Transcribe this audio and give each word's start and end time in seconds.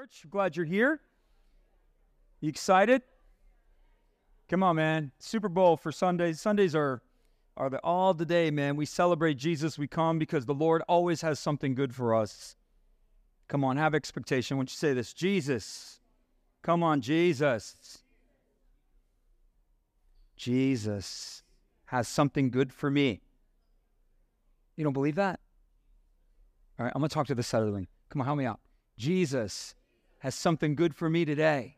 Church, 0.00 0.24
glad 0.30 0.56
you're 0.56 0.64
here. 0.64 0.98
You 2.40 2.48
excited? 2.48 3.02
Come 4.48 4.62
on, 4.62 4.76
man. 4.76 5.12
Super 5.18 5.50
Bowl 5.50 5.76
for 5.76 5.92
Sundays. 5.92 6.40
Sundays 6.40 6.74
are 6.74 7.02
are 7.54 7.68
the 7.68 7.80
all 7.80 8.14
the 8.14 8.24
day, 8.24 8.50
man. 8.50 8.76
We 8.76 8.86
celebrate 8.86 9.34
Jesus. 9.34 9.78
We 9.78 9.86
come 9.86 10.18
because 10.18 10.46
the 10.46 10.54
Lord 10.54 10.80
always 10.88 11.20
has 11.20 11.38
something 11.38 11.74
good 11.74 11.94
for 11.94 12.14
us. 12.14 12.56
Come 13.48 13.62
on, 13.62 13.76
have 13.76 13.94
expectation. 13.94 14.56
Don't 14.56 14.70
you 14.70 14.74
say 14.74 14.94
this? 14.94 15.12
Jesus. 15.12 16.00
Come 16.62 16.82
on, 16.82 17.02
Jesus. 17.02 17.98
Jesus 20.34 21.42
has 21.84 22.08
something 22.08 22.48
good 22.48 22.72
for 22.72 22.90
me. 22.90 23.20
You 24.76 24.84
don't 24.84 24.94
believe 24.94 25.16
that? 25.16 25.40
All 26.78 26.86
right, 26.86 26.92
I'm 26.94 27.02
to 27.02 27.08
talk 27.08 27.26
to 27.26 27.34
this 27.34 27.48
side 27.48 27.60
of 27.60 27.66
the 27.66 27.74
ring. 27.74 27.88
Come 28.08 28.22
on, 28.22 28.24
help 28.24 28.38
me 28.38 28.46
out. 28.46 28.60
Jesus 28.96 29.74
has 30.20 30.34
something 30.34 30.74
good 30.74 30.94
for 30.94 31.10
me 31.10 31.24
today. 31.24 31.76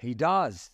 He 0.00 0.14
does. 0.14 0.70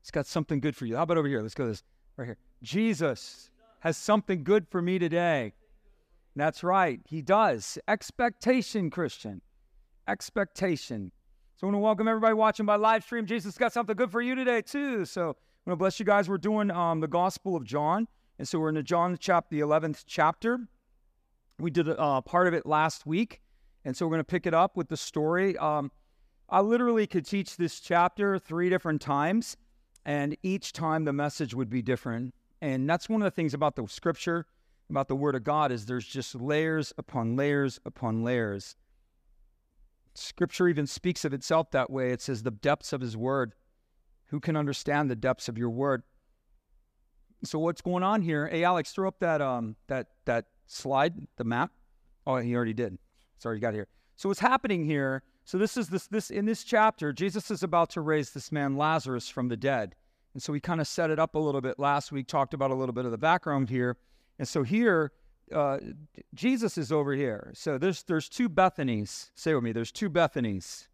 He's 0.00 0.10
got 0.10 0.26
something 0.26 0.60
good 0.60 0.76
for 0.76 0.86
you. 0.86 0.96
How 0.96 1.02
about 1.02 1.18
over 1.18 1.28
here? 1.28 1.42
Let's 1.42 1.54
go 1.54 1.66
this 1.66 1.82
right 2.16 2.26
here. 2.26 2.38
Jesus 2.62 3.50
has 3.80 3.96
something 3.96 4.42
good 4.42 4.66
for 4.68 4.82
me 4.82 4.98
today. 4.98 5.52
That's 6.34 6.62
right. 6.62 7.00
He 7.04 7.22
does. 7.22 7.78
Expectation, 7.88 8.90
Christian. 8.90 9.40
Expectation. 10.06 11.12
So 11.56 11.66
I 11.66 11.70
want 11.70 11.74
to 11.74 11.80
welcome 11.80 12.08
everybody 12.08 12.34
watching 12.34 12.66
by 12.66 12.76
live 12.76 13.04
stream. 13.04 13.26
Jesus 13.26 13.58
got 13.58 13.72
something 13.72 13.96
good 13.96 14.10
for 14.10 14.22
you 14.22 14.34
today, 14.34 14.62
too. 14.62 15.04
So 15.04 15.22
I 15.22 15.24
want 15.24 15.36
to 15.70 15.76
bless 15.76 15.98
you 15.98 16.06
guys. 16.06 16.28
We're 16.28 16.38
doing 16.38 16.70
um, 16.70 17.00
the 17.00 17.08
Gospel 17.08 17.56
of 17.56 17.64
John. 17.64 18.06
And 18.38 18.46
so 18.46 18.60
we're 18.60 18.68
in 18.68 18.76
the 18.76 18.82
John 18.82 19.16
chapter, 19.18 19.56
the 19.56 19.62
11th 19.62 20.04
chapter. 20.06 20.60
We 21.58 21.70
did 21.70 21.88
a 21.88 21.98
uh, 21.98 22.20
part 22.20 22.46
of 22.46 22.54
it 22.54 22.64
last 22.64 23.04
week. 23.04 23.42
And 23.84 23.96
so 23.96 24.06
we're 24.06 24.10
going 24.10 24.20
to 24.20 24.24
pick 24.24 24.46
it 24.46 24.54
up 24.54 24.76
with 24.76 24.88
the 24.88 24.96
story. 24.96 25.56
Um, 25.58 25.90
I 26.48 26.60
literally 26.60 27.06
could 27.06 27.26
teach 27.26 27.56
this 27.56 27.80
chapter 27.80 28.38
three 28.38 28.68
different 28.70 29.00
times, 29.00 29.56
and 30.04 30.36
each 30.42 30.72
time 30.72 31.04
the 31.04 31.12
message 31.12 31.54
would 31.54 31.70
be 31.70 31.82
different. 31.82 32.34
And 32.60 32.88
that's 32.88 33.08
one 33.08 33.22
of 33.22 33.26
the 33.26 33.30
things 33.30 33.54
about 33.54 33.76
the 33.76 33.86
scripture, 33.86 34.46
about 34.90 35.08
the 35.08 35.16
word 35.16 35.34
of 35.34 35.44
God, 35.44 35.70
is 35.70 35.86
there's 35.86 36.06
just 36.06 36.34
layers 36.34 36.92
upon 36.98 37.36
layers 37.36 37.78
upon 37.84 38.24
layers. 38.24 38.76
Scripture 40.14 40.68
even 40.68 40.86
speaks 40.86 41.24
of 41.24 41.32
itself 41.32 41.70
that 41.70 41.90
way. 41.90 42.10
It 42.10 42.20
says, 42.20 42.42
the 42.42 42.50
depths 42.50 42.92
of 42.92 43.00
his 43.00 43.16
word. 43.16 43.54
Who 44.26 44.40
can 44.40 44.56
understand 44.56 45.10
the 45.10 45.16
depths 45.16 45.48
of 45.48 45.56
your 45.56 45.70
word? 45.70 46.02
So 47.44 47.58
what's 47.58 47.80
going 47.80 48.02
on 48.02 48.22
here? 48.22 48.48
Hey, 48.48 48.64
Alex, 48.64 48.92
throw 48.92 49.08
up 49.08 49.20
that 49.20 49.40
um 49.40 49.76
that 49.86 50.08
that 50.24 50.46
slide, 50.66 51.14
the 51.36 51.44
map. 51.44 51.70
Oh, 52.26 52.36
he 52.36 52.54
already 52.54 52.74
did. 52.74 52.98
Sorry, 53.38 53.56
you 53.56 53.60
got 53.60 53.74
here. 53.74 53.88
So 54.16 54.28
what's 54.28 54.40
happening 54.40 54.84
here? 54.84 55.22
So 55.44 55.58
this 55.58 55.76
is 55.76 55.88
this 55.88 56.06
this 56.08 56.30
in 56.30 56.44
this 56.44 56.64
chapter, 56.64 57.12
Jesus 57.12 57.50
is 57.50 57.62
about 57.62 57.88
to 57.90 58.00
raise 58.00 58.30
this 58.30 58.52
man 58.52 58.76
Lazarus 58.76 59.28
from 59.28 59.48
the 59.48 59.56
dead. 59.56 59.94
And 60.34 60.42
so 60.42 60.52
we 60.52 60.60
kind 60.60 60.80
of 60.80 60.86
set 60.86 61.10
it 61.10 61.18
up 61.18 61.34
a 61.34 61.38
little 61.38 61.60
bit 61.60 61.78
last 61.78 62.12
week, 62.12 62.26
talked 62.26 62.52
about 62.52 62.70
a 62.70 62.74
little 62.74 62.92
bit 62.92 63.04
of 63.04 63.10
the 63.10 63.18
background 63.18 63.70
here. 63.70 63.96
And 64.38 64.46
so 64.46 64.62
here, 64.62 65.12
uh, 65.52 65.78
Jesus 66.34 66.76
is 66.76 66.92
over 66.92 67.14
here. 67.14 67.50
So 67.54 67.78
there's 67.78 68.02
there's 68.02 68.28
two 68.28 68.48
Bethanies. 68.48 69.30
Say 69.34 69.54
with 69.54 69.64
me, 69.64 69.72
there's 69.72 69.92
two 69.92 70.10
Bethanies. 70.10 70.88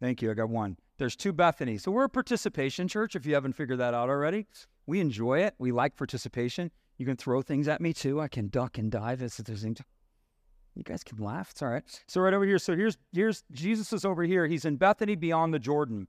Thank 0.00 0.20
you. 0.20 0.30
I 0.30 0.34
got 0.34 0.50
one. 0.50 0.76
There's 0.98 1.16
two 1.16 1.32
Bethanies. 1.32 1.82
So 1.82 1.90
we're 1.90 2.04
a 2.04 2.08
participation 2.08 2.88
church. 2.88 3.16
If 3.16 3.24
you 3.24 3.34
haven't 3.34 3.54
figured 3.54 3.78
that 3.78 3.94
out 3.94 4.10
already, 4.10 4.46
we 4.86 5.00
enjoy 5.00 5.40
it. 5.40 5.54
We 5.58 5.72
like 5.72 5.96
participation. 5.96 6.70
You 6.98 7.06
can 7.06 7.16
throw 7.16 7.42
things 7.42 7.68
at 7.68 7.80
me 7.80 7.92
too. 7.92 8.20
I 8.20 8.28
can 8.28 8.48
duck 8.48 8.78
and 8.78 8.90
dive. 8.90 9.22
It's 9.22 9.38
interesting. 9.38 9.76
You 10.76 10.82
guys 10.82 11.02
can 11.02 11.18
laugh. 11.18 11.50
It's 11.50 11.62
all 11.62 11.70
right. 11.70 11.82
So 12.06 12.20
right 12.20 12.34
over 12.34 12.44
here. 12.44 12.58
So 12.58 12.76
here's 12.76 12.98
here's 13.12 13.42
Jesus 13.50 13.92
is 13.92 14.04
over 14.04 14.22
here. 14.22 14.46
He's 14.46 14.66
in 14.66 14.76
Bethany 14.76 15.16
beyond 15.16 15.54
the 15.54 15.58
Jordan. 15.58 16.06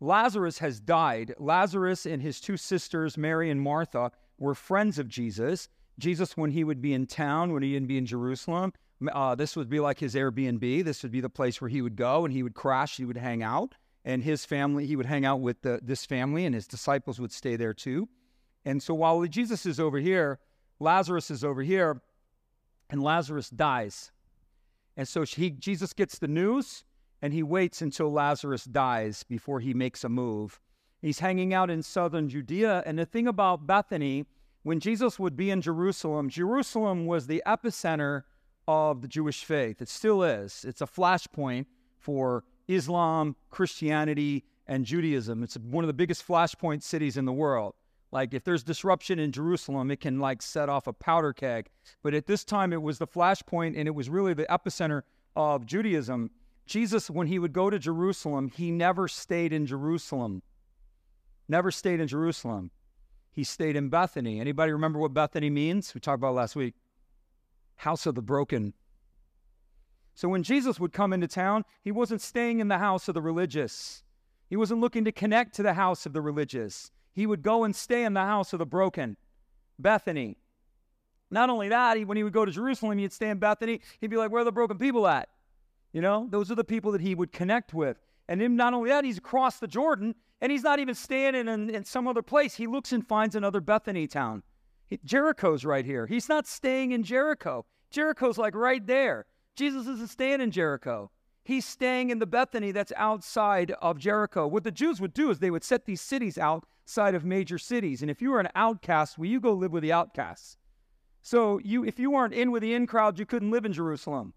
Lazarus 0.00 0.58
has 0.58 0.78
died. 0.78 1.34
Lazarus 1.38 2.06
and 2.06 2.22
his 2.22 2.40
two 2.40 2.56
sisters, 2.56 3.18
Mary 3.18 3.50
and 3.50 3.60
Martha, 3.60 4.12
were 4.38 4.54
friends 4.54 4.98
of 4.98 5.08
Jesus. 5.08 5.68
Jesus, 5.98 6.36
when 6.36 6.50
he 6.50 6.62
would 6.62 6.80
be 6.80 6.92
in 6.92 7.06
town, 7.06 7.52
when 7.52 7.62
he 7.62 7.74
would 7.74 7.88
be 7.88 7.98
in 7.98 8.06
Jerusalem, 8.06 8.72
uh, 9.12 9.34
this 9.34 9.56
would 9.56 9.68
be 9.68 9.80
like 9.80 9.98
his 9.98 10.14
Airbnb. 10.14 10.84
This 10.84 11.02
would 11.02 11.12
be 11.12 11.22
the 11.22 11.30
place 11.30 11.60
where 11.60 11.70
he 11.70 11.82
would 11.82 11.96
go 11.96 12.24
and 12.24 12.32
he 12.32 12.42
would 12.42 12.54
crash. 12.54 12.96
He 12.96 13.06
would 13.06 13.16
hang 13.16 13.42
out, 13.42 13.74
and 14.04 14.22
his 14.22 14.44
family. 14.44 14.86
He 14.86 14.94
would 14.94 15.06
hang 15.06 15.24
out 15.24 15.40
with 15.40 15.62
the, 15.62 15.80
this 15.82 16.06
family, 16.06 16.44
and 16.44 16.54
his 16.54 16.66
disciples 16.66 17.18
would 17.18 17.32
stay 17.32 17.56
there 17.56 17.74
too. 17.74 18.08
And 18.64 18.82
so 18.82 18.94
while 18.94 19.24
Jesus 19.24 19.64
is 19.66 19.80
over 19.80 19.98
here, 19.98 20.38
Lazarus 20.78 21.30
is 21.30 21.42
over 21.42 21.62
here 21.62 22.02
and 22.90 23.02
Lazarus 23.02 23.50
dies. 23.50 24.12
And 24.96 25.06
so 25.06 25.22
he, 25.22 25.50
Jesus 25.50 25.92
gets 25.92 26.18
the 26.18 26.28
news 26.28 26.84
and 27.22 27.32
he 27.32 27.42
waits 27.42 27.82
until 27.82 28.12
Lazarus 28.12 28.64
dies 28.64 29.22
before 29.22 29.60
he 29.60 29.74
makes 29.74 30.04
a 30.04 30.08
move. 30.08 30.60
He's 31.02 31.18
hanging 31.18 31.52
out 31.52 31.70
in 31.70 31.82
southern 31.82 32.28
Judea. 32.28 32.82
And 32.86 32.98
the 32.98 33.06
thing 33.06 33.26
about 33.26 33.66
Bethany, 33.66 34.26
when 34.62 34.80
Jesus 34.80 35.18
would 35.18 35.36
be 35.36 35.50
in 35.50 35.60
Jerusalem, 35.60 36.28
Jerusalem 36.28 37.06
was 37.06 37.26
the 37.26 37.42
epicenter 37.46 38.22
of 38.66 39.02
the 39.02 39.08
Jewish 39.08 39.44
faith. 39.44 39.80
It 39.80 39.88
still 39.88 40.22
is. 40.22 40.64
It's 40.66 40.80
a 40.80 40.86
flashpoint 40.86 41.66
for 41.98 42.44
Islam, 42.68 43.36
Christianity, 43.50 44.44
and 44.66 44.84
Judaism. 44.84 45.42
It's 45.42 45.56
one 45.56 45.84
of 45.84 45.88
the 45.88 45.94
biggest 45.94 46.26
flashpoint 46.26 46.82
cities 46.82 47.16
in 47.16 47.24
the 47.24 47.32
world. 47.32 47.74
Like 48.12 48.34
if 48.34 48.44
there's 48.44 48.62
disruption 48.62 49.18
in 49.18 49.32
Jerusalem, 49.32 49.90
it 49.90 50.00
can 50.00 50.20
like 50.20 50.42
set 50.42 50.68
off 50.68 50.86
a 50.86 50.92
powder 50.92 51.32
keg. 51.32 51.68
But 52.02 52.14
at 52.14 52.26
this 52.26 52.44
time, 52.44 52.72
it 52.72 52.82
was 52.82 52.98
the 52.98 53.06
flashpoint 53.06 53.76
and 53.76 53.88
it 53.88 53.94
was 53.94 54.08
really 54.08 54.34
the 54.34 54.46
epicenter 54.46 55.02
of 55.34 55.66
Judaism. 55.66 56.30
Jesus, 56.66 57.10
when 57.10 57.26
he 57.26 57.38
would 57.38 57.52
go 57.52 57.70
to 57.70 57.78
Jerusalem, 57.78 58.48
he 58.48 58.70
never 58.70 59.08
stayed 59.08 59.52
in 59.52 59.66
Jerusalem. 59.66 60.42
Never 61.48 61.70
stayed 61.70 62.00
in 62.00 62.08
Jerusalem. 62.08 62.70
He 63.32 63.44
stayed 63.44 63.76
in 63.76 63.88
Bethany. 63.88 64.40
Anybody 64.40 64.72
remember 64.72 64.98
what 64.98 65.14
Bethany 65.14 65.50
means? 65.50 65.94
We 65.94 66.00
talked 66.00 66.18
about 66.18 66.34
last 66.34 66.56
week. 66.56 66.74
House 67.76 68.06
of 68.06 68.14
the 68.14 68.22
broken. 68.22 68.72
So 70.14 70.28
when 70.28 70.42
Jesus 70.42 70.80
would 70.80 70.92
come 70.92 71.12
into 71.12 71.28
town, 71.28 71.64
he 71.82 71.92
wasn't 71.92 72.22
staying 72.22 72.60
in 72.60 72.68
the 72.68 72.78
house 72.78 73.06
of 73.06 73.14
the 73.14 73.20
religious. 73.20 74.02
He 74.48 74.56
wasn't 74.56 74.80
looking 74.80 75.04
to 75.04 75.12
connect 75.12 75.54
to 75.56 75.62
the 75.62 75.74
house 75.74 76.06
of 76.06 76.14
the 76.14 76.22
religious 76.22 76.90
he 77.16 77.26
would 77.26 77.42
go 77.42 77.64
and 77.64 77.74
stay 77.74 78.04
in 78.04 78.12
the 78.12 78.20
house 78.20 78.52
of 78.52 78.58
the 78.58 78.66
broken, 78.66 79.16
Bethany. 79.78 80.36
Not 81.30 81.48
only 81.48 81.70
that, 81.70 81.96
he, 81.96 82.04
when 82.04 82.18
he 82.18 82.22
would 82.22 82.34
go 82.34 82.44
to 82.44 82.52
Jerusalem, 82.52 82.98
he'd 82.98 83.12
stay 83.12 83.30
in 83.30 83.38
Bethany. 83.38 83.80
He'd 84.00 84.10
be 84.10 84.18
like, 84.18 84.30
Where 84.30 84.42
are 84.42 84.44
the 84.44 84.52
broken 84.52 84.76
people 84.76 85.08
at? 85.08 85.30
You 85.92 86.02
know, 86.02 86.28
those 86.30 86.50
are 86.50 86.54
the 86.54 86.62
people 86.62 86.92
that 86.92 87.00
he 87.00 87.14
would 87.14 87.32
connect 87.32 87.72
with. 87.72 87.96
And 88.28 88.40
then 88.40 88.54
not 88.54 88.74
only 88.74 88.90
that, 88.90 89.04
he's 89.04 89.16
across 89.16 89.58
the 89.58 89.66
Jordan 89.66 90.14
and 90.42 90.52
he's 90.52 90.62
not 90.62 90.78
even 90.78 90.94
staying 90.94 91.34
in, 91.34 91.48
in, 91.48 91.70
in 91.70 91.84
some 91.84 92.06
other 92.06 92.22
place. 92.22 92.54
He 92.54 92.66
looks 92.66 92.92
and 92.92 93.06
finds 93.06 93.34
another 93.34 93.62
Bethany 93.62 94.06
town. 94.06 94.42
He, 94.86 95.00
Jericho's 95.04 95.64
right 95.64 95.86
here. 95.86 96.06
He's 96.06 96.28
not 96.28 96.46
staying 96.46 96.92
in 96.92 97.02
Jericho. 97.02 97.64
Jericho's 97.90 98.36
like 98.36 98.54
right 98.54 98.86
there. 98.86 99.24
Jesus 99.56 99.86
isn't 99.86 100.10
staying 100.10 100.42
in 100.42 100.50
Jericho. 100.50 101.10
He's 101.46 101.64
staying 101.64 102.10
in 102.10 102.18
the 102.18 102.26
Bethany 102.26 102.72
that's 102.72 102.92
outside 102.96 103.70
of 103.80 103.98
Jericho. 103.98 104.48
What 104.48 104.64
the 104.64 104.72
Jews 104.72 105.00
would 105.00 105.14
do 105.14 105.30
is 105.30 105.38
they 105.38 105.52
would 105.52 105.62
set 105.62 105.86
these 105.86 106.00
cities 106.00 106.38
outside 106.38 107.14
of 107.14 107.24
major 107.24 107.56
cities. 107.56 108.02
And 108.02 108.10
if 108.10 108.20
you 108.20 108.32
were 108.32 108.40
an 108.40 108.48
outcast, 108.56 109.16
well, 109.16 109.28
you 109.28 109.40
go 109.40 109.52
live 109.52 109.70
with 109.70 109.84
the 109.84 109.92
outcasts. 109.92 110.56
So 111.22 111.60
you, 111.62 111.84
if 111.84 112.00
you 112.00 112.10
weren't 112.10 112.34
in 112.34 112.50
with 112.50 112.62
the 112.62 112.74
in 112.74 112.88
crowd, 112.88 113.16
you 113.16 113.26
couldn't 113.26 113.52
live 113.52 113.64
in 113.64 113.72
Jerusalem, 113.72 114.34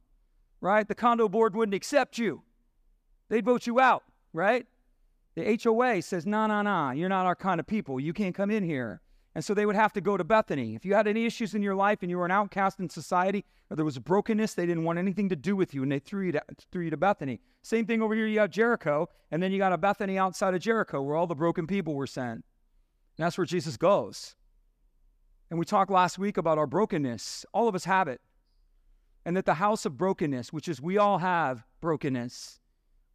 right? 0.62 0.88
The 0.88 0.94
condo 0.94 1.28
board 1.28 1.56
wouldn't 1.56 1.74
accept 1.74 2.20
you. 2.20 2.44
They'd 3.30 3.44
vote 3.44 3.66
you 3.66 3.80
out, 3.80 4.04
right? 4.32 4.68
The 5.34 5.60
HOA 5.64 6.04
says, 6.04 6.28
no, 6.28 6.46
no, 6.46 6.62
no, 6.62 6.92
you're 6.92 7.10
not 7.10 7.26
our 7.26 7.36
kind 7.36 7.60
of 7.60 7.66
people. 7.66 8.00
You 8.00 8.14
can't 8.14 8.36
come 8.36 8.52
in 8.52 8.64
here. 8.64 9.02
And 9.40 9.46
so 9.46 9.54
they 9.54 9.66
would 9.66 9.78
have 9.78 9.94
to 9.94 10.02
go 10.02 10.18
to 10.18 10.24
Bethany. 10.26 10.76
If 10.76 10.84
you 10.84 10.94
had 10.96 11.08
any 11.08 11.26
issues 11.26 11.56
in 11.56 11.62
your 11.62 11.74
life 11.74 12.00
and 12.02 12.12
you 12.12 12.18
were 12.18 12.26
an 12.26 12.32
outcast 12.32 12.82
in 12.82 12.90
society, 12.90 13.46
or 13.70 13.78
there 13.78 13.86
was 13.86 13.98
brokenness, 13.98 14.54
they 14.54 14.66
didn't 14.66 14.84
want 14.84 15.00
anything 15.00 15.30
to 15.30 15.36
do 15.38 15.56
with 15.56 15.74
you, 15.74 15.82
and 15.82 15.90
they 15.90 16.00
threw 16.00 16.26
you 16.26 16.34
to, 16.34 16.44
threw 16.74 16.84
you 16.84 16.90
to 16.90 16.98
Bethany. 16.98 17.40
Same 17.62 17.86
thing 17.86 18.02
over 18.02 18.14
here. 18.14 18.28
You 18.28 18.36
got 18.36 18.52
Jericho, 18.52 19.08
and 19.32 19.42
then 19.42 19.54
you 19.54 19.58
got 19.58 19.72
a 19.72 19.78
Bethany 19.78 20.18
outside 20.18 20.56
of 20.56 20.60
Jericho, 20.60 21.02
where 21.02 21.16
all 21.16 21.26
the 21.26 21.36
broken 21.36 21.68
people 21.68 21.96
were 21.96 22.06
sent. 22.06 22.34
And 22.34 22.44
that's 23.20 23.38
where 23.38 23.46
Jesus 23.46 23.78
goes. 23.78 24.36
And 25.50 25.58
we 25.58 25.64
talked 25.64 25.90
last 25.90 26.20
week 26.20 26.36
about 26.36 26.58
our 26.58 26.68
brokenness. 26.68 27.46
All 27.54 27.70
of 27.70 27.76
us 27.76 27.86
have 27.86 28.10
it, 28.10 28.20
and 29.24 29.38
that 29.38 29.46
the 29.46 29.54
house 29.54 29.86
of 29.86 29.96
brokenness, 29.96 30.52
which 30.52 30.68
is 30.68 30.82
we 30.82 30.98
all 30.98 31.20
have 31.20 31.64
brokenness, 31.80 32.60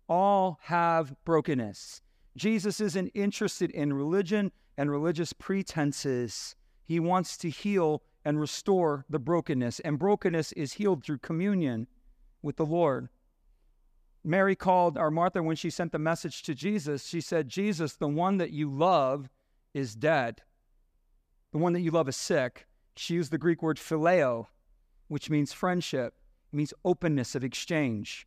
all 0.09 0.59
have 0.63 1.15
brokenness. 1.27 2.01
Jesus 2.37 2.81
isn't 2.81 3.09
interested 3.15 3.71
in 3.71 3.93
religion 3.93 4.51
and 4.77 4.91
religious 4.91 5.33
pretenses. 5.33 6.57
He 6.85 6.99
wants 6.99 7.37
to 7.39 7.51
heal 7.51 8.03
and 8.25 8.41
restore 8.41 9.05
the 9.09 9.19
brokenness, 9.19 9.81
and 9.81 9.99
brokenness 9.99 10.53
is 10.53 10.75
healed 10.75 11.05
through 11.05 11.19
communion 11.19 11.87
with 12.43 12.57
the 12.57 12.67
Lord. 12.67 13.09
Mary 14.25 14.57
called, 14.57 14.97
or 14.97 15.11
Martha, 15.11 15.43
when 15.43 15.57
she 15.57 15.69
sent 15.69 15.93
the 15.93 15.99
message 15.99 16.43
to 16.43 16.55
Jesus, 16.55 17.07
she 17.07 17.21
said, 17.21 17.49
Jesus, 17.49 17.95
the 17.95 18.09
one 18.09 18.39
that 18.39 18.51
you 18.51 18.71
love 18.71 19.29
is 19.75 19.95
dead. 19.95 20.43
The 21.53 21.59
one 21.59 21.75
that 21.75 21.83
you 21.83 21.91
love 21.91 22.09
is 22.09 22.17
sick. 22.17 22.67
She 22.97 23.15
used 23.15 23.31
the 23.31 23.39
Greek 23.39 23.63
word 23.63 23.77
phileo, 23.77 24.47
which 25.09 25.29
means 25.29 25.53
friendship, 25.53 26.15
it 26.53 26.57
means 26.57 26.73
openness 26.85 27.35
of 27.35 27.45
exchange. 27.45 28.27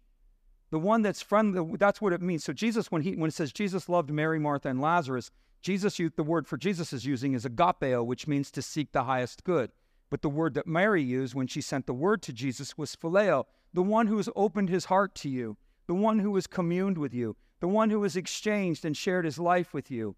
The 0.69 0.79
one 0.79 1.01
that's 1.01 1.21
friendly, 1.21 1.77
that's 1.77 2.01
what 2.01 2.13
it 2.13 2.21
means. 2.21 2.43
So 2.43 2.53
Jesus, 2.53 2.91
when 2.91 3.01
he 3.01 3.15
when 3.15 3.29
it 3.29 3.33
says 3.33 3.53
Jesus 3.53 3.87
loved 3.87 4.09
Mary, 4.09 4.39
Martha, 4.39 4.69
and 4.69 4.81
Lazarus, 4.81 5.31
Jesus 5.61 5.97
the 5.97 6.23
word 6.23 6.47
for 6.47 6.57
Jesus 6.57 6.93
is 6.93 7.05
using 7.05 7.33
is 7.33 7.45
agapeo, 7.45 8.05
which 8.05 8.27
means 8.27 8.51
to 8.51 8.61
seek 8.61 8.91
the 8.91 9.03
highest 9.03 9.43
good. 9.43 9.71
But 10.09 10.21
the 10.21 10.29
word 10.29 10.53
that 10.53 10.67
Mary 10.67 11.01
used 11.01 11.35
when 11.35 11.47
she 11.47 11.61
sent 11.61 11.85
the 11.85 11.93
word 11.93 12.21
to 12.23 12.33
Jesus 12.33 12.77
was 12.77 12.95
phileo, 12.95 13.45
the 13.73 13.83
one 13.83 14.07
who 14.07 14.17
has 14.17 14.29
opened 14.35 14.69
his 14.69 14.85
heart 14.85 15.15
to 15.15 15.29
you, 15.29 15.57
the 15.87 15.93
one 15.93 16.19
who 16.19 16.35
has 16.35 16.47
communed 16.47 16.97
with 16.97 17.13
you, 17.13 17.35
the 17.59 17.67
one 17.67 17.89
who 17.89 18.03
has 18.03 18.15
exchanged 18.15 18.85
and 18.85 18.95
shared 18.95 19.25
his 19.25 19.39
life 19.39 19.73
with 19.73 19.91
you. 19.91 20.15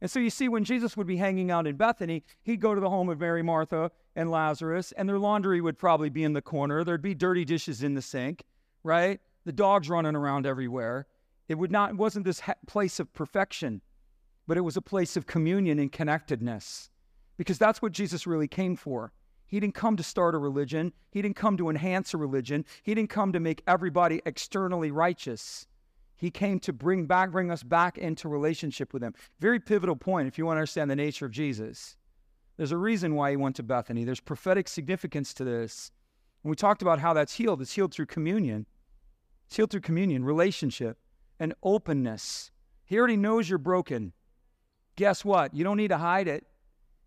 And 0.00 0.10
so 0.10 0.20
you 0.20 0.30
see, 0.30 0.48
when 0.48 0.64
Jesus 0.64 0.96
would 0.96 1.06
be 1.06 1.16
hanging 1.16 1.50
out 1.50 1.66
in 1.66 1.76
Bethany, 1.76 2.24
he'd 2.42 2.60
go 2.60 2.74
to 2.74 2.80
the 2.80 2.90
home 2.90 3.08
of 3.08 3.20
Mary, 3.20 3.42
Martha, 3.42 3.90
and 4.14 4.30
Lazarus, 4.30 4.92
and 4.92 5.08
their 5.08 5.18
laundry 5.18 5.60
would 5.60 5.78
probably 5.78 6.08
be 6.08 6.24
in 6.24 6.32
the 6.32 6.42
corner. 6.42 6.84
There'd 6.84 7.02
be 7.02 7.14
dirty 7.14 7.44
dishes 7.44 7.82
in 7.82 7.94
the 7.94 8.02
sink, 8.02 8.44
right? 8.84 9.20
The 9.48 9.52
dogs 9.52 9.88
running 9.88 10.14
around 10.14 10.44
everywhere. 10.44 11.06
It 11.48 11.54
would 11.54 11.72
not 11.72 11.92
it 11.92 11.96
wasn't 11.96 12.26
this 12.26 12.42
place 12.66 13.00
of 13.00 13.14
perfection, 13.14 13.80
but 14.46 14.58
it 14.58 14.60
was 14.60 14.76
a 14.76 14.82
place 14.82 15.16
of 15.16 15.26
communion 15.26 15.78
and 15.78 15.90
connectedness, 15.90 16.90
because 17.38 17.56
that's 17.56 17.80
what 17.80 17.92
Jesus 17.92 18.26
really 18.26 18.46
came 18.46 18.76
for. 18.76 19.10
He 19.46 19.58
didn't 19.58 19.74
come 19.74 19.96
to 19.96 20.02
start 20.02 20.34
a 20.34 20.38
religion. 20.38 20.92
He 21.10 21.22
didn't 21.22 21.36
come 21.36 21.56
to 21.56 21.70
enhance 21.70 22.12
a 22.12 22.18
religion. 22.18 22.66
He 22.82 22.94
didn't 22.94 23.08
come 23.08 23.32
to 23.32 23.40
make 23.40 23.62
everybody 23.66 24.20
externally 24.26 24.90
righteous. 24.90 25.66
He 26.14 26.30
came 26.30 26.60
to 26.60 26.72
bring 26.74 27.06
back, 27.06 27.30
bring 27.30 27.50
us 27.50 27.62
back 27.62 27.96
into 27.96 28.28
relationship 28.28 28.92
with 28.92 29.02
Him. 29.02 29.14
Very 29.40 29.60
pivotal 29.60 29.96
point 29.96 30.28
if 30.28 30.36
you 30.36 30.44
want 30.44 30.56
to 30.56 30.60
understand 30.60 30.90
the 30.90 30.96
nature 30.96 31.24
of 31.24 31.32
Jesus. 31.32 31.96
There's 32.58 32.72
a 32.72 32.76
reason 32.76 33.14
why 33.14 33.30
He 33.30 33.38
went 33.38 33.56
to 33.56 33.62
Bethany. 33.62 34.04
There's 34.04 34.20
prophetic 34.20 34.68
significance 34.68 35.32
to 35.32 35.44
this. 35.44 35.90
And 36.44 36.50
we 36.50 36.54
talked 36.54 36.82
about 36.82 37.00
how 37.00 37.14
that's 37.14 37.32
healed. 37.32 37.62
It's 37.62 37.72
healed 37.72 37.94
through 37.94 38.06
communion. 38.06 38.66
Healed 39.50 39.70
through 39.70 39.80
communion, 39.80 40.24
relationship, 40.24 40.98
and 41.40 41.54
openness. 41.62 42.50
He 42.84 42.98
already 42.98 43.16
knows 43.16 43.48
you're 43.48 43.58
broken. 43.58 44.12
Guess 44.96 45.24
what? 45.24 45.54
You 45.54 45.64
don't 45.64 45.76
need 45.76 45.88
to 45.88 45.98
hide 45.98 46.28
it. 46.28 46.44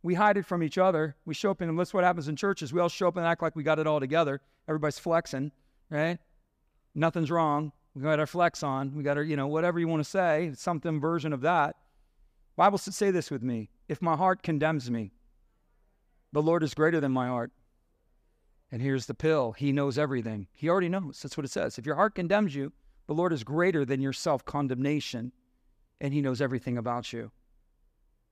We 0.03 0.15
hide 0.15 0.37
it 0.37 0.45
from 0.45 0.63
each 0.63 0.77
other. 0.77 1.15
We 1.25 1.33
show 1.33 1.51
up 1.51 1.61
and 1.61 1.77
that's 1.77 1.93
what 1.93 2.03
happens 2.03 2.27
in 2.27 2.35
churches. 2.35 2.73
We 2.73 2.79
all 2.79 2.89
show 2.89 3.07
up 3.07 3.17
and 3.17 3.25
act 3.25 3.41
like 3.41 3.55
we 3.55 3.63
got 3.63 3.79
it 3.79 3.87
all 3.87 3.99
together. 3.99 4.41
Everybody's 4.67 4.99
flexing, 4.99 5.51
right? 5.89 6.17
Nothing's 6.95 7.29
wrong. 7.29 7.71
We 7.93 8.01
got 8.01 8.19
our 8.19 8.27
flex 8.27 8.63
on. 8.63 8.95
We 8.95 9.03
got 9.03 9.17
our, 9.17 9.23
you 9.23 9.35
know, 9.35 9.47
whatever 9.47 9.79
you 9.79 9.87
want 9.87 10.03
to 10.03 10.09
say, 10.09 10.51
something 10.55 10.99
version 10.99 11.33
of 11.33 11.41
that. 11.41 11.75
Bible 12.55 12.77
says, 12.77 12.95
say 12.95 13.11
this 13.11 13.29
with 13.29 13.43
me. 13.43 13.69
If 13.87 14.01
my 14.01 14.15
heart 14.15 14.43
condemns 14.43 14.89
me, 14.89 15.11
the 16.31 16.41
Lord 16.41 16.63
is 16.63 16.73
greater 16.73 16.99
than 16.99 17.11
my 17.11 17.27
heart. 17.27 17.51
And 18.71 18.81
here's 18.81 19.05
the 19.05 19.13
pill. 19.13 19.51
He 19.51 19.71
knows 19.71 19.97
everything. 19.97 20.47
He 20.53 20.69
already 20.69 20.89
knows. 20.89 21.19
That's 21.21 21.35
what 21.35 21.45
it 21.45 21.51
says. 21.51 21.77
If 21.77 21.85
your 21.85 21.95
heart 21.95 22.15
condemns 22.15 22.55
you, 22.55 22.71
the 23.07 23.13
Lord 23.13 23.33
is 23.33 23.43
greater 23.43 23.83
than 23.83 24.01
your 24.01 24.13
self 24.13 24.45
condemnation, 24.45 25.33
and 25.99 26.13
He 26.13 26.21
knows 26.21 26.41
everything 26.41 26.77
about 26.77 27.11
you. 27.11 27.31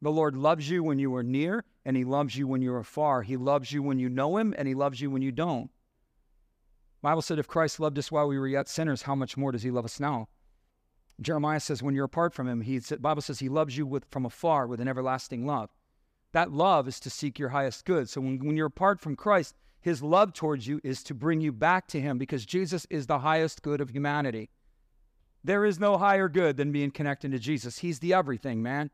The 0.02 0.12
Lord 0.12 0.38
loves 0.38 0.70
you 0.70 0.82
when 0.82 0.98
you 0.98 1.14
are 1.16 1.24
near, 1.24 1.66
and 1.84 1.98
He 1.98 2.06
loves 2.06 2.38
you 2.38 2.48
when 2.48 2.62
you're 2.62 2.84
far. 2.84 3.22
He 3.22 3.36
loves 3.36 3.72
you 3.74 3.84
when 3.84 4.00
you 4.00 4.08
know 4.08 4.38
Him, 4.38 4.56
and 4.58 4.68
He 4.68 4.74
loves 4.74 5.02
you 5.02 5.12
when 5.12 5.22
you 5.22 5.34
don't. 5.34 5.70
Bible 7.02 7.22
said, 7.22 7.40
if 7.40 7.48
Christ 7.48 7.80
loved 7.80 7.98
us 7.98 8.12
while 8.12 8.28
we 8.28 8.38
were 8.38 8.48
yet 8.48 8.68
sinners, 8.68 9.04
how 9.04 9.16
much 9.16 9.38
more 9.38 9.52
does 9.52 9.64
he 9.64 9.72
love 9.72 9.86
us 9.86 10.00
now? 10.00 10.28
Jeremiah 11.22 11.60
says, 11.60 11.82
when 11.82 11.96
you're 11.96 12.06
apart 12.06 12.34
from 12.34 12.48
him, 12.48 12.62
he 12.62 12.80
said, 12.80 13.02
Bible 13.02 13.22
says 13.22 13.40
he 13.40 13.50
loves 13.50 13.78
you 13.78 13.86
with, 13.86 14.06
from 14.10 14.26
afar 14.26 14.68
with 14.68 14.82
an 14.82 14.88
everlasting 14.88 15.46
love. 15.46 15.70
That 16.34 16.52
love 16.52 16.88
is 16.88 17.00
to 17.02 17.10
seek 17.10 17.40
your 17.40 17.50
highest 17.50 17.86
good. 17.86 18.10
So 18.10 18.22
when, 18.22 18.46
when 18.46 18.58
you're 18.58 18.68
apart 18.68 19.00
from 19.00 19.16
Christ, 19.16 19.56
his 19.82 20.02
love 20.04 20.34
towards 20.34 20.68
you 20.68 20.82
is 20.84 21.04
to 21.04 21.14
bring 21.14 21.42
you 21.42 21.52
back 21.52 21.88
to 21.88 22.02
him 22.02 22.18
because 22.18 22.46
Jesus 22.46 22.86
is 22.90 23.08
the 23.08 23.20
highest 23.20 23.62
good 23.62 23.82
of 23.82 23.90
humanity. 23.90 24.50
There 25.44 25.66
is 25.66 25.80
no 25.80 25.98
higher 25.98 26.28
good 26.28 26.58
than 26.58 26.72
being 26.72 26.92
connected 26.92 27.32
to 27.32 27.40
Jesus. 27.40 27.80
He's 27.80 28.00
the 28.00 28.14
everything, 28.14 28.62
man. 28.62 28.92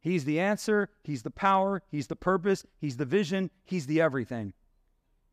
He's 0.00 0.24
the 0.24 0.40
answer, 0.40 0.90
he's 1.02 1.22
the 1.22 1.30
power, 1.30 1.82
he's 1.90 2.06
the 2.06 2.16
purpose, 2.16 2.64
he's 2.78 2.96
the 2.96 3.04
vision, 3.04 3.50
he's 3.64 3.86
the 3.86 4.00
everything. 4.00 4.54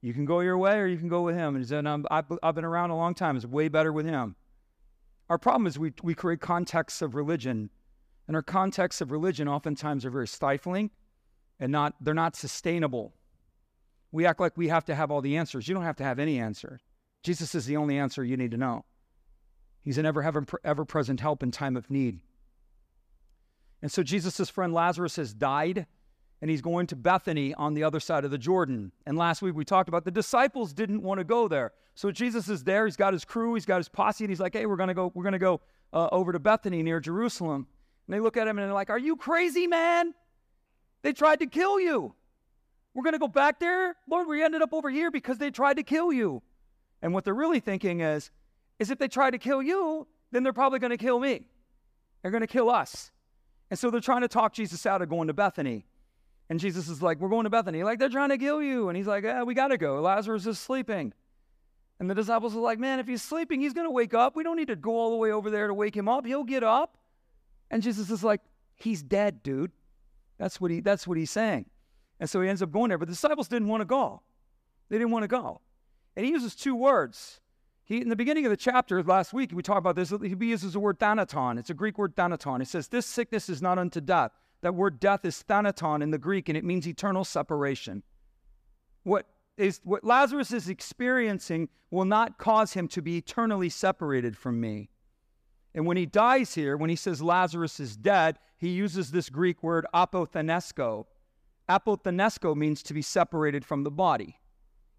You 0.02 0.14
can 0.14 0.26
go 0.26 0.40
your 0.42 0.58
way 0.58 0.78
or 0.78 0.88
you 0.88 0.98
can 0.98 1.08
go 1.08 1.22
with 1.22 1.36
him. 1.36 1.56
And 1.56 1.66
he 1.66 1.76
um, 1.76 2.06
I've, 2.12 2.26
I've 2.44 2.56
been 2.56 2.66
around 2.66 2.90
a 2.90 2.98
long 2.98 3.14
time. 3.14 3.36
It's 3.36 3.46
way 3.46 3.70
better 3.70 3.94
with 3.94 4.06
him. 4.06 4.36
Our 5.30 5.38
problem 5.38 5.66
is 5.66 5.80
we, 5.80 5.94
we 6.04 6.14
create 6.14 6.42
contexts 6.42 7.02
of 7.02 7.16
religion, 7.16 7.72
and 8.28 8.36
our 8.36 8.44
contexts 8.44 9.02
of 9.02 9.12
religion 9.12 9.48
oftentimes 9.48 10.06
are 10.06 10.12
very 10.12 10.28
stifling 10.28 10.92
and 11.60 11.72
not 11.72 11.96
they're 12.02 12.14
not 12.14 12.36
sustainable. 12.36 13.14
We 14.16 14.26
act 14.26 14.40
like 14.40 14.56
we 14.56 14.70
have 14.70 14.86
to 14.86 14.96
have 14.96 15.12
all 15.12 15.20
the 15.20 15.36
answers. 15.36 15.68
You 15.68 15.74
don't 15.74 15.84
have 15.84 15.98
to 15.98 16.04
have 16.06 16.20
any 16.20 16.40
answer. 16.40 16.80
Jesus 17.22 17.54
is 17.54 17.66
the 17.66 17.76
only 17.76 17.98
answer 17.98 18.24
you 18.24 18.38
need 18.38 18.52
to 18.52 18.58
know. 18.58 18.86
He's 19.82 19.98
an 19.98 20.06
ever, 20.06 20.24
ever, 20.64 20.86
present 20.86 21.20
help 21.20 21.44
in 21.44 21.52
time 21.52 21.76
of 21.76 21.92
need. 21.92 22.22
And 23.82 23.92
so 23.92 24.04
Jesus' 24.04 24.50
friend 24.50 24.74
Lazarus 24.74 25.18
has 25.18 25.34
died 25.34 25.86
and 26.42 26.50
he's 26.50 26.62
going 26.62 26.88
to 26.88 26.96
Bethany 26.96 27.54
on 27.56 27.74
the 27.74 27.84
other 27.84 28.00
side 28.00 28.24
of 28.24 28.32
the 28.32 28.38
Jordan. 28.38 28.94
And 29.06 29.18
last 29.18 29.42
week 29.42 29.54
we 29.54 29.66
talked 29.66 29.90
about 29.90 30.06
the 30.06 30.12
disciples 30.12 30.72
didn't 30.72 31.04
want 31.04 31.18
to 31.18 31.26
go 31.26 31.50
there. 31.50 31.74
So 31.94 32.10
Jesus 32.10 32.48
is 32.48 32.64
there, 32.64 32.86
he's 32.86 32.96
got 32.96 33.12
his 33.12 33.26
crew, 33.26 33.54
he's 33.54 33.66
got 33.66 33.78
his 33.78 33.90
posse, 33.90 34.24
and 34.24 34.32
he's 34.32 34.40
like, 34.40 34.54
hey, 34.54 34.66
we're 34.66 34.78
going 34.78 34.88
to 34.88 34.94
go, 34.94 35.12
we're 35.14 35.24
going 35.24 35.34
to 35.34 35.40
go 35.40 35.60
uh, 35.92 36.08
over 36.14 36.32
to 36.32 36.40
Bethany 36.40 36.84
near 36.84 37.02
Jerusalem. 37.02 37.68
And 38.08 38.14
they 38.14 38.22
look 38.22 38.38
at 38.38 38.48
him 38.48 38.58
and 38.58 38.66
they're 38.66 38.74
like, 38.74 38.90
are 38.90 38.98
you 38.98 39.18
crazy, 39.18 39.68
man? 39.68 40.14
They 41.02 41.12
tried 41.12 41.40
to 41.40 41.48
kill 41.48 41.82
you. 41.82 42.16
We're 42.96 43.04
going 43.04 43.14
to 43.14 43.20
go 43.20 43.28
back 43.28 43.60
there? 43.60 43.96
Lord, 44.10 44.28
we 44.28 44.42
ended 44.42 44.62
up 44.62 44.74
over 44.74 44.90
here 44.90 45.12
because 45.12 45.38
they 45.38 45.52
tried 45.52 45.76
to 45.76 45.84
kill 45.84 46.14
you. 46.14 46.42
And 47.02 47.14
what 47.14 47.26
they're 47.26 47.34
really 47.34 47.60
thinking 47.60 48.00
is, 48.00 48.32
is 48.80 48.90
if 48.90 48.98
they 48.98 49.10
try 49.10 49.30
to 49.30 49.38
kill 49.38 49.62
you, 49.62 50.08
then 50.32 50.44
they're 50.44 50.54
probably 50.54 50.80
going 50.80 50.92
to 50.92 50.98
kill 50.98 51.20
me. 51.20 51.46
They're 52.22 52.32
going 52.32 52.42
to 52.42 52.48
kill 52.48 52.70
us. 52.70 53.12
And 53.70 53.78
so 53.78 53.92
they're 53.92 54.00
trying 54.00 54.22
to 54.22 54.28
talk 54.30 54.54
Jesus 54.54 54.86
out 54.86 55.02
of 55.02 55.10
going 55.10 55.28
to 55.28 55.34
Bethany. 55.34 55.86
And 56.50 56.60
Jesus 56.60 56.88
is 56.88 57.02
like, 57.02 57.20
We're 57.20 57.30
going 57.30 57.44
to 57.44 57.50
Bethany. 57.50 57.84
Like, 57.84 58.00
they're 58.00 58.10
trying 58.10 58.30
to 58.30 58.38
kill 58.38 58.62
you. 58.62 58.88
And 58.88 58.96
he's 58.96 59.08
like, 59.08 59.24
Yeah, 59.24 59.44
we 59.44 59.54
got 59.54 59.68
to 59.70 59.78
go. 59.78 60.00
Lazarus 60.02 60.46
is 60.46 60.58
sleeping. 60.58 61.14
And 62.00 62.10
the 62.10 62.16
disciples 62.16 62.56
are 62.56 62.60
like, 62.60 62.80
Man, 62.80 63.00
if 63.00 63.08
he's 63.08 63.22
sleeping, 63.22 63.60
he's 63.60 63.74
going 63.74 63.88
to 63.88 63.92
wake 63.92 64.14
up. 64.14 64.36
We 64.36 64.44
don't 64.44 64.56
need 64.56 64.68
to 64.68 64.76
go 64.76 64.92
all 64.92 65.12
the 65.12 65.18
way 65.18 65.32
over 65.32 65.50
there 65.50 65.68
to 65.68 65.74
wake 65.74 65.96
him 65.96 66.08
up. 66.08 66.26
He'll 66.26 66.44
get 66.44 66.64
up. 66.64 66.98
And 67.70 67.84
Jesus 67.84 68.10
is 68.10 68.24
like, 68.24 68.42
He's 68.76 69.04
dead, 69.04 69.44
dude. 69.44 69.72
That's 70.38 70.62
what, 70.62 70.72
he, 70.72 70.80
that's 70.82 71.08
what 71.08 71.18
he's 71.18 71.32
saying. 71.32 71.66
And 72.26 72.30
so 72.30 72.42
he 72.42 72.50
ends 72.50 72.64
up 72.64 72.72
going 72.72 72.90
there. 72.90 72.98
But 72.98 73.08
the 73.08 73.14
disciples 73.14 73.48
didn't 73.48 73.68
want 73.68 73.82
to 73.82 73.86
go. 73.86 74.24
They 74.90 74.98
didn't 74.98 75.12
want 75.12 75.24
to 75.24 75.28
go. 75.28 75.62
And 76.16 76.26
he 76.26 76.32
uses 76.32 76.56
two 76.56 76.76
words. 76.76 77.40
He, 77.84 78.02
in 78.02 78.10
the 78.10 78.16
beginning 78.16 78.46
of 78.46 78.50
the 78.50 78.58
chapter 78.58 79.04
last 79.04 79.32
week, 79.32 79.52
we 79.54 79.62
talked 79.62 79.78
about 79.78 79.96
this. 79.96 80.10
He 80.10 80.36
uses 80.48 80.74
the 80.74 80.80
word 80.80 81.00
thanaton. 81.00 81.60
It's 81.60 81.70
a 81.70 81.76
Greek 81.76 81.98
word 81.98 82.16
thanaton. 82.16 82.62
It 82.62 82.68
says, 82.68 82.88
This 82.88 83.06
sickness 83.06 83.48
is 83.48 83.62
not 83.62 83.78
unto 83.78 84.02
death 84.02 84.32
that 84.66 84.74
word 84.74 85.00
death 85.00 85.24
is 85.26 85.44
thanaton 85.48 86.02
in 86.02 86.10
the 86.10 86.18
Greek, 86.18 86.50
and 86.50 86.58
it 86.58 86.64
means 86.64 86.88
eternal 86.88 87.24
separation. 87.24 88.02
What 89.04 89.28
is 89.58 89.80
what 89.84 90.04
Lazarus 90.04 90.52
is 90.52 90.70
experiencing 90.70 91.70
will 91.92 92.04
not 92.04 92.40
cause 92.40 92.74
him 92.74 92.88
to 92.88 93.02
be 93.04 93.18
eternally 93.18 93.70
separated 93.70 94.36
from 94.36 94.60
me. 94.60 94.90
And 95.76 95.86
when 95.86 95.98
he 95.98 96.08
dies 96.08 96.56
here, 96.56 96.78
when 96.78 96.90
he 96.90 96.96
says 96.96 97.22
Lazarus 97.22 97.80
is 97.80 97.96
dead, 97.96 98.40
he 98.58 98.70
uses 98.70 99.12
this 99.12 99.30
Greek 99.30 99.62
word 99.62 99.86
apothenesko. 99.94 101.06
Apothenesko 101.70 102.56
means 102.56 102.84
to 102.84 102.94
be 102.94 103.02
separated 103.02 103.66
from 103.66 103.84
the 103.84 103.92
body. 103.92 104.40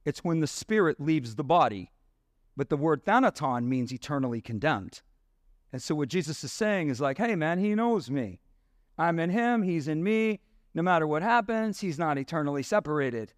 It's 0.05 0.25
when 0.25 0.41
the 0.41 0.47
spirit 0.47 1.01
leaves 1.01 1.35
the 1.35 1.45
body. 1.45 1.91
But 2.57 2.71
the 2.71 2.77
word 2.77 3.05
thanaton 3.05 3.65
means 3.65 3.93
eternally 3.93 4.41
condemned. 4.41 5.03
And 5.73 5.83
so 5.83 5.95
what 5.95 6.09
Jesus 6.09 6.43
is 6.43 6.53
saying 6.53 6.89
is 6.89 7.01
like, 7.01 7.19
hey 7.19 7.35
man, 7.35 7.59
he 7.59 7.75
knows 7.75 8.11
me. 8.11 8.41
I'm 8.99 9.19
in 9.19 9.31
him, 9.31 9.63
he's 9.63 9.89
in 9.89 10.03
me. 10.03 10.41
No 10.75 10.83
matter 10.83 11.07
what 11.07 11.23
happens, 11.23 11.81
he's 11.81 11.99
not 11.99 12.19
eternally 12.19 12.63
separated. 12.63 13.33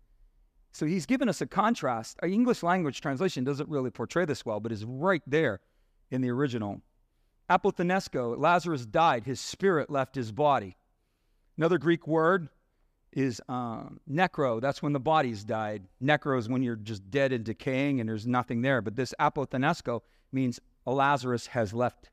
So 0.72 0.86
he's 0.86 1.06
given 1.06 1.28
us 1.28 1.40
a 1.40 1.46
contrast. 1.46 2.18
Our 2.22 2.28
English 2.28 2.62
language 2.62 3.00
translation 3.00 3.44
doesn't 3.44 3.68
really 3.68 3.90
portray 3.90 4.24
this 4.24 4.44
well, 4.44 4.60
but 4.60 4.72
is 4.72 4.84
right 4.84 5.22
there 5.26 5.60
in 6.10 6.20
the 6.20 6.30
original. 6.30 6.80
Apothenesko, 7.50 8.38
Lazarus 8.38 8.86
died, 8.86 9.24
his 9.24 9.40
spirit 9.40 9.90
left 9.90 10.14
his 10.14 10.30
body. 10.32 10.76
Another 11.56 11.78
Greek 11.78 12.06
word 12.06 12.48
is 13.12 13.40
um, 13.48 14.00
necro. 14.10 14.60
That's 14.60 14.82
when 14.82 14.92
the 14.92 15.00
body's 15.00 15.44
died. 15.44 15.84
Necro 16.02 16.38
is 16.38 16.48
when 16.48 16.62
you're 16.62 16.76
just 16.76 17.10
dead 17.10 17.32
and 17.32 17.44
decaying 17.44 18.00
and 18.00 18.08
there's 18.08 18.26
nothing 18.26 18.62
there. 18.62 18.82
But 18.82 18.96
this 18.96 19.14
apothenesko 19.18 20.02
means 20.32 20.60
Lazarus 20.86 21.46
has 21.48 21.72
left. 21.72 22.10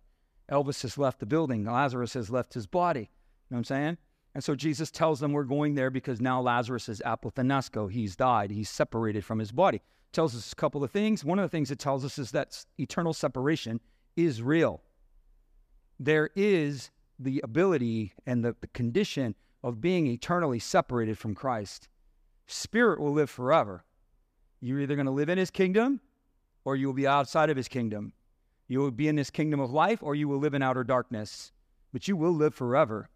Elvis 0.51 0.81
has 0.83 0.97
left 0.97 1.19
the 1.19 1.25
building. 1.25 1.65
Lazarus 1.65 2.13
has 2.13 2.29
left 2.29 2.53
his 2.53 2.67
body 2.67 3.01
You 3.01 3.05
know 3.51 3.55
what 3.55 3.57
I'm 3.59 3.63
saying? 3.65 3.97
And 4.35 4.43
so 4.43 4.53
Jesus 4.53 4.91
tells 4.91 5.19
them 5.19 5.31
we're 5.31 5.43
going 5.43 5.75
there 5.75 5.89
because 5.89 6.19
now 6.19 6.41
Lazarus 6.41 6.89
is 6.89 7.01
apothenesko. 7.05 7.89
He's 7.89 8.15
died. 8.15 8.51
He's 8.51 8.69
separated 8.69 9.23
from 9.23 9.39
his 9.39 9.51
body. 9.51 9.81
Tells 10.11 10.35
us 10.35 10.51
a 10.51 10.55
couple 10.55 10.83
of 10.83 10.91
things. 10.91 11.23
One 11.23 11.39
of 11.39 11.43
the 11.43 11.49
things 11.49 11.71
it 11.71 11.79
tells 11.79 12.03
us 12.03 12.19
is 12.19 12.31
that 12.31 12.65
eternal 12.77 13.13
separation 13.13 13.79
is 14.15 14.41
real. 14.41 14.81
There 15.99 16.29
is 16.35 16.91
the 17.17 17.39
ability 17.43 18.13
and 18.25 18.43
the, 18.43 18.55
the 18.59 18.67
condition 18.67 19.35
of 19.65 19.81
being 19.81 20.05
eternally 20.05 20.59
separated 20.59 21.17
from 21.17 21.33
Christ. 21.33 21.87
Spirit 22.45 22.99
will 22.99 23.13
live 23.13 23.31
forever. 23.31 23.83
You're 24.61 24.79
either 24.79 24.93
going 24.93 25.07
to 25.07 25.11
live 25.11 25.27
in 25.27 25.39
his 25.39 25.49
kingdom 25.49 26.01
or 26.65 26.75
you 26.75 26.85
will 26.85 26.93
be 26.93 27.07
outside 27.07 27.49
of 27.49 27.57
his 27.57 27.67
kingdom. 27.67 28.13
You 28.67 28.79
will 28.79 28.91
be 28.91 29.07
in 29.07 29.15
this 29.15 29.31
kingdom 29.31 29.59
of 29.59 29.71
life 29.71 30.03
or 30.03 30.13
you 30.13 30.27
will 30.27 30.37
live 30.37 30.53
in 30.53 30.61
outer 30.61 30.83
darkness. 30.83 31.51
But 31.91 32.07
you 32.07 32.15
will 32.15 32.31
live 32.31 32.53
forever 32.53 33.09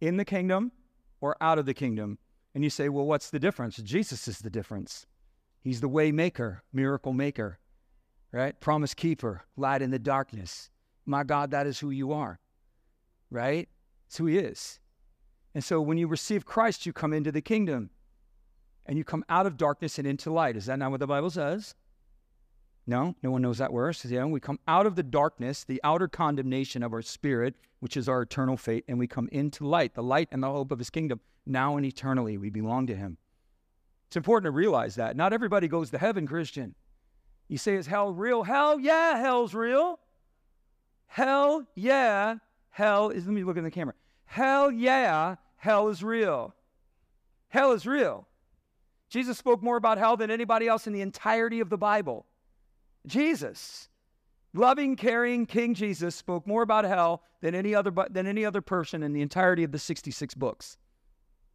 in 0.00 0.16
the 0.16 0.24
kingdom 0.24 0.72
or 1.20 1.36
out 1.40 1.60
of 1.60 1.66
the 1.66 1.74
kingdom. 1.74 2.18
And 2.56 2.64
you 2.64 2.70
say, 2.70 2.88
well, 2.88 3.06
what's 3.06 3.30
the 3.30 3.38
difference? 3.38 3.76
Jesus 3.76 4.26
is 4.26 4.40
the 4.40 4.50
difference. 4.50 5.06
He's 5.60 5.80
the 5.80 5.88
way 5.88 6.10
maker, 6.10 6.64
miracle 6.72 7.12
maker, 7.12 7.60
right? 8.32 8.58
Promise 8.58 8.94
keeper, 8.94 9.42
light 9.56 9.82
in 9.82 9.92
the 9.92 10.00
darkness. 10.00 10.68
My 11.04 11.22
God, 11.22 11.52
that 11.52 11.68
is 11.68 11.78
who 11.78 11.90
you 11.90 12.12
are, 12.12 12.40
right? 13.30 13.68
It's 14.08 14.16
who 14.16 14.26
He 14.26 14.38
is. 14.38 14.80
And 15.56 15.64
so 15.64 15.80
when 15.80 15.96
you 15.96 16.06
receive 16.06 16.44
Christ, 16.44 16.84
you 16.84 16.92
come 16.92 17.14
into 17.14 17.32
the 17.32 17.40
kingdom 17.40 17.88
and 18.84 18.98
you 18.98 19.04
come 19.04 19.24
out 19.30 19.46
of 19.46 19.56
darkness 19.56 19.98
and 19.98 20.06
into 20.06 20.30
light. 20.30 20.54
Is 20.54 20.66
that 20.66 20.78
not 20.78 20.90
what 20.90 21.00
the 21.00 21.06
Bible 21.06 21.30
says? 21.30 21.74
No, 22.86 23.14
no 23.22 23.30
one 23.30 23.40
knows 23.40 23.56
that 23.56 23.72
verse. 23.72 24.04
Yeah, 24.04 24.26
we 24.26 24.38
come 24.38 24.58
out 24.68 24.84
of 24.84 24.96
the 24.96 25.02
darkness, 25.02 25.64
the 25.64 25.80
outer 25.82 26.08
condemnation 26.08 26.82
of 26.82 26.92
our 26.92 27.00
spirit, 27.00 27.54
which 27.80 27.96
is 27.96 28.06
our 28.06 28.20
eternal 28.20 28.58
fate, 28.58 28.84
and 28.86 28.98
we 28.98 29.06
come 29.06 29.30
into 29.32 29.66
light, 29.66 29.94
the 29.94 30.02
light 30.02 30.28
and 30.30 30.42
the 30.42 30.50
hope 30.50 30.72
of 30.72 30.78
his 30.78 30.90
kingdom. 30.90 31.20
Now 31.46 31.78
and 31.78 31.86
eternally, 31.86 32.36
we 32.36 32.50
belong 32.50 32.86
to 32.88 32.94
him. 32.94 33.16
It's 34.08 34.16
important 34.16 34.48
to 34.48 34.50
realize 34.54 34.96
that. 34.96 35.16
Not 35.16 35.32
everybody 35.32 35.68
goes 35.68 35.90
to 35.92 35.96
heaven, 35.96 36.26
Christian. 36.26 36.74
You 37.48 37.56
say, 37.56 37.76
is 37.76 37.86
hell 37.86 38.12
real? 38.12 38.42
Hell, 38.42 38.78
yeah, 38.78 39.18
hell's 39.18 39.54
real. 39.54 40.00
Hell, 41.06 41.66
yeah, 41.74 42.36
hell 42.68 43.08
is, 43.08 43.24
let 43.24 43.32
me 43.32 43.42
look 43.42 43.56
in 43.56 43.64
the 43.64 43.70
camera. 43.70 43.94
Hell, 44.26 44.70
yeah, 44.70 45.36
hell 45.66 45.88
is 45.88 46.04
real. 46.04 46.54
Hell 47.48 47.72
is 47.72 47.86
real. 47.86 48.28
Jesus 49.10 49.36
spoke 49.36 49.64
more 49.64 49.76
about 49.76 49.98
hell 49.98 50.16
than 50.16 50.30
anybody 50.30 50.68
else 50.68 50.86
in 50.86 50.92
the 50.92 51.00
entirety 51.00 51.58
of 51.58 51.70
the 51.70 51.76
Bible. 51.76 52.24
Jesus, 53.04 53.88
loving, 54.54 54.94
caring 54.94 55.44
King 55.44 55.74
Jesus, 55.74 56.14
spoke 56.14 56.46
more 56.46 56.62
about 56.62 56.84
hell 56.84 57.24
than 57.40 57.56
any 57.56 57.74
other 57.74 57.92
than 58.10 58.28
any 58.28 58.44
other 58.44 58.60
person 58.60 59.02
in 59.02 59.12
the 59.12 59.22
entirety 59.22 59.64
of 59.64 59.72
the 59.72 59.78
66 59.80 60.34
books. 60.34 60.76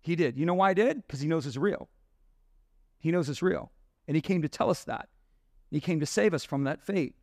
He 0.01 0.17
did. 0.17 0.37
You 0.37 0.45
know 0.45 0.55
why 0.55 0.71
he 0.71 0.75
did? 0.75 1.07
Because 1.07 1.21
he 1.21 1.29
knows 1.29 1.47
it's 1.47 1.55
real. 1.55 1.87
He 2.99 3.11
knows 3.11 3.29
it's 3.29 3.41
real. 3.41 3.71
And 4.09 4.15
he 4.15 4.21
came 4.21 4.41
to 4.41 4.49
tell 4.49 4.69
us 4.69 4.83
that. 4.83 5.07
He 5.69 5.79
came 5.79 6.01
to 6.01 6.05
save 6.05 6.33
us 6.33 6.43
from 6.43 6.65
that 6.65 6.81
fate, 6.81 7.15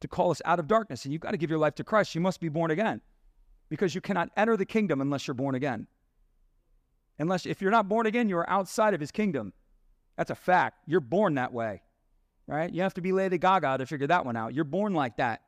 to 0.00 0.06
call 0.06 0.30
us 0.30 0.40
out 0.44 0.60
of 0.60 0.68
darkness. 0.68 1.04
And 1.04 1.12
you've 1.12 1.22
got 1.22 1.32
to 1.32 1.36
give 1.36 1.50
your 1.50 1.58
life 1.58 1.74
to 1.76 1.84
Christ. 1.84 2.14
You 2.14 2.20
must 2.20 2.40
be 2.40 2.48
born 2.48 2.70
again 2.70 3.00
because 3.74 3.92
you 3.92 4.00
cannot 4.00 4.30
enter 4.36 4.56
the 4.56 4.64
kingdom 4.64 5.00
unless 5.00 5.26
you're 5.26 5.34
born 5.34 5.56
again. 5.56 5.88
Unless, 7.18 7.44
if 7.44 7.60
you're 7.60 7.72
not 7.72 7.88
born 7.88 8.06
again, 8.06 8.28
you 8.28 8.36
are 8.36 8.48
outside 8.48 8.94
of 8.94 9.00
his 9.00 9.10
kingdom. 9.10 9.52
That's 10.16 10.30
a 10.30 10.36
fact. 10.36 10.78
You're 10.86 11.00
born 11.00 11.34
that 11.34 11.52
way, 11.52 11.82
right? 12.46 12.72
You 12.72 12.82
have 12.82 12.94
to 12.94 13.00
be 13.00 13.10
Lady 13.10 13.36
Gaga 13.36 13.78
to 13.78 13.86
figure 13.86 14.06
that 14.06 14.24
one 14.24 14.36
out. 14.36 14.54
You're 14.54 14.62
born 14.62 14.94
like 14.94 15.16
that. 15.16 15.42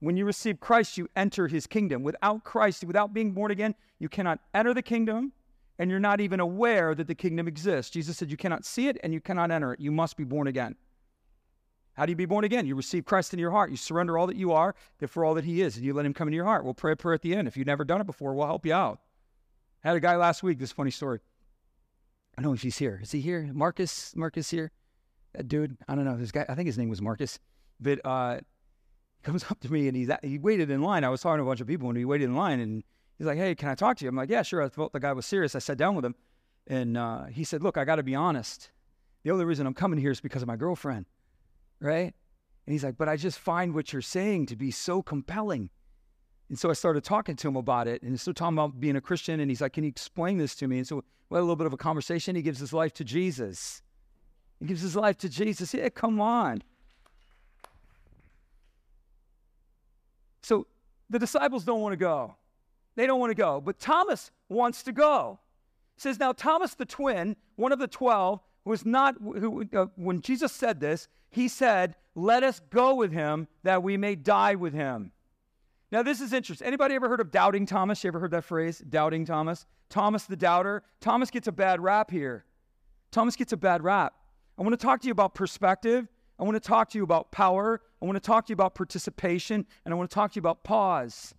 When 0.00 0.18
you 0.18 0.26
receive 0.26 0.60
Christ, 0.60 0.98
you 0.98 1.08
enter 1.16 1.48
his 1.48 1.66
kingdom. 1.66 2.02
Without 2.02 2.44
Christ, 2.44 2.84
without 2.84 3.14
being 3.14 3.32
born 3.32 3.50
again, 3.50 3.74
you 3.98 4.10
cannot 4.10 4.40
enter 4.52 4.74
the 4.74 4.82
kingdom, 4.82 5.32
and 5.78 5.90
you're 5.90 5.98
not 5.98 6.20
even 6.20 6.40
aware 6.40 6.94
that 6.94 7.06
the 7.06 7.14
kingdom 7.14 7.48
exists. 7.48 7.90
Jesus 7.90 8.18
said 8.18 8.30
you 8.30 8.36
cannot 8.36 8.66
see 8.66 8.88
it 8.88 8.98
and 9.02 9.14
you 9.14 9.20
cannot 9.22 9.50
enter 9.50 9.72
it. 9.72 9.80
You 9.80 9.92
must 9.92 10.18
be 10.18 10.24
born 10.24 10.46
again. 10.46 10.76
How 12.00 12.06
do 12.06 12.12
you 12.12 12.16
be 12.16 12.24
born 12.24 12.44
again? 12.44 12.64
You 12.64 12.76
receive 12.76 13.04
Christ 13.04 13.34
in 13.34 13.38
your 13.38 13.50
heart. 13.50 13.70
You 13.70 13.76
surrender 13.76 14.16
all 14.16 14.26
that 14.28 14.36
you 14.36 14.52
are 14.52 14.74
for 15.06 15.22
all 15.22 15.34
that 15.34 15.44
he 15.44 15.60
is, 15.60 15.76
and 15.76 15.84
you 15.84 15.92
let 15.92 16.06
him 16.06 16.14
come 16.14 16.28
into 16.28 16.36
your 16.36 16.46
heart. 16.46 16.64
We'll 16.64 16.72
pray 16.72 16.92
a 16.92 16.96
prayer 16.96 17.12
at 17.12 17.20
the 17.20 17.34
end. 17.34 17.46
If 17.46 17.58
you've 17.58 17.66
never 17.66 17.84
done 17.84 18.00
it 18.00 18.06
before, 18.06 18.32
we'll 18.32 18.46
help 18.46 18.64
you 18.64 18.72
out. 18.72 19.00
I 19.84 19.88
had 19.88 19.98
a 19.98 20.00
guy 20.00 20.16
last 20.16 20.42
week, 20.42 20.58
this 20.58 20.72
funny 20.72 20.92
story. 20.92 21.20
I 22.38 22.40
don't 22.40 22.52
know 22.52 22.54
if 22.54 22.62
he's 22.62 22.78
here. 22.78 23.00
Is 23.02 23.12
he 23.12 23.20
here? 23.20 23.50
Marcus? 23.52 24.16
Marcus 24.16 24.48
here? 24.48 24.70
That 25.34 25.46
dude? 25.46 25.76
I 25.88 25.94
don't 25.94 26.06
know. 26.06 26.16
This 26.16 26.32
guy, 26.32 26.46
I 26.48 26.54
think 26.54 26.68
his 26.68 26.78
name 26.78 26.88
was 26.88 27.02
Marcus. 27.02 27.38
But 27.78 28.00
uh, 28.02 28.38
comes 29.22 29.44
up 29.50 29.60
to 29.60 29.70
me 29.70 29.86
and 29.86 29.94
he's 29.94 30.08
at, 30.08 30.24
he 30.24 30.38
waited 30.38 30.70
in 30.70 30.80
line. 30.80 31.04
I 31.04 31.10
was 31.10 31.20
talking 31.20 31.36
to 31.36 31.42
a 31.42 31.46
bunch 31.46 31.60
of 31.60 31.66
people 31.66 31.90
and 31.90 31.98
he 31.98 32.06
waited 32.06 32.24
in 32.24 32.34
line 32.34 32.60
and 32.60 32.82
he's 33.18 33.26
like, 33.26 33.36
"Hey, 33.36 33.54
can 33.54 33.68
I 33.68 33.74
talk 33.74 33.98
to 33.98 34.06
you?" 34.06 34.08
I'm 34.08 34.16
like, 34.16 34.30
"Yeah, 34.30 34.40
sure." 34.40 34.62
I 34.62 34.70
thought 34.70 34.94
the 34.94 35.00
guy 35.00 35.12
was 35.12 35.26
serious. 35.26 35.54
I 35.54 35.58
sat 35.58 35.76
down 35.76 35.96
with 35.96 36.06
him 36.06 36.14
and 36.66 36.96
uh, 36.96 37.24
he 37.26 37.44
said, 37.44 37.62
"Look, 37.62 37.76
I 37.76 37.84
got 37.84 37.96
to 37.96 38.02
be 38.02 38.14
honest. 38.14 38.70
The 39.22 39.32
only 39.32 39.44
reason 39.44 39.66
I'm 39.66 39.74
coming 39.74 39.98
here 39.98 40.12
is 40.12 40.22
because 40.22 40.40
of 40.40 40.48
my 40.48 40.56
girlfriend, 40.56 41.04
right?" 41.80 42.14
And 42.66 42.72
he's 42.72 42.84
like, 42.84 42.96
"But 42.96 43.08
I 43.08 43.16
just 43.16 43.38
find 43.38 43.74
what 43.74 43.92
you're 43.92 44.02
saying 44.02 44.46
to 44.46 44.56
be 44.56 44.70
so 44.70 45.02
compelling." 45.02 45.70
And 46.50 46.58
so 46.58 46.68
I 46.68 46.72
started 46.72 47.04
talking 47.04 47.36
to 47.36 47.48
him 47.48 47.54
about 47.54 47.86
it 47.86 48.02
and 48.02 48.18
still 48.20 48.34
talking 48.34 48.58
about 48.58 48.80
being 48.80 48.96
a 48.96 49.00
Christian. 49.00 49.38
And 49.38 49.48
he's 49.48 49.60
like, 49.60 49.72
Can 49.72 49.84
you 49.84 49.88
explain 49.88 50.36
this 50.36 50.56
to 50.56 50.66
me? 50.66 50.78
And 50.78 50.86
so 50.86 51.04
we 51.30 51.36
had 51.36 51.40
a 51.40 51.42
little 51.42 51.54
bit 51.54 51.68
of 51.68 51.72
a 51.72 51.76
conversation. 51.76 52.34
He 52.34 52.42
gives 52.42 52.58
his 52.58 52.72
life 52.72 52.92
to 52.94 53.04
Jesus. 53.04 53.82
He 54.58 54.66
gives 54.66 54.82
his 54.82 54.96
life 54.96 55.16
to 55.18 55.28
Jesus. 55.28 55.72
Yeah, 55.72 55.88
come 55.90 56.20
on. 56.20 56.64
So 60.42 60.66
the 61.08 61.20
disciples 61.20 61.64
don't 61.64 61.80
want 61.80 61.92
to 61.92 61.96
go. 61.96 62.34
They 62.96 63.06
don't 63.06 63.20
want 63.20 63.30
to 63.30 63.36
go. 63.36 63.60
But 63.60 63.78
Thomas 63.78 64.32
wants 64.48 64.82
to 64.82 64.92
go. 64.92 65.38
It 65.96 66.02
says, 66.02 66.18
Now, 66.18 66.32
Thomas 66.32 66.74
the 66.74 66.84
twin, 66.84 67.36
one 67.54 67.70
of 67.70 67.78
the 67.78 67.86
12, 67.86 68.40
was 68.64 68.84
not, 68.84 69.16
who, 69.20 69.64
uh, 69.72 69.86
when 69.96 70.20
Jesus 70.20 70.52
said 70.52 70.80
this, 70.80 71.08
he 71.30 71.48
said, 71.48 71.96
Let 72.14 72.42
us 72.42 72.60
go 72.70 72.94
with 72.94 73.12
him 73.12 73.48
that 73.62 73.82
we 73.82 73.96
may 73.96 74.14
die 74.14 74.54
with 74.54 74.74
him. 74.74 75.12
Now, 75.92 76.02
this 76.02 76.20
is 76.20 76.32
interesting. 76.32 76.66
Anybody 76.66 76.94
ever 76.94 77.08
heard 77.08 77.20
of 77.20 77.30
doubting 77.30 77.66
Thomas? 77.66 78.04
You 78.04 78.08
ever 78.08 78.20
heard 78.20 78.30
that 78.30 78.44
phrase, 78.44 78.78
doubting 78.78 79.24
Thomas? 79.24 79.66
Thomas 79.88 80.24
the 80.24 80.36
doubter. 80.36 80.84
Thomas 81.00 81.30
gets 81.30 81.48
a 81.48 81.52
bad 81.52 81.80
rap 81.80 82.10
here. 82.10 82.44
Thomas 83.10 83.34
gets 83.34 83.52
a 83.52 83.56
bad 83.56 83.82
rap. 83.82 84.14
I 84.56 84.62
want 84.62 84.78
to 84.78 84.84
talk 84.84 85.00
to 85.00 85.06
you 85.06 85.12
about 85.12 85.34
perspective. 85.34 86.06
I 86.38 86.44
want 86.44 86.54
to 86.54 86.60
talk 86.60 86.90
to 86.90 86.98
you 86.98 87.04
about 87.04 87.32
power. 87.32 87.80
I 88.00 88.04
want 88.04 88.16
to 88.16 88.20
talk 88.20 88.46
to 88.46 88.50
you 88.50 88.54
about 88.54 88.74
participation. 88.74 89.66
And 89.84 89.92
I 89.92 89.96
want 89.96 90.08
to 90.08 90.14
talk 90.14 90.32
to 90.32 90.36
you 90.36 90.40
about 90.40 90.62
pause. 90.62 91.34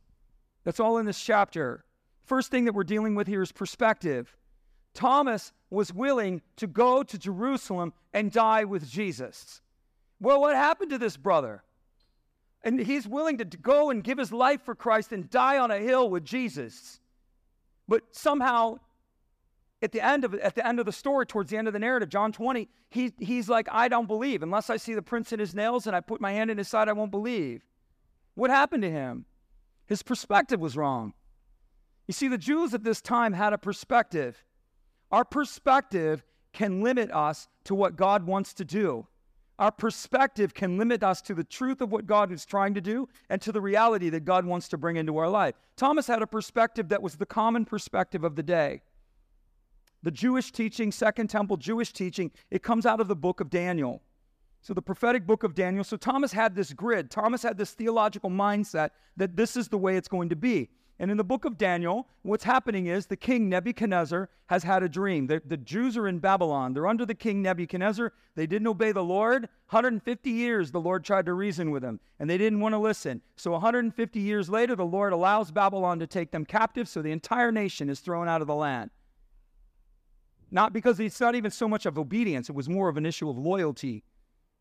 That's 0.66 0.80
all 0.80 0.98
in 0.98 1.06
this 1.06 1.22
chapter. 1.22 1.86
First 2.26 2.52
thing 2.52 2.66
that 2.66 2.74
we're 2.74 2.84
dealing 2.84 3.16
with 3.16 3.28
here 3.28 3.42
is 3.42 3.52
perspective. 3.52 4.36
Thomas 4.94 5.54
was 5.72 5.94
willing 5.94 6.42
to 6.58 6.68
go 6.68 7.02
to 7.02 7.18
Jerusalem 7.18 7.94
and 8.14 8.32
die 8.32 8.66
with 8.66 8.88
Jesus. 8.88 9.62
Well, 10.20 10.42
what 10.42 10.56
happened 10.56 10.92
to 10.92 11.00
this 11.00 11.18
brother? 11.18 11.64
And 12.64 12.80
he's 12.80 13.08
willing 13.08 13.38
to 13.40 13.46
go 13.46 13.90
and 13.90 14.04
give 14.04 14.20
his 14.20 14.32
life 14.32 14.62
for 14.64 14.76
Christ 14.76 15.12
and 15.12 15.28
die 15.30 15.58
on 15.58 15.72
a 15.72 15.80
hill 15.80 16.10
with 16.10 16.24
Jesus. 16.24 17.00
But 17.88 18.04
somehow, 18.12 18.80
at 19.82 19.92
the 19.94 20.06
end 20.06 20.24
of 20.24 20.36
at 20.36 20.54
the 20.54 20.68
end 20.68 20.80
of 20.80 20.86
the 20.86 20.92
story, 20.92 21.26
towards 21.26 21.50
the 21.50 21.58
end 21.58 21.68
of 21.68 21.74
the 21.74 21.80
narrative, 21.80 22.10
John 22.10 22.32
20, 22.32 22.68
he, 22.90 23.14
he's 23.18 23.50
like, 23.50 23.68
I 23.72 23.88
don't 23.88 24.06
believe. 24.06 24.44
Unless 24.44 24.70
I 24.70 24.78
see 24.78 24.94
the 24.94 25.02
prints 25.02 25.32
in 25.32 25.40
his 25.40 25.56
nails 25.56 25.88
and 25.88 25.96
I 25.96 26.02
put 26.02 26.22
my 26.22 26.34
hand 26.34 26.52
in 26.52 26.58
his 26.58 26.68
side, 26.68 26.88
I 26.88 26.94
won't 26.94 27.10
believe. 27.10 27.64
What 28.36 28.52
happened 28.52 28.84
to 28.84 28.92
him? 28.92 29.26
His 29.88 30.04
perspective 30.04 30.60
was 30.60 30.78
wrong. 30.78 31.14
You 32.08 32.14
see, 32.14 32.28
the 32.28 32.38
Jews 32.38 32.74
at 32.74 32.84
this 32.84 33.02
time 33.02 33.34
had 33.34 33.54
a 33.54 33.58
perspective. 33.58 34.44
Our 35.12 35.26
perspective 35.26 36.24
can 36.54 36.82
limit 36.82 37.12
us 37.12 37.48
to 37.66 37.76
what 37.76 37.96
God 37.96 38.26
wants 38.26 38.54
to 38.56 38.66
do. 38.66 39.08
Our 39.60 39.72
perspective 39.72 40.54
can 40.54 40.78
limit 40.78 41.04
us 41.04 41.22
to 41.24 41.36
the 41.36 41.44
truth 41.44 41.82
of 41.82 41.92
what 41.92 42.08
God 42.08 42.32
is 42.32 42.46
trying 42.46 42.74
to 42.74 42.82
do 42.82 43.08
and 43.30 43.40
to 43.42 43.52
the 43.52 43.62
reality 43.62 44.10
that 44.10 44.26
God 44.26 44.46
wants 44.46 44.68
to 44.70 44.78
bring 44.78 44.96
into 44.96 45.18
our 45.18 45.30
life. 45.30 45.56
Thomas 45.76 46.08
had 46.08 46.22
a 46.22 46.28
perspective 46.28 46.90
that 46.90 47.02
was 47.02 47.16
the 47.16 47.26
common 47.26 47.66
perspective 47.66 48.24
of 48.24 48.36
the 48.36 48.44
day. 48.44 48.82
The 50.02 50.12
Jewish 50.12 50.52
teaching, 50.52 50.92
Second 50.92 51.30
Temple 51.30 51.58
Jewish 51.58 51.94
teaching, 51.94 52.32
it 52.50 52.64
comes 52.64 52.88
out 52.88 53.00
of 53.00 53.08
the 53.08 53.16
book 53.16 53.40
of 53.40 53.52
Daniel. 53.52 54.02
So, 54.64 54.74
the 54.74 54.82
prophetic 54.82 55.26
book 55.26 55.44
of 55.44 55.56
Daniel. 55.56 55.84
So, 55.84 55.98
Thomas 55.98 56.32
had 56.32 56.56
this 56.56 56.72
grid. 56.74 57.10
Thomas 57.10 57.44
had 57.44 57.58
this 57.58 57.72
theological 57.72 58.30
mindset 58.30 58.92
that 59.18 59.36
this 59.36 59.56
is 59.56 59.68
the 59.68 59.78
way 59.78 59.96
it's 59.96 60.08
going 60.08 60.30
to 60.30 60.36
be. 60.36 60.70
And 61.02 61.10
in 61.10 61.18
the 61.18 61.24
book 61.24 61.46
of 61.46 61.58
Daniel, 61.58 62.08
what's 62.22 62.44
happening 62.44 62.86
is 62.86 63.08
the 63.08 63.18
king 63.18 63.50
Nebuchadnezzar 63.50 64.30
has 64.46 64.62
had 64.62 64.84
a 64.84 64.88
dream. 64.88 65.26
The, 65.26 65.42
the 65.44 65.58
Jews 65.58 65.98
are 65.98 66.08
in 66.08 66.20
Babylon. 66.20 66.76
They're 66.76 66.86
under 66.86 67.08
the 67.08 67.16
king 67.16 67.42
Nebuchadnezzar. 67.42 68.14
They 68.36 68.46
didn't 68.46 68.68
obey 68.68 68.92
the 68.92 69.04
Lord. 69.04 69.50
150 69.72 70.30
years 70.30 70.70
the 70.70 70.80
Lord 70.80 71.04
tried 71.04 71.26
to 71.26 71.34
reason 71.34 71.72
with 71.72 71.82
them, 71.82 72.00
and 72.20 72.30
they 72.30 72.38
didn't 72.38 72.60
want 72.60 72.74
to 72.74 72.78
listen. 72.78 73.20
So 73.36 73.50
150 73.50 74.20
years 74.20 74.48
later, 74.48 74.76
the 74.76 74.86
Lord 74.86 75.12
allows 75.12 75.50
Babylon 75.50 75.98
to 75.98 76.06
take 76.06 76.30
them 76.30 76.46
captive, 76.46 76.88
so 76.88 77.02
the 77.02 77.10
entire 77.10 77.52
nation 77.52 77.90
is 77.90 78.00
thrown 78.00 78.28
out 78.28 78.42
of 78.42 78.48
the 78.48 78.54
land. 78.54 78.92
Not 80.52 80.72
because 80.72 81.00
it's 81.00 81.20
not 81.20 81.34
even 81.34 81.50
so 81.50 81.68
much 81.68 81.88
of 81.88 81.98
obedience, 81.98 82.48
it 82.48 82.56
was 82.56 82.70
more 82.70 82.90
of 82.90 82.98
an 82.98 83.08
issue 83.08 83.28
of 83.28 83.40
loyalty. 83.40 84.04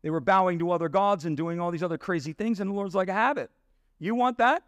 They 0.01 0.09
were 0.09 0.19
bowing 0.19 0.57
to 0.57 0.71
other 0.71 0.89
gods 0.89 1.25
and 1.25 1.37
doing 1.37 1.59
all 1.59 1.69
these 1.69 1.83
other 1.83 1.99
crazy 1.99 2.33
things, 2.33 2.59
and 2.59 2.71
the 2.71 2.73
Lord's 2.73 2.95
like, 2.95 3.09
have 3.09 3.37
it. 3.37 3.51
You 3.99 4.15
want 4.15 4.39
that? 4.39 4.63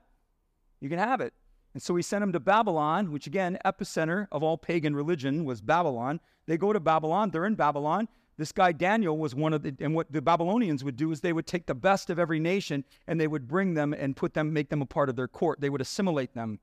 You 0.79 0.87
can 0.87 0.99
have 0.99 1.19
it. 1.19 1.33
And 1.73 1.81
so 1.81 1.95
he 1.95 2.03
sent 2.03 2.23
him 2.23 2.31
to 2.33 2.39
Babylon, 2.39 3.11
which 3.11 3.27
again, 3.27 3.57
epicenter 3.65 4.27
of 4.31 4.43
all 4.43 4.57
pagan 4.57 4.95
religion 4.95 5.43
was 5.43 5.61
Babylon. 5.61 6.19
They 6.45 6.57
go 6.57 6.73
to 6.73 6.79
Babylon, 6.79 7.31
they're 7.31 7.45
in 7.45 7.55
Babylon. 7.55 8.07
This 8.37 8.51
guy 8.51 8.71
Daniel 8.71 9.17
was 9.17 9.35
one 9.35 9.53
of 9.53 9.61
the, 9.61 9.75
and 9.79 9.93
what 9.93 10.11
the 10.11 10.21
Babylonians 10.21 10.83
would 10.83 10.97
do 10.97 11.11
is 11.11 11.21
they 11.21 11.33
would 11.33 11.45
take 11.45 11.67
the 11.67 11.75
best 11.75 12.09
of 12.09 12.17
every 12.17 12.39
nation 12.39 12.83
and 13.07 13.19
they 13.19 13.27
would 13.27 13.47
bring 13.47 13.75
them 13.75 13.93
and 13.93 14.15
put 14.15 14.33
them, 14.33 14.53
make 14.53 14.69
them 14.69 14.81
a 14.81 14.87
part 14.87 15.09
of 15.09 15.15
their 15.15 15.27
court. 15.27 15.61
They 15.61 15.69
would 15.69 15.81
assimilate 15.81 16.33
them. 16.33 16.59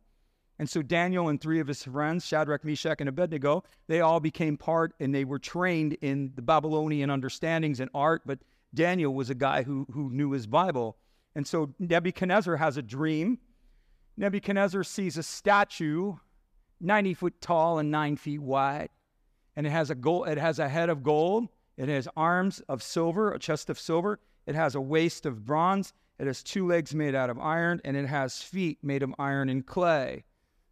And 0.59 0.69
so 0.69 0.83
Daniel 0.83 1.29
and 1.29 1.41
three 1.41 1.59
of 1.61 1.69
his 1.69 1.83
friends, 1.85 2.27
Shadrach, 2.27 2.65
Meshach, 2.65 3.01
and 3.01 3.09
Abednego, 3.09 3.65
they 3.87 4.01
all 4.01 4.21
became 4.21 4.57
part 4.57 4.93
and 5.01 5.15
they 5.15 5.25
were 5.25 5.39
trained 5.39 5.95
in 6.03 6.33
the 6.35 6.43
Babylonian 6.43 7.09
understandings 7.09 7.81
and 7.81 7.91
art. 7.95 8.23
But 8.27 8.41
Daniel 8.75 9.15
was 9.15 9.31
a 9.31 9.35
guy 9.35 9.63
who, 9.63 9.87
who 9.93 10.11
knew 10.11 10.33
his 10.33 10.47
Bible. 10.47 10.99
And 11.35 11.47
so 11.47 11.73
Nebuchadnezzar 11.79 12.57
has 12.57 12.77
a 12.77 12.83
dream. 12.83 13.39
Nebuchadnezzar 14.21 14.85
sees 14.85 15.17
a 15.17 15.23
statue 15.23 16.15
90 16.79 17.15
foot 17.15 17.41
tall 17.41 17.79
and 17.79 17.91
9 17.91 18.17
feet 18.17 18.43
wide. 18.43 18.91
And 19.57 19.67
it 19.67 19.71
has 19.71 19.89
a 19.89 19.95
gold, 19.95 20.29
it 20.29 20.37
has 20.37 20.59
a 20.59 20.69
head 20.69 20.91
of 20.91 21.03
gold, 21.03 21.49
it 21.79 21.89
has 21.89 22.07
arms 22.19 22.61
of 22.69 22.83
silver, 22.83 23.33
a 23.33 23.39
chest 23.39 23.71
of 23.71 23.79
silver, 23.79 24.21
it 24.47 24.55
has 24.55 24.75
a 24.75 24.81
waist 24.81 25.25
of 25.25 25.47
bronze, 25.47 25.95
it 26.19 26.27
has 26.27 26.43
two 26.43 26.67
legs 26.67 26.95
made 26.95 27.15
out 27.15 27.31
of 27.31 27.39
iron, 27.39 27.81
and 27.83 27.97
it 27.97 28.07
has 28.07 28.43
feet 28.43 28.79
made 28.83 29.03
of 29.03 29.15
iron 29.19 29.49
and 29.49 29.67
clay. 29.67 30.25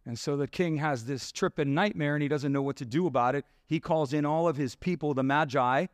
And 0.05 0.17
so 0.17 0.37
the 0.37 0.47
king 0.47 0.77
has 0.77 1.05
this 1.05 1.31
trip 1.31 1.57
and 1.57 1.73
nightmare 1.73 2.15
and 2.15 2.21
he 2.21 2.29
doesn't 2.29 2.51
know 2.51 2.61
what 2.61 2.75
to 2.77 2.85
do 2.85 3.07
about 3.07 3.33
it. 3.33 3.45
He 3.65 3.79
calls 3.79 4.13
in 4.13 4.27
all 4.27 4.47
of 4.47 4.57
his 4.57 4.75
people, 4.75 5.15
the 5.15 5.23
Magi, 5.23 5.87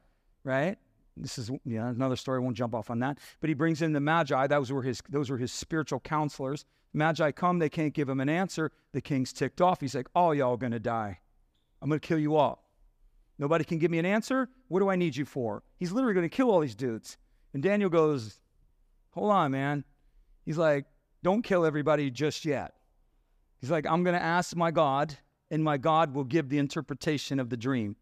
right? 0.43 0.77
This 1.15 1.37
is 1.37 1.49
yeah, 1.63 1.87
another 1.87 2.17
story. 2.17 2.37
I 2.37 2.43
won't 2.43 2.57
jump 2.57 2.75
off 2.75 2.89
on 2.89 2.99
that. 2.99 3.19
But 3.39 3.49
he 3.49 3.53
brings 3.53 3.81
in 3.81 3.93
the 3.93 4.01
Magi. 4.01 4.47
Those 4.47 4.73
were 4.73 4.81
his 4.81 5.01
those 5.09 5.29
were 5.29 5.37
his 5.37 5.53
spiritual 5.53 6.01
counselors. 6.01 6.65
Magi 6.95 7.31
come, 7.31 7.59
they 7.59 7.69
can't 7.69 7.93
give 7.93 8.07
him 8.07 8.19
an 8.19 8.29
answer. 8.29 8.71
The 8.93 9.01
king's 9.01 9.33
ticked 9.33 9.61
off. 9.61 9.81
He's 9.81 9.95
like, 9.95 10.07
All 10.15 10.33
y'all 10.33 10.57
gonna 10.57 10.79
die. 10.79 11.19
I'm 11.81 11.89
gonna 11.89 11.99
kill 11.99 12.19
you 12.19 12.35
all. 12.35 12.63
Nobody 13.37 13.65
can 13.65 13.77
give 13.77 13.91
me 13.91 13.99
an 13.99 14.05
answer. 14.05 14.49
What 14.69 14.79
do 14.79 14.89
I 14.89 14.95
need 14.95 15.15
you 15.15 15.25
for? 15.25 15.63
He's 15.77 15.91
literally 15.91 16.15
gonna 16.15 16.29
kill 16.29 16.49
all 16.49 16.61
these 16.61 16.75
dudes. 16.75 17.17
And 17.53 17.61
Daniel 17.61 17.89
goes, 17.89 18.39
Hold 19.11 19.31
on, 19.31 19.51
man. 19.51 19.83
He's 20.45 20.57
like, 20.57 20.85
Don't 21.21 21.41
kill 21.41 21.65
everybody 21.65 22.09
just 22.09 22.45
yet. 22.45 22.75
He's 23.59 23.71
like, 23.71 23.85
I'm 23.85 24.03
gonna 24.03 24.17
ask 24.17 24.55
my 24.55 24.71
God, 24.71 25.17
and 25.51 25.63
my 25.63 25.77
God 25.77 26.13
will 26.13 26.23
give 26.23 26.49
the 26.49 26.59
interpretation 26.59 27.39
of 27.39 27.49
the 27.49 27.57
dream. 27.57 27.95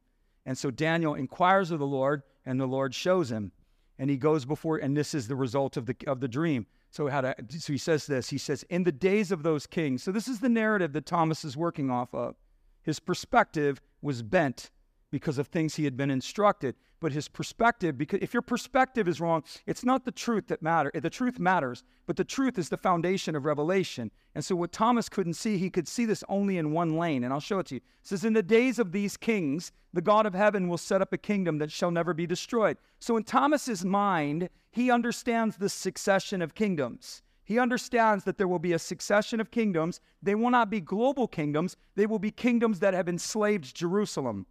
And 0.45 0.57
so 0.57 0.69
Daniel 0.69 1.15
inquires 1.15 1.71
of 1.71 1.79
the 1.79 1.88
Lord, 1.88 2.23
and 2.45 2.59
the 2.59 2.65
Lord 2.67 2.93
shows 2.93 3.31
him. 3.31 3.51
And 3.97 4.09
he 4.09 4.17
goes 4.17 4.45
before, 4.45 4.77
and 4.77 4.95
this 4.95 5.13
is 5.13 5.27
the 5.27 5.35
result 5.35 5.77
of 5.77 5.85
the, 5.85 5.95
of 6.05 6.19
the 6.19 6.27
dream. 6.27 6.65
So, 6.93 7.07
how 7.07 7.21
to, 7.21 7.35
so 7.50 7.73
he 7.73 7.79
says 7.79 8.05
this 8.05 8.29
He 8.29 8.38
says, 8.38 8.63
In 8.69 8.83
the 8.83 8.91
days 8.91 9.31
of 9.31 9.41
those 9.41 9.65
kings, 9.65 10.03
so 10.03 10.12
this 10.12 10.27
is 10.27 10.39
the 10.39 10.50
narrative 10.50 10.93
that 10.93 11.07
Thomas 11.07 11.43
is 11.43 11.57
working 11.57 11.89
off 11.89 12.13
of. 12.13 12.35
His 12.83 13.00
perspective 13.00 13.81
was 14.03 14.21
bent 14.21 14.69
because 15.09 15.39
of 15.39 15.47
things 15.47 15.75
he 15.75 15.85
had 15.85 15.97
been 15.97 16.12
instructed 16.12 16.75
but 17.00 17.12
his 17.12 17.27
perspective 17.27 17.97
because 17.97 18.19
if 18.21 18.33
your 18.33 18.41
perspective 18.41 19.07
is 19.07 19.19
wrong 19.19 19.43
it's 19.67 19.83
not 19.83 20.05
the 20.05 20.12
truth 20.12 20.47
that 20.47 20.62
matters 20.62 20.91
the 20.95 21.09
truth 21.09 21.38
matters 21.38 21.83
but 22.07 22.15
the 22.15 22.23
truth 22.23 22.57
is 22.57 22.69
the 22.69 22.77
foundation 22.77 23.35
of 23.35 23.45
revelation. 23.45 24.09
And 24.35 24.43
so 24.43 24.55
what 24.55 24.71
thomas 24.71 25.09
couldn't 25.09 25.33
see 25.33 25.57
he 25.57 25.69
could 25.69 25.88
see 25.88 26.05
this 26.05 26.23
only 26.29 26.57
in 26.57 26.71
one 26.71 26.97
lane 26.97 27.23
and 27.23 27.33
i'll 27.33 27.39
show 27.39 27.59
it 27.59 27.67
to 27.67 27.75
you. 27.75 27.81
It 28.01 28.07
says 28.07 28.23
in 28.23 28.33
the 28.33 28.41
days 28.41 28.79
of 28.79 28.91
these 28.91 29.17
kings 29.17 29.71
the 29.93 30.01
god 30.01 30.25
of 30.25 30.33
heaven 30.33 30.67
will 30.67 30.77
set 30.77 31.01
up 31.01 31.12
a 31.12 31.17
kingdom 31.17 31.57
that 31.57 31.71
shall 31.71 31.91
never 31.91 32.13
be 32.13 32.25
destroyed. 32.25 32.77
So 33.00 33.17
in 33.17 33.23
thomas's 33.23 33.83
mind 33.83 34.50
he 34.74 34.92
understands 34.92 35.56
the 35.56 35.70
succession 35.70 36.42
of 36.42 36.53
kingdoms 36.53 37.24
he 37.46 37.60
understands 37.60 38.24
that 38.24 38.38
there 38.38 38.48
will 38.48 38.60
be 38.60 38.74
a 38.74 38.80
succession 38.80 39.39
of 39.42 39.51
kingdoms. 39.51 40.00
They 40.22 40.36
will 40.36 40.50
not 40.50 40.70
be 40.70 40.80
global 40.80 41.27
kingdoms. 41.27 41.75
They 41.96 42.06
will 42.06 42.20
be 42.20 42.32
kingdoms 42.32 42.80
that 42.80 42.94
have 42.94 43.10
enslaved 43.10 43.75
Jerusalem. 43.75 44.46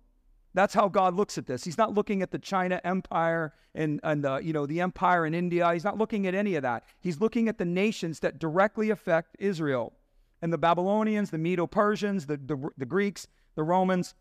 That's 0.54 0.74
how 0.74 0.88
God 0.88 1.14
looks 1.14 1.38
at 1.38 1.46
this. 1.46 1.64
He's 1.64 1.78
not 1.78 1.94
looking 1.94 2.20
at 2.20 2.30
the 2.30 2.38
China 2.38 2.78
Empire 2.84 3.54
and, 3.74 4.00
and 4.02 4.22
the, 4.22 4.36
you 4.36 4.52
know, 4.52 4.66
the 4.66 4.82
empire 4.82 5.24
in 5.24 5.32
India. 5.32 5.72
He's 5.72 5.84
not 5.84 5.96
looking 5.96 6.26
at 6.26 6.34
any 6.34 6.56
of 6.56 6.62
that. 6.62 6.84
He's 7.00 7.20
looking 7.20 7.48
at 7.48 7.56
the 7.56 7.64
nations 7.64 8.20
that 8.20 8.38
directly 8.38 8.90
affect 8.90 9.36
Israel. 9.38 9.94
And 10.42 10.52
the 10.52 10.58
Babylonians, 10.58 11.30
the 11.30 11.38
Medo 11.38 11.66
Persians, 11.66 12.26
the, 12.26 12.36
the, 12.36 12.68
the 12.76 12.84
Greeks, 12.84 13.26
the 13.54 13.62
Romans, 13.62 14.14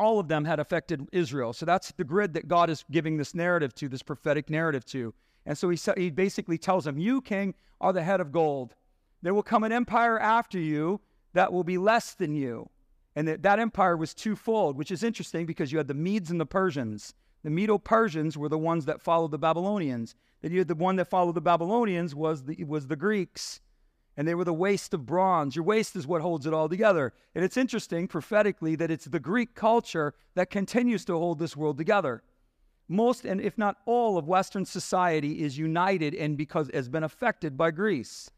all 0.00 0.18
of 0.18 0.28
them 0.28 0.46
had 0.46 0.58
affected 0.58 1.06
Israel. 1.12 1.52
So 1.52 1.66
that's 1.66 1.92
the 1.92 2.04
grid 2.04 2.32
that 2.34 2.48
God 2.48 2.70
is 2.70 2.84
giving 2.90 3.18
this 3.18 3.34
narrative 3.34 3.74
to, 3.76 3.88
this 3.88 4.02
prophetic 4.02 4.48
narrative 4.48 4.84
to. 4.86 5.12
And 5.44 5.56
so 5.56 5.68
he, 5.68 5.78
he 5.96 6.10
basically 6.10 6.56
tells 6.56 6.84
them, 6.84 6.98
You, 6.98 7.20
king, 7.20 7.54
are 7.80 7.92
the 7.92 8.02
head 8.02 8.20
of 8.20 8.32
gold. 8.32 8.74
There 9.22 9.34
will 9.34 9.42
come 9.42 9.62
an 9.62 9.72
empire 9.72 10.18
after 10.18 10.58
you 10.58 11.00
that 11.34 11.52
will 11.52 11.64
be 11.64 11.76
less 11.76 12.14
than 12.14 12.34
you. 12.34 12.70
And 13.14 13.28
that, 13.28 13.42
that 13.42 13.58
empire 13.58 13.96
was 13.96 14.14
twofold, 14.14 14.76
which 14.76 14.90
is 14.90 15.02
interesting 15.02 15.44
because 15.44 15.70
you 15.70 15.78
had 15.78 15.88
the 15.88 15.94
Medes 15.94 16.30
and 16.30 16.40
the 16.40 16.46
Persians. 16.46 17.14
The 17.42 17.50
Medo 17.50 17.76
Persians 17.76 18.38
were 18.38 18.48
the 18.48 18.58
ones 18.58 18.86
that 18.86 19.02
followed 19.02 19.30
the 19.32 19.38
Babylonians. 19.38 20.14
Then 20.40 20.52
you 20.52 20.58
had 20.58 20.68
the 20.68 20.74
one 20.74 20.96
that 20.96 21.10
followed 21.10 21.34
the 21.34 21.40
Babylonians 21.40 22.14
was 22.14 22.44
the, 22.44 22.64
was 22.64 22.86
the 22.86 22.96
Greeks. 22.96 23.60
And 24.20 24.28
they 24.28 24.34
were 24.34 24.44
the 24.44 24.52
waist 24.52 24.92
of 24.92 25.06
bronze. 25.06 25.56
Your 25.56 25.64
waist 25.64 25.96
is 25.96 26.06
what 26.06 26.20
holds 26.20 26.44
it 26.44 26.52
all 26.52 26.68
together. 26.68 27.14
And 27.34 27.42
it's 27.42 27.56
interesting 27.56 28.06
prophetically 28.06 28.76
that 28.76 28.90
it's 28.90 29.06
the 29.06 29.18
Greek 29.18 29.54
culture 29.54 30.12
that 30.34 30.50
continues 30.50 31.06
to 31.06 31.16
hold 31.16 31.38
this 31.38 31.56
world 31.56 31.78
together. 31.78 32.22
Most, 32.86 33.24
and 33.24 33.40
if 33.40 33.56
not 33.56 33.78
all, 33.86 34.18
of 34.18 34.28
Western 34.28 34.66
society 34.66 35.42
is 35.42 35.56
united 35.56 36.14
and 36.14 36.36
because 36.36 36.68
has 36.74 36.86
been 36.86 37.02
affected 37.02 37.56
by 37.56 37.70
Greece. 37.70 38.30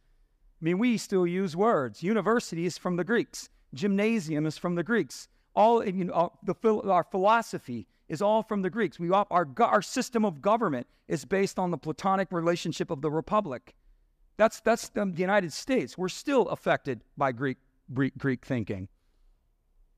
I 0.60 0.66
mean, 0.66 0.78
we 0.78 0.98
still 0.98 1.26
use 1.26 1.56
words. 1.56 2.00
University 2.00 2.64
is 2.64 2.78
from 2.78 2.94
the 2.94 3.02
Greeks. 3.02 3.48
Gymnasium 3.74 4.46
is 4.46 4.56
from 4.56 4.76
the 4.76 4.84
Greeks. 4.84 5.26
All 5.56 5.84
you 5.84 6.04
know, 6.04 6.32
the, 6.44 6.54
our 6.88 7.02
philosophy 7.02 7.88
is 8.08 8.22
all 8.22 8.44
from 8.44 8.62
the 8.62 8.70
Greeks. 8.70 9.00
We, 9.00 9.10
our, 9.10 9.48
our 9.58 9.82
system 9.82 10.24
of 10.24 10.40
government 10.40 10.86
is 11.08 11.24
based 11.24 11.58
on 11.58 11.72
the 11.72 11.76
Platonic 11.76 12.30
relationship 12.30 12.92
of 12.92 13.02
the 13.02 13.10
Republic. 13.10 13.74
That's, 14.36 14.60
that's 14.60 14.88
the, 14.88 15.12
United 15.16 15.52
States. 15.52 15.96
We're 15.96 16.08
still 16.08 16.48
affected 16.48 17.02
by 17.16 17.32
Greek, 17.32 17.58
Greek, 17.92 18.16
Greek 18.18 18.44
thinking. 18.44 18.88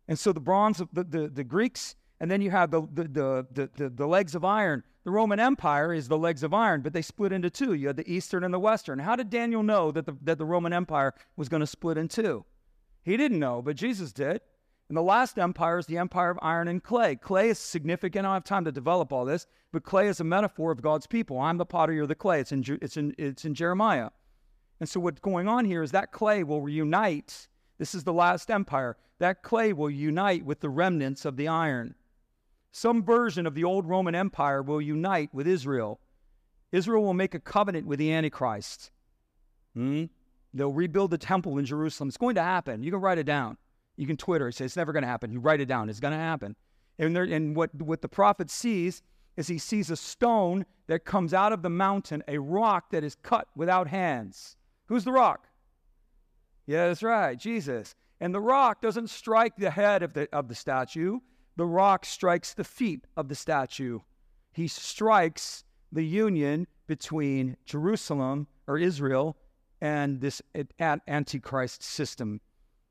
And 0.08 0.18
so 0.18 0.32
the 0.32 0.40
bronze, 0.40 0.82
the, 0.92 1.04
the, 1.04 1.28
the 1.28 1.44
Greeks, 1.44 1.96
and 2.20 2.30
then 2.30 2.42
you 2.42 2.50
have 2.50 2.70
the, 2.70 2.82
the, 2.82 3.46
the, 3.52 3.70
the, 3.74 3.88
the 3.90 4.06
legs 4.06 4.34
of 4.34 4.44
iron. 4.44 4.82
The 5.04 5.10
Roman 5.10 5.38
Empire 5.38 5.92
is 5.92 6.08
the 6.08 6.18
legs 6.18 6.42
of 6.42 6.54
iron, 6.54 6.80
but 6.80 6.92
they 6.92 7.02
split 7.02 7.32
into 7.32 7.50
two. 7.50 7.74
You 7.74 7.88
had 7.88 7.96
the 7.96 8.10
Eastern 8.10 8.44
and 8.44 8.54
the 8.54 8.58
Western. 8.58 8.98
How 8.98 9.16
did 9.16 9.30
Daniel 9.30 9.62
know 9.62 9.90
that 9.90 10.06
the, 10.06 10.14
that 10.22 10.38
the 10.38 10.46
Roman 10.46 10.72
Empire 10.72 11.14
was 11.36 11.48
going 11.48 11.60
to 11.60 11.66
split 11.66 11.98
in 11.98 12.08
two? 12.08 12.44
He 13.02 13.16
didn't 13.16 13.38
know, 13.38 13.60
but 13.60 13.76
Jesus 13.76 14.12
did. 14.12 14.40
And 14.88 14.96
the 14.96 15.02
last 15.02 15.38
empire 15.38 15.78
is 15.78 15.86
the 15.86 15.98
empire 15.98 16.30
of 16.30 16.38
iron 16.42 16.68
and 16.68 16.82
clay. 16.82 17.16
Clay 17.16 17.50
is 17.50 17.58
significant. 17.58 18.24
I 18.24 18.28
don't 18.28 18.34
have 18.34 18.44
time 18.44 18.64
to 18.64 18.72
develop 18.72 19.12
all 19.12 19.24
this, 19.24 19.46
but 19.72 19.84
clay 19.84 20.08
is 20.08 20.20
a 20.20 20.24
metaphor 20.24 20.72
of 20.72 20.82
God's 20.82 21.06
people. 21.06 21.38
I'm 21.38 21.58
the 21.58 21.66
potter, 21.66 21.92
you're 21.92 22.06
the 22.06 22.14
clay. 22.14 22.40
It's 22.40 22.52
in, 22.52 22.78
it's 22.82 22.96
in, 22.96 23.14
it's 23.18 23.44
in 23.44 23.54
Jeremiah. 23.54 24.10
And 24.80 24.88
so 24.88 25.00
what's 25.00 25.20
going 25.20 25.48
on 25.48 25.64
here 25.64 25.82
is 25.82 25.92
that 25.92 26.12
clay 26.12 26.42
will 26.42 26.60
reunite. 26.60 27.48
This 27.78 27.94
is 27.94 28.04
the 28.04 28.12
last 28.12 28.50
empire. 28.50 28.96
That 29.18 29.42
clay 29.42 29.72
will 29.72 29.90
unite 29.90 30.44
with 30.44 30.60
the 30.60 30.68
remnants 30.68 31.24
of 31.24 31.36
the 31.36 31.48
iron. 31.48 31.94
Some 32.72 33.04
version 33.04 33.46
of 33.46 33.54
the 33.54 33.64
old 33.64 33.88
Roman 33.88 34.14
Empire 34.14 34.62
will 34.62 34.80
unite 34.80 35.32
with 35.32 35.46
Israel. 35.46 36.00
Israel 36.72 37.04
will 37.04 37.14
make 37.14 37.34
a 37.34 37.40
covenant 37.40 37.86
with 37.86 38.00
the 38.00 38.12
Antichrist. 38.12 38.90
Hmm? 39.74 40.06
They'll 40.52 40.72
rebuild 40.72 41.12
the 41.12 41.18
temple 41.18 41.58
in 41.58 41.64
Jerusalem. 41.64 42.08
It's 42.08 42.16
going 42.16 42.34
to 42.34 42.42
happen. 42.42 42.82
You 42.82 42.90
can 42.90 43.00
write 43.00 43.18
it 43.18 43.24
down. 43.24 43.56
You 43.96 44.06
can 44.06 44.16
Twitter 44.16 44.46
and 44.46 44.54
say 44.54 44.64
it's 44.64 44.76
never 44.76 44.92
going 44.92 45.02
to 45.02 45.08
happen. 45.08 45.30
You 45.30 45.40
write 45.40 45.60
it 45.60 45.66
down. 45.66 45.88
It's 45.88 46.00
going 46.00 46.12
to 46.12 46.18
happen. 46.18 46.56
And, 46.98 47.14
there, 47.14 47.24
and 47.24 47.54
what, 47.54 47.74
what 47.74 48.02
the 48.02 48.08
prophet 48.08 48.50
sees 48.50 49.02
is 49.36 49.46
he 49.46 49.58
sees 49.58 49.90
a 49.90 49.96
stone 49.96 50.66
that 50.86 51.04
comes 51.04 51.34
out 51.34 51.52
of 51.52 51.62
the 51.62 51.70
mountain, 51.70 52.22
a 52.28 52.38
rock 52.38 52.90
that 52.90 53.04
is 53.04 53.16
cut 53.16 53.48
without 53.56 53.88
hands. 53.88 54.56
Who's 54.86 55.04
the 55.04 55.12
rock? 55.12 55.46
Yeah, 56.66 56.88
that's 56.88 57.02
right, 57.02 57.38
Jesus. 57.38 57.94
And 58.20 58.34
the 58.34 58.40
rock 58.40 58.80
doesn't 58.80 59.10
strike 59.10 59.56
the 59.56 59.70
head 59.70 60.02
of 60.02 60.14
the, 60.14 60.28
of 60.32 60.48
the 60.48 60.54
statue, 60.54 61.20
the 61.56 61.66
rock 61.66 62.04
strikes 62.04 62.54
the 62.54 62.64
feet 62.64 63.06
of 63.16 63.28
the 63.28 63.34
statue. 63.34 64.00
He 64.52 64.66
strikes 64.68 65.64
the 65.92 66.04
union 66.04 66.66
between 66.86 67.56
Jerusalem 67.64 68.46
or 68.66 68.78
Israel 68.78 69.36
and 69.80 70.20
this 70.20 70.42
antichrist 70.80 71.82
system 71.82 72.40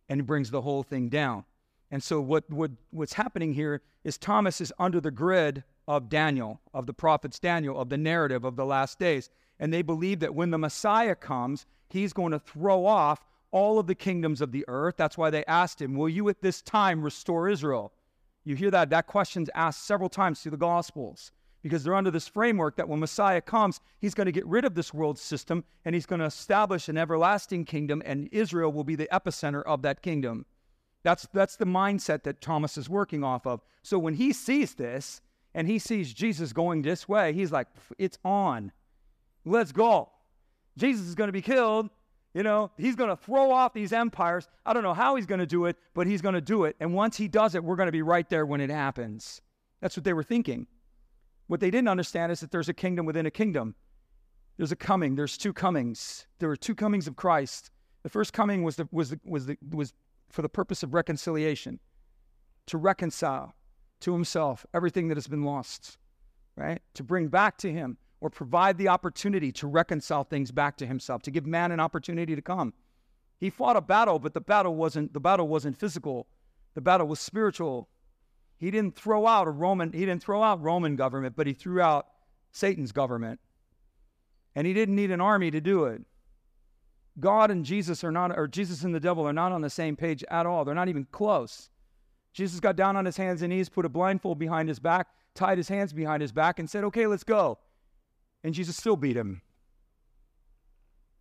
and 0.10 0.26
brings 0.26 0.52
the 0.52 0.62
whole 0.62 0.84
thing 0.84 1.10
down. 1.10 1.46
And 1.92 2.02
so 2.02 2.22
what, 2.22 2.50
what 2.50 2.72
what's 2.92 3.14
happening 3.14 3.54
here 3.54 3.82
is 4.04 4.18
Thomas 4.18 4.62
is 4.62 4.74
under 4.80 5.00
the 5.00 5.12
grid 5.12 5.64
of 5.88 6.10
Daniel, 6.10 6.62
of 6.74 6.86
the 6.86 6.94
prophets 6.94 7.40
Daniel, 7.40 7.80
of 7.80 7.90
the 7.90 7.98
narrative 7.98 8.44
of 8.46 8.56
the 8.56 8.66
last 8.66 9.00
days. 9.00 9.30
And 9.60 9.72
they 9.72 9.82
believe 9.82 10.20
that 10.22 10.34
when 10.34 10.50
the 10.50 10.58
Messiah 10.58 11.16
comes, 11.16 11.66
he's 11.94 12.12
going 12.12 12.32
to 12.32 12.40
throw 12.40 12.86
off 12.86 13.24
all 13.52 13.78
of 13.78 13.88
the 13.88 13.96
kingdoms 13.96 14.42
of 14.42 14.52
the 14.52 14.66
earth. 14.68 14.96
That's 14.98 15.18
why 15.18 15.30
they 15.30 15.46
asked 15.46 15.82
him, 15.82 15.94
Will 15.94 16.10
you 16.10 16.28
at 16.28 16.42
this 16.42 16.62
time 16.62 17.04
restore 17.04 17.48
Israel? 17.48 17.94
You 18.44 18.56
hear 18.56 18.72
that? 18.72 18.90
That 18.90 19.08
question's 19.08 19.50
asked 19.54 19.86
several 19.86 20.10
times 20.10 20.42
through 20.42 20.52
the 20.52 20.58
Gospels 20.58 21.32
because 21.62 21.84
they're 21.84 21.96
under 21.96 22.12
this 22.12 22.28
framework 22.28 22.76
that 22.76 22.90
when 22.90 23.00
Messiah 23.00 23.40
comes, 23.40 23.80
he's 24.02 24.14
going 24.14 24.26
to 24.26 24.34
get 24.34 24.46
rid 24.46 24.66
of 24.66 24.76
this 24.76 24.94
world 24.94 25.18
system 25.18 25.64
and 25.86 25.96
he's 25.96 26.06
going 26.06 26.20
to 26.20 26.26
establish 26.26 26.90
an 26.90 26.98
everlasting 26.98 27.64
kingdom, 27.64 28.02
and 28.06 28.28
Israel 28.34 28.72
will 28.72 28.84
be 28.84 28.98
the 28.98 29.08
epicenter 29.14 29.64
of 29.64 29.82
that 29.84 30.02
kingdom. 30.02 30.46
That's, 31.04 31.28
that's 31.32 31.56
the 31.56 31.66
mindset 31.66 32.24
that 32.24 32.42
Thomas 32.42 32.78
is 32.78 32.90
working 32.90 33.24
off 33.24 33.46
of. 33.46 33.62
So 33.84 34.00
when 34.00 34.16
he 34.16 34.34
sees 34.34 34.74
this 34.74 35.22
and 35.54 35.68
he 35.68 35.80
sees 35.80 36.14
Jesus 36.14 36.54
going 36.54 36.82
this 36.82 37.08
way, 37.08 37.34
he's 37.34 37.52
like, 37.52 37.68
it's 37.98 38.18
on. 38.26 38.72
Let's 39.46 39.72
go. 39.72 40.10
Jesus 40.78 41.08
is 41.08 41.16
going 41.16 41.28
to 41.28 41.34
be 41.34 41.42
killed. 41.42 41.90
You 42.34 42.42
know, 42.42 42.72
he's 42.78 42.96
going 42.96 43.10
to 43.10 43.16
throw 43.16 43.52
off 43.52 43.74
these 43.74 43.94
empires. 43.94 44.48
I 44.66 44.74
don't 44.74 44.82
know 44.82 44.96
how 44.96 45.16
he's 45.16 45.28
going 45.28 45.40
to 45.40 45.46
do 45.46 45.66
it, 45.66 45.78
but 45.94 46.08
he's 46.08 46.22
going 46.22 46.34
to 46.34 46.42
do 46.42 46.64
it. 46.64 46.76
And 46.80 46.94
once 46.94 47.16
he 47.16 47.28
does 47.28 47.54
it, 47.54 47.64
we're 47.64 47.76
going 47.76 47.88
to 47.88 47.92
be 47.92 48.02
right 48.02 48.28
there 48.28 48.46
when 48.46 48.60
it 48.60 48.72
happens. 48.72 49.42
That's 49.82 49.96
what 49.96 50.04
they 50.04 50.14
were 50.14 50.24
thinking. 50.24 50.66
What 51.48 51.60
they 51.60 51.70
didn't 51.70 51.90
understand 51.90 52.32
is 52.32 52.40
that 52.40 52.52
there's 52.52 52.70
a 52.70 52.74
kingdom 52.74 53.06
within 53.06 53.28
a 53.28 53.32
kingdom. 53.32 53.76
There's 54.58 54.72
a 54.72 54.76
coming. 54.76 55.16
There's 55.16 55.38
two 55.38 55.54
comings. 55.54 56.26
There 56.40 56.50
were 56.50 56.56
two 56.56 56.74
comings 56.74 57.08
of 57.08 57.16
Christ. 57.16 57.70
The 58.02 58.10
first 58.10 58.34
coming 58.34 58.64
was 58.64 58.78
the, 58.78 58.88
was 58.92 59.12
the, 59.12 59.20
was 59.24 59.46
the, 59.46 59.58
was 59.70 59.94
for 60.30 60.42
the 60.42 60.50
purpose 60.50 60.82
of 60.82 60.94
reconciliation, 60.94 61.80
to 62.66 62.78
reconcile 62.78 63.54
to 64.02 64.14
Himself 64.14 64.66
everything 64.74 65.08
that 65.10 65.18
has 65.18 65.28
been 65.28 65.44
lost, 65.44 65.98
right? 66.56 66.82
To 66.96 67.04
bring 67.04 67.28
back 67.28 67.58
to 67.60 67.72
Him 67.72 67.98
or 68.24 68.30
provide 68.30 68.78
the 68.78 68.88
opportunity 68.88 69.52
to 69.52 69.68
reconcile 69.68 70.24
things 70.24 70.50
back 70.50 70.78
to 70.78 70.86
Himself, 70.86 71.22
to 71.24 71.30
give 71.30 71.46
man 71.46 71.74
an 71.74 71.82
opportunity 71.82 72.38
to 72.38 72.42
come. 72.42 72.74
He 73.38 73.50
fought 73.50 73.76
a 73.76 73.82
battle, 73.82 74.18
but 74.18 74.34
the 74.34 74.40
battle 74.40 74.76
wasn't 74.76 75.12
the 75.12 75.20
battle 75.20 75.50
wasn't 75.50 75.78
physical. 75.78 76.28
The 76.74 76.80
battle 76.80 77.06
was 77.06 77.20
spiritual. 77.20 77.90
He 78.58 78.72
didn't 78.72 78.96
throw 78.96 79.28
out 79.28 79.50
a 79.50 79.52
Roman, 79.52 79.92
he 79.92 80.06
didn't 80.06 80.24
throw 80.24 80.42
out 80.42 80.62
Roman 80.62 80.96
government, 80.96 81.36
but 81.36 81.48
he 81.48 81.54
threw 81.54 81.82
out 81.82 82.08
Satan's 82.54 82.94
government. 82.94 83.42
And 84.56 84.66
he 84.66 84.74
didn't 84.74 84.96
need 84.96 85.12
an 85.12 85.20
army 85.20 85.52
to 85.52 85.60
do 85.60 85.84
it. 85.84 86.02
God 87.20 87.52
and 87.52 87.66
Jesus 87.66 88.06
are 88.06 88.12
not, 88.12 88.32
or 88.38 88.48
Jesus 88.48 88.84
and 88.84 88.96
the 88.96 89.02
devil 89.02 89.28
are 89.28 89.34
not 89.34 89.52
on 89.52 89.60
the 89.60 89.70
same 89.70 89.98
page 89.98 90.24
at 90.32 90.46
all. 90.46 90.64
They're 90.64 90.74
not 90.74 90.88
even 90.88 91.08
close. 91.12 91.70
Jesus 92.32 92.62
got 92.62 92.78
down 92.78 92.96
on 92.96 93.04
his 93.04 93.18
hands 93.18 93.42
and 93.42 93.52
knees, 93.52 93.68
put 93.68 93.86
a 93.86 93.90
blindfold 93.90 94.40
behind 94.40 94.70
his 94.70 94.80
back, 94.80 95.08
tied 95.36 95.58
his 95.58 95.68
hands 95.68 95.92
behind 95.92 96.22
his 96.22 96.32
back, 96.32 96.60
and 96.60 96.70
said, 96.70 96.86
Okay, 96.86 97.06
let's 97.06 97.26
go. 97.26 97.60
And 98.44 98.54
Jesus 98.54 98.76
still 98.76 98.98
beat 98.98 99.16
him. 99.16 99.42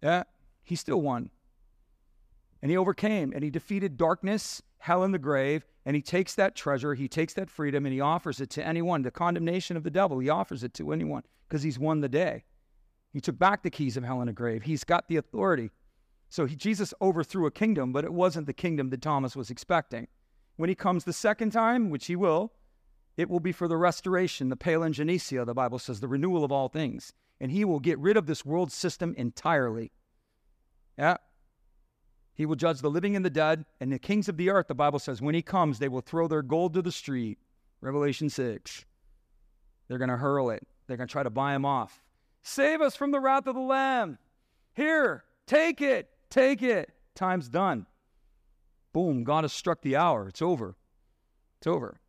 Yeah, 0.02 0.24
he 0.62 0.74
still 0.74 1.00
won. 1.00 1.30
And 2.60 2.70
he 2.70 2.76
overcame 2.76 3.32
and 3.32 3.42
he 3.42 3.50
defeated 3.50 3.96
darkness, 3.96 4.62
hell, 4.78 5.02
and 5.02 5.14
the 5.14 5.18
grave. 5.18 5.64
And 5.84 5.96
he 5.96 6.02
takes 6.02 6.34
that 6.36 6.54
treasure, 6.54 6.94
he 6.94 7.08
takes 7.08 7.34
that 7.34 7.50
freedom, 7.50 7.86
and 7.86 7.92
he 7.92 8.00
offers 8.00 8.40
it 8.40 8.50
to 8.50 8.66
anyone. 8.66 9.02
The 9.02 9.10
condemnation 9.10 9.76
of 9.76 9.82
the 9.82 9.90
devil, 9.90 10.18
he 10.18 10.28
offers 10.28 10.62
it 10.62 10.74
to 10.74 10.92
anyone 10.92 11.22
because 11.48 11.62
he's 11.62 11.78
won 11.78 12.00
the 12.00 12.08
day. 12.08 12.44
He 13.12 13.20
took 13.20 13.38
back 13.38 13.62
the 13.62 13.70
keys 13.70 13.96
of 13.96 14.04
hell 14.04 14.20
and 14.20 14.28
the 14.28 14.32
grave. 14.32 14.62
He's 14.62 14.84
got 14.84 15.08
the 15.08 15.16
authority. 15.16 15.70
So 16.28 16.46
he, 16.46 16.56
Jesus 16.56 16.94
overthrew 17.00 17.46
a 17.46 17.50
kingdom, 17.50 17.92
but 17.92 18.04
it 18.04 18.12
wasn't 18.12 18.46
the 18.46 18.54
kingdom 18.54 18.90
that 18.90 19.02
Thomas 19.02 19.36
was 19.36 19.50
expecting. 19.50 20.08
When 20.56 20.68
he 20.68 20.74
comes 20.74 21.04
the 21.04 21.12
second 21.12 21.50
time, 21.50 21.90
which 21.90 22.06
he 22.06 22.16
will, 22.16 22.52
it 23.22 23.30
will 23.30 23.40
be 23.40 23.52
for 23.52 23.66
the 23.66 23.78
restoration, 23.78 24.50
the 24.50 24.56
palingenesia, 24.56 25.46
the 25.46 25.54
Bible 25.54 25.78
says, 25.78 26.00
the 26.00 26.08
renewal 26.08 26.44
of 26.44 26.52
all 26.52 26.68
things. 26.68 27.14
And 27.40 27.50
he 27.50 27.64
will 27.64 27.80
get 27.80 27.98
rid 27.98 28.16
of 28.16 28.26
this 28.26 28.44
world 28.44 28.70
system 28.70 29.14
entirely. 29.16 29.92
Yeah, 30.98 31.16
he 32.34 32.46
will 32.46 32.56
judge 32.56 32.80
the 32.80 32.90
living 32.90 33.14
and 33.14 33.24
the 33.24 33.30
dead, 33.30 33.64
and 33.80 33.92
the 33.92 33.98
kings 33.98 34.28
of 34.28 34.36
the 34.36 34.50
earth, 34.50 34.68
the 34.68 34.74
Bible 34.74 34.98
says, 34.98 35.20
when 35.20 35.34
he 35.34 35.42
comes, 35.42 35.78
they 35.78 35.88
will 35.88 36.00
throw 36.00 36.26
their 36.26 36.42
gold 36.42 36.74
to 36.74 36.82
the 36.82 36.92
street. 36.92 37.38
Revelation 37.80 38.30
6. 38.30 38.84
They're 39.88 39.98
going 39.98 40.10
to 40.10 40.16
hurl 40.16 40.50
it, 40.50 40.66
they're 40.86 40.96
going 40.96 41.08
to 41.08 41.12
try 41.12 41.22
to 41.22 41.30
buy 41.30 41.54
him 41.54 41.64
off. 41.64 42.02
Save 42.42 42.80
us 42.80 42.96
from 42.96 43.10
the 43.10 43.20
wrath 43.20 43.46
of 43.46 43.54
the 43.54 43.60
Lamb. 43.60 44.18
Here, 44.74 45.24
take 45.46 45.80
it, 45.80 46.10
take 46.30 46.62
it. 46.62 46.90
Time's 47.14 47.48
done. 47.48 47.86
Boom, 48.92 49.22
God 49.22 49.44
has 49.44 49.52
struck 49.52 49.82
the 49.82 49.96
hour. 49.96 50.28
It's 50.28 50.42
over. 50.42 50.74
It's 51.58 51.66
over. 51.66 52.00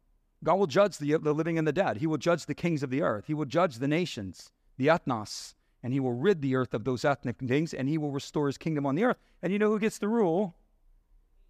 God 0.43 0.55
will 0.55 0.67
judge 0.67 0.97
the, 0.97 1.17
the 1.17 1.33
living 1.33 1.57
and 1.57 1.67
the 1.67 1.71
dead. 1.73 1.97
He 1.97 2.07
will 2.07 2.17
judge 2.17 2.45
the 2.45 2.55
kings 2.55 2.83
of 2.83 2.89
the 2.89 3.01
earth. 3.01 3.25
He 3.27 3.33
will 3.33 3.45
judge 3.45 3.77
the 3.77 3.87
nations, 3.87 4.51
the 4.77 4.87
ethnos 4.87 5.55
and 5.83 5.91
he 5.91 5.99
will 5.99 6.13
rid 6.13 6.41
the 6.41 6.55
earth 6.55 6.73
of 6.73 6.85
those 6.85 7.03
ethnic 7.03 7.37
things, 7.39 7.73
and 7.73 7.89
he 7.89 7.97
will 7.97 8.11
restore 8.11 8.47
his 8.47 8.57
kingdom 8.57 8.85
on 8.85 8.95
the 8.95 9.03
earth. 9.03 9.17
And 9.41 9.51
you 9.51 9.59
know 9.59 9.69
who 9.69 9.79
gets 9.79 9.97
the 9.97 10.07
rule? 10.07 10.55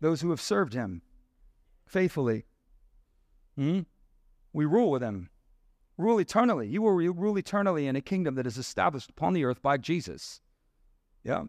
Those 0.02 0.22
who 0.22 0.32
have 0.32 0.42
served 0.42 0.74
him 0.74 1.04
faithfully. 1.86 2.46
Hmm? 3.56 3.82
We 4.52 4.66
rule 4.66 4.90
with 4.90 5.04
him. 5.04 5.30
Rule 5.98 6.20
eternally. 6.20 6.68
You 6.68 6.82
will 6.82 6.94
rule 6.94 7.38
eternally 7.38 7.86
in 7.86 7.96
a 7.96 8.02
kingdom 8.02 8.34
that 8.36 8.48
is 8.48 8.58
established 8.58 9.12
upon 9.12 9.34
the 9.34 9.46
earth 9.46 9.62
by 9.62 9.78
Jesus. 9.78 10.42
Yeah. 11.24 11.44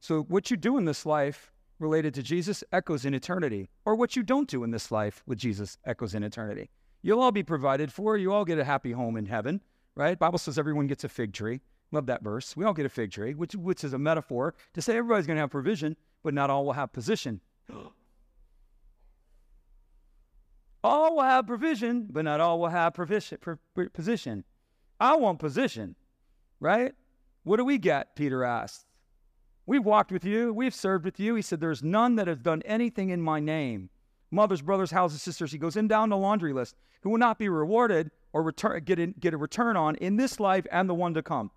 So 0.00 0.22
what 0.22 0.50
you 0.50 0.56
do 0.56 0.76
in 0.78 0.84
this 0.84 1.06
life 1.06 1.52
related 1.78 2.14
to 2.14 2.22
Jesus 2.22 2.64
echoes 2.72 3.04
in 3.04 3.14
eternity, 3.14 3.68
or 3.84 3.94
what 3.94 4.16
you 4.16 4.22
don't 4.22 4.48
do 4.48 4.64
in 4.64 4.70
this 4.70 4.90
life 4.90 5.22
with 5.26 5.38
Jesus 5.38 5.78
echoes 5.84 6.14
in 6.14 6.22
eternity. 6.22 6.70
You'll 7.02 7.20
all 7.20 7.32
be 7.32 7.42
provided 7.42 7.92
for. 7.92 8.16
You 8.16 8.32
all 8.32 8.44
get 8.44 8.58
a 8.58 8.64
happy 8.64 8.92
home 8.92 9.16
in 9.16 9.26
heaven, 9.26 9.60
right? 9.94 10.18
Bible 10.18 10.38
says 10.38 10.58
everyone 10.58 10.86
gets 10.86 11.04
a 11.04 11.08
fig 11.08 11.32
tree. 11.32 11.60
Love 11.92 12.06
that 12.06 12.22
verse. 12.22 12.56
We 12.56 12.64
all 12.64 12.72
get 12.72 12.86
a 12.86 12.88
fig 12.88 13.12
tree, 13.12 13.34
which, 13.34 13.54
which 13.54 13.84
is 13.84 13.92
a 13.92 13.98
metaphor 13.98 14.54
to 14.74 14.82
say 14.82 14.96
everybody's 14.96 15.26
going 15.26 15.36
to 15.36 15.42
have 15.42 15.50
provision, 15.50 15.96
but 16.22 16.34
not 16.34 16.50
all 16.50 16.64
will 16.64 16.72
have 16.72 16.92
position. 16.92 17.40
all 20.82 21.16
will 21.16 21.22
have 21.22 21.46
provision, 21.46 22.08
but 22.10 22.24
not 22.24 22.40
all 22.40 22.58
will 22.58 22.68
have 22.68 22.94
provision, 22.94 23.38
position. 23.92 24.44
I 24.98 25.16
want 25.16 25.38
position, 25.38 25.94
right? 26.58 26.92
What 27.44 27.58
do 27.58 27.64
we 27.64 27.78
get? 27.78 28.16
Peter 28.16 28.42
asked. 28.42 28.85
We've 29.66 29.84
walked 29.84 30.12
with 30.12 30.24
you, 30.24 30.52
we've 30.52 30.74
served 30.74 31.04
with 31.04 31.18
you. 31.18 31.34
He 31.34 31.42
said, 31.42 31.60
There's 31.60 31.82
none 31.82 32.16
that 32.16 32.28
has 32.28 32.38
done 32.38 32.62
anything 32.64 33.10
in 33.10 33.20
my 33.20 33.40
name. 33.40 33.90
Mothers, 34.30 34.62
brothers, 34.62 34.90
houses, 34.90 35.22
sisters. 35.22 35.52
He 35.52 35.58
goes 35.58 35.76
in 35.76 35.88
down 35.88 36.08
the 36.08 36.16
laundry 36.16 36.52
list 36.52 36.76
who 37.02 37.10
will 37.10 37.18
not 37.18 37.38
be 37.38 37.48
rewarded 37.48 38.10
or 38.32 38.42
return, 38.42 38.82
get, 38.84 38.98
in, 38.98 39.14
get 39.18 39.34
a 39.34 39.36
return 39.36 39.76
on 39.76 39.96
in 39.96 40.16
this 40.16 40.40
life 40.40 40.66
and 40.70 40.88
the 40.88 40.94
one 40.94 41.14
to 41.14 41.22
come. 41.22 41.50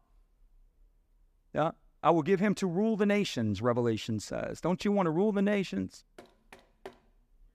Yeah. 1.53 1.71
I 2.01 2.11
will 2.11 2.21
give 2.21 2.39
him 2.39 2.55
to 2.55 2.67
rule 2.67 2.95
the 2.95 3.05
nations, 3.05 3.61
Revelation 3.61 4.19
says. 4.19 4.61
Don't 4.61 4.85
you 4.85 4.91
want 4.91 5.07
to 5.07 5.11
rule 5.11 5.31
the 5.31 5.41
nations? 5.41 6.05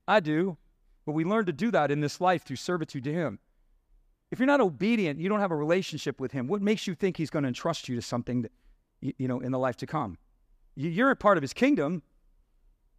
I 0.07 0.21
do. 0.21 0.59
But 1.07 1.13
we 1.13 1.25
learn 1.25 1.47
to 1.47 1.53
do 1.53 1.71
that 1.71 1.91
in 1.91 2.01
this 2.01 2.21
life 2.21 2.45
through 2.45 2.57
servitude 2.57 3.05
to 3.05 3.13
him. 3.13 3.39
If 4.31 4.39
you're 4.39 4.47
not 4.47 4.61
obedient, 4.61 5.21
you 5.21 5.29
don't 5.29 5.41
have 5.41 5.51
a 5.51 5.57
relationship 5.57 6.21
with 6.21 6.33
him. 6.33 6.47
What 6.47 6.61
makes 6.61 6.87
you 6.87 6.95
think 6.95 7.17
he's 7.17 7.31
going 7.31 7.45
to 7.45 7.49
entrust 7.49 7.89
you 7.89 7.97
to 7.97 8.03
something 8.03 8.43
that, 8.43 8.53
you 9.01 9.29
know, 9.29 9.41
in 9.41 9.53
the 9.53 9.59
life 9.59 9.77
to 9.79 9.87
come? 9.87 10.19
You're 10.77 11.11
a 11.11 11.17
part 11.17 11.37
of 11.37 11.43
his 11.43 11.53
kingdom. 11.53 12.03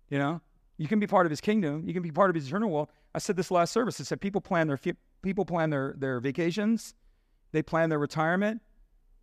You 0.10 0.20
know, 0.20 0.42
you 0.78 0.88
can 0.88 1.00
be 1.00 1.08
part 1.08 1.26
of 1.26 1.30
his 1.30 1.42
kingdom. 1.42 1.84
You 1.86 1.94
can 1.94 2.04
be 2.04 2.12
part 2.12 2.30
of 2.30 2.36
his 2.36 2.48
eternal 2.48 2.70
world. 2.70 2.90
I 3.14 3.20
said 3.20 3.36
this 3.36 3.52
last 3.52 3.72
service. 3.72 4.00
I 4.00 4.04
said 4.04 4.22
people 4.22 4.42
plan 4.42 4.68
their 4.68 4.80
people 5.22 5.46
plan 5.46 5.70
their 5.70 5.96
their 5.98 6.20
vacations, 6.20 6.94
they 7.52 7.62
plan 7.62 7.90
their 7.90 8.00
retirement, 8.00 8.62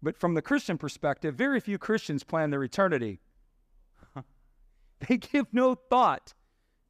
but 0.02 0.18
from 0.18 0.34
the 0.34 0.42
Christian 0.42 0.76
perspective, 0.76 1.34
very 1.34 1.60
few 1.60 1.78
Christians 1.78 2.24
plan 2.24 2.50
their 2.50 2.64
eternity. 2.64 3.20
they 5.08 5.16
give 5.18 5.46
no 5.52 5.74
thought 5.74 6.34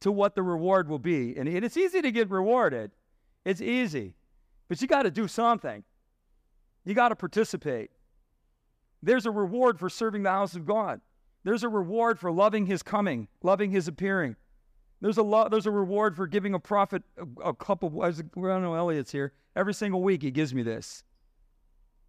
to 0.01 0.11
what 0.11 0.35
the 0.35 0.43
reward 0.43 0.89
will 0.89 0.99
be. 0.99 1.37
And 1.37 1.47
it's 1.47 1.77
easy 1.77 2.01
to 2.01 2.11
get 2.11 2.29
rewarded, 2.29 2.91
it's 3.45 3.61
easy. 3.61 4.15
But 4.67 4.81
you 4.81 4.87
got 4.87 5.03
to 5.03 5.11
do 5.11 5.27
something, 5.27 5.83
you 6.83 6.93
got 6.93 7.09
to 7.09 7.15
participate. 7.15 7.91
There's 9.01 9.25
a 9.25 9.31
reward 9.31 9.79
for 9.79 9.89
serving 9.89 10.23
the 10.23 10.29
house 10.29 10.55
of 10.55 10.65
God. 10.65 11.01
There's 11.43 11.63
a 11.63 11.69
reward 11.69 12.19
for 12.19 12.31
loving 12.31 12.65
his 12.65 12.83
coming, 12.83 13.27
loving 13.41 13.71
his 13.71 13.87
appearing. 13.87 14.35
There's 15.01 15.17
a 15.17 15.23
lo- 15.23 15.49
there's 15.49 15.65
a 15.65 15.71
reward 15.71 16.15
for 16.15 16.27
giving 16.27 16.53
a 16.53 16.59
prophet 16.59 17.03
a, 17.17 17.49
a 17.49 17.53
cup 17.53 17.83
of 17.83 17.97
I 17.99 18.11
don't 18.11 18.61
know 18.61 18.75
Elliot's 18.75 19.11
here. 19.11 19.33
Every 19.55 19.73
single 19.73 20.01
week 20.01 20.21
he 20.21 20.31
gives 20.31 20.53
me 20.53 20.63
this. 20.63 21.03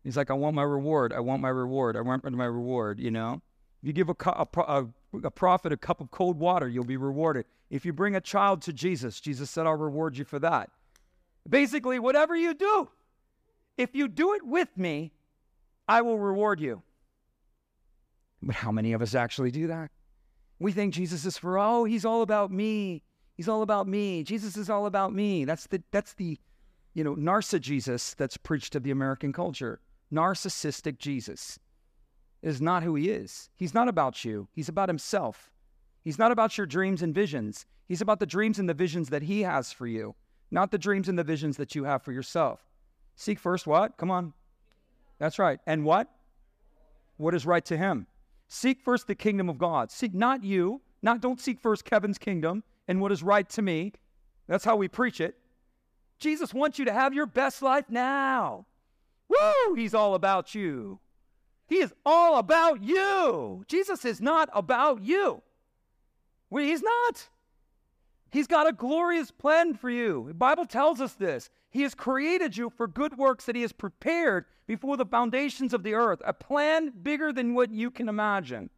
He's 0.05 0.17
like, 0.17 0.31
I 0.31 0.35
want 0.35 0.55
my 0.55 0.63
reward. 0.63 1.13
I 1.13 1.21
want 1.21 1.43
my 1.43 1.49
reward. 1.49 1.97
I 1.97 2.03
want 2.03 2.31
my 2.31 2.45
reward, 2.45 3.01
you 3.01 3.11
know? 3.11 3.41
If 3.83 3.89
you 3.89 3.93
give 3.95 4.11
a, 4.11 4.17
a, 4.27 4.47
a, 4.61 4.87
a 5.25 5.31
prophet 5.31 5.73
a 5.73 5.77
cup 5.79 6.01
of 6.01 6.11
cold 6.11 6.39
water, 6.39 6.69
you'll 6.69 6.85
be 6.85 6.99
rewarded. 6.99 7.47
If 7.71 7.85
you 7.85 7.93
bring 7.93 8.15
a 8.15 8.21
child 8.21 8.63
to 8.63 8.73
Jesus, 8.73 9.19
Jesus 9.19 9.51
said, 9.51 9.67
I'll 9.67 9.75
reward 9.75 10.17
you 10.19 10.25
for 10.25 10.39
that. 10.39 10.71
Basically, 11.49 11.99
whatever 11.99 12.37
you 12.37 12.55
do, 12.55 12.89
if 13.77 13.95
you 13.95 14.09
do 14.09 14.35
it 14.35 14.43
with 14.45 14.69
me, 14.77 15.13
I 15.89 16.03
will 16.03 16.19
reward 16.19 16.61
you. 16.61 16.83
But 18.45 18.57
how 18.57 18.71
many 18.71 18.93
of 18.93 19.03
us 19.03 19.15
actually 19.15 19.51
do 19.51 19.67
that? 19.69 19.91
We 20.59 20.73
think 20.73 20.95
Jesus 20.95 21.25
is 21.25 21.37
for, 21.37 21.59
oh, 21.59 21.85
he's 21.85 22.05
all 22.05 22.23
about 22.23 22.51
me. 22.51 23.03
He's 23.37 23.49
all 23.49 23.63
about 23.63 23.89
me. 23.89 24.23
Jesus 24.23 24.57
is 24.57 24.71
all 24.71 24.87
about 24.87 25.13
me. 25.13 25.45
That's 25.45 25.67
the, 25.67 25.83
that's 25.91 26.15
the, 26.15 26.39
you 26.93 27.03
know, 27.03 27.17
narcissist 27.17 27.63
Jesus 27.63 28.15
that's 28.15 28.37
preached 28.37 28.73
to 28.75 28.81
the 28.81 28.93
American 28.93 29.33
culture 29.33 29.81
narcissistic 30.15 30.99
Jesus 30.99 31.59
is 32.43 32.61
not 32.61 32.83
who 32.83 32.95
he 32.95 33.11
is. 33.11 33.51
He's 33.57 33.75
not 33.75 33.89
about 33.89 34.25
you, 34.25 34.49
he's 34.53 34.69
about 34.69 34.89
himself. 34.89 35.51
He's 36.03 36.19
not 36.19 36.33
about 36.33 36.59
your 36.59 36.67
dreams 36.67 37.01
and 37.01 37.15
visions. 37.15 37.65
He's 37.89 38.03
about 38.03 38.21
the 38.21 38.27
dreams 38.27 38.59
and 38.59 38.69
the 38.69 38.75
visions 38.75 39.09
that 39.09 39.23
he 39.23 39.41
has 39.43 39.73
for 39.73 39.87
you, 39.87 40.15
not 40.51 40.71
the 40.71 40.79
dreams 40.79 41.09
and 41.09 41.19
the 41.19 41.25
visions 41.25 41.57
that 41.57 41.75
you 41.75 41.85
have 41.85 42.03
for 42.03 42.13
yourself. 42.13 42.61
Seek 43.17 43.39
first 43.39 43.67
what? 43.67 43.97
Come 43.97 44.11
on. 44.11 44.35
That's 45.19 45.39
right. 45.39 45.61
And 45.67 45.83
what? 45.83 46.11
What 47.17 47.35
is 47.35 47.47
right 47.47 47.65
to 47.67 47.77
him? 47.77 48.07
Seek 48.49 48.81
first 48.81 49.07
the 49.07 49.15
kingdom 49.15 49.49
of 49.49 49.59
God. 49.59 49.91
Seek 49.91 50.15
not 50.15 50.45
you, 50.45 50.81
not 51.03 51.21
don't 51.21 51.41
seek 51.41 51.61
first 51.61 51.85
Kevin's 51.85 52.19
kingdom 52.19 52.63
and 52.89 53.01
what 53.01 53.13
is 53.13 53.23
right 53.23 53.49
to 53.51 53.63
me. 53.63 53.93
That's 54.47 54.65
how 54.65 54.77
we 54.77 54.89
preach 54.89 55.21
it. 55.21 55.37
Jesus 56.19 56.55
wants 56.55 56.79
you 56.79 56.85
to 56.85 56.93
have 56.93 57.15
your 57.15 57.27
best 57.27 57.63
life 57.63 57.87
now. 57.89 58.67
Woo! 59.29 59.75
He's 59.75 59.95
all 59.95 60.15
about 60.15 60.55
you. 60.55 61.01
He 61.67 61.77
is 61.77 61.93
all 62.05 62.39
about 62.39 62.83
you. 62.83 63.65
Jesus 63.69 64.05
is 64.05 64.21
not 64.21 64.49
about 64.53 65.03
you. 65.03 65.43
He's 66.51 66.83
not. 66.83 67.29
He's 68.35 68.49
got 68.49 68.69
a 68.69 68.73
glorious 68.73 69.31
plan 69.31 69.75
for 69.75 69.89
you. 69.89 70.25
The 70.27 70.35
Bible 70.35 70.67
tells 70.67 71.01
us 71.01 71.13
this. 71.13 71.51
He 71.71 71.83
has 71.83 71.95
created 71.95 72.57
you 72.57 72.69
for 72.69 72.89
good 72.89 73.17
works 73.17 73.45
that 73.45 73.55
He 73.55 73.63
has 73.63 73.71
prepared 73.71 74.47
before 74.67 74.97
the 74.97 75.07
foundations 75.07 75.73
of 75.73 75.85
the 75.85 75.95
earth, 75.95 76.21
a 76.25 76.33
plan 76.33 76.93
bigger 77.01 77.33
than 77.33 77.55
what 77.55 77.71
you 77.71 77.93
can 77.93 78.09
imagine. 78.09 78.71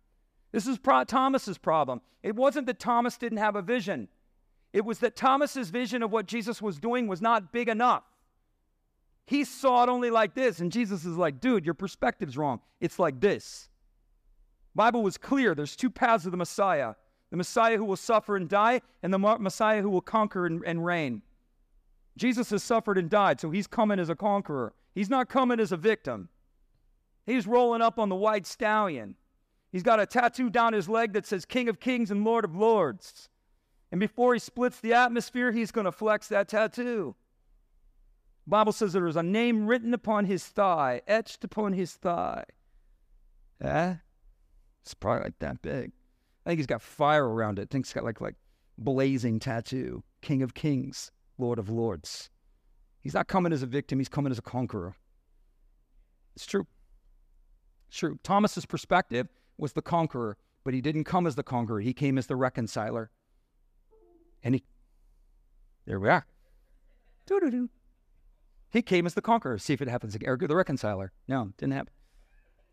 This 0.53 0.67
is 0.67 0.77
Pro- 0.77 1.05
Thomas's 1.05 1.57
problem. 1.57 2.03
It 2.23 2.37
wasn't 2.37 2.67
that 2.67 2.79
Thomas 2.79 3.17
didn't 3.17 3.39
have 3.39 3.57
a 3.57 3.63
vision. 3.63 4.09
It 4.75 4.85
was 4.85 4.99
that 4.99 5.17
Thomas's 5.17 5.71
vision 5.71 6.03
of 6.03 6.13
what 6.13 6.27
Jesus 6.27 6.61
was 6.61 6.79
doing 6.79 7.07
was 7.07 7.23
not 7.23 7.51
big 7.51 7.71
enough. 7.71 8.05
He 9.27 9.43
saw 9.43 9.85
it 9.85 9.89
only 9.89 10.11
like 10.11 10.35
this, 10.35 10.59
and 10.59 10.71
Jesus 10.71 11.07
is 11.07 11.17
like, 11.17 11.41
dude, 11.41 11.65
your 11.65 11.73
perspective's 11.73 12.37
wrong. 12.37 12.61
It's 12.79 12.99
like 12.99 13.21
this. 13.21 13.71
Bible 14.75 15.03
was 15.03 15.17
clear. 15.17 15.55
There's 15.55 15.77
two 15.77 15.89
paths 15.89 16.27
of 16.27 16.33
the 16.33 16.37
Messiah 16.37 16.93
the 17.31 17.37
Messiah 17.37 17.77
who 17.77 17.85
will 17.85 17.97
suffer 17.97 18.37
and 18.37 18.49
die, 18.49 18.81
and 19.03 19.13
the 19.13 19.19
Messiah 19.19 19.83
who 19.83 19.91
will 19.91 20.01
conquer 20.01 20.47
and, 20.47 20.63
and 20.65 20.85
reign. 20.85 21.23
Jesus 22.17 22.51
has 22.51 22.63
suffered 22.63 22.99
and 22.99 23.11
died, 23.11 23.41
so 23.41 23.51
he's 23.51 23.67
coming 23.67 23.99
as 23.99 24.09
a 24.09 24.15
conqueror. 24.17 24.75
He's 24.95 25.11
not 25.11 25.29
coming 25.29 25.61
as 25.61 25.73
a 25.73 25.77
victim. 25.77 26.29
He's 27.27 27.47
rolling 27.47 27.83
up 27.83 27.99
on 27.99 28.09
the 28.09 28.15
white 28.15 28.47
stallion. 28.47 29.17
He's 29.73 29.83
got 29.83 30.01
a 30.01 30.07
tattoo 30.07 30.49
down 30.49 30.73
his 30.73 30.89
leg 30.89 31.13
that 31.13 31.27
says 31.27 31.45
King 31.45 31.69
of 31.69 31.81
Kings 31.81 32.11
and 32.11 32.25
Lord 32.25 32.45
of 32.45 32.57
Lords. 32.57 33.29
And 33.91 34.01
before 34.01 34.33
he 34.33 34.39
splits 34.39 34.81
the 34.81 34.95
atmosphere, 34.95 35.53
he's 35.53 35.71
going 35.71 35.85
to 35.85 35.93
flex 35.93 36.29
that 36.29 36.49
tattoo. 36.49 37.15
Bible 38.47 38.73
says 38.73 38.93
there 38.93 39.07
is 39.07 39.17
a 39.17 39.23
name 39.23 39.67
written 39.67 39.93
upon 39.93 40.25
his 40.25 40.45
thigh, 40.45 41.03
etched 41.07 41.43
upon 41.45 41.73
his 41.73 41.93
thigh. 41.95 42.45
Yeah? 43.61 43.97
It's 44.83 44.95
probably 44.95 45.25
like 45.25 45.39
that 45.41 45.63
big. 45.63 45.93
I 46.47 46.51
think 46.51 46.61
he's 46.61 46.67
got 46.67 46.81
fire 46.81 47.29
around 47.29 47.59
it. 47.59 47.63
I 47.63 47.67
think 47.73 47.85
it's 47.85 47.93
got 47.93 48.05
like 48.05 48.21
like 48.21 48.37
blazing 48.79 49.41
tattoo. 49.41 50.05
King 50.23 50.43
of 50.43 50.55
Kings, 50.55 51.11
Lord 51.39 51.59
of 51.59 51.69
Lords. 51.69 52.31
He's 53.03 53.15
not 53.15 53.27
coming 53.27 53.53
as 53.53 53.63
a 53.63 53.67
victim, 53.67 53.99
he's 53.99 54.09
coming 54.09 54.31
as 54.31 54.39
a 54.39 54.43
conqueror. 54.43 54.95
It's 56.37 56.47
true. 56.47 56.67
It's 57.89 57.99
true. 57.99 58.19
Thomas's 58.23 58.67
perspective 58.67 59.29
was 59.59 59.73
the 59.73 59.83
conqueror, 59.83 60.37
but 60.65 60.75
he 60.75 60.81
didn't 60.81 61.05
come 61.05 61.27
as 61.27 61.35
the 61.35 61.43
conqueror. 61.43 61.81
He 61.81 61.93
came 61.93 62.17
as 62.17 62.27
the 62.27 62.37
reconciler. 62.37 63.11
And 64.43 64.55
he 64.55 64.65
there 65.87 65.99
we 66.01 66.09
are. 66.09 66.27
Doo-doo-doo. 67.27 67.71
He 68.71 68.83
came 68.83 69.07
as 69.07 69.15
the 69.15 69.23
conqueror. 69.23 69.59
See 69.59 69.73
if 69.73 69.81
it 69.81 69.89
happens 69.89 70.15
again. 70.15 70.29
Or 70.29 70.37
the 70.37 70.55
reconciler. 70.55 71.13
No, 71.29 71.53
didn't 71.59 71.75
happen. 71.75 71.93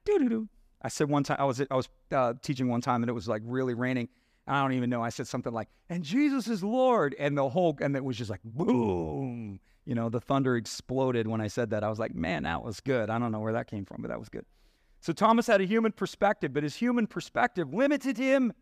Doo-doo-doo. 0.06 0.50
I 0.84 0.90
said 0.90 1.10
one 1.10 1.24
time 1.24 1.38
I 1.40 1.46
was 1.46 1.62
I 1.62 1.76
was 1.76 1.88
uh, 2.12 2.34
teaching 2.42 2.68
one 2.68 2.82
time 2.82 3.04
and 3.04 3.10
it 3.10 3.14
was 3.14 3.28
like 3.28 3.42
really 3.46 3.74
raining. 3.74 4.10
I 4.46 4.62
don't 4.62 4.74
even 4.74 4.90
know. 4.90 5.02
I 5.02 5.10
said 5.10 5.28
something 5.28 5.54
like, 5.54 5.70
"And 5.90 6.04
Jesus 6.04 6.48
is 6.50 6.64
Lord," 6.64 7.16
and 7.18 7.38
the 7.38 7.48
whole 7.48 7.78
and 7.80 7.96
it 7.96 8.04
was 8.04 8.18
just 8.18 8.30
like 8.30 8.42
boom. 8.44 9.60
You 9.86 9.96
know, 9.96 10.10
the 10.10 10.20
thunder 10.20 10.58
exploded 10.58 11.28
when 11.28 11.40
I 11.40 11.48
said 11.48 11.70
that. 11.70 11.84
I 11.84 11.90
was 11.90 12.00
like, 12.00 12.14
"Man, 12.14 12.44
that 12.44 12.62
was 12.62 12.82
good." 12.82 13.10
I 13.10 13.18
don't 13.20 13.32
know 13.32 13.40
where 13.40 13.54
that 13.54 13.68
came 13.68 13.86
from, 13.86 14.02
but 14.02 14.10
that 14.10 14.20
was 14.20 14.28
good. 14.28 14.46
So 15.00 15.14
Thomas 15.14 15.48
had 15.48 15.62
a 15.62 15.66
human 15.66 15.94
perspective, 15.94 16.54
but 16.54 16.64
his 16.64 16.76
human 16.76 17.08
perspective 17.08 17.74
limited 17.74 18.18
him. 18.18 18.54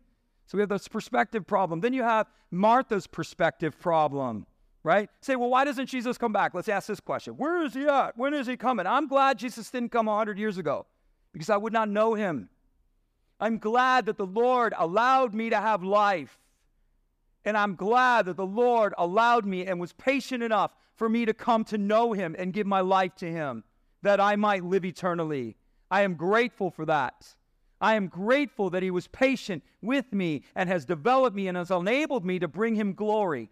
So 0.46 0.58
we 0.58 0.62
have 0.62 0.68
this 0.68 0.88
perspective 0.88 1.46
problem. 1.46 1.80
Then 1.80 1.92
you 1.92 2.02
have 2.02 2.28
Martha's 2.50 3.06
perspective 3.06 3.78
problem, 3.78 4.46
right? 4.82 5.08
Say, 5.20 5.36
well, 5.36 5.50
why 5.50 5.64
doesn't 5.64 5.86
Jesus 5.86 6.18
come 6.18 6.32
back? 6.32 6.52
Let's 6.52 6.68
ask 6.68 6.88
this 6.88 6.98
question. 6.98 7.34
Where 7.34 7.64
is 7.64 7.74
he 7.74 7.86
at? 7.86 8.16
When 8.18 8.34
is 8.34 8.48
he 8.48 8.56
coming? 8.56 8.88
I'm 8.88 9.06
glad 9.06 9.38
Jesus 9.38 9.70
didn't 9.70 9.92
come 9.92 10.06
100 10.06 10.36
years 10.36 10.58
ago 10.58 10.86
because 11.32 11.50
I 11.50 11.56
would 11.56 11.72
not 11.72 11.88
know 11.88 12.14
him. 12.14 12.48
I'm 13.40 13.58
glad 13.58 14.06
that 14.06 14.18
the 14.18 14.26
Lord 14.26 14.74
allowed 14.76 15.34
me 15.34 15.50
to 15.50 15.56
have 15.56 15.82
life. 15.82 16.38
And 17.44 17.56
I'm 17.56 17.74
glad 17.74 18.26
that 18.26 18.36
the 18.36 18.46
Lord 18.46 18.94
allowed 18.96 19.44
me 19.44 19.66
and 19.66 19.80
was 19.80 19.92
patient 19.92 20.42
enough 20.42 20.72
for 20.94 21.08
me 21.08 21.24
to 21.24 21.34
come 21.34 21.64
to 21.64 21.78
know 21.78 22.12
him 22.12 22.36
and 22.38 22.52
give 22.52 22.66
my 22.66 22.80
life 22.80 23.16
to 23.16 23.30
him 23.30 23.64
that 24.02 24.20
I 24.20 24.36
might 24.36 24.64
live 24.64 24.84
eternally. 24.84 25.56
I 25.90 26.02
am 26.02 26.14
grateful 26.14 26.70
for 26.70 26.84
that. 26.86 27.34
I 27.80 27.94
am 27.96 28.06
grateful 28.06 28.70
that 28.70 28.82
he 28.82 28.92
was 28.92 29.08
patient 29.08 29.64
with 29.80 30.12
me 30.12 30.44
and 30.54 30.68
has 30.68 30.84
developed 30.84 31.34
me 31.34 31.48
and 31.48 31.56
has 31.56 31.70
enabled 31.70 32.24
me 32.24 32.38
to 32.38 32.46
bring 32.46 32.76
him 32.76 32.94
glory. 32.94 33.50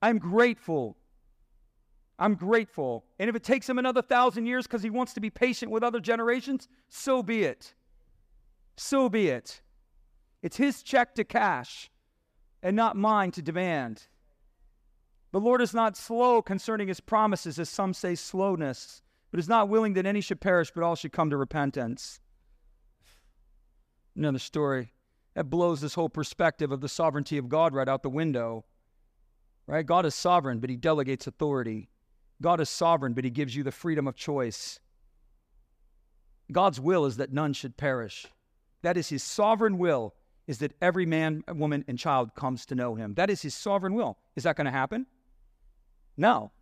I'm 0.00 0.18
grateful 0.18 0.96
I'm 2.18 2.34
grateful. 2.34 3.04
And 3.18 3.28
if 3.28 3.36
it 3.36 3.42
takes 3.42 3.68
him 3.68 3.78
another 3.78 4.02
thousand 4.02 4.46
years 4.46 4.66
because 4.66 4.82
he 4.82 4.90
wants 4.90 5.14
to 5.14 5.20
be 5.20 5.30
patient 5.30 5.70
with 5.70 5.82
other 5.82 6.00
generations, 6.00 6.68
so 6.88 7.22
be 7.22 7.42
it. 7.42 7.74
So 8.76 9.08
be 9.08 9.28
it. 9.28 9.60
It's 10.42 10.56
his 10.56 10.82
check 10.82 11.14
to 11.16 11.24
cash 11.24 11.90
and 12.62 12.76
not 12.76 12.96
mine 12.96 13.30
to 13.32 13.42
demand. 13.42 14.06
The 15.32 15.40
Lord 15.40 15.60
is 15.60 15.74
not 15.74 15.96
slow 15.96 16.40
concerning 16.42 16.86
his 16.86 17.00
promises, 17.00 17.58
as 17.58 17.68
some 17.68 17.92
say 17.92 18.14
slowness, 18.14 19.02
but 19.30 19.40
is 19.40 19.48
not 19.48 19.68
willing 19.68 19.94
that 19.94 20.06
any 20.06 20.20
should 20.20 20.40
perish, 20.40 20.70
but 20.72 20.84
all 20.84 20.94
should 20.94 21.12
come 21.12 21.30
to 21.30 21.36
repentance. 21.36 22.20
Another 24.14 24.38
story 24.38 24.92
that 25.34 25.50
blows 25.50 25.80
this 25.80 25.94
whole 25.94 26.08
perspective 26.08 26.70
of 26.70 26.80
the 26.80 26.88
sovereignty 26.88 27.36
of 27.36 27.48
God 27.48 27.74
right 27.74 27.88
out 27.88 28.04
the 28.04 28.10
window. 28.10 28.64
Right? 29.66 29.84
God 29.84 30.06
is 30.06 30.14
sovereign, 30.14 30.60
but 30.60 30.70
he 30.70 30.76
delegates 30.76 31.26
authority. 31.26 31.88
God 32.42 32.60
is 32.60 32.68
sovereign, 32.68 33.12
but 33.12 33.24
he 33.24 33.30
gives 33.30 33.54
you 33.54 33.62
the 33.62 33.72
freedom 33.72 34.06
of 34.06 34.16
choice. 34.16 34.80
God's 36.52 36.80
will 36.80 37.06
is 37.06 37.16
that 37.16 37.32
none 37.32 37.52
should 37.52 37.76
perish. 37.76 38.26
That 38.82 38.96
is 38.96 39.08
his 39.08 39.22
sovereign 39.22 39.78
will, 39.78 40.14
is 40.46 40.58
that 40.58 40.72
every 40.82 41.06
man, 41.06 41.42
woman, 41.48 41.84
and 41.88 41.98
child 41.98 42.34
comes 42.34 42.66
to 42.66 42.74
know 42.74 42.94
him. 42.94 43.14
That 43.14 43.30
is 43.30 43.40
his 43.40 43.54
sovereign 43.54 43.94
will. 43.94 44.18
Is 44.36 44.44
that 44.44 44.56
going 44.56 44.66
to 44.66 44.70
happen? 44.70 45.06
No. 46.16 46.52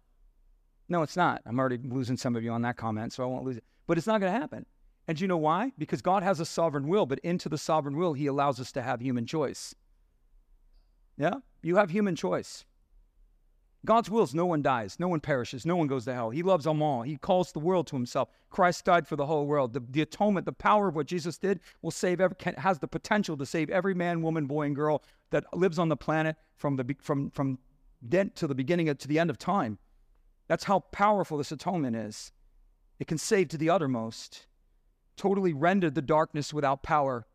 No, 0.88 1.02
it's 1.02 1.16
not. 1.16 1.42
I'm 1.46 1.58
already 1.58 1.78
losing 1.78 2.16
some 2.16 2.37
of 2.37 2.44
you 2.44 2.50
on 2.52 2.62
that 2.62 2.76
comment, 2.76 3.12
so 3.12 3.24
I 3.24 3.26
won't 3.26 3.44
lose 3.44 3.56
it. 3.56 3.64
But 3.87 3.98
it's 3.98 4.06
not 4.06 4.20
going 4.20 4.32
to 4.32 4.38
happen. 4.38 4.66
And 5.08 5.20
you 5.20 5.26
know 5.26 5.37
why? 5.37 5.72
Because 5.78 6.00
God 6.00 6.22
has 6.22 6.38
a 6.38 6.44
sovereign 6.44 6.87
will, 6.87 7.06
but 7.06 7.18
into 7.20 7.48
the 7.48 7.58
sovereign 7.58 7.96
will, 7.96 8.12
he 8.12 8.26
allows 8.26 8.61
us 8.61 8.70
to 8.72 8.82
have 8.82 9.00
human 9.00 9.26
choice. 9.26 9.74
Yeah? 11.18 11.35
You 11.62 11.76
have 11.76 11.90
human 11.90 12.14
choice. 12.14 12.64
God's 13.85 14.09
will 14.09 14.23
is 14.23 14.35
no 14.35 14.47
one 14.47 14.62
dies, 14.62 15.01
no 15.01 15.09
one 15.09 15.18
perishes, 15.18 15.66
no 15.66 15.75
one 15.75 15.88
goes 15.88 16.05
to 16.05 16.14
hell. 16.14 16.31
He 16.31 16.45
loves 16.45 16.64
them 16.64 16.81
all. 16.81 17.03
He 17.03 17.16
calls 17.16 17.51
the 17.51 17.59
world 17.59 17.88
to 17.88 17.97
himself. 17.97 18.29
Christ 18.49 18.85
died 18.85 19.09
for 19.09 19.16
the 19.16 19.27
whole 19.27 19.47
world. 19.47 19.73
The, 19.73 19.83
the 19.90 20.03
atonement, 20.03 20.47
the 20.47 20.53
power 20.53 20.87
of 20.87 20.95
what 20.95 21.07
Jesus 21.07 21.37
did, 21.37 21.59
will 21.83 21.90
save 21.90 22.21
every, 22.21 22.37
can, 22.37 22.55
has 22.55 22.79
the 22.79 22.87
potential 22.87 23.37
to 23.37 23.45
save 23.45 23.71
every 23.71 23.95
man, 23.95 24.23
woman, 24.23 24.47
boy, 24.47 24.66
and 24.66 24.77
girl 24.77 25.03
that 25.31 25.45
lives 25.53 25.81
on 25.81 25.88
the 25.88 25.97
planet 25.97 26.37
from 26.57 26.77
the 26.77 26.95
from 27.01 27.31
from 27.31 27.59
dead 28.09 28.37
to 28.37 28.47
the 28.47 28.55
beginning 28.55 28.88
of, 28.88 28.99
to 28.99 29.09
the 29.09 29.18
end 29.18 29.31
of 29.31 29.38
time. 29.38 29.79
That's 30.47 30.64
how 30.64 30.81
powerful 30.81 31.38
this 31.38 31.51
atonement 31.51 31.97
is. 31.97 32.31
It 33.01 33.09
can 33.09 33.18
save 33.18 33.49
to 33.49 33.59
the 33.59 33.71
uttermost, 33.71 34.47
totally 35.16 35.53
render 35.53 35.90
the 35.90 36.03
darkness 36.03 36.55
without 36.55 36.85
power. 36.85 37.27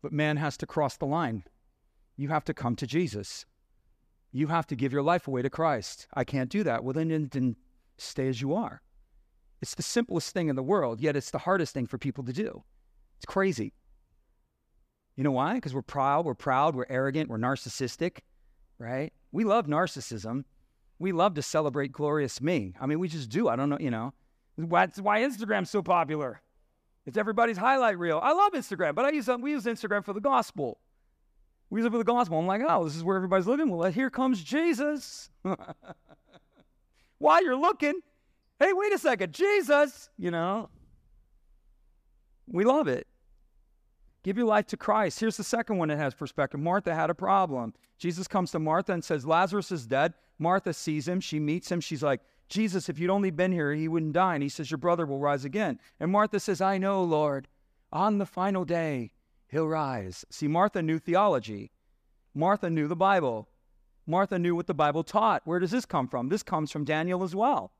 But 0.00 0.12
man 0.12 0.38
has 0.38 0.56
to 0.58 0.66
cross 0.66 0.96
the 0.96 1.06
line. 1.06 1.44
You 2.16 2.28
have 2.28 2.44
to 2.44 2.54
come 2.54 2.76
to 2.76 2.86
Jesus 2.86 3.44
you 4.32 4.46
have 4.48 4.66
to 4.68 4.76
give 4.76 4.92
your 4.92 5.02
life 5.02 5.28
away 5.28 5.42
to 5.42 5.50
Christ. 5.50 6.06
I 6.14 6.24
can't 6.24 6.50
do 6.50 6.62
that. 6.64 6.84
Well, 6.84 6.92
then, 6.92 7.56
stay 7.96 8.28
as 8.28 8.40
you 8.40 8.54
are. 8.54 8.82
It's 9.60 9.74
the 9.74 9.82
simplest 9.82 10.32
thing 10.32 10.48
in 10.48 10.56
the 10.56 10.62
world, 10.62 11.00
yet 11.00 11.16
it's 11.16 11.30
the 11.30 11.38
hardest 11.38 11.74
thing 11.74 11.86
for 11.86 11.98
people 11.98 12.24
to 12.24 12.32
do. 12.32 12.62
It's 13.16 13.26
crazy. 13.26 13.72
You 15.16 15.24
know 15.24 15.32
why? 15.32 15.54
Because 15.54 15.74
we're 15.74 15.82
proud, 15.82 16.24
we're 16.24 16.34
proud, 16.34 16.76
we're 16.76 16.86
arrogant, 16.88 17.28
we're 17.28 17.38
narcissistic, 17.38 18.18
right? 18.78 19.12
We 19.32 19.42
love 19.42 19.66
narcissism. 19.66 20.44
We 21.00 21.12
love 21.12 21.34
to 21.34 21.42
celebrate 21.42 21.90
glorious 21.90 22.40
me. 22.40 22.74
I 22.80 22.86
mean, 22.86 23.00
we 23.00 23.08
just 23.08 23.28
do. 23.28 23.48
I 23.48 23.56
don't 23.56 23.68
know, 23.68 23.78
you 23.80 23.90
know. 23.90 24.14
That's 24.56 25.00
why 25.00 25.20
Instagram's 25.20 25.70
so 25.70 25.82
popular. 25.82 26.40
It's 27.06 27.16
everybody's 27.16 27.56
highlight 27.56 27.98
reel. 27.98 28.20
I 28.22 28.32
love 28.32 28.52
Instagram, 28.52 28.94
but 28.94 29.04
I 29.04 29.10
use 29.10 29.28
we 29.40 29.52
use 29.52 29.64
Instagram 29.64 30.04
for 30.04 30.12
the 30.12 30.20
gospel. 30.20 30.78
We 31.70 31.82
live 31.82 31.92
with 31.92 32.00
the 32.00 32.12
gospel. 32.12 32.38
I'm 32.38 32.46
like, 32.46 32.62
oh, 32.66 32.84
this 32.84 32.96
is 32.96 33.04
where 33.04 33.16
everybody's 33.16 33.46
living. 33.46 33.70
Well, 33.70 33.90
here 33.90 34.10
comes 34.10 34.42
Jesus. 34.42 35.30
While 37.18 37.42
you're 37.42 37.56
looking, 37.56 38.00
hey, 38.58 38.72
wait 38.72 38.92
a 38.92 38.98
second, 38.98 39.32
Jesus, 39.34 40.08
you 40.16 40.30
know. 40.30 40.70
We 42.46 42.64
love 42.64 42.88
it. 42.88 43.06
Give 44.22 44.36
your 44.36 44.46
life 44.46 44.66
to 44.68 44.76
Christ. 44.76 45.20
Here's 45.20 45.36
the 45.36 45.44
second 45.44 45.78
one 45.78 45.88
that 45.88 45.98
has 45.98 46.14
perspective. 46.14 46.60
Martha 46.60 46.94
had 46.94 47.10
a 47.10 47.14
problem. 47.14 47.74
Jesus 47.98 48.26
comes 48.26 48.50
to 48.52 48.58
Martha 48.58 48.92
and 48.92 49.04
says, 49.04 49.26
Lazarus 49.26 49.70
is 49.70 49.86
dead. 49.86 50.14
Martha 50.38 50.72
sees 50.72 51.06
him. 51.06 51.20
She 51.20 51.38
meets 51.38 51.70
him. 51.70 51.80
She's 51.80 52.02
like, 52.02 52.20
Jesus, 52.48 52.88
if 52.88 52.98
you'd 52.98 53.10
only 53.10 53.30
been 53.30 53.52
here, 53.52 53.74
he 53.74 53.88
wouldn't 53.88 54.14
die. 54.14 54.34
And 54.34 54.42
he 54.42 54.48
says, 54.48 54.70
Your 54.70 54.78
brother 54.78 55.04
will 55.04 55.18
rise 55.18 55.44
again. 55.44 55.78
And 56.00 56.10
Martha 56.10 56.40
says, 56.40 56.60
I 56.60 56.78
know, 56.78 57.02
Lord. 57.02 57.48
On 57.92 58.18
the 58.18 58.26
final 58.26 58.64
day, 58.64 59.12
he'll 59.48 59.68
rise. 59.68 60.24
See, 60.30 60.48
Martha 60.48 60.82
knew 60.82 60.98
theology. 60.98 61.72
Martha 62.34 62.70
knew 62.70 62.88
the 62.88 62.96
Bible. 62.96 63.48
Martha 64.06 64.38
knew 64.38 64.54
what 64.54 64.66
the 64.66 64.74
Bible 64.74 65.04
taught. 65.04 65.42
Where 65.44 65.58
does 65.58 65.70
this 65.70 65.84
come 65.84 66.08
from? 66.08 66.28
This 66.28 66.42
comes 66.42 66.70
from 66.70 66.84
Daniel 66.84 67.22
as 67.22 67.34
well. 67.34 67.72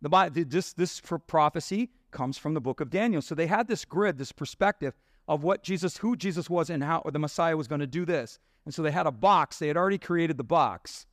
The 0.00 0.08
Bible, 0.08 0.44
this, 0.46 0.72
this 0.72 1.02
prophecy 1.26 1.90
comes 2.10 2.38
from 2.38 2.54
the 2.54 2.60
book 2.60 2.80
of 2.80 2.90
Daniel. 2.90 3.20
So 3.20 3.34
they 3.34 3.46
had 3.46 3.68
this 3.68 3.84
grid, 3.84 4.16
this 4.16 4.32
perspective 4.32 4.94
of 5.26 5.42
what 5.42 5.62
Jesus, 5.62 5.98
who 5.98 6.16
Jesus 6.16 6.48
was, 6.48 6.70
and 6.70 6.82
how 6.82 7.02
the 7.12 7.18
Messiah 7.18 7.56
was 7.56 7.68
going 7.68 7.80
to 7.80 7.86
do 7.86 8.04
this. 8.04 8.38
And 8.64 8.72
so 8.72 8.82
they 8.82 8.90
had 8.90 9.06
a 9.06 9.12
box. 9.12 9.58
They 9.58 9.68
had 9.68 9.76
already 9.76 9.98
created 9.98 10.36
the 10.36 10.44
box. 10.44 11.06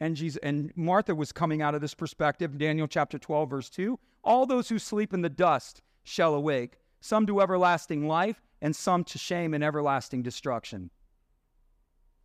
And, 0.00 0.16
Jesus, 0.16 0.40
and 0.42 0.72
Martha 0.74 1.14
was 1.14 1.32
coming 1.32 1.62
out 1.62 1.74
of 1.74 1.80
this 1.80 1.94
perspective. 1.94 2.58
Daniel 2.58 2.88
chapter 2.88 3.18
12, 3.18 3.48
verse 3.48 3.70
2. 3.70 3.98
All 4.24 4.46
those 4.46 4.68
who 4.68 4.78
sleep 4.78 5.14
in 5.14 5.22
the 5.22 5.30
dust 5.30 5.80
shall 6.02 6.34
awake, 6.34 6.78
some 7.00 7.26
to 7.26 7.40
everlasting 7.40 8.08
life, 8.08 8.42
and 8.62 8.74
some 8.74 9.02
to 9.04 9.18
shame 9.18 9.52
and 9.52 9.62
everlasting 9.62 10.22
destruction. 10.22 10.88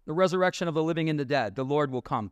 The 0.06 0.13
resurrection 0.13 0.69
of 0.69 0.76
the 0.76 0.84
living 0.84 1.10
and 1.10 1.19
the 1.19 1.26
dead, 1.26 1.56
the 1.56 1.65
Lord 1.65 1.91
will 1.91 2.04
come. 2.04 2.32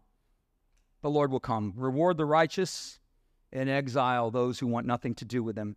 The 1.02 1.10
Lord 1.10 1.32
will 1.32 1.41
come. 1.41 1.74
Reward 1.76 2.15
the 2.15 2.26
righteous 2.26 3.00
and 3.52 3.68
exile 3.68 4.32
those 4.32 4.60
who 4.60 4.68
want 4.68 4.86
nothing 4.86 5.15
to 5.15 5.26
do 5.26 5.44
with 5.44 5.58
him. 5.58 5.76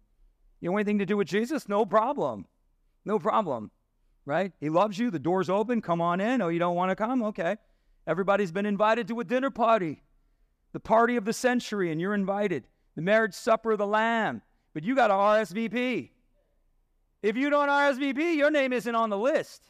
You 0.60 0.70
want 0.70 0.82
anything 0.82 0.98
to 0.98 1.06
do 1.06 1.16
with 1.16 1.26
Jesus? 1.26 1.68
No 1.68 1.86
problem. 1.86 2.46
No 3.04 3.18
problem. 3.18 3.70
Right? 4.26 4.52
He 4.60 4.68
loves 4.68 4.98
you. 4.98 5.10
The 5.10 5.18
door's 5.18 5.48
open. 5.48 5.80
Come 5.80 6.02
on 6.02 6.20
in. 6.20 6.42
Oh, 6.42 6.48
you 6.48 6.58
don't 6.58 6.76
want 6.76 6.90
to 6.90 6.96
come? 6.96 7.22
Okay. 7.24 7.56
Everybody's 8.06 8.52
been 8.52 8.66
invited 8.66 9.08
to 9.08 9.20
a 9.20 9.24
dinner 9.24 9.50
party, 9.50 10.02
the 10.72 10.80
party 10.80 11.16
of 11.16 11.24
the 11.24 11.32
century, 11.32 11.92
and 11.92 12.00
you're 12.00 12.14
invited. 12.14 12.66
The 12.94 13.02
marriage 13.02 13.34
supper 13.34 13.72
of 13.72 13.78
the 13.78 13.86
Lamb. 13.86 14.42
But 14.74 14.84
you 14.84 14.94
got 14.94 15.10
a 15.10 15.14
RSVP. 15.14 16.10
If 17.22 17.36
you 17.36 17.50
don't 17.50 17.68
RSVP, 17.68 18.36
your 18.36 18.50
name 18.50 18.72
isn't 18.72 18.94
on 18.94 19.10
the 19.10 19.18
list. 19.18 19.62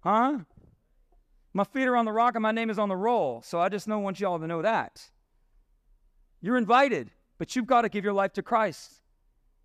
Huh? 0.00 0.38
My 1.52 1.64
feet 1.64 1.86
are 1.86 1.96
on 1.96 2.04
the 2.04 2.12
rock 2.12 2.34
and 2.34 2.42
my 2.42 2.50
name 2.50 2.70
is 2.70 2.78
on 2.78 2.88
the 2.88 2.96
roll. 2.96 3.40
So 3.42 3.60
I 3.60 3.68
just 3.68 3.86
don't 3.86 4.02
want 4.02 4.18
y'all 4.18 4.38
to 4.38 4.46
know 4.46 4.62
that. 4.62 5.02
You're 6.40 6.56
invited, 6.56 7.10
but 7.38 7.54
you've 7.54 7.66
got 7.66 7.82
to 7.82 7.88
give 7.88 8.04
your 8.04 8.12
life 8.12 8.32
to 8.34 8.42
Christ. 8.42 9.00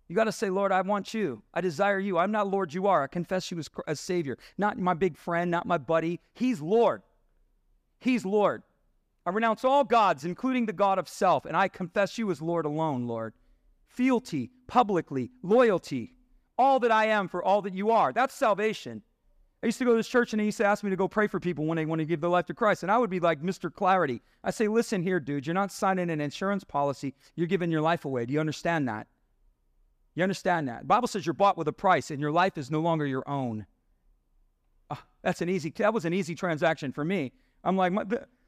You 0.08 0.16
got 0.16 0.24
to 0.24 0.32
say, 0.32 0.50
Lord, 0.50 0.72
I 0.72 0.80
want 0.80 1.12
you. 1.12 1.42
I 1.52 1.60
desire 1.60 1.98
you. 1.98 2.18
I'm 2.18 2.32
not 2.32 2.48
Lord, 2.48 2.72
you 2.72 2.86
are. 2.86 3.02
I 3.02 3.06
confess 3.06 3.50
you 3.50 3.58
as, 3.58 3.68
as 3.86 4.00
Savior. 4.00 4.38
Not 4.56 4.78
my 4.78 4.94
big 4.94 5.16
friend, 5.16 5.50
not 5.50 5.66
my 5.66 5.78
buddy. 5.78 6.20
He's 6.32 6.60
Lord. 6.60 7.02
He's 7.98 8.24
Lord. 8.24 8.62
I 9.26 9.30
renounce 9.30 9.64
all 9.64 9.84
gods, 9.84 10.24
including 10.24 10.66
the 10.66 10.72
God 10.72 10.98
of 10.98 11.08
self, 11.08 11.44
and 11.44 11.56
I 11.56 11.68
confess 11.68 12.16
you 12.16 12.30
as 12.30 12.40
Lord 12.40 12.64
alone, 12.64 13.06
Lord. 13.06 13.34
Fealty, 13.88 14.50
publicly, 14.66 15.30
loyalty, 15.42 16.14
all 16.60 16.78
that 16.80 16.92
I 16.92 17.06
am 17.06 17.26
for 17.26 17.42
all 17.42 17.62
that 17.62 17.74
you 17.74 17.90
are. 17.90 18.12
That's 18.12 18.34
salvation. 18.34 19.02
I 19.62 19.66
used 19.66 19.78
to 19.78 19.84
go 19.84 19.92
to 19.92 19.96
this 19.96 20.08
church 20.08 20.32
and 20.32 20.40
they 20.40 20.44
used 20.44 20.58
to 20.58 20.64
ask 20.64 20.84
me 20.84 20.90
to 20.90 20.96
go 20.96 21.08
pray 21.08 21.26
for 21.26 21.40
people 21.40 21.64
when 21.64 21.76
they 21.76 21.86
want 21.86 22.00
to 22.00 22.04
give 22.04 22.20
their 22.20 22.30
life 22.30 22.46
to 22.46 22.54
Christ. 22.54 22.82
And 22.82 22.92
I 22.92 22.98
would 22.98 23.10
be 23.10 23.18
like 23.18 23.42
Mr. 23.42 23.72
Clarity. 23.72 24.20
I 24.44 24.50
say, 24.50 24.68
listen 24.68 25.02
here, 25.02 25.20
dude, 25.20 25.46
you're 25.46 25.54
not 25.54 25.72
signing 25.72 26.10
an 26.10 26.20
insurance 26.20 26.64
policy. 26.64 27.14
You're 27.34 27.46
giving 27.46 27.70
your 27.70 27.80
life 27.80 28.04
away. 28.04 28.26
Do 28.26 28.32
you 28.32 28.40
understand 28.40 28.88
that? 28.88 29.06
You 30.14 30.22
understand 30.22 30.68
that? 30.68 30.80
The 30.80 30.86
Bible 30.86 31.08
says 31.08 31.24
you're 31.24 31.34
bought 31.34 31.56
with 31.56 31.68
a 31.68 31.72
price 31.72 32.10
and 32.10 32.20
your 32.20 32.32
life 32.32 32.58
is 32.58 32.70
no 32.70 32.80
longer 32.80 33.06
your 33.06 33.26
own. 33.26 33.66
Oh, 34.90 35.02
that's 35.22 35.40
an 35.40 35.48
easy, 35.48 35.70
that 35.76 35.94
was 35.94 36.04
an 36.04 36.12
easy 36.12 36.34
transaction 36.34 36.92
for 36.92 37.04
me. 37.04 37.32
I'm 37.64 37.76
like, 37.76 37.92
my, 37.92 38.04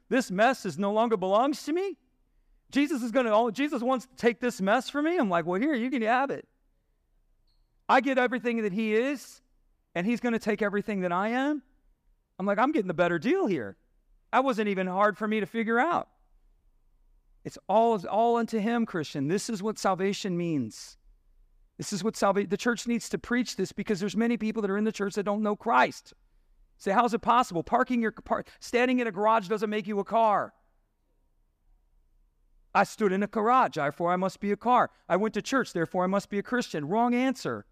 this 0.09 0.29
mess 0.29 0.65
is 0.65 0.77
no 0.77 0.91
longer 0.91 1.17
belongs 1.17 1.63
to 1.63 1.73
me. 1.73 1.97
Jesus 2.71 3.03
is 3.03 3.11
going 3.11 3.25
to, 3.25 3.51
Jesus 3.51 3.81
wants 3.81 4.05
to 4.05 4.15
take 4.15 4.39
this 4.39 4.59
mess 4.61 4.89
for 4.89 5.01
me. 5.01 5.17
I'm 5.17 5.29
like, 5.29 5.45
well, 5.45 5.59
here, 5.59 5.75
you 5.75 5.91
can 5.91 6.01
have 6.01 6.31
it. 6.31 6.47
I 7.93 8.01
get 8.01 8.17
everything 8.17 8.63
that 8.63 8.73
he 8.73 8.95
is 8.95 9.43
and 9.93 10.07
he's 10.07 10.19
going 10.19 10.33
to 10.33 10.39
take 10.39 10.63
everything 10.63 11.01
that 11.01 11.11
I 11.11 11.29
am? 11.29 11.61
I'm 12.39 12.45
like, 12.47 12.57
I'm 12.57 12.71
getting 12.71 12.87
the 12.87 12.93
better 12.95 13.19
deal 13.19 13.45
here. 13.45 13.77
That 14.31 14.43
wasn't 14.43 14.67
even 14.69 14.87
hard 14.87 15.15
for 15.15 15.27
me 15.27 15.39
to 15.39 15.45
figure 15.45 15.77
out. 15.77 16.09
It's 17.45 17.59
all, 17.69 18.03
all 18.07 18.37
unto 18.37 18.57
him, 18.57 18.87
Christian. 18.87 19.27
This 19.27 19.47
is 19.47 19.61
what 19.61 19.77
salvation 19.77 20.35
means. 20.35 20.97
This 21.77 21.93
is 21.93 22.03
what 22.03 22.15
salvation, 22.15 22.49
the 22.49 22.57
church 22.57 22.87
needs 22.87 23.09
to 23.09 23.19
preach 23.19 23.57
this 23.57 23.71
because 23.71 23.99
there's 23.99 24.17
many 24.17 24.37
people 24.37 24.63
that 24.63 24.71
are 24.71 24.77
in 24.79 24.85
the 24.85 24.91
church 24.91 25.13
that 25.13 25.23
don't 25.23 25.43
know 25.43 25.55
Christ. 25.55 26.15
Say, 26.79 26.93
how's 26.93 27.13
it 27.13 27.21
possible? 27.21 27.61
Parking 27.61 28.01
your 28.01 28.11
car, 28.11 28.43
standing 28.59 29.01
in 29.01 29.07
a 29.07 29.11
garage 29.11 29.47
doesn't 29.47 29.69
make 29.69 29.85
you 29.85 29.99
a 29.99 30.03
car. 30.03 30.51
I 32.73 32.85
stood 32.85 33.11
in 33.11 33.21
a 33.21 33.27
garage, 33.27 33.75
therefore 33.75 34.11
I 34.11 34.15
must 34.15 34.39
be 34.39 34.51
a 34.51 34.57
car. 34.57 34.89
I 35.07 35.15
went 35.15 35.35
to 35.35 35.43
church, 35.43 35.73
therefore 35.73 36.05
I 36.05 36.07
must 36.07 36.31
be 36.31 36.39
a 36.39 36.43
Christian. 36.43 36.87
Wrong 36.87 37.13
answer. 37.13 37.67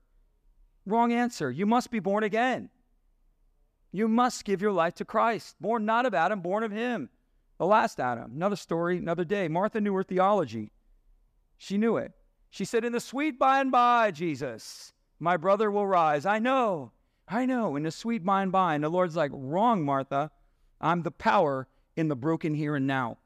Wrong 0.86 1.12
answer. 1.12 1.52
You 1.52 1.66
must 1.66 1.92
be 1.92 2.00
born 2.00 2.24
again. 2.24 2.70
You 3.92 4.08
must 4.08 4.46
give 4.46 4.62
your 4.62 4.72
life 4.72 4.96
to 4.96 5.06
Christ. 5.06 5.56
Born 5.60 5.86
not 5.86 6.06
of 6.06 6.14
Adam, 6.14 6.42
born 6.42 6.64
of 6.64 6.72
Him. 6.72 7.10
The 7.58 7.66
last 7.66 8.00
Adam. 8.00 8.32
Another 8.36 8.56
story, 8.56 8.98
another 8.98 9.26
day. 9.26 9.48
Martha 9.48 9.82
knew 9.82 9.94
her 9.94 10.04
theology. 10.04 10.72
She 11.58 11.78
knew 11.78 11.98
it. 11.98 12.12
She 12.50 12.66
said, 12.66 12.84
In 12.84 12.94
the 12.94 13.00
sweet 13.00 13.38
by 13.38 13.62
and 13.62 13.72
by, 13.72 14.12
Jesus, 14.12 14.94
my 15.20 15.38
brother 15.38 15.70
will 15.70 15.86
rise. 15.86 16.26
I 16.26 16.40
know. 16.40 16.92
I 17.28 17.46
know. 17.46 17.76
In 17.76 17.84
the 17.84 17.92
sweet 17.92 18.24
by 18.24 18.42
and 18.42 18.52
by. 18.52 18.76
And 18.76 18.84
the 18.84 18.90
Lord's 18.90 19.16
like, 19.16 19.32
Wrong, 19.34 19.84
Martha. 19.84 20.32
I'm 20.80 21.04
the 21.04 21.12
power 21.12 21.68
in 21.96 22.08
the 22.08 22.16
broken 22.16 22.54
here 22.54 22.76
and 22.76 22.88
now. 22.88 23.18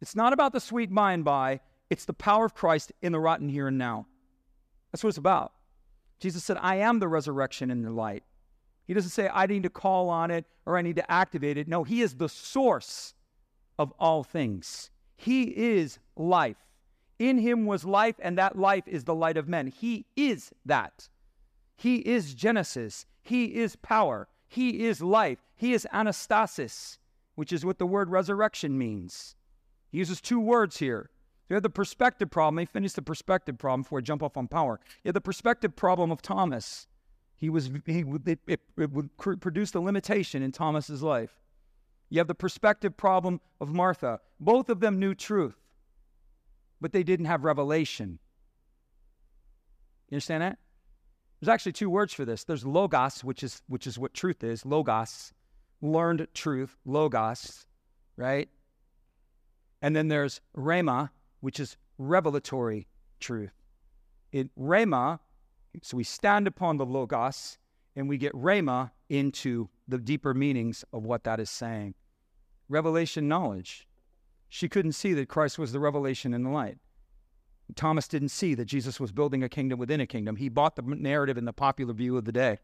It's 0.00 0.14
not 0.14 0.34
about 0.34 0.52
the 0.52 0.60
sweet 0.60 0.92
by 0.92 1.12
and 1.12 1.24
by, 1.24 1.60
it's 1.88 2.04
the 2.04 2.12
power 2.12 2.44
of 2.44 2.54
Christ 2.54 2.92
in 3.00 3.12
the 3.12 3.20
rotten 3.20 3.48
here 3.48 3.68
and 3.68 3.78
now. 3.78 4.06
That's 4.92 5.02
what 5.02 5.08
it's 5.08 5.18
about. 5.18 5.52
Jesus 6.20 6.44
said, 6.44 6.58
I 6.60 6.76
am 6.76 6.98
the 6.98 7.08
resurrection 7.08 7.70
and 7.70 7.84
the 7.84 7.90
light. 7.90 8.22
He 8.86 8.94
doesn't 8.94 9.10
say, 9.10 9.30
I 9.32 9.46
need 9.46 9.62
to 9.62 9.70
call 9.70 10.08
on 10.08 10.30
it 10.30 10.44
or 10.66 10.76
I 10.76 10.82
need 10.82 10.96
to 10.96 11.10
activate 11.10 11.56
it. 11.56 11.68
No, 11.68 11.84
He 11.84 12.02
is 12.02 12.14
the 12.14 12.28
source 12.28 13.14
of 13.78 13.92
all 13.98 14.24
things. 14.24 14.90
He 15.16 15.44
is 15.44 15.98
life. 16.16 16.56
In 17.18 17.38
Him 17.38 17.66
was 17.66 17.84
life, 17.84 18.16
and 18.18 18.36
that 18.38 18.58
life 18.58 18.84
is 18.86 19.04
the 19.04 19.14
light 19.14 19.36
of 19.36 19.48
men. 19.48 19.68
He 19.68 20.06
is 20.16 20.50
that. 20.66 21.08
He 21.76 21.96
is 21.96 22.34
Genesis. 22.34 23.06
He 23.22 23.56
is 23.56 23.76
power. 23.76 24.28
He 24.48 24.84
is 24.86 25.00
life. 25.00 25.38
He 25.56 25.72
is 25.72 25.86
anastasis, 25.92 26.98
which 27.34 27.52
is 27.52 27.64
what 27.64 27.78
the 27.78 27.86
word 27.86 28.10
resurrection 28.10 28.76
means. 28.76 29.36
He 29.90 29.98
uses 29.98 30.20
two 30.20 30.40
words 30.40 30.78
here 30.78 31.10
you 31.48 31.54
have 31.54 31.62
the 31.62 31.70
perspective 31.70 32.30
problem. 32.30 32.56
Let 32.56 32.70
finished 32.70 32.96
the 32.96 33.02
perspective 33.02 33.58
problem 33.58 33.82
before 33.82 33.98
I 33.98 34.02
jump 34.02 34.22
off 34.22 34.36
on 34.36 34.48
power. 34.48 34.80
You 35.02 35.08
have 35.08 35.14
the 35.14 35.20
perspective 35.20 35.76
problem 35.76 36.10
of 36.10 36.22
Thomas. 36.22 36.86
He 37.36 37.50
was 37.50 37.70
he 37.84 38.04
it, 38.26 38.38
it, 38.46 38.60
it 38.78 38.90
would 38.92 39.10
produce 39.18 39.74
a 39.74 39.80
limitation 39.80 40.42
in 40.42 40.52
Thomas's 40.52 41.02
life. 41.02 41.42
You 42.08 42.18
have 42.18 42.28
the 42.28 42.34
perspective 42.34 42.96
problem 42.96 43.40
of 43.60 43.68
Martha. 43.68 44.20
Both 44.40 44.70
of 44.70 44.80
them 44.80 44.98
knew 44.98 45.14
truth, 45.14 45.56
but 46.80 46.92
they 46.92 47.02
didn't 47.02 47.26
have 47.26 47.44
revelation. 47.44 48.18
You 50.08 50.16
understand 50.16 50.42
that? 50.42 50.58
There's 51.40 51.52
actually 51.52 51.72
two 51.72 51.90
words 51.90 52.14
for 52.14 52.24
this. 52.24 52.44
There's 52.44 52.64
logos, 52.64 53.22
which 53.22 53.42
is 53.42 53.62
which 53.66 53.86
is 53.86 53.98
what 53.98 54.14
truth 54.14 54.42
is. 54.42 54.64
Logos, 54.64 55.34
learned 55.82 56.26
truth. 56.32 56.78
Logos, 56.86 57.66
right? 58.16 58.48
And 59.82 59.94
then 59.94 60.08
there's 60.08 60.40
rhema, 60.56 61.10
which 61.44 61.60
is 61.60 61.76
revelatory 61.98 62.88
truth. 63.20 63.52
In 64.32 64.48
Rhema, 64.58 65.18
so 65.82 65.98
we 65.98 66.02
stand 66.02 66.46
upon 66.46 66.78
the 66.78 66.86
Logos 66.86 67.58
and 67.94 68.08
we 68.08 68.16
get 68.16 68.32
Rhema 68.32 68.92
into 69.10 69.68
the 69.86 69.98
deeper 69.98 70.32
meanings 70.32 70.86
of 70.90 71.04
what 71.04 71.24
that 71.24 71.40
is 71.40 71.50
saying. 71.50 71.96
Revelation 72.70 73.28
knowledge. 73.28 73.86
She 74.48 74.70
couldn't 74.70 74.92
see 74.92 75.12
that 75.12 75.28
Christ 75.28 75.58
was 75.58 75.72
the 75.72 75.80
revelation 75.80 76.32
in 76.32 76.44
the 76.44 76.50
light. 76.50 76.78
Thomas 77.74 78.08
didn't 78.08 78.30
see 78.30 78.54
that 78.54 78.64
Jesus 78.64 78.98
was 78.98 79.12
building 79.12 79.42
a 79.42 79.48
kingdom 79.50 79.78
within 79.78 80.00
a 80.00 80.06
kingdom. 80.06 80.36
He 80.36 80.48
bought 80.48 80.76
the 80.76 80.82
narrative 80.82 81.36
in 81.36 81.44
the 81.44 81.52
popular 81.52 81.92
view 81.92 82.16
of 82.16 82.24
the 82.24 82.32
day. 82.32 82.58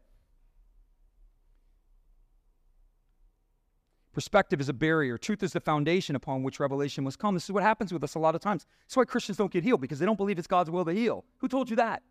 Perspective 4.13 4.59
is 4.59 4.67
a 4.67 4.73
barrier. 4.73 5.17
Truth 5.17 5.41
is 5.43 5.53
the 5.53 5.61
foundation 5.61 6.15
upon 6.15 6.43
which 6.43 6.59
revelation 6.59 7.03
must 7.03 7.17
come. 7.17 7.33
This 7.33 7.45
is 7.45 7.51
what 7.51 7.63
happens 7.63 7.93
with 7.93 8.03
us 8.03 8.15
a 8.15 8.19
lot 8.19 8.35
of 8.35 8.41
times. 8.41 8.65
That's 8.83 8.97
why 8.97 9.05
Christians 9.05 9.37
don't 9.37 9.51
get 9.51 9.63
healed 9.63 9.79
because 9.79 9.99
they 9.99 10.05
don't 10.05 10.17
believe 10.17 10.37
it's 10.37 10.47
God's 10.47 10.69
will 10.69 10.83
to 10.83 10.91
heal. 10.91 11.23
Who 11.37 11.47
told 11.47 11.69
you 11.69 11.77
that? 11.77 12.03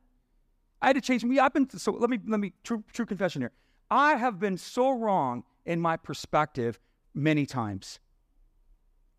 I 0.81 0.87
had 0.87 0.97
to 0.97 1.03
change 1.03 1.25
me. 1.25 1.39
I've 1.39 1.53
been 1.53 1.69
so. 1.69 1.93
Let 1.93 2.09
me 2.09 2.19
let 2.27 2.41
me 2.41 2.55
true, 2.65 2.83
true 2.93 3.05
confession 3.05 3.43
here. 3.43 3.53
I 3.91 4.17
have 4.17 4.39
been 4.39 4.57
so 4.57 4.91
wrong 4.91 5.45
in 5.67 5.81
my 5.81 5.97
perspective 5.97 6.79
many 7.13 7.45
times. 7.45 7.99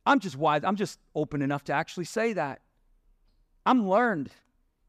I'm 0.05 0.19
just 0.19 0.35
wise. 0.35 0.63
I'm 0.63 0.75
just 0.75 0.99
open 1.13 1.43
enough 1.43 1.63
to 1.65 1.73
actually 1.73 2.05
say 2.05 2.33
that. 2.33 2.61
I'm 3.65 3.87
learned. 3.87 4.31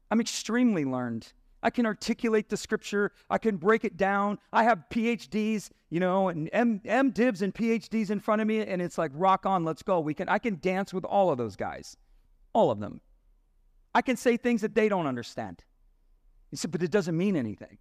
I'm 0.09 0.19
extremely 0.19 0.83
learned. 0.83 1.31
I 1.63 1.71
can 1.71 1.87
articulate 1.87 2.49
the 2.49 2.57
scripture. 2.57 3.11
I 3.29 3.39
can 3.39 3.57
break 3.57 3.85
it 3.85 3.97
down. 3.97 4.37
I 4.51 4.63
have 4.65 4.83
PhDs, 4.91 5.71
you 5.89 5.99
know, 5.99 6.27
and 6.27 6.49
M, 6.53 6.81
M 6.85 7.09
Divs 7.09 7.41
and 7.41 7.55
PhDs 7.55 8.11
in 8.11 8.19
front 8.19 8.41
of 8.41 8.47
me, 8.47 8.59
and 8.59 8.81
it's 8.81 8.97
like 8.99 9.11
rock 9.15 9.47
on, 9.47 9.63
let's 9.63 9.81
go. 9.81 9.99
We 9.99 10.13
can 10.13 10.29
I 10.29 10.37
can 10.37 10.59
dance 10.61 10.93
with 10.93 11.05
all 11.05 11.31
of 11.31 11.37
those 11.39 11.55
guys, 11.55 11.97
all 12.53 12.69
of 12.69 12.79
them. 12.79 13.01
I 13.95 14.01
can 14.01 14.17
say 14.17 14.37
things 14.37 14.61
that 14.61 14.75
they 14.75 14.89
don't 14.89 15.07
understand. 15.07 15.63
But 16.69 16.83
it 16.83 16.91
doesn't 16.91 17.17
mean 17.17 17.35
anything, 17.35 17.79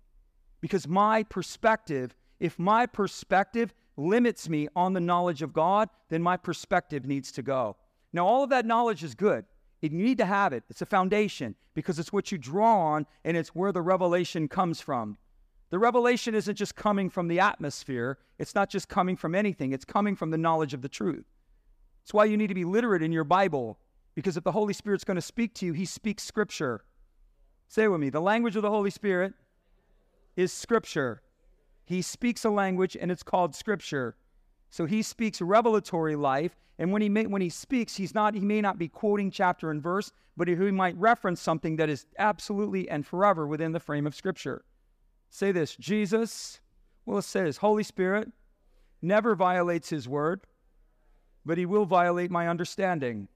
because 0.62 0.88
my 0.88 1.24
perspective, 1.24 2.16
if 2.40 2.58
my 2.58 2.86
perspective 2.86 3.74
limits 3.98 4.48
me 4.48 4.66
on 4.74 4.94
the 4.94 5.00
knowledge 5.00 5.42
of 5.42 5.52
God, 5.52 5.90
then 6.08 6.22
my 6.22 6.38
perspective 6.38 7.04
needs 7.04 7.30
to 7.32 7.42
go. 7.42 7.76
Now, 8.14 8.26
all 8.26 8.42
of 8.42 8.48
that 8.48 8.64
knowledge 8.64 9.04
is 9.04 9.14
good. 9.14 9.44
You 9.82 9.90
need 9.90 10.18
to 10.18 10.26
have 10.26 10.52
it. 10.52 10.62
It's 10.70 10.80
a 10.80 10.86
foundation 10.86 11.56
because 11.74 11.98
it's 11.98 12.12
what 12.12 12.30
you 12.30 12.38
draw 12.38 12.94
on 12.94 13.06
and 13.24 13.36
it's 13.36 13.48
where 13.50 13.72
the 13.72 13.82
revelation 13.82 14.46
comes 14.46 14.80
from. 14.80 15.18
The 15.70 15.78
revelation 15.78 16.34
isn't 16.34 16.54
just 16.54 16.76
coming 16.76 17.10
from 17.10 17.28
the 17.28 17.40
atmosphere, 17.40 18.18
it's 18.38 18.54
not 18.54 18.68
just 18.68 18.88
coming 18.88 19.16
from 19.16 19.34
anything, 19.34 19.72
it's 19.72 19.84
coming 19.84 20.14
from 20.14 20.30
the 20.30 20.38
knowledge 20.38 20.74
of 20.74 20.82
the 20.82 20.88
truth. 20.88 21.24
That's 22.02 22.12
why 22.12 22.26
you 22.26 22.36
need 22.36 22.48
to 22.48 22.54
be 22.54 22.64
literate 22.64 23.02
in 23.02 23.10
your 23.10 23.24
Bible, 23.24 23.78
because 24.14 24.36
if 24.36 24.44
the 24.44 24.52
Holy 24.52 24.74
Spirit's 24.74 25.04
going 25.04 25.16
to 25.16 25.22
speak 25.22 25.54
to 25.54 25.66
you, 25.66 25.72
He 25.72 25.86
speaks 25.86 26.22
Scripture. 26.22 26.84
Say 27.68 27.88
with 27.88 28.00
me 28.00 28.10
the 28.10 28.20
language 28.20 28.54
of 28.54 28.62
the 28.62 28.70
Holy 28.70 28.90
Spirit 28.90 29.32
is 30.36 30.52
Scripture. 30.52 31.22
He 31.84 32.02
speaks 32.02 32.44
a 32.44 32.50
language, 32.50 32.96
and 33.00 33.10
it's 33.10 33.22
called 33.22 33.54
Scripture. 33.54 34.14
So 34.72 34.86
he 34.86 35.02
speaks 35.02 35.42
revelatory 35.42 36.16
life, 36.16 36.56
and 36.78 36.90
when 36.92 37.02
he 37.02 37.10
may, 37.10 37.26
when 37.26 37.42
he 37.42 37.50
speaks, 37.50 37.94
he's 37.94 38.14
not 38.14 38.34
he 38.34 38.40
may 38.40 38.62
not 38.62 38.78
be 38.78 38.88
quoting 38.88 39.30
chapter 39.30 39.70
and 39.70 39.82
verse, 39.82 40.10
but 40.34 40.48
he 40.48 40.54
might 40.54 40.96
reference 40.96 41.42
something 41.42 41.76
that 41.76 41.90
is 41.90 42.06
absolutely 42.18 42.88
and 42.88 43.06
forever 43.06 43.46
within 43.46 43.72
the 43.72 43.80
frame 43.80 44.06
of 44.06 44.14
Scripture. 44.14 44.64
Say 45.28 45.52
this 45.52 45.76
Jesus, 45.76 46.62
well, 47.04 47.18
it 47.18 47.24
says, 47.24 47.58
Holy 47.58 47.82
Spirit 47.82 48.32
never 49.02 49.34
violates 49.34 49.90
his 49.90 50.08
word, 50.08 50.40
but 51.44 51.58
he 51.58 51.66
will 51.66 51.84
violate 51.84 52.30
my 52.30 52.48
understanding. 52.48 53.28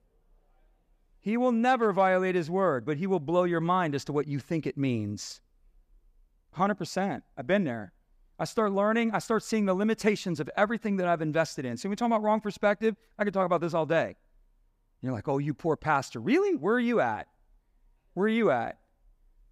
He 1.21 1.37
will 1.37 1.53
never 1.53 1.93
violate 1.93 2.35
his 2.35 2.51
word, 2.51 2.87
but 2.87 2.97
he 2.97 3.07
will 3.07 3.21
blow 3.21 3.45
your 3.45 3.61
mind 3.61 3.95
as 3.95 4.07
to 4.07 4.13
what 4.13 4.27
you 4.27 4.39
think 4.39 4.67
it 4.67 4.79
means. 4.79 5.43
100%. 6.57 7.21
I've 7.37 7.47
been 7.47 7.65
there. 7.65 7.93
I 8.39 8.45
start 8.45 8.73
learning, 8.73 9.13
I 9.13 9.19
start 9.19 9.43
seeing 9.43 9.65
the 9.65 9.75
limitations 9.75 10.41
of 10.41 10.51
everything 10.57 10.97
that 10.97 11.09
I've 11.09 11.23
invested 11.23 11.65
in. 11.65 11.77
So, 11.77 11.89
when 11.89 11.91
we 11.91 11.97
talk 11.97 12.07
about 12.07 12.23
wrong 12.23 12.41
perspective, 12.41 12.97
I 13.19 13.25
could 13.25 13.35
talk 13.35 13.47
about 13.47 13.61
this 13.61 13.75
all 13.75 13.87
day. 13.87 14.17
You're 15.01 15.13
like, 15.13 15.29
oh, 15.29 15.39
you 15.39 15.55
poor 15.55 15.77
pastor. 15.77 16.21
Really? 16.21 16.55
Where 16.55 16.75
are 16.75 16.81
you 16.81 17.01
at? 17.01 17.29
Where 18.15 18.27
are 18.27 18.29
you 18.29 18.51
at? 18.51 18.79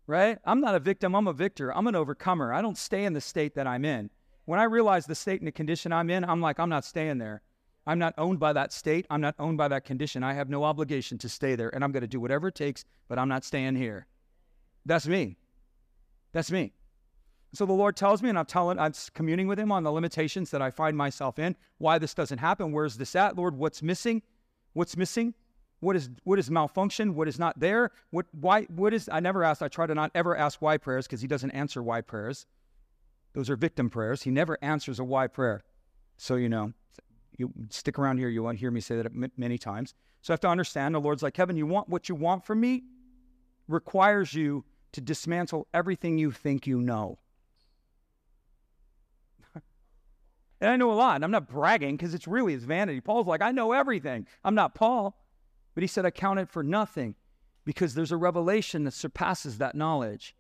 right? 0.07 0.39
I'm 0.45 0.61
not 0.61 0.75
a 0.75 0.81
victim, 0.81 1.15
I'm 1.15 1.29
a 1.29 1.33
victor. 1.33 1.75
I'm 1.75 1.87
an 1.87 1.95
overcomer. 1.95 2.53
I 2.53 2.63
don't 2.63 2.79
stay 2.79 3.05
in 3.05 3.13
the 3.13 3.21
state 3.21 3.55
that 3.55 3.67
I'm 3.67 3.85
in. 3.85 4.11
When 4.45 4.61
I 4.61 4.65
realize 4.65 5.07
the 5.07 5.15
state 5.15 5.41
and 5.41 5.49
the 5.49 5.53
condition 5.53 5.93
I'm 5.93 6.11
in, 6.11 6.25
I'm 6.25 6.41
like, 6.41 6.61
I'm 6.61 6.69
not 6.69 6.85
staying 6.85 7.19
there. 7.19 7.43
I'm 7.87 7.99
not 7.99 8.15
owned 8.19 8.39
by 8.39 8.53
that 8.53 8.73
state. 8.73 9.07
I'm 9.11 9.21
not 9.21 9.35
owned 9.39 9.59
by 9.59 9.69
that 9.69 9.85
condition. 9.85 10.23
I 10.23 10.35
have 10.35 10.49
no 10.49 10.65
obligation 10.65 11.19
to 11.19 11.29
stay 11.29 11.55
there, 11.55 11.75
and 11.75 11.83
I'm 11.83 11.93
going 11.93 12.03
to 12.03 12.07
do 12.07 12.21
whatever 12.21 12.49
it 12.49 12.55
takes, 12.55 12.85
but 13.09 13.19
I'm 13.19 13.29
not 13.29 13.45
staying 13.45 13.77
here. 13.77 14.07
That's 14.87 15.07
me. 15.07 15.37
That's 16.33 16.51
me. 16.51 16.73
So 17.55 17.67
the 17.67 17.73
Lord 17.73 17.97
tells 17.97 18.23
me, 18.23 18.29
and 18.29 18.39
I'm 18.39 18.47
telling, 18.47 18.79
I'm 18.79 18.93
communing 19.15 19.47
with 19.47 19.59
Him 19.59 19.71
on 19.71 19.83
the 19.83 19.93
limitations 19.93 20.51
that 20.51 20.61
I 20.61 20.71
find 20.71 20.97
myself 20.97 21.39
in, 21.39 21.57
why 21.79 21.99
this 21.99 22.15
doesn't 22.15 22.39
happen. 22.39 22.73
Where's 22.73 22.97
this 22.97 23.15
at, 23.15 23.37
Lord? 23.37 23.57
What's 23.57 23.83
missing? 23.83 24.23
What's 24.73 24.97
missing? 24.97 25.35
what 25.85 25.97
is 25.97 26.11
what 26.25 26.39
is 26.39 26.51
malfunction, 26.51 27.15
what 27.15 27.29
is 27.29 27.39
not 27.39 27.59
there, 27.61 27.93
what 28.11 28.27
why 28.33 28.63
what 28.65 28.93
is 28.93 29.09
I 29.13 29.21
never 29.21 29.45
ask, 29.45 29.63
I 29.63 29.69
try 29.69 29.87
to 29.87 29.95
not 29.95 30.11
ever 30.15 30.37
ask 30.37 30.61
why 30.61 30.79
prayers 30.79 31.07
because 31.07 31.21
he 31.21 31.29
doesn't 31.29 31.51
answer 31.53 31.83
why 31.83 32.01
prayers. 32.01 32.47
Those 33.35 33.51
are 33.51 33.57
victim 33.57 33.91
prayers. 33.91 34.23
He 34.23 34.31
never 34.31 34.59
answers 34.63 34.99
a 34.99 35.05
why 35.05 35.27
prayer. 35.27 35.63
So 36.17 36.37
you 36.37 36.49
know, 36.49 36.73
you 37.37 37.53
stick 37.71 37.99
around 37.99 38.19
here, 38.19 38.29
you 38.29 38.43
won't 38.43 38.59
hear 38.59 38.71
me 38.71 38.81
say 38.81 38.97
that 38.97 39.13
many 39.37 39.59
times. 39.59 39.95
So 40.23 40.33
I 40.33 40.35
have 40.35 40.41
to 40.41 40.49
understand 40.49 40.95
the 40.95 41.01
Lord's 41.01 41.23
like, 41.23 41.35
Kevin, 41.35 41.57
you 41.57 41.67
want 41.67 41.89
what 41.89 42.09
you 42.09 42.15
want 42.15 42.45
from 42.45 42.61
me 42.61 42.85
requires 43.69 44.35
you 44.35 44.65
to 44.93 45.01
dismantle 45.01 45.69
everything 45.75 46.19
you 46.19 46.31
think 46.31 46.67
you 46.67 46.81
know. 46.81 47.19
And 50.65 50.73
I 50.73 50.77
know 50.77 50.91
a 50.91 50.95
lot, 50.95 51.17
and 51.17 51.25
I'm 51.25 51.31
not 51.31 51.47
bragging 51.47 51.97
because 51.97 52.15
it's 52.15 52.27
really 52.27 52.55
his 52.55 52.65
vanity. 52.65 52.99
Paul's 53.01 53.27
like, 53.27 53.43
I 53.43 53.53
know 53.53 53.73
everything. 53.73 54.27
I'm 54.43 54.55
not 54.55 54.75
Paul. 54.75 55.15
But 55.75 55.83
he 55.83 55.87
said, 55.87 56.07
I 56.07 56.11
count 56.11 56.39
it 56.39 56.49
for 56.49 56.63
nothing 56.63 57.17
because 57.67 57.95
there's 57.95 58.13
a 58.13 58.17
revelation 58.17 58.85
that 58.85 58.95
surpasses 58.95 59.59
that 59.59 59.75
knowledge. 59.75 60.35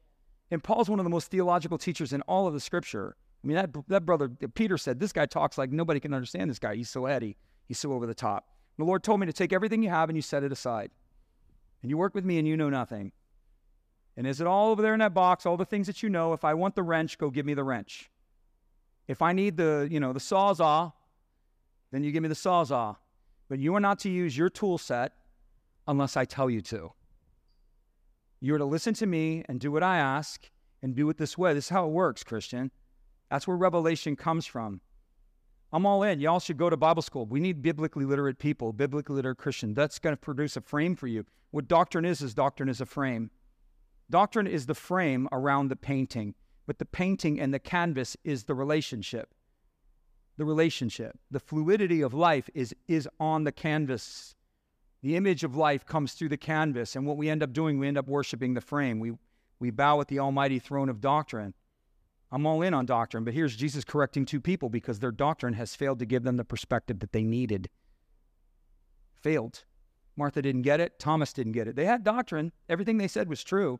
And 0.51 0.65
Paul's 0.65 0.89
one 0.89 0.99
of 0.99 1.05
the 1.05 1.11
most 1.11 1.31
theological 1.31 1.77
teachers 1.77 2.15
in 2.15 2.23
all 2.23 2.47
of 2.47 2.55
the 2.55 2.61
scripture. 2.61 3.17
I 3.43 3.47
mean, 3.47 3.57
that, 3.57 3.71
that 3.89 4.07
brother, 4.07 4.31
Peter 4.55 4.79
said, 4.79 4.99
this 4.99 5.13
guy 5.13 5.27
talks 5.27 5.59
like 5.59 5.71
nobody 5.71 6.01
can 6.01 6.15
understand 6.15 6.49
this 6.49 6.59
guy. 6.59 6.75
He's 6.75 6.89
so 6.89 7.05
heady. 7.05 7.37
He's 7.67 7.79
so 7.79 7.93
over 7.93 8.07
the 8.07 8.15
top. 8.15 8.49
The 8.79 8.85
Lord 8.85 9.03
told 9.03 9.21
me 9.21 9.27
to 9.27 9.33
take 9.33 9.53
everything 9.53 9.83
you 9.83 9.91
have 9.91 10.09
and 10.09 10.17
you 10.17 10.23
set 10.23 10.43
it 10.43 10.53
aside. 10.53 10.91
And 11.83 11.91
you 11.91 11.99
work 11.99 12.15
with 12.15 12.25
me 12.25 12.39
and 12.39 12.49
you 12.49 12.57
know 12.57 12.71
nothing. 12.71 13.13
And 14.17 14.27
is 14.27 14.41
it 14.41 14.47
all 14.47 14.71
over 14.71 14.81
there 14.81 14.95
in 14.95 15.01
that 15.01 15.13
box, 15.13 15.45
all 15.45 15.59
the 15.59 15.67
things 15.67 15.87
that 15.87 16.03
you 16.03 16.09
know? 16.09 16.33
If 16.33 16.45
I 16.45 16.55
want 16.55 16.77
the 16.77 16.83
wrench, 16.83 17.19
go 17.19 17.29
give 17.29 17.45
me 17.45 17.53
the 17.53 17.65
wrench. 17.65 18.11
If 19.07 19.23
I 19.23 19.33
need 19.33 19.57
the, 19.57 19.89
you 19.91 20.01
know, 20.01 20.13
the 20.13 20.21
sawzall, 20.21 20.93
then 21.93 22.03
you 22.03 22.13
give 22.13 22.23
me 22.23 22.29
the 22.29 22.35
sawzall. 22.35 22.97
But 23.49 23.59
you 23.59 23.75
are 23.75 23.81
not 23.81 23.99
to 24.01 24.11
use 24.11 24.37
your 24.37 24.49
tool 24.49 24.79
set 24.79 25.13
unless 25.87 26.17
I 26.17 26.25
tell 26.25 26.49
you 26.49 26.61
to. 26.63 26.93
You're 28.41 28.59
to 28.59 28.65
listen 28.65 28.95
to 28.95 29.07
me 29.07 29.45
and 29.49 29.61
do 29.61 29.71
what 29.71 29.83
I 29.83 29.99
ask 29.99 30.51
and 30.83 30.95
do 30.95 31.09
it 31.11 31.19
this 31.19 31.39
way. 31.39 31.55
This 31.55 31.65
is 31.65 31.71
how 31.71 31.87
it 31.87 31.93
works, 31.93 32.25
Christian. 32.25 32.71
That's 33.31 33.47
where 33.47 33.57
revelation 33.57 34.17
comes 34.17 34.47
from. 34.47 34.81
I'm 35.73 35.87
all 35.87 36.03
in. 36.05 36.21
Y'all 36.21 36.41
should 36.41 36.57
go 36.57 36.71
to 36.71 36.77
Bible 36.77 37.03
school. 37.03 37.27
We 37.27 37.41
need 37.41 37.61
biblically 37.63 38.05
literate 38.05 38.39
people, 38.39 38.73
biblically 38.73 39.17
literate 39.17 39.39
Christian. 39.39 39.75
That's 39.75 39.99
going 39.99 40.13
to 40.13 40.21
produce 40.21 40.57
a 40.57 40.61
frame 40.61 40.95
for 40.95 41.09
you. 41.09 41.25
What 41.51 41.69
doctrine 41.69 42.05
is, 42.05 42.23
is 42.23 42.35
doctrine 42.35 42.69
is 42.69 42.81
a 42.81 42.87
frame. 42.87 43.31
Doctrine 44.11 44.47
is 44.47 44.67
the 44.67 44.75
frame 44.75 45.29
around 45.33 45.69
the 45.69 45.77
painting, 45.77 46.35
but 46.67 46.79
the 46.79 46.85
painting 46.85 47.41
and 47.41 47.53
the 47.53 47.59
canvas 47.59 48.17
is 48.25 48.45
the 48.45 48.55
relationship. 48.55 49.35
The 50.37 50.45
relationship. 50.45 51.19
The 51.31 51.41
fluidity 51.41 52.01
of 52.01 52.15
life 52.15 52.49
is, 52.55 52.75
is 52.89 53.09
on 53.21 53.45
the 53.45 53.53
canvas. 53.53 54.35
The 55.03 55.17
image 55.17 55.45
of 55.45 55.57
life 55.57 55.85
comes 55.85 56.15
through 56.15 56.31
the 56.31 56.37
canvas, 56.37 56.97
and 56.97 57.07
what 57.07 57.17
we 57.17 57.29
end 57.29 57.43
up 57.43 57.53
doing, 57.53 57.79
we 57.79 57.89
end 57.89 57.99
up 57.99 58.09
worshiping 58.09 58.55
the 58.55 58.61
frame. 58.61 59.01
We, 59.01 59.13
we 59.59 59.71
bow 59.71 60.01
at 60.01 60.09
the 60.09 60.19
almighty 60.19 60.59
throne 60.59 60.89
of 60.89 61.01
doctrine. 61.01 61.55
I'm 62.33 62.47
all 62.47 62.63
in 62.63 62.75
on 62.75 62.87
doctrine, 62.87 63.23
but 63.23 63.35
here's 63.35 63.55
Jesus 63.55 63.85
correcting 63.85 64.25
two 64.25 64.41
people 64.41 64.69
because 64.69 64.99
their 64.99 65.13
doctrine 65.13 65.55
has 65.55 65.77
failed 65.77 66.01
to 66.01 66.07
give 66.07 66.25
them 66.25 66.37
the 66.37 66.45
perspective 66.45 66.99
that 67.01 67.13
they 67.13 67.23
needed. 67.23 67.69
Failed. 69.13 69.65
Martha 70.17 70.43
didn't 70.43 70.63
get 70.63 70.81
it. 70.81 70.99
Thomas 70.99 71.33
didn't 71.33 71.53
get 71.53 71.69
it. 71.69 71.77
They 71.77 71.85
had 71.85 72.03
doctrine. 72.03 72.53
Everything 72.69 72.99
they 72.99 73.09
said 73.09 73.29
was 73.29 73.45
true, 73.45 73.79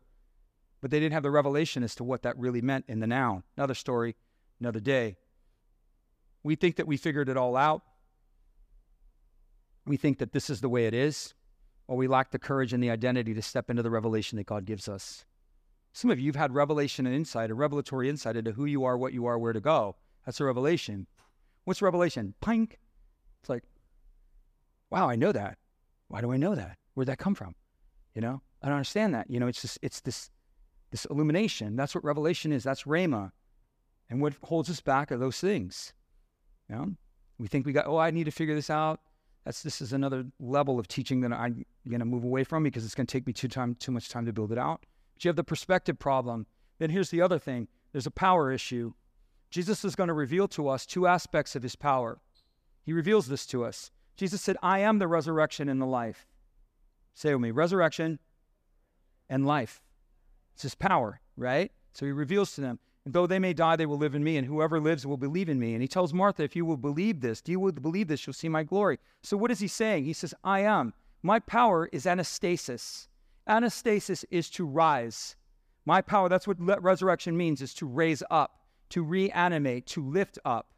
but 0.85 0.91
they 0.91 0.99
didn't 0.99 1.13
have 1.13 1.23
the 1.23 1.31
revelation 1.31 1.81
as 1.81 1.95
to 1.95 2.03
what 2.03 2.21
that 2.21 2.37
really 2.37 2.61
meant 2.61 2.85
in 2.87 2.99
the 2.99 3.07
now. 3.07 3.41
Another 3.57 3.73
story, 3.73 4.15
another 4.59 4.79
day. 4.79 5.15
We 6.43 6.53
think 6.53 6.75
that 6.75 6.85
we 6.85 6.95
figured 6.95 7.27
it 7.27 7.37
all 7.37 7.57
out 7.57 7.81
we 9.85 9.97
think 9.97 10.17
that 10.17 10.33
this 10.33 10.49
is 10.49 10.61
the 10.61 10.69
way 10.69 10.85
it 10.85 10.93
is, 10.93 11.33
or 11.87 11.95
we 11.95 12.07
lack 12.07 12.31
the 12.31 12.39
courage 12.39 12.73
and 12.73 12.81
the 12.81 12.89
identity 12.89 13.33
to 13.33 13.41
step 13.41 13.69
into 13.69 13.83
the 13.83 13.89
revelation 13.89 14.37
that 14.37 14.47
God 14.47 14.65
gives 14.65 14.89
us. 14.89 15.25
Some 15.93 16.09
of 16.09 16.19
you 16.19 16.27
have 16.27 16.35
had 16.35 16.53
revelation 16.53 17.05
and 17.05 17.15
insight, 17.15 17.51
a 17.51 17.55
revelatory 17.55 18.09
insight 18.09 18.35
into 18.35 18.51
who 18.51 18.65
you 18.65 18.83
are, 18.83 18.97
what 18.97 19.13
you 19.13 19.27
are, 19.27 19.37
where 19.37 19.53
to 19.53 19.61
go. 19.61 19.95
That's 20.25 20.41
a 20.41 20.45
revelation. 20.45 21.07
What's 21.63 21.81
revelation? 21.81 22.33
Pink. 22.41 22.79
It's 23.41 23.49
like, 23.49 23.63
wow, 24.89 25.07
I 25.07 25.15
know 25.15 25.31
that. 25.31 25.57
Why 26.07 26.21
do 26.21 26.31
I 26.31 26.37
know 26.37 26.55
that? 26.55 26.77
Where'd 26.95 27.07
that 27.07 27.19
come 27.19 27.35
from? 27.35 27.55
You 28.13 28.21
know, 28.21 28.41
I 28.61 28.67
don't 28.67 28.77
understand 28.77 29.13
that. 29.13 29.29
You 29.29 29.39
know, 29.39 29.47
it's 29.47 29.61
just 29.61 29.77
it's 29.81 30.01
this 30.01 30.29
this 30.95 31.05
illumination. 31.11 31.75
That's 31.75 31.93
what 31.93 32.05
revelation 32.05 32.53
is. 32.53 32.63
That's 32.63 32.83
Rhema. 32.83 33.31
And 34.09 34.21
what 34.21 34.33
holds 34.43 34.69
us 34.69 34.79
back 34.79 35.11
are 35.11 35.17
those 35.17 35.41
things. 35.41 35.93
You 36.69 36.75
know? 36.75 36.91
We 37.37 37.47
think 37.47 37.65
we 37.65 37.73
got, 37.73 37.85
oh, 37.85 37.97
I 37.97 38.11
need 38.11 38.23
to 38.23 38.31
figure 38.31 38.55
this 38.55 38.69
out. 38.69 39.01
That's 39.43 39.61
this 39.61 39.81
is 39.81 39.91
another 39.91 40.23
level 40.39 40.79
of 40.79 40.87
teaching 40.87 41.19
that 41.21 41.33
I'm 41.33 41.65
going 41.87 41.99
to 41.99 42.05
move 42.05 42.23
away 42.23 42.45
from 42.45 42.63
because 42.63 42.85
it's 42.85 42.95
going 42.95 43.07
to 43.07 43.11
take 43.11 43.27
me 43.27 43.33
too 43.33 43.49
time 43.49 43.75
too 43.75 43.91
much 43.91 44.07
time 44.07 44.25
to 44.25 44.31
build 44.31 44.53
it 44.53 44.57
out. 44.57 44.85
But 45.13 45.25
you 45.25 45.29
have 45.29 45.35
the 45.35 45.43
perspective 45.43 45.99
problem. 45.99 46.47
Then 46.79 46.89
here's 46.89 47.09
the 47.09 47.21
other 47.21 47.37
thing. 47.37 47.67
There's 47.91 48.07
a 48.07 48.11
power 48.11 48.53
issue. 48.53 48.93
Jesus 49.51 49.83
is 49.83 49.95
going 49.95 50.07
to 50.07 50.13
reveal 50.13 50.47
to 50.49 50.69
us 50.69 50.85
two 50.85 51.07
aspects 51.07 51.57
of 51.57 51.61
his 51.61 51.75
power. 51.75 52.21
He 52.83 52.93
reveals 52.93 53.27
this 53.27 53.45
to 53.47 53.65
us. 53.65 53.91
Jesus 54.15 54.41
said, 54.41 54.57
"I 54.63 54.79
am 54.79 54.99
the 54.99 55.07
resurrection 55.07 55.67
and 55.67 55.81
the 55.81 55.85
life." 55.85 56.25
Say 57.13 57.33
with 57.33 57.41
me, 57.41 57.51
resurrection 57.51 58.19
and 59.29 59.45
life. 59.45 59.81
It's 60.55 60.63
his 60.63 60.75
power, 60.75 61.19
right? 61.35 61.69
So 61.93 62.05
he 62.05 62.13
reveals 62.13 62.55
to 62.55 62.61
them, 62.61 62.79
and 63.03 63.13
though 63.13 63.27
they 63.27 63.39
may 63.39 63.53
die, 63.53 63.75
they 63.75 63.85
will 63.85 63.97
live 63.97 64.15
in 64.15 64.23
me, 64.23 64.37
and 64.37 64.47
whoever 64.47 64.79
lives 64.79 65.05
will 65.05 65.17
believe 65.17 65.49
in 65.49 65.59
me. 65.59 65.73
And 65.73 65.81
he 65.81 65.87
tells 65.87 66.13
Martha, 66.13 66.43
If 66.43 66.55
you 66.55 66.65
will 66.65 66.77
believe 66.77 67.19
this, 67.19 67.41
do 67.41 67.51
you 67.51 67.59
will 67.59 67.73
believe 67.73 68.07
this, 68.07 68.25
you'll 68.25 68.33
see 68.33 68.49
my 68.49 68.63
glory. 68.63 68.97
So 69.21 69.35
what 69.35 69.51
is 69.51 69.59
he 69.59 69.67
saying? 69.67 70.05
He 70.05 70.13
says, 70.13 70.33
I 70.43 70.61
am. 70.61 70.93
My 71.21 71.39
power 71.39 71.89
is 71.91 72.05
anastasis. 72.05 73.07
Anastasis 73.49 74.23
is 74.31 74.49
to 74.51 74.65
rise. 74.65 75.35
My 75.85 76.01
power, 76.01 76.29
that's 76.29 76.47
what 76.47 76.57
resurrection 76.81 77.35
means, 77.35 77.61
is 77.61 77.73
to 77.75 77.85
raise 77.85 78.23
up, 78.31 78.61
to 78.89 79.03
reanimate, 79.03 79.85
to 79.87 80.01
lift 80.01 80.39
up. 80.45 80.71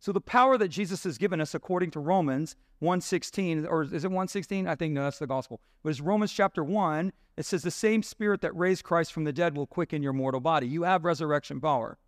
So 0.00 0.12
the 0.12 0.20
power 0.20 0.56
that 0.56 0.68
Jesus 0.68 1.04
has 1.04 1.18
given 1.18 1.42
us, 1.42 1.54
according 1.54 1.90
to 1.90 2.00
Romans 2.00 2.56
1.16, 2.82 3.70
or 3.70 3.82
is 3.82 4.02
it 4.04 4.10
1.16? 4.10 4.66
I 4.66 4.74
think, 4.74 4.94
no, 4.94 5.04
that's 5.04 5.18
the 5.18 5.26
gospel. 5.26 5.60
But 5.82 5.90
it's 5.90 6.00
Romans 6.00 6.32
chapter 6.32 6.64
1. 6.64 7.12
It 7.36 7.44
says, 7.44 7.62
the 7.62 7.70
same 7.70 8.02
spirit 8.02 8.40
that 8.40 8.56
raised 8.56 8.82
Christ 8.82 9.12
from 9.12 9.24
the 9.24 9.32
dead 9.32 9.54
will 9.54 9.66
quicken 9.66 10.02
your 10.02 10.14
mortal 10.14 10.40
body. 10.40 10.66
You 10.66 10.84
have 10.84 11.04
resurrection 11.04 11.60
power. 11.60 11.98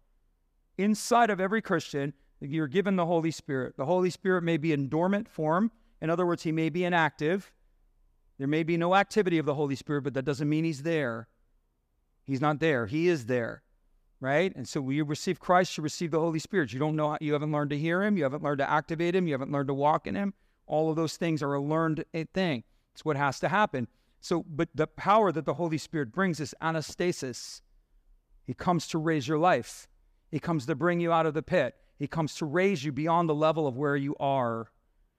Inside 0.78 1.28
of 1.28 1.38
every 1.38 1.60
Christian, 1.60 2.14
you're 2.40 2.66
given 2.66 2.96
the 2.96 3.06
Holy 3.06 3.30
Spirit. 3.30 3.76
The 3.76 3.84
Holy 3.84 4.08
Spirit 4.08 4.42
may 4.42 4.56
be 4.56 4.72
in 4.72 4.88
dormant 4.88 5.28
form. 5.28 5.70
In 6.00 6.08
other 6.08 6.24
words, 6.24 6.42
he 6.42 6.50
may 6.50 6.70
be 6.70 6.84
inactive. 6.84 7.52
There 8.38 8.48
may 8.48 8.62
be 8.62 8.78
no 8.78 8.94
activity 8.94 9.36
of 9.36 9.44
the 9.44 9.54
Holy 9.54 9.76
Spirit, 9.76 10.04
but 10.04 10.14
that 10.14 10.24
doesn't 10.24 10.48
mean 10.48 10.64
he's 10.64 10.82
there. 10.82 11.28
He's 12.24 12.40
not 12.40 12.58
there. 12.58 12.86
He 12.86 13.08
is 13.08 13.26
there. 13.26 13.62
Right? 14.22 14.54
And 14.54 14.68
so 14.68 14.80
when 14.80 14.94
you 14.94 15.04
receive 15.04 15.40
Christ, 15.40 15.76
you 15.76 15.82
receive 15.82 16.12
the 16.12 16.20
Holy 16.20 16.38
Spirit. 16.38 16.72
You 16.72 16.78
don't 16.78 16.94
know, 16.94 17.18
you 17.20 17.32
haven't 17.32 17.50
learned 17.50 17.70
to 17.70 17.78
hear 17.78 18.04
Him, 18.04 18.16
you 18.16 18.22
haven't 18.22 18.42
learned 18.42 18.58
to 18.58 18.70
activate 18.70 19.16
Him, 19.16 19.26
you 19.26 19.34
haven't 19.34 19.50
learned 19.50 19.66
to 19.66 19.74
walk 19.74 20.06
in 20.06 20.14
Him. 20.14 20.32
All 20.68 20.88
of 20.88 20.96
those 20.96 21.16
things 21.16 21.42
are 21.42 21.54
a 21.54 21.60
learned 21.60 22.04
eh, 22.14 22.24
thing. 22.32 22.62
It's 22.94 23.04
what 23.04 23.16
has 23.16 23.40
to 23.40 23.48
happen. 23.48 23.88
So, 24.20 24.44
but 24.48 24.68
the 24.76 24.86
power 24.86 25.32
that 25.32 25.44
the 25.44 25.54
Holy 25.54 25.76
Spirit 25.76 26.12
brings 26.12 26.38
is 26.38 26.54
anastasis. 26.62 27.62
He 28.46 28.54
comes 28.54 28.86
to 28.88 28.98
raise 28.98 29.26
your 29.26 29.38
life. 29.38 29.88
He 30.30 30.38
comes 30.38 30.66
to 30.66 30.76
bring 30.76 31.00
you 31.00 31.12
out 31.12 31.26
of 31.26 31.34
the 31.34 31.42
pit. 31.42 31.74
He 31.98 32.06
comes 32.06 32.36
to 32.36 32.46
raise 32.46 32.84
you 32.84 32.92
beyond 32.92 33.28
the 33.28 33.34
level 33.34 33.66
of 33.66 33.76
where 33.76 33.96
you 33.96 34.14
are. 34.20 34.70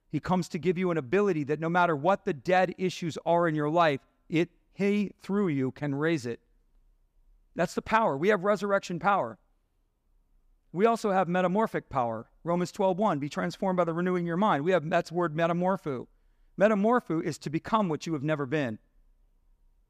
He 0.10 0.22
comes 0.22 0.48
to 0.50 0.58
give 0.58 0.78
you 0.78 0.92
an 0.92 0.98
ability 0.98 1.44
that 1.46 1.60
no 1.60 1.68
matter 1.68 1.96
what 1.96 2.24
the 2.24 2.34
dead 2.34 2.74
issues 2.78 3.18
are 3.26 3.50
in 3.50 3.56
your 3.56 3.70
life, 3.70 4.00
it 4.30 4.50
he 4.72 5.12
through 5.22 5.50
you 5.50 5.72
can 5.72 5.94
raise 5.94 6.26
it. 6.26 6.40
That's 7.56 7.74
the 7.74 7.82
power. 7.82 8.18
We 8.18 8.30
have 8.30 8.44
resurrection 8.44 9.00
power. 9.00 9.38
We 10.72 10.86
also 10.88 11.12
have 11.12 11.28
metamorphic 11.28 11.90
power. 11.90 12.28
Romans 12.44 12.72
12:1, 12.72 13.20
be 13.20 13.30
transformed 13.30 13.78
by 13.78 13.84
the 13.84 13.94
renewing 13.94 14.26
your 14.26 14.38
mind. 14.38 14.64
We 14.64 14.72
have 14.72 14.90
that's 14.90 15.12
word 15.12 15.36
metamorpho. 15.36 16.08
Metamorpho 16.60 17.24
is 17.24 17.38
to 17.40 17.50
become 17.50 17.90
what 17.90 18.06
you 18.08 18.14
have 18.14 18.24
never 18.24 18.46
been. 18.46 18.80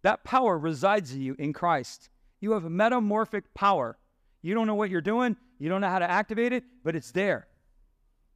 That 0.01 0.23
power 0.25 0.57
resides 0.57 1.13
in 1.13 1.21
you 1.21 1.35
in 1.39 1.53
Christ. 1.53 2.09
You 2.41 2.51
have 2.51 2.65
a 2.65 2.69
metamorphic 2.69 3.53
power. 3.53 3.97
You 4.41 4.53
don't 4.53 4.67
know 4.67 4.75
what 4.75 4.89
you're 4.89 5.01
doing, 5.01 5.37
you 5.57 5.69
don't 5.69 5.79
know 5.79 5.89
how 5.89 5.99
to 5.99 6.09
activate 6.09 6.51
it, 6.51 6.65
but 6.83 6.95
it's 6.95 7.11
there. 7.11 7.47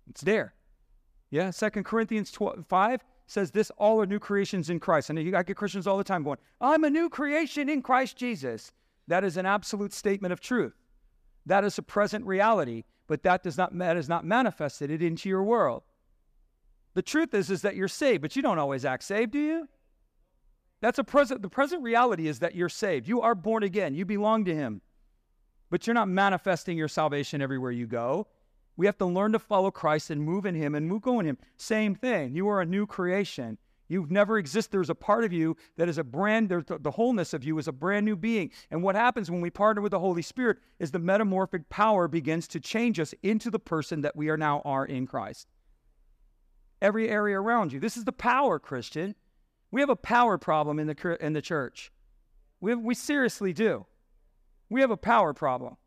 It's 0.09 0.21
there. 0.21 0.53
Yeah, 1.29 1.49
Second 1.49 1.83
Corinthians 1.83 2.31
12, 2.31 2.65
5 2.65 3.01
says 3.25 3.51
this 3.51 3.69
all 3.71 4.01
are 4.01 4.05
new 4.05 4.19
creations 4.19 4.69
in 4.69 4.79
Christ. 4.79 5.09
And 5.09 5.19
I 5.35 5.43
get 5.43 5.57
Christians 5.57 5.85
all 5.85 5.97
the 5.97 6.03
time 6.05 6.23
going, 6.23 6.37
I'm 6.61 6.85
a 6.85 6.89
new 6.89 7.09
creation 7.09 7.67
in 7.67 7.81
Christ 7.81 8.15
Jesus. 8.15 8.71
That 9.07 9.23
is 9.23 9.37
an 9.37 9.45
absolute 9.45 9.93
statement 9.93 10.33
of 10.33 10.39
truth. 10.39 10.75
That 11.45 11.63
is 11.63 11.77
a 11.77 11.81
present 11.81 12.25
reality, 12.25 12.83
but 13.07 13.23
that 13.23 13.43
does 13.43 13.57
not 13.57 13.77
that 13.77 13.97
is 13.97 14.09
not 14.09 14.25
manifested 14.25 14.91
it 14.91 15.01
into 15.01 15.29
your 15.29 15.43
world. 15.43 15.83
The 16.93 17.01
truth 17.01 17.33
is 17.33 17.49
is 17.49 17.61
that 17.61 17.75
you're 17.75 17.87
saved, 17.87 18.21
but 18.21 18.35
you 18.35 18.41
don't 18.41 18.59
always 18.59 18.83
act 18.83 19.03
saved, 19.03 19.31
do 19.31 19.39
you? 19.39 19.67
That's 20.81 20.99
a 20.99 21.03
present 21.03 21.41
the 21.41 21.49
present 21.49 21.83
reality 21.83 22.27
is 22.27 22.39
that 22.39 22.55
you're 22.55 22.69
saved. 22.69 23.07
You 23.07 23.21
are 23.21 23.35
born 23.35 23.63
again. 23.63 23.95
You 23.95 24.05
belong 24.05 24.45
to 24.45 24.55
him. 24.55 24.81
But 25.69 25.85
you're 25.85 25.93
not 25.93 26.07
manifesting 26.07 26.77
your 26.77 26.87
salvation 26.87 27.41
everywhere 27.41 27.71
you 27.71 27.87
go. 27.87 28.27
We 28.77 28.85
have 28.85 28.97
to 28.99 29.05
learn 29.05 29.31
to 29.31 29.39
follow 29.39 29.71
Christ 29.71 30.11
and 30.11 30.21
move 30.21 30.45
in 30.45 30.53
him 30.55 30.75
and 30.75 30.87
move 30.87 31.01
go 31.01 31.19
in 31.19 31.25
him. 31.25 31.37
Same 31.57 31.95
thing. 31.95 32.33
You 32.33 32.47
are 32.47 32.61
a 32.61 32.65
new 32.65 32.85
creation. 32.85 33.57
You've 33.87 34.11
never 34.11 34.37
existed. 34.37 34.71
There's 34.71 34.89
a 34.89 34.95
part 34.95 35.23
of 35.23 35.31
you 35.31 35.55
that 35.77 35.87
is 35.87 35.97
a 35.97 36.03
brand, 36.03 36.49
the 36.49 36.91
wholeness 36.91 37.33
of 37.33 37.43
you 37.43 37.57
is 37.57 37.67
a 37.67 37.71
brand 37.71 38.05
new 38.05 38.15
being. 38.15 38.51
And 38.69 38.83
what 38.83 38.95
happens 38.95 39.31
when 39.31 39.41
we 39.41 39.49
partner 39.49 39.81
with 39.81 39.91
the 39.91 39.99
Holy 39.99 40.21
Spirit 40.21 40.57
is 40.79 40.91
the 40.91 40.99
metamorphic 40.99 41.69
power 41.69 42.07
begins 42.07 42.47
to 42.49 42.59
change 42.59 42.99
us 42.99 43.13
into 43.23 43.49
the 43.49 43.59
person 43.59 44.01
that 44.01 44.15
we 44.15 44.29
are 44.29 44.37
now 44.37 44.61
are 44.65 44.85
in 44.85 45.07
Christ. 45.07 45.47
Every 46.81 47.09
area 47.09 47.39
around 47.39 47.71
you. 47.71 47.79
This 47.79 47.97
is 47.97 48.03
the 48.03 48.11
power, 48.11 48.59
Christian. 48.59 49.15
We 49.71 49.81
have 49.81 49.89
a 49.89 49.95
power 49.95 50.37
problem 50.37 50.79
in 50.79 50.87
the, 50.87 51.17
in 51.19 51.33
the 51.33 51.41
church. 51.41 51.91
We, 52.59 52.75
we 52.75 52.93
seriously 52.93 53.53
do. 53.53 53.85
We 54.69 54.81
have 54.81 54.91
a 54.91 54.97
power 54.97 55.33
problem. 55.33 55.77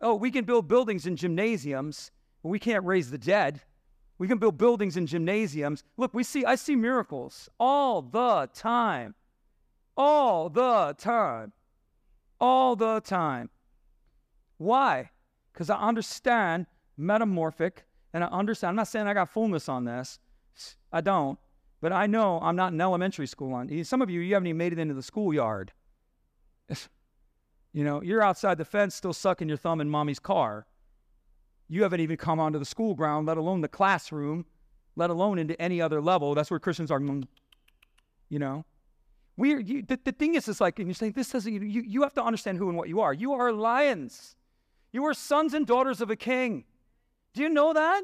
Oh, 0.00 0.14
we 0.14 0.30
can 0.30 0.44
build 0.44 0.68
buildings 0.68 1.06
and 1.06 1.18
gymnasiums, 1.18 2.12
but 2.42 2.50
we 2.50 2.60
can't 2.60 2.84
raise 2.84 3.10
the 3.10 3.18
dead. 3.18 3.60
We 4.18 4.26
can 4.26 4.38
build 4.38 4.58
buildings 4.58 4.96
and 4.96 5.06
gymnasiums. 5.06 5.84
Look, 5.96 6.12
we 6.12 6.24
see 6.24 6.44
I 6.44 6.56
see 6.56 6.76
miracles 6.76 7.48
all 7.58 8.02
the 8.02 8.50
time. 8.52 9.14
All 9.96 10.48
the 10.48 10.94
time. 10.98 11.52
All 12.40 12.76
the 12.76 13.00
time. 13.00 13.50
Why? 14.58 15.10
Because 15.52 15.70
I 15.70 15.76
understand 15.76 16.66
metamorphic 16.96 17.84
and 18.12 18.24
I 18.24 18.28
understand. 18.28 18.70
I'm 18.70 18.76
not 18.76 18.88
saying 18.88 19.06
I 19.06 19.14
got 19.14 19.30
fullness 19.30 19.68
on 19.68 19.84
this. 19.84 20.18
I 20.92 21.00
don't. 21.00 21.38
But 21.80 21.92
I 21.92 22.06
know 22.06 22.40
I'm 22.40 22.56
not 22.56 22.72
in 22.72 22.80
elementary 22.80 23.28
school 23.28 23.54
on. 23.54 23.84
Some 23.84 24.02
of 24.02 24.10
you, 24.10 24.20
you 24.20 24.34
haven't 24.34 24.48
even 24.48 24.58
made 24.58 24.72
it 24.72 24.80
into 24.80 24.94
the 24.94 25.02
schoolyard. 25.02 25.72
You 27.74 27.84
know, 27.84 28.02
you're 28.02 28.22
outside 28.22 28.58
the 28.58 28.64
fence 28.64 28.94
still 28.94 29.12
sucking 29.12 29.46
your 29.46 29.58
thumb 29.58 29.80
in 29.80 29.90
mommy's 29.90 30.18
car. 30.18 30.66
You 31.68 31.82
haven't 31.82 32.00
even 32.00 32.16
come 32.16 32.40
onto 32.40 32.58
the 32.58 32.64
school 32.64 32.94
ground, 32.94 33.26
let 33.26 33.36
alone 33.36 33.60
the 33.60 33.68
classroom, 33.68 34.46
let 34.96 35.10
alone 35.10 35.38
into 35.38 35.60
any 35.60 35.80
other 35.80 36.00
level. 36.00 36.34
That's 36.34 36.50
where 36.50 36.58
Christians 36.58 36.90
are, 36.90 36.98
mm, 36.98 37.26
you 38.28 38.38
know. 38.38 38.64
We 39.36 39.62
you, 39.62 39.82
the, 39.82 40.00
the 40.02 40.12
thing 40.12 40.34
is, 40.34 40.48
it's 40.48 40.60
like, 40.60 40.78
and 40.78 40.88
you're 40.88 40.94
saying, 40.94 41.12
this 41.12 41.30
doesn't, 41.30 41.52
you, 41.52 41.82
you 41.82 42.02
have 42.02 42.14
to 42.14 42.24
understand 42.24 42.58
who 42.58 42.68
and 42.68 42.76
what 42.76 42.88
you 42.88 43.00
are. 43.00 43.12
You 43.12 43.34
are 43.34 43.52
lions. 43.52 44.34
You 44.92 45.04
are 45.06 45.14
sons 45.14 45.54
and 45.54 45.66
daughters 45.66 46.00
of 46.00 46.10
a 46.10 46.16
king. 46.16 46.64
Do 47.34 47.42
you 47.42 47.48
know 47.48 47.72
that? 47.72 48.02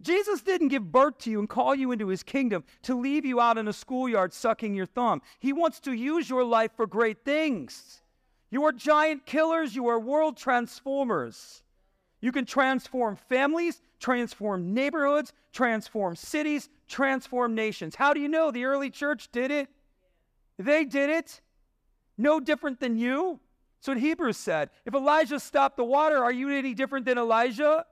Jesus 0.00 0.42
didn't 0.42 0.68
give 0.68 0.90
birth 0.90 1.18
to 1.18 1.30
you 1.30 1.40
and 1.40 1.48
call 1.48 1.74
you 1.74 1.92
into 1.92 2.08
his 2.08 2.22
kingdom 2.22 2.64
to 2.82 2.94
leave 2.94 3.24
you 3.24 3.40
out 3.40 3.58
in 3.58 3.68
a 3.68 3.72
schoolyard 3.72 4.32
sucking 4.32 4.74
your 4.74 4.86
thumb. 4.86 5.22
He 5.40 5.52
wants 5.52 5.80
to 5.80 5.92
use 5.92 6.28
your 6.28 6.44
life 6.44 6.72
for 6.76 6.86
great 6.86 7.24
things. 7.24 8.02
You 8.50 8.64
are 8.64 8.72
giant 8.72 9.26
killers, 9.26 9.74
you 9.74 9.88
are 9.88 9.98
world 9.98 10.36
transformers. 10.36 11.62
You 12.24 12.32
can 12.32 12.46
transform 12.46 13.16
families, 13.16 13.82
transform 14.00 14.72
neighborhoods, 14.72 15.34
transform 15.52 16.16
cities, 16.16 16.70
transform 16.88 17.54
nations. 17.54 17.96
How 17.96 18.14
do 18.14 18.20
you 18.20 18.28
know 18.28 18.50
the 18.50 18.64
early 18.64 18.88
church 18.88 19.28
did 19.30 19.50
it? 19.50 19.68
They 20.58 20.86
did 20.86 21.10
it. 21.10 21.42
No 22.16 22.40
different 22.40 22.80
than 22.80 22.96
you. 22.96 23.40
So 23.80 23.92
what 23.92 24.00
Hebrews 24.00 24.38
said. 24.38 24.70
If 24.86 24.94
Elijah 24.94 25.38
stopped 25.38 25.76
the 25.76 25.84
water, 25.84 26.24
are 26.24 26.32
you 26.32 26.48
any 26.48 26.72
different 26.72 27.04
than 27.04 27.18
Elijah? 27.18 27.84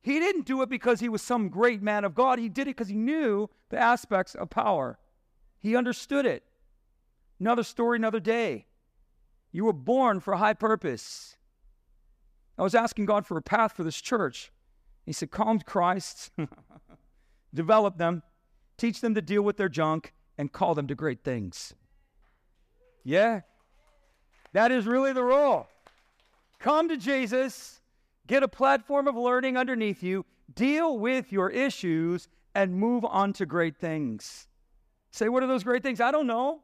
He 0.00 0.18
didn't 0.18 0.44
do 0.44 0.60
it 0.62 0.68
because 0.68 0.98
he 0.98 1.08
was 1.08 1.22
some 1.22 1.48
great 1.48 1.80
man 1.80 2.04
of 2.04 2.16
God. 2.16 2.40
He 2.40 2.48
did 2.48 2.62
it 2.62 2.74
because 2.76 2.88
he 2.88 2.96
knew 2.96 3.48
the 3.68 3.78
aspects 3.78 4.34
of 4.34 4.50
power. 4.50 4.98
He 5.60 5.76
understood 5.76 6.26
it. 6.26 6.42
Another 7.38 7.62
story, 7.62 7.98
another 7.98 8.18
day. 8.18 8.66
You 9.52 9.64
were 9.64 9.72
born 9.72 10.18
for 10.18 10.34
a 10.34 10.38
high 10.38 10.54
purpose. 10.54 11.36
I 12.58 12.62
was 12.62 12.74
asking 12.74 13.06
God 13.06 13.24
for 13.24 13.38
a 13.38 13.42
path 13.42 13.72
for 13.72 13.84
this 13.84 14.00
church. 14.00 14.50
He 15.06 15.12
said, 15.12 15.30
Calm 15.30 15.60
to 15.60 15.64
Christ, 15.64 16.30
develop 17.54 17.98
them, 17.98 18.22
teach 18.76 19.00
them 19.00 19.14
to 19.14 19.22
deal 19.22 19.42
with 19.42 19.56
their 19.56 19.68
junk, 19.68 20.12
and 20.36 20.52
call 20.52 20.74
them 20.74 20.88
to 20.88 20.94
great 20.94 21.22
things. 21.22 21.74
Yeah, 23.04 23.42
that 24.52 24.72
is 24.72 24.86
really 24.86 25.12
the 25.12 25.22
role. 25.22 25.68
Come 26.58 26.88
to 26.88 26.96
Jesus, 26.96 27.80
get 28.26 28.42
a 28.42 28.48
platform 28.48 29.06
of 29.06 29.14
learning 29.14 29.56
underneath 29.56 30.02
you, 30.02 30.26
deal 30.52 30.98
with 30.98 31.32
your 31.32 31.50
issues, 31.50 32.28
and 32.54 32.74
move 32.74 33.04
on 33.04 33.32
to 33.34 33.46
great 33.46 33.76
things. 33.76 34.48
Say, 35.12 35.28
what 35.28 35.42
are 35.42 35.46
those 35.46 35.64
great 35.64 35.82
things? 35.82 36.00
I 36.00 36.10
don't 36.10 36.26
know. 36.26 36.60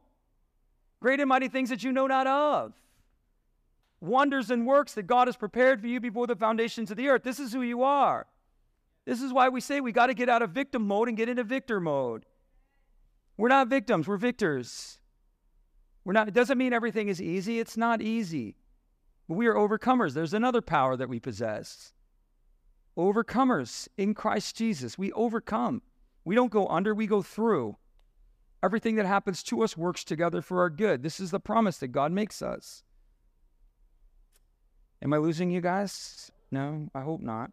Great 0.99 1.19
and 1.19 1.29
mighty 1.29 1.47
things 1.47 1.69
that 1.69 1.83
you 1.83 1.91
know 1.91 2.07
not 2.07 2.27
of 2.27 2.73
wonders 4.01 4.51
and 4.51 4.67
works 4.67 4.93
that 4.93 5.07
God 5.07 5.27
has 5.27 5.37
prepared 5.37 5.81
for 5.81 5.87
you 5.87 5.99
before 5.99 6.27
the 6.27 6.35
foundations 6.35 6.91
of 6.91 6.97
the 6.97 7.09
earth. 7.09 7.23
This 7.23 7.39
is 7.39 7.53
who 7.53 7.61
you 7.61 7.83
are. 7.83 8.27
This 9.05 9.21
is 9.21 9.31
why 9.31 9.49
we 9.49 9.61
say 9.61 9.81
we 9.81 9.91
got 9.91 10.07
to 10.07 10.13
get 10.13 10.29
out 10.29 10.41
of 10.41 10.51
victim 10.51 10.87
mode 10.87 11.07
and 11.07 11.17
get 11.17 11.29
into 11.29 11.43
victor 11.43 11.79
mode. 11.79 12.25
We're 13.37 13.49
not 13.49 13.67
victims, 13.67 14.07
we're 14.07 14.17
victors. 14.17 14.99
We're 16.03 16.13
not, 16.13 16.27
it 16.27 16.33
doesn't 16.33 16.57
mean 16.57 16.71
everything 16.71 17.07
is 17.07 17.21
easy. 17.21 17.59
It's 17.59 17.77
not 17.77 18.01
easy. 18.01 18.55
But 19.27 19.35
we 19.35 19.47
are 19.47 19.55
overcomers. 19.55 20.13
There's 20.13 20.35
another 20.35 20.61
power 20.61 20.95
that 20.95 21.09
we 21.09 21.19
possess. 21.19 21.93
Overcomers 22.95 23.87
in 23.97 24.13
Christ 24.13 24.55
Jesus. 24.55 24.97
We 24.97 25.11
overcome. 25.13 25.81
We 26.23 26.35
don't 26.35 26.51
go 26.51 26.67
under, 26.67 26.93
we 26.93 27.07
go 27.07 27.21
through. 27.21 27.77
Everything 28.63 28.95
that 28.95 29.05
happens 29.05 29.43
to 29.43 29.63
us 29.63 29.75
works 29.75 30.03
together 30.03 30.41
for 30.41 30.61
our 30.61 30.69
good. 30.69 31.03
This 31.03 31.19
is 31.19 31.31
the 31.31 31.39
promise 31.39 31.77
that 31.79 31.89
God 31.89 32.11
makes 32.11 32.41
us. 32.41 32.83
Am 35.05 35.13
I 35.13 35.17
losing 35.17 35.51
you 35.51 35.61
guys? 35.61 36.31
No, 36.49 36.89
I 36.95 37.01
hope 37.01 37.21
not. 37.21 37.51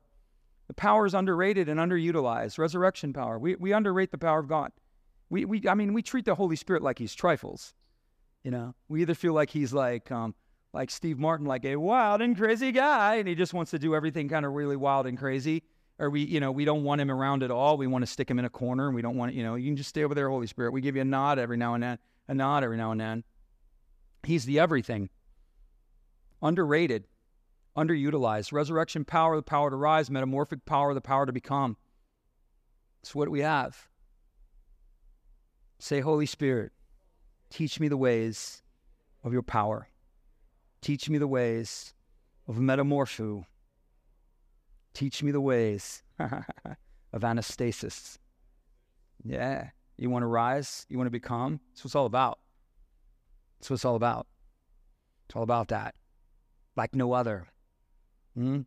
The 0.69 0.75
power 0.75 1.05
is 1.05 1.13
underrated 1.13 1.69
and 1.69 1.79
underutilized. 1.79 2.57
Resurrection 2.59 3.13
power. 3.13 3.39
We, 3.39 3.57
we 3.57 3.75
underrate 3.75 4.11
the 4.11 4.17
power 4.17 4.39
of 4.39 4.49
God. 4.49 4.73
We, 5.29 5.45
we, 5.45 5.69
I 5.69 5.75
mean, 5.75 5.93
we 5.93 6.01
treat 6.01 6.25
the 6.25 6.35
Holy 6.35 6.57
Spirit 6.57 6.83
like 6.83 6.99
he's 6.99 7.15
trifles. 7.15 7.75
You 8.43 8.53
know, 8.53 8.75
we 8.89 9.03
either 9.03 9.15
feel 9.15 9.35
like 9.35 9.51
he's 9.51 9.75
like, 9.75 10.11
um, 10.11 10.35
like 10.73 10.91
Steve 10.91 11.19
Martin, 11.19 11.45
like 11.45 11.67
a 11.67 11.77
wild 11.77 12.23
and 12.23 12.35
crazy 12.35 12.73
guy, 12.73 13.17
and 13.17 13.29
he 13.29 13.35
just 13.35 13.53
wants 13.53 13.71
to 13.73 13.79
do 13.79 13.95
everything 13.95 14.31
kind 14.31 14.47
of 14.47 14.53
really 14.53 14.77
wild 14.77 15.07
and 15.07 15.19
crazy. 15.19 15.63
Or 15.99 16.09
we, 16.09 16.23
you 16.23 16.41
know, 16.41 16.53
we 16.53 16.65
don't 16.65 16.85
want 16.85 17.03
him 17.03 17.11
around 17.11 17.43
at 17.43 17.51
all. 17.51 17.77
We 17.77 17.87
want 17.87 18.03
to 18.03 18.11
stick 18.11 18.31
him 18.31 18.39
in 18.39 18.47
a 18.47 18.51
corner, 18.51 18.87
and 18.87 18.95
we 18.95 19.03
don't 19.03 19.19
want, 19.19 19.35
you 19.35 19.43
know, 19.43 19.57
you 19.57 19.69
can 19.69 19.77
just 19.77 19.91
stay 19.91 20.05
over 20.05 20.15
there, 20.15 20.31
Holy 20.31 20.47
Spirit. 20.47 20.73
We 20.73 20.81
give 20.81 20.97
you 20.97 21.03
a 21.03 21.05
nod 21.05 21.39
every 21.39 21.59
now 21.59 21.75
and 21.75 21.83
then, 21.83 21.99
a 22.29 22.35
nod 22.35 22.65
every 22.65 22.79
now 22.79 22.93
and 22.93 23.01
then. 23.01 23.25
He's 24.23 24.47
the 24.47 24.59
everything. 24.59 25.11
Underrated 26.41 27.05
underutilized. 27.77 28.53
Resurrection 28.53 29.05
power, 29.05 29.37
the 29.37 29.43
power 29.43 29.71
to 29.71 29.77
rise, 29.77 30.11
metamorphic 30.11 30.65
power, 30.65 30.95
the 30.95 31.01
power 31.01 31.27
to 31.27 31.33
become. 31.33 31.77
It's 33.03 33.15
what 33.15 33.29
we 33.29 33.41
have. 33.41 33.89
Say, 35.79 36.01
Holy 36.01 36.27
Spirit, 36.27 36.73
teach 37.51 37.81
me 37.81 37.89
the 37.89 37.97
ways 37.97 38.63
of 39.25 39.33
your 39.33 39.43
power. 39.43 39.89
Teach 40.81 41.09
me 41.09 41.19
the 41.19 41.27
ways 41.27 41.95
of 42.47 42.57
metamorpho. 42.57 43.45
Teach 44.95 45.23
me 45.23 45.33
the 45.33 45.41
ways 45.41 46.03
of 46.19 47.23
anastasis. 47.23 48.19
Yeah. 49.25 49.71
You 49.97 50.11
want 50.11 50.23
to 50.23 50.29
rise? 50.29 50.87
You 50.89 50.99
want 50.99 51.07
to 51.07 51.13
become? 51.13 51.61
That's 51.71 51.83
what 51.83 51.89
it's 51.89 51.95
all 51.95 52.07
about. 52.07 52.39
That's 53.59 53.71
what 53.71 53.75
it's 53.75 53.85
all 53.85 53.97
about. 53.97 54.27
It's 55.29 55.37
all 55.37 55.43
about 55.43 55.69
that. 55.69 55.95
Like 56.77 56.95
no 56.95 57.13
other. 57.13 57.47
Hmm? 58.35 58.61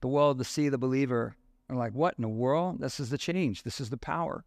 The 0.00 0.08
world, 0.08 0.38
the 0.38 0.44
sea, 0.44 0.68
the 0.68 0.78
believer 0.78 1.36
are 1.68 1.76
like, 1.76 1.92
what 1.92 2.14
in 2.16 2.22
the 2.22 2.28
world? 2.28 2.80
This 2.80 3.00
is 3.00 3.10
the 3.10 3.18
change. 3.18 3.62
This 3.62 3.80
is 3.80 3.90
the 3.90 3.96
power. 3.96 4.44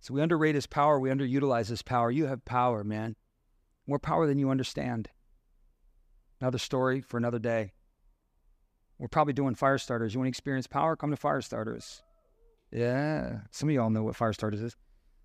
So 0.00 0.14
we 0.14 0.22
underrate 0.22 0.54
his 0.54 0.66
power. 0.66 0.98
We 0.98 1.10
underutilize 1.10 1.68
his 1.68 1.82
power. 1.82 2.10
You 2.10 2.26
have 2.26 2.44
power, 2.44 2.84
man. 2.84 3.16
More 3.86 3.98
power 3.98 4.26
than 4.26 4.38
you 4.38 4.50
understand. 4.50 5.08
Another 6.40 6.58
story 6.58 7.00
for 7.00 7.16
another 7.16 7.38
day. 7.38 7.72
We're 8.98 9.08
probably 9.08 9.32
doing 9.32 9.54
fire 9.54 9.78
starters. 9.78 10.14
You 10.14 10.20
want 10.20 10.26
to 10.26 10.30
experience 10.30 10.66
power? 10.66 10.96
Come 10.96 11.10
to 11.10 11.16
fire 11.16 11.40
starters. 11.40 12.02
Yeah. 12.72 13.40
Some 13.50 13.68
of 13.68 13.74
y'all 13.74 13.90
know 13.90 14.02
what 14.02 14.16
fire 14.16 14.32
starters 14.32 14.60
is. 14.60 14.76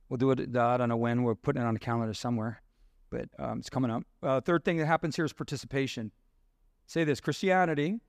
We'll 0.10 0.18
do 0.18 0.32
it. 0.32 0.56
I 0.56 0.78
don't 0.78 0.90
know 0.90 0.98
when. 0.98 1.24
We're 1.24 1.36
putting 1.36 1.62
it 1.62 1.66
on 1.66 1.74
the 1.74 1.80
calendar 1.80 2.14
somewhere, 2.14 2.62
but 3.10 3.30
um, 3.40 3.60
it's 3.60 3.70
coming 3.70 3.90
up. 3.90 4.04
Uh, 4.22 4.42
third 4.42 4.64
thing 4.64 4.78
that 4.78 4.86
happens 4.86 5.16
here 5.16 5.26
is 5.26 5.34
participation. 5.34 6.12
Say 6.94 7.06
this 7.06 7.20
Christianity 7.20 8.00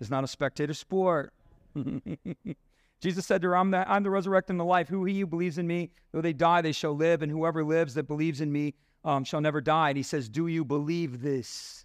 is 0.00 0.08
not 0.08 0.24
a 0.24 0.26
spectator 0.26 0.72
sport. 0.72 1.34
Jesus 3.02 3.26
said 3.26 3.42
to 3.42 3.48
her, 3.48 3.56
I'm 3.58 3.70
the, 3.70 3.86
I'm 3.86 4.02
the 4.02 4.08
resurrection 4.08 4.52
and 4.52 4.60
the 4.60 4.64
life. 4.64 4.88
Who 4.88 5.04
he 5.04 5.20
who 5.20 5.26
believes 5.26 5.58
in 5.58 5.66
me, 5.66 5.90
though 6.10 6.22
they 6.22 6.32
die, 6.32 6.62
they 6.62 6.72
shall 6.72 6.96
live. 6.96 7.20
And 7.20 7.30
whoever 7.30 7.62
lives 7.62 7.92
that 7.92 8.04
believes 8.04 8.40
in 8.40 8.50
me 8.50 8.72
um, 9.04 9.24
shall 9.24 9.42
never 9.42 9.60
die. 9.60 9.90
And 9.90 9.98
he 9.98 10.02
says, 10.02 10.30
Do 10.30 10.46
you 10.46 10.64
believe 10.64 11.20
this? 11.20 11.84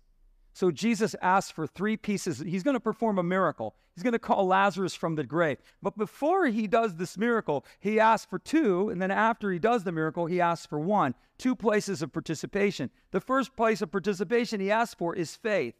So 0.53 0.71
Jesus 0.71 1.13
asks 1.21 1.51
for 1.51 1.67
three 1.67 1.97
pieces. 1.97 2.39
He's 2.39 2.63
going 2.63 2.75
to 2.75 2.79
perform 2.79 3.19
a 3.19 3.23
miracle. 3.23 3.75
He's 3.93 4.03
going 4.03 4.13
to 4.13 4.19
call 4.19 4.47
Lazarus 4.47 4.95
from 4.95 5.15
the 5.15 5.25
grave. 5.25 5.57
But 5.83 5.97
before 5.97 6.45
he 6.45 6.67
does 6.67 6.95
this 6.95 7.17
miracle, 7.17 7.65
he 7.81 7.99
asks 7.99 8.29
for 8.29 8.39
two. 8.39 8.87
And 8.91 9.01
then 9.01 9.11
after 9.11 9.51
he 9.51 9.59
does 9.59 9.83
the 9.83 9.91
miracle, 9.91 10.25
he 10.25 10.39
asks 10.39 10.67
for 10.67 10.79
one. 10.79 11.15
Two 11.37 11.53
places 11.53 12.01
of 12.01 12.13
participation. 12.13 12.91
The 13.11 13.19
first 13.19 13.57
place 13.57 13.81
of 13.81 13.91
participation 13.91 14.61
he 14.61 14.71
asks 14.71 14.93
for 14.93 15.13
is 15.13 15.35
faith. 15.35 15.75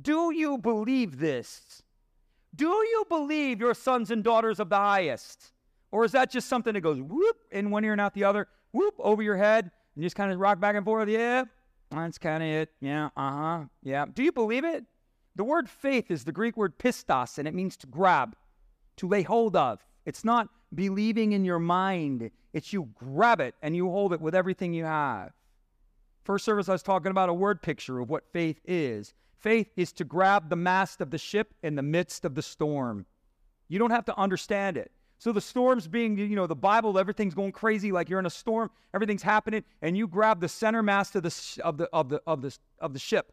Do 0.00 0.32
you 0.32 0.58
believe 0.58 1.18
this? 1.18 1.82
Do 2.54 2.68
you 2.68 3.04
believe 3.08 3.60
your 3.60 3.74
sons 3.74 4.10
and 4.10 4.22
daughters 4.22 4.60
of 4.60 4.68
the 4.68 4.76
highest? 4.76 5.52
Or 5.90 6.04
is 6.04 6.12
that 6.12 6.30
just 6.30 6.48
something 6.48 6.74
that 6.74 6.80
goes 6.80 7.00
whoop 7.00 7.36
in 7.50 7.70
one 7.70 7.84
ear 7.84 7.92
and 7.92 8.00
out 8.00 8.14
the 8.14 8.24
other, 8.24 8.48
whoop 8.72 8.94
over 8.98 9.22
your 9.22 9.36
head, 9.36 9.70
and 9.94 10.02
just 10.02 10.16
kind 10.16 10.32
of 10.32 10.38
rock 10.38 10.60
back 10.60 10.76
and 10.76 10.84
forth? 10.84 11.08
Yeah, 11.08 11.44
that's 11.90 12.18
kind 12.18 12.42
of 12.42 12.48
it. 12.48 12.70
Yeah, 12.80 13.06
uh 13.16 13.30
huh. 13.30 13.64
Yeah. 13.82 14.06
Do 14.12 14.22
you 14.22 14.32
believe 14.32 14.64
it? 14.64 14.84
The 15.36 15.44
word 15.44 15.68
faith 15.68 16.10
is 16.10 16.24
the 16.24 16.32
Greek 16.32 16.56
word 16.56 16.78
pistos, 16.78 17.38
and 17.38 17.46
it 17.46 17.54
means 17.54 17.76
to 17.78 17.86
grab, 17.86 18.34
to 18.96 19.08
lay 19.08 19.22
hold 19.22 19.54
of. 19.54 19.84
It's 20.04 20.24
not 20.24 20.48
believing 20.74 21.32
in 21.32 21.44
your 21.44 21.58
mind, 21.58 22.30
it's 22.52 22.72
you 22.72 22.88
grab 22.94 23.40
it 23.40 23.54
and 23.62 23.76
you 23.76 23.88
hold 23.90 24.12
it 24.12 24.20
with 24.20 24.34
everything 24.34 24.72
you 24.72 24.84
have. 24.84 25.32
First 26.24 26.44
service, 26.44 26.68
I 26.68 26.72
was 26.72 26.82
talking 26.82 27.10
about 27.10 27.28
a 27.28 27.34
word 27.34 27.62
picture 27.62 28.00
of 28.00 28.10
what 28.10 28.24
faith 28.32 28.60
is. 28.64 29.14
Faith 29.38 29.70
is 29.76 29.92
to 29.92 30.04
grab 30.04 30.48
the 30.48 30.56
mast 30.56 31.00
of 31.00 31.10
the 31.10 31.18
ship 31.18 31.54
in 31.62 31.74
the 31.74 31.82
midst 31.82 32.24
of 32.24 32.34
the 32.34 32.42
storm. 32.42 33.06
You 33.68 33.78
don't 33.78 33.90
have 33.90 34.04
to 34.06 34.18
understand 34.18 34.76
it. 34.76 34.90
So 35.18 35.32
the 35.32 35.40
storm's 35.40 35.88
being, 35.88 36.18
you 36.18 36.36
know, 36.36 36.46
the 36.46 36.54
Bible, 36.54 36.98
everything's 36.98 37.34
going 37.34 37.52
crazy, 37.52 37.90
like 37.90 38.08
you're 38.08 38.18
in 38.18 38.26
a 38.26 38.30
storm, 38.30 38.70
everything's 38.92 39.22
happening, 39.22 39.64
and 39.80 39.96
you 39.96 40.06
grab 40.06 40.40
the 40.40 40.48
center 40.48 40.82
mast 40.82 41.16
of 41.16 41.22
the 41.22 41.60
of 41.64 41.78
the 41.78 41.88
of 41.92 42.08
the 42.10 42.22
of 42.26 42.42
the 42.42 42.56
of 42.80 42.92
the 42.92 42.98
ship, 42.98 43.32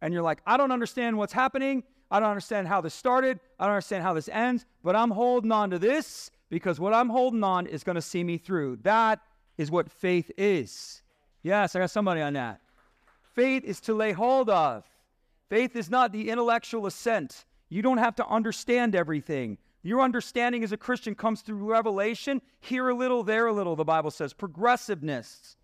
and 0.00 0.14
you're 0.14 0.22
like, 0.22 0.40
I 0.46 0.56
don't 0.56 0.70
understand 0.70 1.18
what's 1.18 1.32
happening. 1.32 1.82
I 2.10 2.20
don't 2.20 2.28
understand 2.28 2.68
how 2.68 2.80
this 2.80 2.94
started. 2.94 3.40
I 3.58 3.64
don't 3.64 3.74
understand 3.74 4.04
how 4.04 4.14
this 4.14 4.28
ends, 4.28 4.64
but 4.84 4.94
I'm 4.94 5.10
holding 5.10 5.50
on 5.50 5.70
to 5.70 5.78
this 5.78 6.30
because 6.50 6.78
what 6.78 6.94
I'm 6.94 7.08
holding 7.08 7.42
on 7.42 7.66
is 7.66 7.82
going 7.82 7.96
to 7.96 8.02
see 8.02 8.22
me 8.22 8.38
through. 8.38 8.78
That 8.82 9.20
is 9.58 9.70
what 9.70 9.90
faith 9.90 10.30
is. 10.36 11.02
Yes, 11.42 11.74
I 11.74 11.80
got 11.80 11.90
somebody 11.90 12.20
on 12.20 12.34
that. 12.34 12.60
Faith 13.34 13.64
is 13.64 13.80
to 13.80 13.94
lay 13.94 14.12
hold 14.12 14.48
of. 14.48 14.84
Faith 15.54 15.76
is 15.76 15.88
not 15.88 16.10
the 16.10 16.30
intellectual 16.30 16.84
assent. 16.84 17.44
You 17.68 17.80
don't 17.80 17.98
have 17.98 18.16
to 18.16 18.26
understand 18.26 18.96
everything. 18.96 19.56
Your 19.84 20.00
understanding 20.00 20.64
as 20.64 20.72
a 20.72 20.76
Christian 20.76 21.14
comes 21.14 21.42
through 21.42 21.58
revelation, 21.58 22.42
here 22.60 22.88
a 22.88 22.94
little, 22.94 23.22
there 23.22 23.46
a 23.46 23.52
little, 23.52 23.76
the 23.76 23.84
Bible 23.84 24.10
says. 24.10 24.32
Progressiveness. 24.32 25.56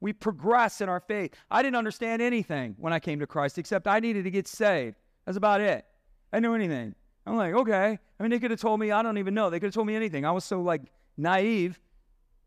We 0.00 0.12
progress 0.12 0.80
in 0.80 0.88
our 0.88 0.98
faith. 0.98 1.32
I 1.48 1.62
didn't 1.62 1.76
understand 1.76 2.22
anything 2.22 2.74
when 2.80 2.92
I 2.92 2.98
came 2.98 3.20
to 3.20 3.26
Christ, 3.28 3.56
except 3.56 3.86
I 3.86 4.00
needed 4.00 4.24
to 4.24 4.32
get 4.32 4.48
saved. 4.48 4.96
That's 5.26 5.38
about 5.38 5.60
it. 5.60 5.84
I 6.32 6.40
knew 6.40 6.56
anything. 6.56 6.96
I'm 7.24 7.36
like, 7.36 7.54
okay. 7.54 8.00
I 8.18 8.22
mean, 8.24 8.30
they 8.32 8.40
could 8.40 8.50
have 8.50 8.60
told 8.60 8.80
me, 8.80 8.90
I 8.90 9.00
don't 9.00 9.18
even 9.18 9.34
know. 9.34 9.48
They 9.48 9.60
could 9.60 9.68
have 9.68 9.74
told 9.74 9.86
me 9.86 9.94
anything. 9.94 10.24
I 10.24 10.32
was 10.32 10.44
so 10.44 10.60
like 10.60 10.82
naive. 11.16 11.78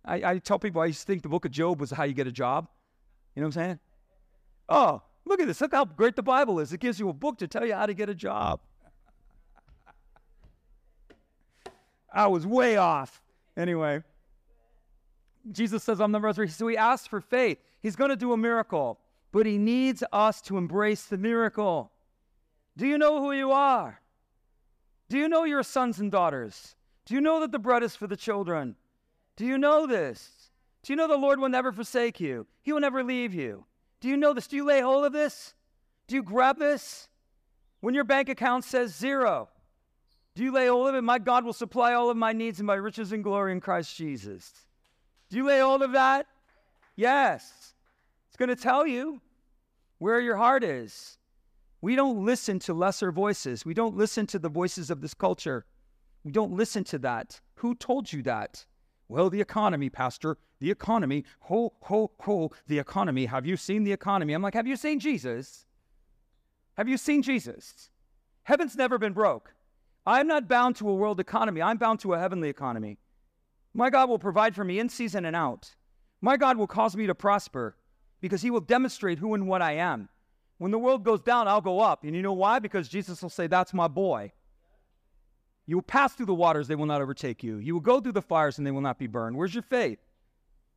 I, 0.03 0.15
I 0.31 0.37
tell 0.39 0.59
people 0.59 0.81
I 0.81 0.87
used 0.87 0.99
to 0.99 1.05
think 1.05 1.23
the 1.23 1.29
book 1.29 1.45
of 1.45 1.51
Job 1.51 1.79
was 1.79 1.91
how 1.91 2.03
you 2.03 2.13
get 2.13 2.27
a 2.27 2.31
job. 2.33 2.67
You 3.37 3.41
know 3.41 3.47
what 3.47 3.55
I'm 3.55 3.63
saying? 3.63 3.79
Oh, 4.67 5.01
look 5.25 5.39
at 5.39 5.47
this. 5.47 5.61
Look 5.61 5.73
how 5.73 5.85
great 5.85 6.15
the 6.15 6.23
Bible 6.23 6.59
is. 6.59 6.73
It 6.73 6.79
gives 6.79 6.99
you 6.99 7.09
a 7.09 7.13
book 7.13 7.37
to 7.39 7.47
tell 7.47 7.65
you 7.65 7.73
how 7.73 7.85
to 7.85 7.93
get 7.93 8.09
a 8.09 8.15
job. 8.15 8.59
I 12.11 12.27
was 12.27 12.45
way 12.45 12.77
off. 12.77 13.21
Anyway, 13.55 14.03
Jesus 15.51 15.83
says, 15.83 16.01
I'm 16.01 16.11
the 16.11 16.19
resurrection. 16.19 16.55
So 16.55 16.67
he 16.67 16.77
asks 16.77 17.07
for 17.07 17.21
faith. 17.21 17.59
He's 17.81 17.95
going 17.95 18.09
to 18.09 18.15
do 18.15 18.33
a 18.33 18.37
miracle, 18.37 18.99
but 19.31 19.45
he 19.45 19.57
needs 19.57 20.03
us 20.11 20.41
to 20.43 20.57
embrace 20.57 21.05
the 21.05 21.17
miracle. 21.17 21.91
Do 22.77 22.87
you 22.87 22.97
know 22.97 23.21
who 23.21 23.31
you 23.31 23.51
are? 23.51 24.01
Do 25.09 25.17
you 25.17 25.27
know 25.27 25.43
your 25.43 25.63
sons 25.63 25.99
and 25.99 26.11
daughters? 26.11 26.75
Do 27.05 27.15
you 27.15 27.21
know 27.21 27.39
that 27.41 27.51
the 27.51 27.59
bread 27.59 27.83
is 27.83 27.95
for 27.95 28.07
the 28.07 28.17
children? 28.17 28.75
Do 29.35 29.45
you 29.45 29.57
know 29.57 29.87
this? 29.87 30.51
Do 30.83 30.93
you 30.93 30.97
know 30.97 31.07
the 31.07 31.17
Lord 31.17 31.39
will 31.39 31.49
never 31.49 31.71
forsake 31.71 32.19
you? 32.19 32.47
He 32.61 32.71
will 32.71 32.79
never 32.79 33.03
leave 33.03 33.33
you. 33.33 33.65
Do 34.01 34.07
you 34.07 34.17
know 34.17 34.33
this? 34.33 34.47
Do 34.47 34.55
you 34.55 34.65
lay 34.65 34.81
hold 34.81 35.05
of 35.05 35.13
this? 35.13 35.53
Do 36.07 36.15
you 36.15 36.23
grab 36.23 36.57
this? 36.57 37.07
When 37.81 37.93
your 37.93 38.03
bank 38.03 38.29
account 38.29 38.65
says 38.65 38.95
zero, 38.95 39.49
do 40.35 40.43
you 40.43 40.51
lay 40.51 40.67
hold 40.67 40.89
of 40.89 40.95
it? 40.95 41.01
My 41.01 41.19
God 41.19 41.45
will 41.45 41.53
supply 41.53 41.93
all 41.93 42.09
of 42.09 42.17
my 42.17 42.33
needs 42.33 42.59
and 42.59 42.67
my 42.67 42.75
riches 42.75 43.11
and 43.11 43.23
glory 43.23 43.51
in 43.51 43.61
Christ 43.61 43.95
Jesus. 43.95 44.53
Do 45.29 45.37
you 45.37 45.45
lay 45.45 45.59
hold 45.59 45.81
of 45.81 45.93
that? 45.93 46.27
Yes. 46.95 47.73
It's 48.27 48.37
going 48.37 48.49
to 48.49 48.55
tell 48.55 48.85
you 48.85 49.21
where 49.97 50.19
your 50.19 50.37
heart 50.37 50.63
is. 50.63 51.17
We 51.81 51.95
don't 51.95 52.25
listen 52.25 52.59
to 52.59 52.73
lesser 52.73 53.11
voices. 53.11 53.65
We 53.65 53.73
don't 53.73 53.95
listen 53.95 54.27
to 54.27 54.39
the 54.39 54.49
voices 54.49 54.89
of 54.89 55.01
this 55.01 55.13
culture. 55.13 55.65
We 56.23 56.31
don't 56.31 56.51
listen 56.51 56.83
to 56.85 56.99
that. 56.99 57.39
Who 57.55 57.75
told 57.75 58.11
you 58.11 58.21
that? 58.23 58.65
Well, 59.09 59.29
the 59.29 59.41
economy, 59.41 59.89
Pastor. 59.89 60.37
The 60.59 60.71
economy. 60.71 61.25
Ho, 61.41 61.73
ho, 61.81 62.11
ho. 62.21 62.51
The 62.67 62.79
economy. 62.79 63.25
Have 63.25 63.45
you 63.45 63.57
seen 63.57 63.83
the 63.83 63.91
economy? 63.91 64.33
I'm 64.33 64.43
like, 64.43 64.53
have 64.53 64.67
you 64.67 64.77
seen 64.77 64.99
Jesus? 64.99 65.65
Have 66.77 66.87
you 66.87 66.95
seen 66.95 67.23
Jesus? 67.23 67.89
Heaven's 68.43 68.75
never 68.75 68.97
been 68.97 69.13
broke. 69.13 69.53
I'm 70.05 70.27
not 70.27 70.47
bound 70.47 70.75
to 70.77 70.89
a 70.89 70.95
world 70.95 71.19
economy, 71.19 71.61
I'm 71.61 71.77
bound 71.77 71.99
to 72.01 72.13
a 72.13 72.19
heavenly 72.19 72.49
economy. 72.49 72.97
My 73.73 73.89
God 73.89 74.09
will 74.09 74.17
provide 74.17 74.55
for 74.55 74.63
me 74.63 74.79
in 74.79 74.89
season 74.89 75.25
and 75.25 75.35
out. 75.35 75.75
My 76.21 76.37
God 76.37 76.57
will 76.57 76.67
cause 76.67 76.95
me 76.95 77.05
to 77.07 77.15
prosper 77.15 77.75
because 78.21 78.41
he 78.41 78.49
will 78.49 78.61
demonstrate 78.61 79.19
who 79.19 79.33
and 79.33 79.47
what 79.47 79.61
I 79.61 79.73
am. 79.73 80.09
When 80.57 80.71
the 80.71 80.79
world 80.79 81.03
goes 81.03 81.21
down, 81.21 81.47
I'll 81.47 81.61
go 81.61 81.79
up. 81.79 82.03
And 82.03 82.15
you 82.15 82.21
know 82.21 82.33
why? 82.33 82.59
Because 82.59 82.89
Jesus 82.89 83.21
will 83.21 83.29
say, 83.29 83.47
That's 83.47 83.73
my 83.73 83.87
boy. 83.87 84.31
You 85.69 85.75
will 85.75 85.83
pass 85.83 86.15
through 86.15 86.25
the 86.25 86.33
waters, 86.33 86.67
they 86.67 86.73
will 86.73 86.87
not 86.87 86.99
overtake 86.99 87.43
you. 87.43 87.57
You 87.57 87.75
will 87.75 87.79
go 87.79 88.01
through 88.01 88.13
the 88.13 88.23
fires, 88.23 88.57
and 88.57 88.65
they 88.65 88.71
will 88.71 88.81
not 88.81 88.97
be 88.97 89.05
burned. 89.05 89.37
Where's 89.37 89.53
your 89.53 89.61
faith? 89.61 89.99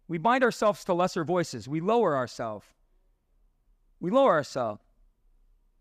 We 0.06 0.18
bind 0.18 0.44
ourselves 0.44 0.84
to 0.84 0.92
lesser 0.92 1.24
voices. 1.24 1.66
We 1.66 1.80
lower 1.80 2.14
ourselves. 2.14 2.66
We 4.00 4.10
lower 4.10 4.32
ourselves. 4.32 4.82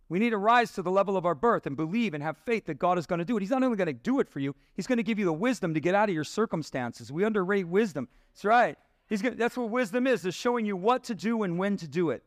We 0.07 0.19
need 0.19 0.29
to 0.29 0.37
rise 0.37 0.71
to 0.75 0.81
the 0.81 0.91
level 0.91 1.17
of 1.17 1.25
our 1.25 1.35
birth 1.35 1.67
and 1.67 1.75
believe 1.75 2.13
and 2.13 2.23
have 2.23 2.37
faith 2.37 2.67
that 2.67 2.79
God 2.79 2.97
is 2.97 3.05
going 3.05 3.19
to 3.19 3.25
do 3.25 3.35
it. 3.35 3.41
He's 3.41 3.49
not 3.49 3.61
only 3.61 3.75
going 3.75 3.87
to 3.87 3.93
do 3.93 4.21
it 4.21 4.29
for 4.29 4.39
you, 4.39 4.55
He's 4.75 4.87
going 4.87 4.95
to 4.95 5.03
give 5.03 5.19
you 5.19 5.25
the 5.25 5.33
wisdom 5.33 5.73
to 5.73 5.81
get 5.81 5.93
out 5.93 6.07
of 6.07 6.15
your 6.15 6.23
circumstances. 6.23 7.11
We 7.11 7.25
underrate 7.25 7.67
wisdom. 7.67 8.07
That's 8.33 8.45
right. 8.45 8.77
He's 9.09 9.21
gonna, 9.21 9.35
that's 9.35 9.57
what 9.57 9.71
wisdom 9.71 10.07
is, 10.07 10.25
is 10.25 10.35
showing 10.35 10.65
you 10.65 10.77
what 10.77 11.03
to 11.03 11.15
do 11.15 11.43
and 11.43 11.57
when 11.57 11.75
to 11.75 11.87
do 11.89 12.11
it. 12.11 12.23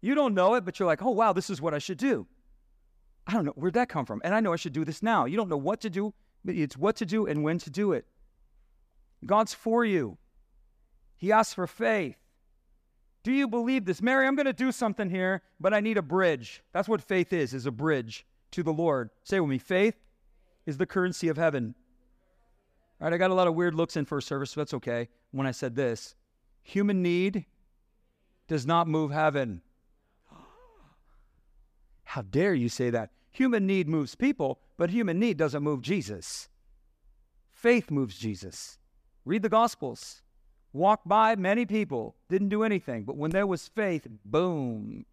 You 0.00 0.14
don't 0.14 0.32
know 0.32 0.54
it, 0.54 0.64
but 0.64 0.78
you're 0.78 0.86
like, 0.86 1.02
oh, 1.02 1.10
wow, 1.10 1.34
this 1.34 1.50
is 1.50 1.60
what 1.60 1.74
I 1.74 1.78
should 1.78 1.98
do. 1.98 2.26
I 3.26 3.32
don't 3.32 3.44
know. 3.44 3.52
Where'd 3.52 3.74
that 3.74 3.88
come 3.88 4.06
from? 4.06 4.20
And 4.24 4.34
I 4.34 4.40
know 4.40 4.52
I 4.52 4.56
should 4.56 4.72
do 4.72 4.84
this 4.84 5.02
now. 5.02 5.24
You 5.24 5.36
don't 5.36 5.48
know 5.48 5.56
what 5.56 5.80
to 5.82 5.90
do, 5.90 6.12
but 6.44 6.54
it's 6.54 6.76
what 6.76 6.96
to 6.96 7.06
do 7.06 7.26
and 7.26 7.42
when 7.42 7.58
to 7.58 7.70
do 7.70 7.92
it. 7.92 8.06
God's 9.24 9.54
for 9.54 9.84
you. 9.84 10.18
He 11.16 11.32
asks 11.32 11.54
for 11.54 11.66
faith. 11.66 12.16
Do 13.22 13.32
you 13.32 13.48
believe 13.48 13.86
this? 13.86 14.02
Mary, 14.02 14.26
I'm 14.26 14.36
going 14.36 14.44
to 14.46 14.52
do 14.52 14.70
something 14.70 15.08
here, 15.08 15.40
but 15.58 15.72
I 15.72 15.80
need 15.80 15.96
a 15.96 16.02
bridge. 16.02 16.62
That's 16.72 16.88
what 16.88 17.00
faith 17.00 17.32
is, 17.32 17.54
is 17.54 17.64
a 17.64 17.70
bridge 17.70 18.26
to 18.50 18.62
the 18.62 18.72
Lord. 18.72 19.08
Say 19.22 19.40
with 19.40 19.48
me, 19.48 19.58
faith 19.58 19.96
is 20.66 20.76
the 20.76 20.86
currency 20.86 21.28
of 21.28 21.38
heaven. 21.38 21.74
All 23.00 23.06
right, 23.06 23.14
I 23.14 23.16
got 23.16 23.30
a 23.30 23.34
lot 23.34 23.48
of 23.48 23.54
weird 23.54 23.74
looks 23.74 23.96
in 23.96 24.04
first 24.04 24.28
service, 24.28 24.50
so 24.50 24.60
that's 24.60 24.74
okay 24.74 25.08
when 25.30 25.46
I 25.46 25.52
said 25.52 25.74
this. 25.74 26.14
Human 26.62 27.02
need 27.02 27.46
does 28.46 28.66
not 28.66 28.86
move 28.86 29.10
heaven. 29.10 29.62
How 32.14 32.22
dare 32.22 32.54
you 32.54 32.68
say 32.68 32.90
that? 32.90 33.10
Human 33.32 33.66
need 33.66 33.88
moves 33.88 34.14
people, 34.14 34.60
but 34.76 34.90
human 34.90 35.18
need 35.18 35.36
doesn't 35.36 35.64
move 35.64 35.80
Jesus. 35.80 36.48
Faith 37.50 37.90
moves 37.90 38.16
Jesus. 38.16 38.78
Read 39.24 39.42
the 39.42 39.48
Gospels. 39.48 40.22
Walk 40.72 41.00
by 41.04 41.34
many 41.34 41.66
people, 41.66 42.14
didn't 42.28 42.50
do 42.50 42.62
anything, 42.62 43.02
but 43.02 43.16
when 43.16 43.32
there 43.32 43.48
was 43.48 43.66
faith, 43.66 44.06
boom. 44.24 45.04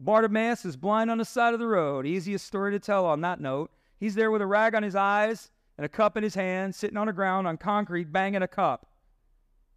Bartimaeus 0.00 0.64
is 0.64 0.76
blind 0.76 1.08
on 1.08 1.18
the 1.18 1.24
side 1.24 1.54
of 1.54 1.60
the 1.60 1.68
road. 1.68 2.04
Easiest 2.04 2.44
story 2.44 2.72
to 2.72 2.80
tell 2.80 3.06
on 3.06 3.20
that 3.20 3.40
note. 3.40 3.70
He's 4.00 4.16
there 4.16 4.32
with 4.32 4.42
a 4.42 4.46
rag 4.46 4.74
on 4.74 4.82
his 4.82 4.96
eyes 4.96 5.52
and 5.78 5.84
a 5.84 5.88
cup 5.88 6.16
in 6.16 6.24
his 6.24 6.34
hand, 6.34 6.74
sitting 6.74 6.96
on 6.96 7.06
the 7.06 7.12
ground 7.12 7.46
on 7.46 7.58
concrete, 7.58 8.12
banging 8.12 8.42
a 8.42 8.48
cup. 8.48 8.88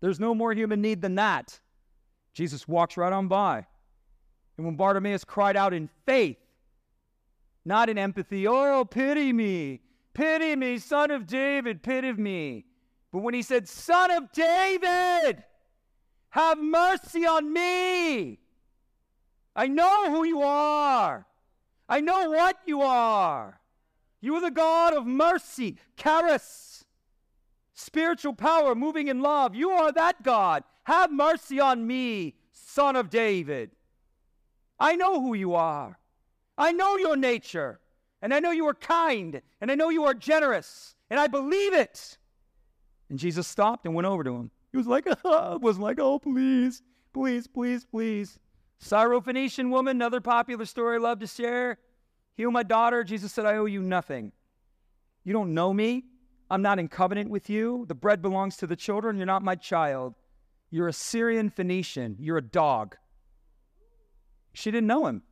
There's 0.01 0.20
no 0.20 0.34
more 0.34 0.53
human 0.53 0.82
need 0.82 1.03
than 1.03 1.14
that. 1.14 1.60
Jesus 2.34 2.68
walks 2.68 2.97
right 2.97 3.14
on 3.14 3.28
by. 3.28 3.68
And 4.58 4.66
when 4.66 4.76
Bartimaeus 4.76 5.24
cried 5.24 5.55
out 5.55 5.72
in 5.72 5.88
faith, 6.08 6.38
not 7.68 7.89
in 7.89 7.97
empathy, 7.97 8.47
oh, 8.47 8.86
pity 8.86 9.34
me, 9.34 9.82
pity 10.13 10.55
me, 10.55 10.78
son 10.78 11.11
of 11.11 11.28
David, 11.28 11.84
pity 11.84 12.13
me. 12.13 12.65
But 13.11 13.20
when 13.20 13.34
he 13.34 13.41
said, 13.41 13.68
Son 13.68 14.11
of 14.11 14.32
David, 14.32 15.43
have 16.30 16.57
mercy 16.57 17.26
on 17.26 17.51
me. 17.51 18.39
I 19.55 19.68
know 19.68 20.11
who 20.11 20.24
you 20.24 20.41
are. 20.41 21.26
I 21.89 22.01
know 22.01 22.30
what 22.30 22.57
you 22.65 22.82
are. 22.82 23.59
You 24.22 24.36
are 24.36 24.41
the 24.41 24.51
God 24.51 24.93
of 24.93 25.05
mercy, 25.05 25.78
charis, 25.95 26.86
spiritual 27.74 28.34
power, 28.34 28.76
moving 28.76 29.07
in 29.07 29.22
love. 29.22 29.55
You 29.55 29.72
are 29.72 29.91
that 29.91 30.24
God. 30.24 30.63
Have 30.84 31.11
mercy 31.11 31.59
on 31.59 31.86
me, 31.86 32.36
son 32.51 32.95
of 32.95 33.09
David. 33.09 33.72
I 34.80 34.95
know 34.95 35.22
who 35.22 35.34
you 35.34 35.53
are. 35.55 35.97
I 36.58 36.72
know 36.72 36.97
your 36.97 37.16
nature. 37.16 37.80
And 38.22 38.34
I 38.34 38.39
know 38.39 38.51
you 38.51 38.68
are 38.68 38.74
kind. 38.74 39.41
And 39.62 39.72
I 39.72 39.76
know 39.76 39.89
you 39.89 40.05
are 40.05 40.14
generous. 40.14 40.95
And 41.10 41.20
I 41.20 41.28
believe 41.28 41.74
it. 41.74 42.18
And 43.10 43.20
Jesus 43.20 43.47
stopped 43.47 43.86
and 43.86 43.93
went 43.93 44.08
over 44.08 44.24
to 44.24 44.36
him. 44.36 44.51
He 44.72 44.78
was 44.78 44.88
like, 44.88 45.08
oh, 45.24 45.58
was 45.60 45.80
like, 45.80 45.99
oh, 45.99 46.20
please, 46.20 46.82
please, 47.14 47.47
please, 47.47 47.86
please. 47.86 48.39
Syrophoenician 48.84 49.70
woman, 49.70 49.97
another 49.97 50.22
popular 50.22 50.66
story 50.66 50.97
I 50.97 50.99
love 50.99 51.20
to 51.20 51.28
share. 51.28 51.78
Heal 52.36 52.51
my 52.51 52.64
daughter. 52.64 53.03
Jesus 53.03 53.34
said, 53.34 53.45
I 53.45 53.58
owe 53.58 53.66
you 53.66 53.82
nothing. 53.82 54.32
You 55.24 55.34
don't 55.34 55.53
know 55.53 55.74
me. 55.74 56.05
I'm 56.49 56.62
not 56.62 56.80
in 56.80 56.88
covenant 56.88 57.30
with 57.30 57.49
you. 57.49 57.86
The 57.88 57.95
bread 57.95 58.22
belongs 58.22 58.58
to 58.58 58.68
the 58.68 58.76
children. 58.76 59.18
You're 59.18 59.26
not 59.26 59.43
my 59.43 59.55
child. 59.55 60.16
You're 60.70 60.88
a 60.88 60.93
Syrian 60.93 61.49
Phoenician. 61.49 62.18
You're 62.20 62.38
a 62.38 62.41
dog. 62.41 62.95
She 64.53 64.72
didn't 64.72 64.88
know 64.88 65.08
him. 65.08 65.24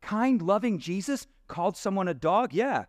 Kind, 0.00 0.42
loving 0.42 0.78
Jesus 0.78 1.26
called 1.48 1.76
someone 1.76 2.08
a 2.08 2.14
dog? 2.14 2.52
Yeah. 2.52 2.84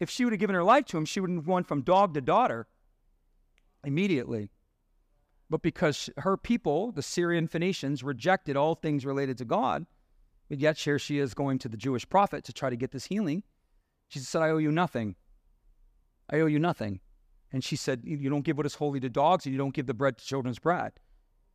If 0.00 0.10
she 0.10 0.24
would 0.24 0.32
have 0.32 0.40
given 0.40 0.54
her 0.54 0.64
life 0.64 0.86
to 0.86 0.98
him, 0.98 1.04
she 1.04 1.20
would 1.20 1.30
have 1.30 1.46
gone 1.46 1.64
from 1.64 1.82
dog 1.82 2.14
to 2.14 2.20
daughter 2.20 2.66
immediately. 3.84 4.50
But 5.50 5.62
because 5.62 6.10
her 6.18 6.36
people, 6.36 6.92
the 6.92 7.02
Syrian 7.02 7.46
Phoenicians, 7.46 8.02
rejected 8.02 8.56
all 8.56 8.74
things 8.74 9.06
related 9.06 9.38
to 9.38 9.44
God, 9.44 9.86
but 10.48 10.58
yet 10.58 10.78
here 10.78 10.98
she 10.98 11.18
is 11.18 11.34
going 11.34 11.58
to 11.60 11.68
the 11.68 11.76
Jewish 11.76 12.08
prophet 12.08 12.44
to 12.44 12.52
try 12.52 12.70
to 12.70 12.76
get 12.76 12.90
this 12.90 13.06
healing. 13.06 13.42
She 14.08 14.18
said, 14.18 14.42
I 14.42 14.50
owe 14.50 14.58
you 14.58 14.72
nothing. 14.72 15.16
I 16.30 16.40
owe 16.40 16.46
you 16.46 16.58
nothing. 16.58 17.00
And 17.52 17.62
she 17.62 17.76
said, 17.76 18.02
You 18.04 18.30
don't 18.30 18.44
give 18.44 18.56
what 18.56 18.66
is 18.66 18.74
holy 18.74 19.00
to 19.00 19.08
dogs, 19.08 19.46
and 19.46 19.52
you 19.52 19.58
don't 19.58 19.74
give 19.74 19.86
the 19.86 19.94
bread 19.94 20.18
to 20.18 20.24
children's 20.24 20.58
bread. 20.58 20.92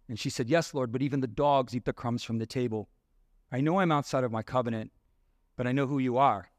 And 0.07 0.17
she 0.17 0.29
said, 0.29 0.49
Yes, 0.49 0.73
Lord, 0.73 0.91
but 0.91 1.01
even 1.01 1.19
the 1.19 1.27
dogs 1.27 1.75
eat 1.75 1.85
the 1.85 1.93
crumbs 1.93 2.23
from 2.23 2.37
the 2.37 2.45
table. 2.45 2.89
I 3.51 3.61
know 3.61 3.79
I'm 3.79 3.91
outside 3.91 4.23
of 4.23 4.31
my 4.31 4.43
covenant, 4.43 4.91
but 5.55 5.65
I 5.65 5.71
know 5.71 5.87
who 5.87 5.99
you 5.99 6.17
are, 6.17 6.49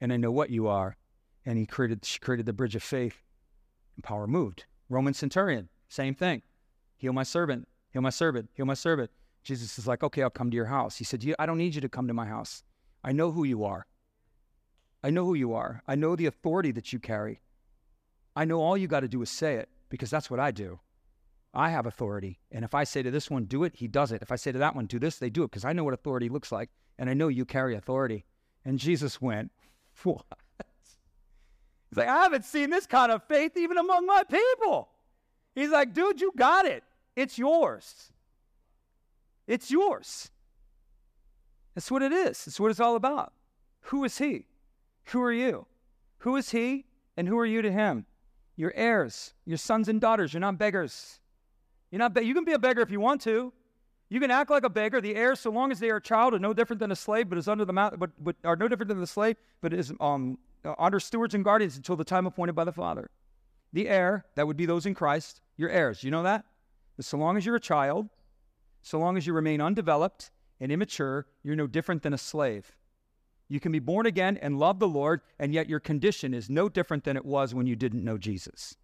and 0.00 0.12
I 0.12 0.16
know 0.16 0.32
what 0.32 0.50
you 0.50 0.66
are. 0.66 0.96
And 1.44 1.58
he 1.58 1.66
created, 1.66 2.04
she 2.04 2.18
created 2.18 2.46
the 2.46 2.52
bridge 2.52 2.76
of 2.76 2.82
faith, 2.82 3.22
and 3.96 4.04
power 4.04 4.26
moved. 4.26 4.64
Roman 4.88 5.14
centurion, 5.14 5.68
same 5.88 6.14
thing. 6.14 6.42
Heal 6.96 7.12
my 7.12 7.22
servant, 7.22 7.68
heal 7.90 8.02
my 8.02 8.10
servant, 8.10 8.48
heal 8.54 8.64
my 8.64 8.74
servant. 8.74 9.10
Jesus 9.42 9.78
is 9.78 9.86
like, 9.86 10.02
okay, 10.02 10.22
I'll 10.22 10.30
come 10.30 10.50
to 10.50 10.56
your 10.56 10.66
house. 10.66 10.96
He 10.96 11.04
said, 11.04 11.24
I 11.38 11.46
don't 11.46 11.58
need 11.58 11.74
you 11.74 11.80
to 11.80 11.88
come 11.88 12.06
to 12.08 12.14
my 12.14 12.26
house. 12.26 12.62
I 13.04 13.12
know 13.12 13.32
who 13.32 13.44
you 13.44 13.64
are. 13.64 13.86
I 15.02 15.10
know 15.10 15.24
who 15.24 15.34
you 15.34 15.52
are. 15.52 15.82
I 15.88 15.96
know 15.96 16.14
the 16.14 16.26
authority 16.26 16.70
that 16.72 16.92
you 16.92 17.00
carry. 17.00 17.40
I 18.36 18.44
know 18.44 18.60
all 18.60 18.76
you 18.76 18.86
got 18.86 19.00
to 19.00 19.08
do 19.08 19.20
is 19.22 19.30
say 19.30 19.56
it 19.56 19.68
because 19.88 20.10
that's 20.10 20.30
what 20.30 20.40
I 20.40 20.52
do. 20.52 20.78
I 21.54 21.70
have 21.70 21.86
authority. 21.86 22.40
And 22.50 22.64
if 22.64 22.74
I 22.74 22.84
say 22.84 23.02
to 23.02 23.10
this 23.10 23.30
one, 23.30 23.44
do 23.44 23.64
it, 23.64 23.76
he 23.76 23.88
does 23.88 24.12
it. 24.12 24.22
If 24.22 24.32
I 24.32 24.36
say 24.36 24.52
to 24.52 24.58
that 24.58 24.74
one, 24.74 24.86
do 24.86 24.98
this, 24.98 25.16
they 25.16 25.30
do 25.30 25.44
it 25.44 25.50
because 25.50 25.64
I 25.64 25.72
know 25.72 25.84
what 25.84 25.94
authority 25.94 26.28
looks 26.28 26.50
like. 26.50 26.70
And 26.98 27.10
I 27.10 27.14
know 27.14 27.28
you 27.28 27.44
carry 27.44 27.74
authority. 27.74 28.24
And 28.64 28.78
Jesus 28.78 29.20
went, 29.20 29.50
What? 30.02 30.24
He's 31.90 31.98
like, 31.98 32.08
I 32.08 32.22
haven't 32.22 32.46
seen 32.46 32.70
this 32.70 32.86
kind 32.86 33.12
of 33.12 33.22
faith 33.24 33.56
even 33.56 33.76
among 33.76 34.06
my 34.06 34.22
people. 34.24 34.88
He's 35.54 35.68
like, 35.68 35.92
dude, 35.92 36.22
you 36.22 36.32
got 36.34 36.64
it. 36.64 36.82
It's 37.16 37.36
yours. 37.36 38.10
It's 39.46 39.70
yours. 39.70 40.30
That's 41.74 41.90
what 41.90 42.02
it 42.02 42.12
is. 42.12 42.46
It's 42.46 42.58
what 42.58 42.70
it's 42.70 42.80
all 42.80 42.96
about. 42.96 43.34
Who 43.82 44.04
is 44.04 44.16
he? 44.16 44.46
Who 45.06 45.20
are 45.20 45.32
you? 45.32 45.66
Who 46.18 46.36
is 46.36 46.50
he 46.50 46.86
and 47.16 47.28
who 47.28 47.38
are 47.38 47.44
you 47.44 47.60
to 47.60 47.70
him? 47.70 48.06
You're 48.56 48.72
heirs, 48.74 49.34
your 49.44 49.58
sons 49.58 49.88
and 49.88 50.00
daughters. 50.00 50.32
You're 50.32 50.40
not 50.40 50.56
beggars. 50.56 51.20
You're 51.92 52.00
not 52.00 52.14
be- 52.14 52.22
you 52.22 52.34
can 52.34 52.44
be 52.44 52.54
a 52.54 52.58
beggar 52.58 52.80
if 52.80 52.90
you 52.90 52.98
want 52.98 53.20
to. 53.22 53.52
You 54.08 54.18
can 54.18 54.30
act 54.30 54.50
like 54.50 54.64
a 54.64 54.70
beggar. 54.70 55.00
The 55.00 55.14
heir, 55.14 55.36
so 55.36 55.50
long 55.50 55.70
as 55.70 55.78
they 55.78 55.90
are 55.90 55.96
a 55.96 56.02
child, 56.02 56.34
are 56.34 56.38
no 56.38 56.52
different 56.52 56.80
than 56.80 56.90
a 56.90 56.96
slave, 56.96 57.28
but 57.28 57.38
is 57.38 57.48
under 57.48 57.64
the 57.64 57.72
mouth, 57.72 57.94
but, 57.98 58.10
but 58.18 58.34
are 58.44 58.56
no 58.56 58.66
different 58.66 58.88
than 58.88 59.00
the 59.00 59.06
slave, 59.06 59.36
but 59.60 59.72
is 59.72 59.92
um, 60.00 60.38
under 60.78 60.98
stewards 60.98 61.34
and 61.34 61.44
guardians 61.44 61.76
until 61.76 61.96
the 61.96 62.04
time 62.04 62.26
appointed 62.26 62.54
by 62.54 62.64
the 62.64 62.72
Father. 62.72 63.10
The 63.72 63.88
heir, 63.88 64.24
that 64.34 64.46
would 64.46 64.56
be 64.56 64.66
those 64.66 64.86
in 64.86 64.94
Christ, 64.94 65.40
your 65.56 65.70
heirs. 65.70 66.02
You 66.02 66.10
know 66.10 66.22
that? 66.22 66.44
But 66.96 67.04
so 67.04 67.16
long 67.16 67.36
as 67.36 67.46
you're 67.46 67.56
a 67.56 67.60
child, 67.60 68.08
so 68.82 68.98
long 68.98 69.16
as 69.16 69.26
you 69.26 69.32
remain 69.32 69.60
undeveloped 69.60 70.30
and 70.60 70.72
immature, 70.72 71.26
you're 71.42 71.56
no 71.56 71.66
different 71.66 72.02
than 72.02 72.12
a 72.12 72.18
slave. 72.18 72.74
You 73.48 73.60
can 73.60 73.72
be 73.72 73.78
born 73.78 74.06
again 74.06 74.38
and 74.40 74.58
love 74.58 74.78
the 74.78 74.88
Lord, 74.88 75.20
and 75.38 75.52
yet 75.52 75.68
your 75.68 75.80
condition 75.80 76.32
is 76.32 76.48
no 76.48 76.68
different 76.68 77.04
than 77.04 77.16
it 77.16 77.24
was 77.24 77.54
when 77.54 77.66
you 77.66 77.76
didn't 77.76 78.04
know 78.04 78.16
Jesus. 78.16 78.76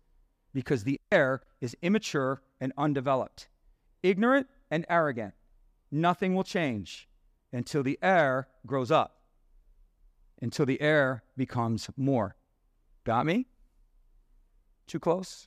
Because 0.58 0.82
the 0.82 1.00
heir 1.12 1.40
is 1.60 1.76
immature 1.82 2.42
and 2.60 2.72
undeveloped, 2.76 3.46
ignorant 4.02 4.48
and 4.72 4.84
arrogant. 4.90 5.32
Nothing 5.92 6.34
will 6.34 6.42
change 6.42 7.08
until 7.52 7.84
the 7.84 7.96
heir 8.02 8.48
grows 8.66 8.90
up, 8.90 9.20
until 10.42 10.66
the 10.66 10.80
heir 10.80 11.22
becomes 11.36 11.88
more. 11.96 12.34
Got 13.04 13.24
me? 13.24 13.46
Too 14.88 14.98
close? 14.98 15.46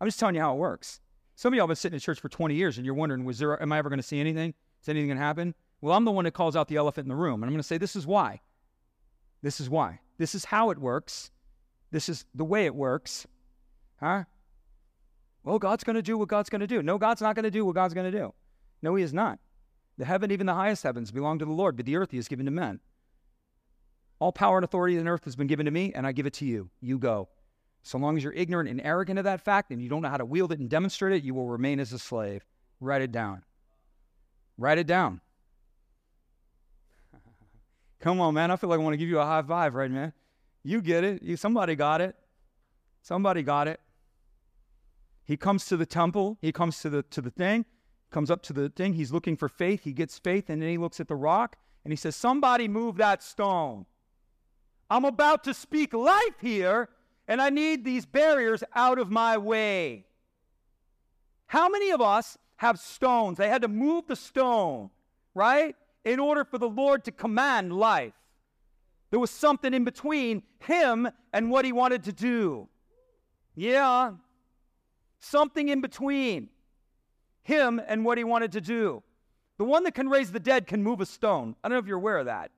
I'm 0.00 0.06
just 0.06 0.18
telling 0.18 0.34
you 0.34 0.40
how 0.40 0.54
it 0.54 0.58
works. 0.58 1.00
Some 1.34 1.52
of 1.52 1.58
y'all 1.58 1.64
have 1.64 1.68
been 1.68 1.76
sitting 1.76 1.96
in 1.96 2.00
church 2.00 2.18
for 2.18 2.30
20 2.30 2.54
years 2.54 2.78
and 2.78 2.86
you're 2.86 2.94
wondering, 2.94 3.26
was 3.26 3.38
there, 3.38 3.60
am 3.60 3.70
I 3.70 3.76
ever 3.76 3.90
going 3.90 3.98
to 3.98 4.02
see 4.02 4.18
anything? 4.18 4.54
Is 4.80 4.88
anything 4.88 5.08
going 5.08 5.18
to 5.18 5.22
happen? 5.22 5.54
Well, 5.82 5.94
I'm 5.94 6.06
the 6.06 6.10
one 6.10 6.24
that 6.24 6.32
calls 6.32 6.56
out 6.56 6.68
the 6.68 6.76
elephant 6.76 7.04
in 7.04 7.10
the 7.10 7.16
room. 7.16 7.42
And 7.42 7.50
I'm 7.50 7.52
going 7.52 7.60
to 7.60 7.68
say, 7.68 7.76
this 7.76 7.96
is 7.96 8.06
why. 8.06 8.40
This 9.42 9.60
is 9.60 9.68
why. 9.68 10.00
This 10.16 10.34
is 10.34 10.46
how 10.46 10.70
it 10.70 10.78
works. 10.78 11.32
This 11.90 12.08
is 12.08 12.24
the 12.34 12.46
way 12.46 12.64
it 12.64 12.74
works. 12.74 13.26
Huh? 14.00 14.24
Well, 15.48 15.58
God's 15.58 15.82
going 15.82 15.96
to 15.96 16.02
do 16.02 16.18
what 16.18 16.28
God's 16.28 16.50
going 16.50 16.60
to 16.60 16.66
do. 16.66 16.82
No, 16.82 16.98
God's 16.98 17.22
not 17.22 17.34
going 17.34 17.44
to 17.44 17.50
do 17.50 17.64
what 17.64 17.74
God's 17.74 17.94
going 17.94 18.12
to 18.12 18.18
do. 18.18 18.34
No, 18.82 18.94
He 18.96 19.02
is 19.02 19.14
not. 19.14 19.38
The 19.96 20.04
heaven, 20.04 20.30
even 20.30 20.46
the 20.46 20.52
highest 20.52 20.82
heavens, 20.82 21.10
belong 21.10 21.38
to 21.38 21.46
the 21.46 21.52
Lord, 21.52 21.74
but 21.74 21.86
the 21.86 21.96
earth 21.96 22.10
He 22.10 22.18
has 22.18 22.28
given 22.28 22.44
to 22.44 22.52
men. 22.52 22.80
All 24.18 24.30
power 24.30 24.58
and 24.58 24.64
authority 24.64 24.98
in 24.98 25.08
earth 25.08 25.24
has 25.24 25.36
been 25.36 25.46
given 25.46 25.64
to 25.64 25.72
me, 25.72 25.90
and 25.94 26.06
I 26.06 26.12
give 26.12 26.26
it 26.26 26.34
to 26.34 26.44
you. 26.44 26.68
You 26.82 26.98
go. 26.98 27.30
So 27.82 27.96
long 27.96 28.18
as 28.18 28.22
you're 28.22 28.34
ignorant 28.34 28.68
and 28.68 28.78
arrogant 28.82 29.18
of 29.18 29.24
that 29.24 29.40
fact 29.40 29.70
and 29.70 29.80
you 29.80 29.88
don't 29.88 30.02
know 30.02 30.10
how 30.10 30.18
to 30.18 30.24
wield 30.26 30.52
it 30.52 30.58
and 30.58 30.68
demonstrate 30.68 31.16
it, 31.16 31.24
you 31.24 31.32
will 31.32 31.48
remain 31.48 31.80
as 31.80 31.94
a 31.94 31.98
slave. 31.98 32.44
Write 32.78 33.00
it 33.00 33.10
down. 33.10 33.42
Write 34.58 34.76
it 34.76 34.86
down. 34.86 35.22
Come 38.00 38.20
on, 38.20 38.34
man. 38.34 38.50
I 38.50 38.56
feel 38.56 38.68
like 38.68 38.80
I 38.80 38.82
want 38.82 38.92
to 38.92 38.98
give 38.98 39.08
you 39.08 39.18
a 39.18 39.24
high 39.24 39.40
five, 39.40 39.74
right, 39.74 39.90
man? 39.90 40.12
You 40.62 40.82
get 40.82 41.04
it. 41.04 41.22
You, 41.22 41.38
somebody 41.38 41.74
got 41.74 42.02
it. 42.02 42.14
Somebody 43.00 43.42
got 43.42 43.66
it. 43.66 43.80
He 45.28 45.36
comes 45.36 45.66
to 45.66 45.76
the 45.76 45.84
temple. 45.84 46.38
He 46.40 46.52
comes 46.52 46.80
to 46.80 46.88
the 46.88 47.02
to 47.02 47.20
the 47.20 47.30
thing. 47.30 47.66
Comes 48.10 48.30
up 48.30 48.42
to 48.44 48.54
the 48.54 48.70
thing. 48.70 48.94
He's 48.94 49.12
looking 49.12 49.36
for 49.36 49.50
faith. 49.50 49.84
He 49.84 49.92
gets 49.92 50.18
faith, 50.18 50.48
and 50.48 50.62
then 50.62 50.70
he 50.70 50.78
looks 50.78 51.00
at 51.00 51.08
the 51.08 51.14
rock 51.14 51.56
and 51.84 51.92
he 51.92 51.96
says, 51.96 52.16
"Somebody 52.16 52.66
move 52.66 52.96
that 52.96 53.22
stone. 53.22 53.84
I'm 54.88 55.04
about 55.04 55.44
to 55.44 55.52
speak 55.52 55.92
life 55.92 56.40
here, 56.40 56.88
and 57.28 57.42
I 57.42 57.50
need 57.50 57.84
these 57.84 58.06
barriers 58.06 58.64
out 58.74 58.98
of 58.98 59.10
my 59.10 59.36
way. 59.36 60.06
How 61.48 61.68
many 61.68 61.90
of 61.90 62.00
us 62.00 62.38
have 62.56 62.80
stones? 62.80 63.36
They 63.36 63.50
had 63.50 63.60
to 63.62 63.68
move 63.68 64.06
the 64.06 64.16
stone, 64.16 64.88
right? 65.34 65.76
In 66.06 66.20
order 66.20 66.42
for 66.42 66.56
the 66.56 66.70
Lord 66.70 67.04
to 67.04 67.12
command 67.12 67.74
life. 67.74 68.14
There 69.10 69.20
was 69.20 69.30
something 69.30 69.74
in 69.74 69.84
between 69.84 70.42
him 70.60 71.06
and 71.34 71.50
what 71.50 71.66
he 71.66 71.72
wanted 71.72 72.04
to 72.04 72.12
do. 72.14 72.68
Yeah, 73.54 74.12
something 75.20 75.68
in 75.68 75.80
between 75.80 76.48
him 77.42 77.80
and 77.86 78.04
what 78.04 78.18
he 78.18 78.24
wanted 78.24 78.52
to 78.52 78.60
do. 78.60 79.02
The 79.56 79.64
one 79.64 79.84
that 79.84 79.94
can 79.94 80.08
raise 80.08 80.30
the 80.30 80.40
dead 80.40 80.66
can 80.66 80.82
move 80.82 81.00
a 81.00 81.06
stone. 81.06 81.56
I 81.62 81.68
don't 81.68 81.76
know 81.76 81.80
if 81.80 81.86
you're 81.86 81.96
aware 81.96 82.18
of 82.18 82.26
that. 82.26 82.50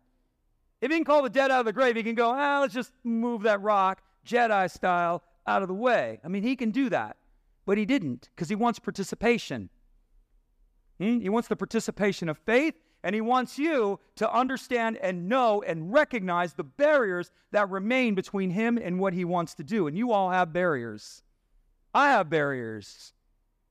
If 0.80 0.90
he 0.90 0.96
can 0.96 1.04
call 1.04 1.22
the 1.22 1.30
dead 1.30 1.50
out 1.50 1.60
of 1.60 1.66
the 1.66 1.72
grave, 1.72 1.96
he 1.96 2.02
can 2.02 2.14
go, 2.14 2.30
ah, 2.30 2.60
let's 2.60 2.74
just 2.74 2.92
move 3.04 3.42
that 3.42 3.62
rock, 3.62 4.02
Jedi 4.26 4.70
style, 4.70 5.22
out 5.46 5.62
of 5.62 5.68
the 5.68 5.74
way. 5.74 6.20
I 6.24 6.28
mean, 6.28 6.42
he 6.42 6.56
can 6.56 6.70
do 6.70 6.88
that. 6.90 7.16
But 7.66 7.78
he 7.78 7.84
didn't 7.84 8.28
because 8.34 8.48
he 8.48 8.54
wants 8.54 8.78
participation. 8.78 9.68
Hmm? 10.98 11.20
He 11.20 11.28
wants 11.28 11.48
the 11.48 11.56
participation 11.56 12.28
of 12.28 12.38
faith, 12.38 12.74
and 13.02 13.14
he 13.14 13.20
wants 13.20 13.58
you 13.58 14.00
to 14.16 14.30
understand 14.32 14.98
and 14.98 15.28
know 15.28 15.62
and 15.62 15.92
recognize 15.92 16.54
the 16.54 16.64
barriers 16.64 17.30
that 17.52 17.70
remain 17.70 18.14
between 18.14 18.50
him 18.50 18.78
and 18.78 18.98
what 18.98 19.14
he 19.14 19.24
wants 19.24 19.54
to 19.54 19.64
do. 19.64 19.86
And 19.86 19.96
you 19.96 20.12
all 20.12 20.30
have 20.30 20.52
barriers. 20.52 21.22
I 21.94 22.10
have 22.10 22.30
barriers. 22.30 23.12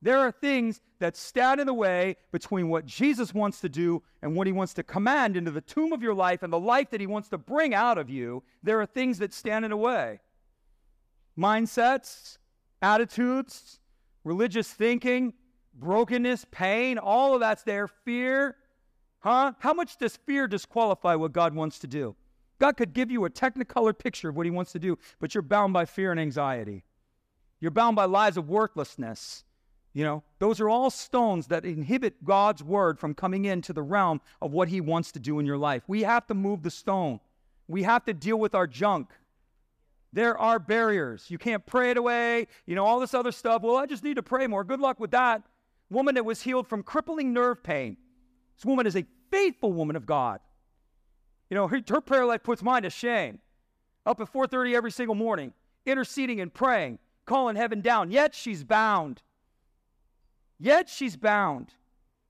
There 0.02 0.20
are 0.20 0.32
things 0.32 0.82
that 1.00 1.18
stand 1.18 1.60
in 1.60 1.68
the 1.68 1.74
way 1.74 2.16
between 2.32 2.70
what 2.70 2.86
Jesus 2.86 3.34
wants 3.34 3.60
to 3.62 3.70
do 3.70 4.02
and 4.22 4.36
what 4.36 4.48
he 4.48 4.54
wants 4.54 4.74
to 4.76 4.84
command 4.84 5.36
into 5.36 5.52
the 5.52 5.62
tomb 5.62 5.92
of 5.92 6.02
your 6.02 6.14
life 6.14 6.44
and 6.44 6.52
the 6.52 6.60
life 6.60 6.90
that 6.92 7.02
he 7.02 7.08
wants 7.08 7.30
to 7.30 7.38
bring 7.38 7.74
out 7.74 7.98
of 7.98 8.10
you. 8.10 8.44
There 8.64 8.80
are 8.82 8.86
things 8.86 9.20
that 9.20 9.34
stand 9.34 9.66
in 9.66 9.72
the 9.72 9.78
way 9.78 10.20
mindsets, 11.38 12.38
attitudes, 12.82 13.80
religious 14.24 14.70
thinking, 14.70 15.34
brokenness, 15.74 16.46
pain, 16.52 16.98
all 16.98 17.34
of 17.34 17.40
that's 17.40 17.64
there. 17.64 17.88
Fear. 17.88 18.56
Huh? 19.20 19.54
How 19.60 19.74
much 19.74 19.98
does 19.98 20.18
fear 20.18 20.48
disqualify 20.48 21.16
what 21.16 21.34
God 21.34 21.54
wants 21.54 21.80
to 21.80 21.88
do? 21.88 22.16
God 22.60 22.76
could 22.76 22.94
give 22.94 23.10
you 23.10 23.26
a 23.26 23.30
technicolor 23.30 23.98
picture 23.98 24.30
of 24.30 24.36
what 24.36 24.46
he 24.46 24.52
wants 24.52 24.74
to 24.74 24.80
do, 24.80 24.98
but 25.20 25.34
you're 25.34 25.42
bound 25.42 25.74
by 25.74 25.86
fear 25.86 26.12
and 26.12 26.20
anxiety. 26.20 26.84
You're 27.60 27.72
bound 27.72 27.96
by 27.96 28.06
lies 28.06 28.38
of 28.38 28.50
worthlessness. 28.50 29.44
You 29.94 30.04
know, 30.04 30.24
those 30.38 30.60
are 30.60 30.70
all 30.70 30.90
stones 30.90 31.48
that 31.48 31.66
inhibit 31.66 32.24
God's 32.24 32.64
word 32.64 33.00
from 33.00 33.14
coming 33.14 33.46
into 33.46 33.74
the 33.74 33.82
realm 33.82 34.22
of 34.42 34.52
what 34.52 34.70
he 34.70 34.82
wants 34.82 35.12
to 35.14 35.20
do 35.20 35.40
in 35.40 35.46
your 35.46 35.58
life. 35.58 35.84
We 35.88 36.04
have 36.04 36.28
to 36.28 36.34
move 36.34 36.62
the 36.62 36.72
stone. 36.72 37.20
We 37.68 37.84
have 37.84 38.06
to 38.06 38.14
deal 38.14 38.38
with 38.38 38.56
our 38.56 38.68
junk. 38.68 39.10
There 40.14 40.38
are 40.38 40.60
barriers. 40.60 41.26
You 41.30 41.38
can't 41.38 41.66
pray 41.66 41.92
it 41.92 41.98
away, 41.98 42.48
you 42.66 42.76
know, 42.76 42.86
all 42.86 43.00
this 43.00 43.14
other 43.14 43.32
stuff. 43.32 43.62
Well, 43.62 43.78
I 43.78 43.86
just 43.86 44.04
need 44.04 44.16
to 44.16 44.24
pray 44.24 44.48
more. 44.48 44.64
Good 44.64 44.80
luck 44.80 45.00
with 45.00 45.12
that. 45.12 45.44
Woman 45.90 46.16
that 46.16 46.26
was 46.26 46.42
healed 46.42 46.68
from 46.68 46.84
crippling 46.84 47.34
nerve 47.34 47.64
pain. 47.64 47.98
This 48.58 48.66
woman 48.66 48.88
is 48.88 48.96
a 48.96 49.06
faithful 49.32 49.74
woman 49.74 49.96
of 49.96 50.06
God. 50.06 50.40
You 51.50 51.56
know, 51.56 51.68
her, 51.68 51.82
her 51.90 52.02
prayer 52.02 52.26
life 52.26 52.44
puts 52.44 52.62
mine 52.62 52.84
to 52.84 52.90
shame. 52.90 53.40
Up 54.06 54.20
at 54.22 54.32
4:30 54.32 54.76
every 54.76 54.92
single 54.92 55.16
morning, 55.16 55.54
interceding 55.86 56.42
and 56.42 56.54
praying, 56.54 57.00
calling 57.30 57.56
heaven 57.56 57.80
down. 57.80 58.12
Yet 58.12 58.34
she's 58.34 58.64
bound. 58.64 59.22
Yet 60.60 60.90
she's 60.90 61.16
bound. 61.16 61.74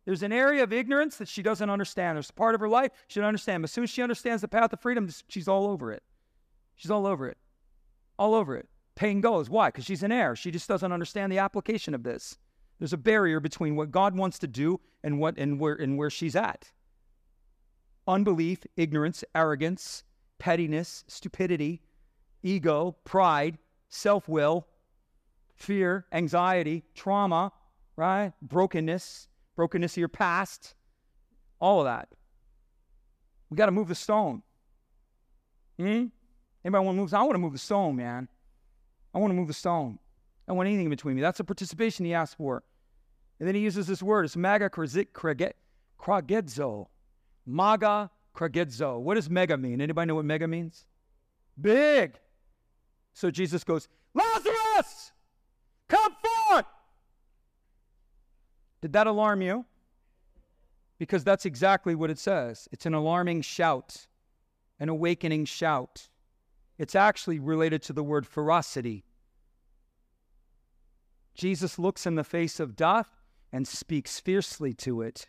There's 0.05 0.23
an 0.23 0.33
area 0.33 0.61
of 0.61 0.73
ignorance 0.73 1.17
that 1.17 1.27
she 1.27 1.41
doesn't 1.41 1.69
understand. 1.69 2.17
There's 2.17 2.29
a 2.29 2.33
part 2.33 2.53
of 2.53 2.61
her 2.61 2.69
life 2.69 2.91
she 3.07 3.19
doesn't 3.19 3.27
understand. 3.27 3.61
But 3.63 3.69
as 3.69 3.71
soon 3.71 3.85
as 3.85 3.89
she 3.89 4.01
understands 4.01 4.41
the 4.41 4.47
path 4.47 4.73
of 4.73 4.81
freedom, 4.81 5.09
she's 5.29 5.47
all 5.47 5.67
over 5.67 5.91
it. 5.91 6.03
She's 6.75 6.91
all 6.91 7.07
over 7.07 7.27
it. 7.27 7.37
All 8.17 8.35
over 8.35 8.57
it. 8.57 8.67
Pain 8.95 9.21
goes. 9.21 9.49
Why? 9.49 9.69
Because 9.69 9.85
she's 9.85 10.03
an 10.03 10.11
heir. 10.11 10.35
She 10.35 10.51
just 10.51 10.67
doesn't 10.67 10.91
understand 10.91 11.31
the 11.31 11.37
application 11.37 11.93
of 11.93 12.03
this. 12.03 12.37
There's 12.79 12.93
a 12.93 12.97
barrier 12.97 13.39
between 13.39 13.75
what 13.75 13.91
God 13.91 14.17
wants 14.17 14.39
to 14.39 14.47
do 14.47 14.79
and 15.03 15.19
what 15.19 15.37
and 15.37 15.59
where 15.59 15.75
and 15.75 15.97
where 15.97 16.09
she's 16.09 16.35
at. 16.35 16.71
Unbelief, 18.07 18.59
ignorance, 18.75 19.23
arrogance, 19.35 20.03
pettiness, 20.39 21.05
stupidity, 21.07 21.81
ego, 22.43 22.97
pride, 23.05 23.57
self-will, 23.89 24.67
fear, 25.59 26.05
anxiety, 26.11 26.83
trauma, 26.95 27.51
right? 27.95 28.33
Brokenness, 28.41 29.27
brokenness 29.55 29.93
of 29.93 29.97
your 29.97 30.07
past, 30.07 30.73
all 31.59 31.79
of 31.79 31.85
that. 31.85 32.09
We 33.49 33.57
got 33.57 33.65
to 33.67 33.71
move 33.71 33.87
the 33.87 33.95
stone. 33.95 34.41
Hmm? 35.77 36.05
Anybody 36.63 36.85
want 36.85 36.97
to 36.97 37.01
move? 37.01 37.13
I 37.13 37.21
want 37.21 37.33
to 37.33 37.39
move 37.39 37.53
the 37.53 37.59
stone, 37.59 37.95
man. 37.95 38.27
I 39.13 39.19
want 39.19 39.31
to 39.31 39.35
move 39.35 39.47
the 39.47 39.53
stone. 39.53 39.99
I 40.47 40.53
want 40.53 40.67
anything 40.67 40.85
in 40.85 40.89
between 40.89 41.15
me. 41.15 41.21
That's 41.21 41.37
the 41.37 41.43
participation 41.43 42.05
he 42.05 42.13
asked 42.13 42.37
for. 42.37 42.63
And 43.39 43.47
then 43.47 43.55
he 43.55 43.61
uses 43.61 43.87
this 43.87 44.03
word. 44.03 44.25
It's 44.25 44.35
maga 44.35 44.69
kragedzo. 44.69 45.55
Maga 47.45 48.11
kragedzo. 48.35 48.99
What 48.99 49.15
does 49.15 49.29
mega 49.29 49.57
mean? 49.57 49.81
Anybody 49.81 50.07
know 50.07 50.15
what 50.15 50.25
mega 50.25 50.47
means? 50.47 50.85
Big. 51.59 52.19
So 53.13 53.31
Jesus 53.31 53.63
goes, 53.63 53.87
Lazarus, 54.13 55.11
come 55.87 56.13
forth. 56.13 56.65
Did 58.81 58.93
that 58.93 59.07
alarm 59.07 59.41
you? 59.41 59.65
Because 60.97 61.23
that's 61.23 61.45
exactly 61.45 61.95
what 61.95 62.09
it 62.09 62.19
says. 62.19 62.67
It's 62.71 62.85
an 62.85 62.93
alarming 62.93 63.41
shout, 63.41 64.07
an 64.79 64.89
awakening 64.89 65.45
shout. 65.45 66.09
It's 66.77 66.95
actually 66.95 67.39
related 67.39 67.81
to 67.83 67.93
the 67.93 68.03
word 68.03 68.25
ferocity. 68.25 69.03
Jesus 71.33 71.79
looks 71.79 72.05
in 72.05 72.15
the 72.15 72.23
face 72.23 72.59
of 72.59 72.75
death 72.75 73.07
and 73.51 73.67
speaks 73.67 74.19
fiercely 74.19 74.73
to 74.73 75.01
it. 75.01 75.27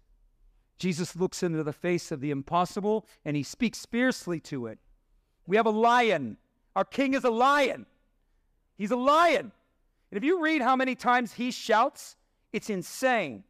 Jesus 0.78 1.14
looks 1.14 1.42
into 1.42 1.62
the 1.62 1.72
face 1.72 2.10
of 2.10 2.20
the 2.20 2.30
impossible 2.30 3.06
and 3.24 3.36
he 3.36 3.42
speaks 3.42 3.86
fiercely 3.86 4.40
to 4.40 4.66
it. 4.66 4.78
We 5.46 5.56
have 5.56 5.66
a 5.66 5.70
lion. 5.70 6.36
Our 6.74 6.84
king 6.84 7.14
is 7.14 7.24
a 7.24 7.30
lion. 7.30 7.86
He's 8.76 8.90
a 8.90 8.96
lion. 8.96 9.52
And 10.10 10.18
if 10.18 10.24
you 10.24 10.42
read 10.42 10.62
how 10.62 10.74
many 10.76 10.94
times 10.94 11.34
he 11.34 11.50
shouts, 11.50 12.16
it's 12.52 12.70
insane. 12.70 13.44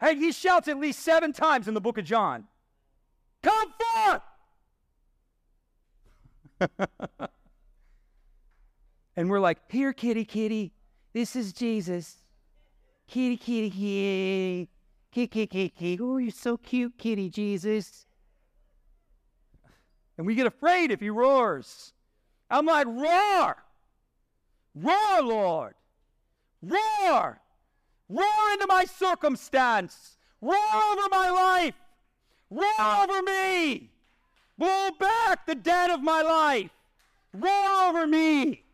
Hey, 0.00 0.16
he 0.16 0.32
shouts 0.32 0.68
at 0.68 0.78
least 0.78 1.00
seven 1.00 1.32
times 1.32 1.68
in 1.68 1.74
the 1.74 1.80
book 1.80 1.98
of 1.98 2.04
John 2.04 2.44
Come 3.42 3.72
forth! 3.78 4.22
and 9.16 9.30
we're 9.30 9.40
like, 9.40 9.58
Here, 9.70 9.92
kitty, 9.92 10.24
kitty, 10.24 10.72
this 11.12 11.36
is 11.36 11.52
Jesus. 11.52 12.18
Kitty, 13.06 13.36
kitty, 13.36 13.70
kitty. 13.70 14.68
Kitty, 15.12 15.46
kitty, 15.46 15.68
kitty. 15.70 15.98
Oh, 16.00 16.18
you're 16.18 16.30
so 16.30 16.56
cute, 16.56 16.96
kitty 16.96 17.28
Jesus. 17.28 18.06
And 20.16 20.26
we 20.26 20.34
get 20.34 20.46
afraid 20.46 20.90
if 20.92 21.00
he 21.00 21.10
roars. 21.10 21.92
I'm 22.50 22.66
like, 22.66 22.86
roar! 22.86 23.56
Roar, 24.74 25.22
Lord! 25.22 25.74
Roar! 26.62 27.40
Roar 28.10 28.52
into 28.52 28.66
my 28.66 28.84
circumstance. 28.84 30.16
Roar 30.40 30.56
over 30.56 31.08
my 31.10 31.30
life. 31.30 31.74
Roar 32.50 33.02
over 33.02 33.22
me. 33.22 33.88
Blow 34.58 34.90
back 34.98 35.46
the 35.46 35.54
dead 35.54 35.90
of 35.90 36.02
my 36.02 36.20
life. 36.20 36.70
Roar 37.32 37.88
over 37.88 38.08
me. 38.08 38.64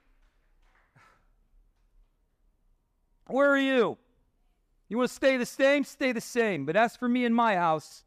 Where 3.26 3.50
are 3.50 3.58
you? 3.58 3.98
You 4.88 4.96
want 4.96 5.10
to 5.10 5.14
stay 5.14 5.36
the 5.36 5.44
same? 5.44 5.84
Stay 5.84 6.12
the 6.12 6.20
same. 6.20 6.64
But 6.64 6.76
as 6.76 6.96
for 6.96 7.08
me 7.08 7.26
and 7.26 7.34
my 7.34 7.56
house, 7.56 8.04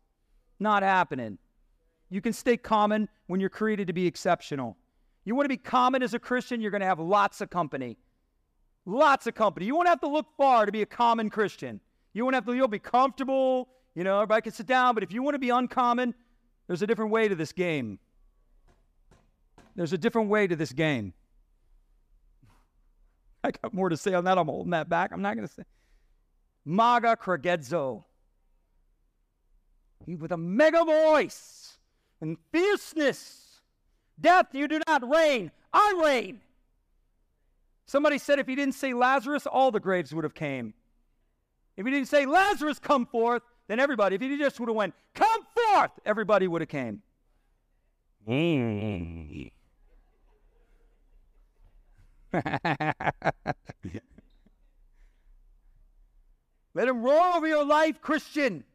not 0.60 0.82
happening. 0.82 1.38
You 2.10 2.22
can 2.22 2.34
stay 2.34 2.58
common 2.58 3.08
when 3.28 3.40
you're 3.40 3.50
created 3.50 3.86
to 3.88 3.94
be 3.94 4.08
exceptional. 4.08 4.78
You 5.26 5.36
want 5.36 5.46
to 5.46 5.50
be 5.50 5.58
common 5.58 6.02
as 6.02 6.16
a 6.16 6.20
Christian, 6.20 6.60
you're 6.60 6.72
going 6.72 6.82
to 6.82 6.88
have 6.88 7.00
lots 7.00 7.40
of 7.40 7.52
company. 7.52 7.98
Lots 8.90 9.28
of 9.28 9.36
company. 9.36 9.68
You 9.68 9.76
won't 9.76 9.88
have 9.88 10.02
to 10.02 10.08
look 10.08 10.26
far 10.36 10.66
to 10.66 10.72
be 10.72 10.82
a 10.82 10.86
common 10.86 11.30
Christian. 11.30 11.80
You 12.14 12.24
won't 12.24 12.34
have 12.34 12.46
to, 12.48 12.54
you'll 12.54 12.68
be 12.68 12.80
comfortable. 12.80 13.70
You 13.94 14.04
know, 14.04 14.16
everybody 14.16 14.42
can 14.42 14.52
sit 14.52 14.66
down. 14.66 14.96
But 14.96 15.04
if 15.04 15.12
you 15.12 15.22
want 15.22 15.36
to 15.36 15.40
be 15.40 15.52
uncommon, 15.52 16.16
there's 16.66 16.82
a 16.82 16.88
different 16.88 17.12
way 17.12 17.28
to 17.28 17.36
this 17.36 17.52
game. 17.52 18.00
There's 19.76 19.94
a 19.94 19.98
different 19.98 20.30
way 20.30 20.48
to 20.48 20.56
this 20.56 20.72
game. 20.72 21.14
I 23.44 23.52
got 23.52 23.76
more 23.76 23.90
to 23.90 23.98
say 23.98 24.16
on 24.16 24.24
that. 24.24 24.40
I'm 24.40 24.48
holding 24.48 24.72
that 24.72 24.90
back. 24.90 25.12
I'm 25.12 25.22
not 25.22 25.36
going 25.36 25.48
to 25.48 25.54
say. 25.54 25.64
Maga 26.66 27.16
Kragedzo. 27.16 28.04
With 30.08 30.32
a 30.32 30.38
mega 30.38 30.84
voice 30.84 31.78
and 32.22 32.38
fierceness. 32.52 33.62
Death, 34.20 34.48
you 34.54 34.68
do 34.68 34.82
not 34.88 35.08
reign. 35.08 35.52
I 35.72 36.02
reign. 36.04 36.42
Somebody 37.90 38.20
said 38.20 38.38
if 38.38 38.46
he 38.46 38.54
didn't 38.54 38.76
say 38.76 38.94
Lazarus, 38.94 39.48
all 39.48 39.72
the 39.72 39.80
graves 39.80 40.14
would 40.14 40.24
have 40.24 40.36
came. 40.36 40.76
If 41.76 41.88
he 41.88 41.92
didn't 41.92 42.08
say 42.08 42.28
Lazarus, 42.28 42.78
come 42.78 43.08
forth, 43.08 43.42
then 43.68 43.80
everybody. 43.80 44.14
If 44.14 44.22
he 44.22 44.38
just 44.38 44.60
would 44.60 44.70
have 44.70 44.76
went, 44.76 44.94
come 45.16 45.42
forth, 45.56 45.90
everybody 46.06 46.48
would 46.48 46.62
have 46.62 46.70
came. 46.70 47.02
Let 56.76 56.88
him 56.88 57.02
roar 57.02 57.38
over 57.38 57.48
your 57.48 57.66
life, 57.66 58.02
Christian. 58.02 58.66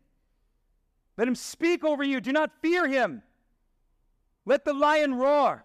Let 1.17 1.29
him 1.29 1.37
speak 1.37 1.85
over 1.85 2.03
you. 2.03 2.21
Do 2.21 2.33
not 2.33 2.51
fear 2.61 2.89
him. 2.89 3.23
Let 4.45 4.65
the 4.65 4.75
lion 4.75 5.15
roar. 5.15 5.65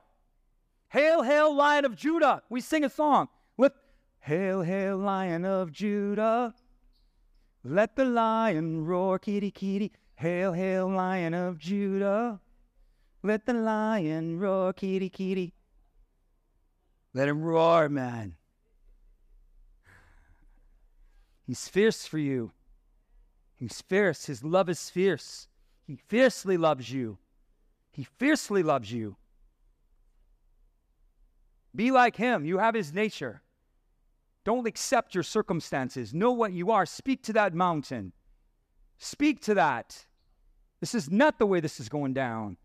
Hail, 0.90 1.24
hail, 1.24 1.52
lion 1.56 1.84
of 1.86 1.96
Judah. 1.96 2.44
We 2.48 2.62
sing 2.62 2.84
a 2.84 2.90
song. 2.92 3.28
Hail, 4.20 4.62
hail, 4.62 4.98
lion 4.98 5.46
of 5.46 5.72
Judah. 5.72 6.54
Let 7.64 7.96
the 7.96 8.06
lion 8.06 8.86
roar, 8.86 9.20
kitty, 9.20 9.52
kitty. 9.52 9.92
Hail, 10.16 10.54
hail, 10.54 10.88
lion 10.88 11.34
of 11.34 11.58
Judah. 11.58 12.40
Let 13.24 13.46
the 13.46 13.54
lion 13.54 14.40
roar, 14.40 14.74
kitty, 14.74 15.10
kitty. 15.10 15.54
Let 17.14 17.28
him 17.28 17.42
roar, 17.42 17.90
man. 17.90 18.36
He's 21.46 21.68
fierce 21.68 22.06
for 22.06 22.20
you. 22.20 22.52
He's 23.56 23.82
fierce. 23.82 24.28
His 24.28 24.44
love 24.44 24.70
is 24.70 24.90
fierce. 24.90 25.48
He 25.86 25.96
fiercely 26.08 26.58
loves 26.58 26.92
you. 26.92 27.18
He 27.92 28.04
fiercely 28.04 28.62
loves 28.62 28.92
you. 28.92 29.18
Be 31.76 31.92
like 31.92 32.16
him. 32.16 32.46
You 32.46 32.60
have 32.60 32.76
his 32.76 32.94
nature. 32.94 33.42
Don't 34.50 34.66
accept 34.66 35.14
your 35.14 35.24
circumstances. 35.24 36.12
Know 36.12 36.32
what 36.32 36.54
you 36.54 36.72
are. 36.72 36.84
Speak 36.84 37.22
to 37.26 37.34
that 37.34 37.54
mountain. 37.54 38.14
Speak 38.98 39.42
to 39.42 39.54
that. 39.54 40.08
This 40.80 40.96
is 40.96 41.12
not 41.12 41.38
the 41.38 41.46
way 41.46 41.60
this 41.60 41.80
is 41.80 41.88
going 41.88 42.16
down. 42.16 42.58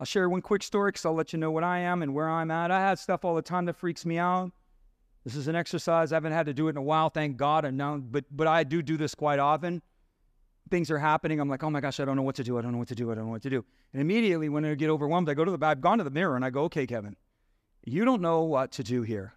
I'll 0.00 0.06
share 0.06 0.28
one 0.28 0.42
quick 0.42 0.64
story 0.64 0.88
because 0.88 1.06
I'll 1.06 1.14
let 1.14 1.32
you 1.32 1.38
know 1.38 1.52
what 1.52 1.62
I 1.62 1.78
am 1.78 2.02
and 2.02 2.16
where 2.16 2.28
I'm 2.28 2.50
at. 2.50 2.72
I 2.72 2.80
had 2.80 2.98
stuff 2.98 3.24
all 3.24 3.36
the 3.36 3.42
time 3.42 3.64
that 3.66 3.76
freaks 3.76 4.04
me 4.04 4.18
out. 4.18 4.50
This 5.22 5.36
is 5.36 5.46
an 5.46 5.54
exercise 5.54 6.10
I 6.10 6.16
haven't 6.16 6.32
had 6.32 6.46
to 6.46 6.52
do 6.52 6.66
it 6.66 6.70
in 6.70 6.78
a 6.78 6.82
while, 6.82 7.10
thank 7.10 7.36
God. 7.36 7.64
And 7.64 7.78
now, 7.78 7.98
but 7.98 8.24
but 8.32 8.48
I 8.48 8.64
do 8.64 8.82
do 8.82 8.96
this 8.96 9.14
quite 9.14 9.38
often. 9.38 9.80
Things 10.68 10.90
are 10.90 10.98
happening. 10.98 11.38
I'm 11.38 11.48
like, 11.48 11.62
oh 11.62 11.70
my 11.70 11.80
gosh, 11.80 12.00
I 12.00 12.04
don't 12.04 12.16
know 12.16 12.22
what 12.22 12.34
to 12.34 12.42
do. 12.42 12.58
I 12.58 12.62
don't 12.62 12.72
know 12.72 12.78
what 12.78 12.88
to 12.88 12.96
do. 12.96 13.12
I 13.12 13.14
don't 13.14 13.26
know 13.26 13.30
what 13.30 13.42
to 13.42 13.50
do. 13.50 13.64
And 13.92 14.02
immediately, 14.02 14.48
when 14.48 14.64
I 14.64 14.74
get 14.74 14.90
overwhelmed, 14.90 15.28
I 15.28 15.34
go 15.34 15.44
to 15.44 15.56
the. 15.56 15.64
I've 15.64 15.80
gone 15.80 15.98
to 15.98 16.04
the 16.04 16.10
mirror 16.10 16.34
and 16.34 16.44
I 16.44 16.50
go, 16.50 16.64
okay, 16.64 16.88
Kevin, 16.88 17.14
you 17.84 18.04
don't 18.04 18.20
know 18.20 18.42
what 18.42 18.72
to 18.72 18.82
do 18.82 19.02
here, 19.02 19.34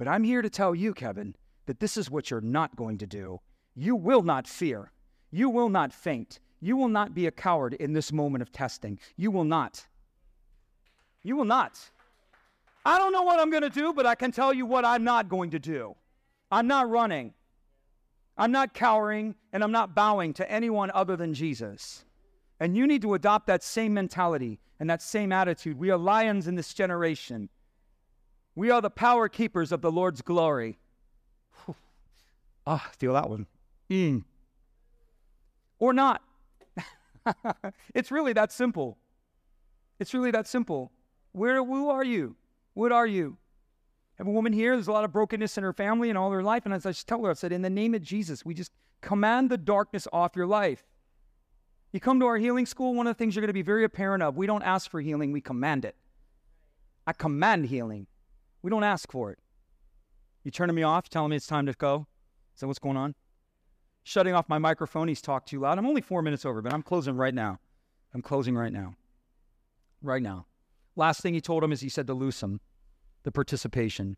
but 0.00 0.08
I'm 0.08 0.24
here 0.24 0.40
to 0.40 0.48
tell 0.48 0.74
you, 0.74 0.94
Kevin, 0.94 1.36
that 1.66 1.78
this 1.78 1.98
is 1.98 2.10
what 2.10 2.30
you're 2.30 2.40
not 2.40 2.74
going 2.74 2.96
to 2.96 3.06
do. 3.06 3.38
You 3.74 3.94
will 3.94 4.22
not 4.22 4.46
fear. 4.46 4.92
You 5.30 5.50
will 5.50 5.68
not 5.68 5.92
faint. 5.92 6.40
You 6.58 6.78
will 6.78 6.88
not 6.88 7.12
be 7.12 7.26
a 7.26 7.30
coward 7.30 7.74
in 7.74 7.92
this 7.92 8.10
moment 8.10 8.40
of 8.40 8.50
testing. 8.50 8.98
You 9.18 9.30
will 9.30 9.44
not. 9.44 9.86
You 11.22 11.36
will 11.36 11.44
not. 11.44 11.78
I 12.86 12.96
don't 12.96 13.12
know 13.12 13.24
what 13.24 13.40
I'm 13.40 13.50
going 13.50 13.62
to 13.62 13.68
do, 13.68 13.92
but 13.92 14.06
I 14.06 14.14
can 14.14 14.32
tell 14.32 14.54
you 14.54 14.64
what 14.64 14.86
I'm 14.86 15.04
not 15.04 15.28
going 15.28 15.50
to 15.50 15.58
do. 15.58 15.94
I'm 16.50 16.66
not 16.66 16.88
running. 16.88 17.34
I'm 18.38 18.52
not 18.52 18.72
cowering, 18.72 19.34
and 19.52 19.62
I'm 19.62 19.70
not 19.70 19.94
bowing 19.94 20.32
to 20.32 20.50
anyone 20.50 20.90
other 20.94 21.14
than 21.14 21.34
Jesus. 21.34 22.06
And 22.58 22.74
you 22.74 22.86
need 22.86 23.02
to 23.02 23.12
adopt 23.12 23.48
that 23.48 23.62
same 23.62 23.92
mentality 23.92 24.60
and 24.78 24.88
that 24.88 25.02
same 25.02 25.30
attitude. 25.30 25.78
We 25.78 25.90
are 25.90 25.98
lions 25.98 26.48
in 26.48 26.54
this 26.54 26.72
generation. 26.72 27.50
We 28.54 28.70
are 28.70 28.80
the 28.80 28.90
power 28.90 29.28
keepers 29.28 29.72
of 29.72 29.80
the 29.80 29.92
Lord's 29.92 30.22
glory. 30.22 30.78
Ah, 32.66 32.90
feel 32.98 33.14
that 33.14 33.28
one. 33.28 33.46
Mm. 33.88 34.22
Or 35.78 35.92
not. 35.92 36.22
it's 37.94 38.10
really 38.10 38.32
that 38.34 38.52
simple. 38.52 38.98
It's 39.98 40.14
really 40.14 40.30
that 40.30 40.46
simple. 40.46 40.92
Where, 41.32 41.64
who 41.64 41.88
are 41.88 42.04
you? 42.04 42.36
What 42.74 42.92
are 42.92 43.06
you? 43.06 43.36
I 44.18 44.22
have 44.22 44.26
a 44.26 44.30
woman 44.30 44.52
here, 44.52 44.76
there's 44.76 44.88
a 44.88 44.92
lot 44.92 45.04
of 45.04 45.12
brokenness 45.12 45.56
in 45.56 45.64
her 45.64 45.72
family 45.72 46.10
and 46.10 46.18
all 46.18 46.30
her 46.30 46.42
life. 46.42 46.64
And 46.64 46.74
as 46.74 46.84
I 46.84 46.90
just 46.90 47.08
tell 47.08 47.24
her, 47.24 47.30
I 47.30 47.34
said, 47.34 47.52
in 47.52 47.62
the 47.62 47.70
name 47.70 47.94
of 47.94 48.02
Jesus, 48.02 48.44
we 48.44 48.54
just 48.54 48.72
command 49.00 49.50
the 49.50 49.58
darkness 49.58 50.06
off 50.12 50.36
your 50.36 50.46
life. 50.46 50.84
You 51.92 52.00
come 52.00 52.20
to 52.20 52.26
our 52.26 52.36
healing 52.36 52.66
school, 52.66 52.94
one 52.94 53.06
of 53.06 53.16
the 53.16 53.18
things 53.18 53.34
you're 53.34 53.40
going 53.40 53.48
to 53.48 53.54
be 53.54 53.62
very 53.62 53.84
apparent 53.84 54.22
of, 54.22 54.36
we 54.36 54.46
don't 54.46 54.62
ask 54.62 54.90
for 54.90 55.00
healing, 55.00 55.32
we 55.32 55.40
command 55.40 55.84
it. 55.84 55.96
I 57.06 57.12
command 57.12 57.66
healing. 57.66 58.06
We 58.62 58.70
don't 58.70 58.84
ask 58.84 59.10
for 59.10 59.30
it. 59.30 59.38
You 60.44 60.50
turning 60.50 60.76
me 60.76 60.82
off, 60.82 61.08
telling 61.08 61.30
me 61.30 61.36
it's 61.36 61.46
time 61.46 61.66
to 61.66 61.72
go? 61.72 62.06
Is 62.54 62.60
that 62.60 62.66
what's 62.66 62.78
going 62.78 62.96
on? 62.96 63.14
Shutting 64.02 64.34
off 64.34 64.48
my 64.48 64.58
microphone, 64.58 65.08
he's 65.08 65.20
talked 65.20 65.48
too 65.48 65.60
loud. 65.60 65.78
I'm 65.78 65.86
only 65.86 66.00
four 66.00 66.22
minutes 66.22 66.44
over, 66.44 66.62
but 66.62 66.72
I'm 66.72 66.82
closing 66.82 67.16
right 67.16 67.34
now. 67.34 67.58
I'm 68.14 68.22
closing 68.22 68.56
right 68.56 68.72
now. 68.72 68.94
Right 70.02 70.22
now. 70.22 70.46
Last 70.96 71.20
thing 71.20 71.34
he 71.34 71.40
told 71.40 71.62
him 71.62 71.72
is 71.72 71.80
he 71.80 71.88
said 71.88 72.06
to 72.06 72.14
loose 72.14 72.42
him, 72.42 72.60
the 73.22 73.30
participation. 73.30 74.16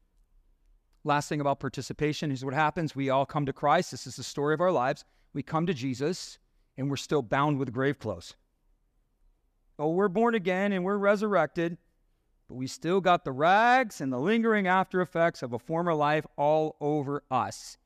Last 1.05 1.29
thing 1.29 1.41
about 1.41 1.61
participation 1.61 2.31
is 2.31 2.45
what 2.45 2.55
happens. 2.55 2.95
We 2.95 3.11
all 3.11 3.27
come 3.27 3.45
to 3.47 3.53
Christ. 3.53 3.91
This 3.91 4.07
is 4.07 4.17
the 4.17 4.23
story 4.23 4.55
of 4.55 4.61
our 4.61 4.71
lives. 4.71 5.05
We 5.35 5.43
come 5.43 5.67
to 5.67 5.75
Jesus 5.75 6.39
and 6.79 6.89
we're 6.89 6.97
still 6.97 7.23
bound 7.23 7.59
with 7.59 7.73
grave 7.73 7.99
clothes. 7.99 8.35
Oh, 9.79 9.91
we're 9.91 10.09
born 10.09 10.35
again 10.35 10.73
and 10.73 10.85
we're 10.85 10.99
resurrected, 10.99 11.77
but 12.53 12.59
we 12.59 12.67
still 12.67 13.01
got 13.01 13.25
the 13.25 13.33
rags 13.33 13.99
and 14.03 14.13
the 14.13 14.19
lingering 14.19 14.67
after 14.67 15.01
effects 15.01 15.43
of 15.43 15.55
a 15.55 15.59
former 15.59 15.95
life 15.95 16.27
all 16.37 16.77
over 16.83 17.23
us. 17.31 17.79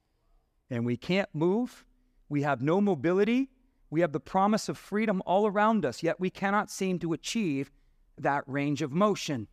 And 0.69 0.85
we 0.85 0.97
can't 0.97 1.29
move. 1.33 1.85
We 2.29 2.43
have 2.43 2.61
no 2.61 2.81
mobility. 2.81 3.49
We 3.91 4.01
have 4.01 4.11
the 4.11 4.19
promise 4.19 4.69
of 4.69 4.77
freedom 4.77 5.23
all 5.25 5.47
around 5.47 5.87
us, 5.87 6.03
yet 6.03 6.19
we 6.19 6.31
cannot 6.31 6.69
seem 6.69 6.99
to 6.99 7.13
achieve 7.13 7.71
that 8.19 8.43
range 8.49 8.83
of 8.83 8.91
motion 8.91 9.47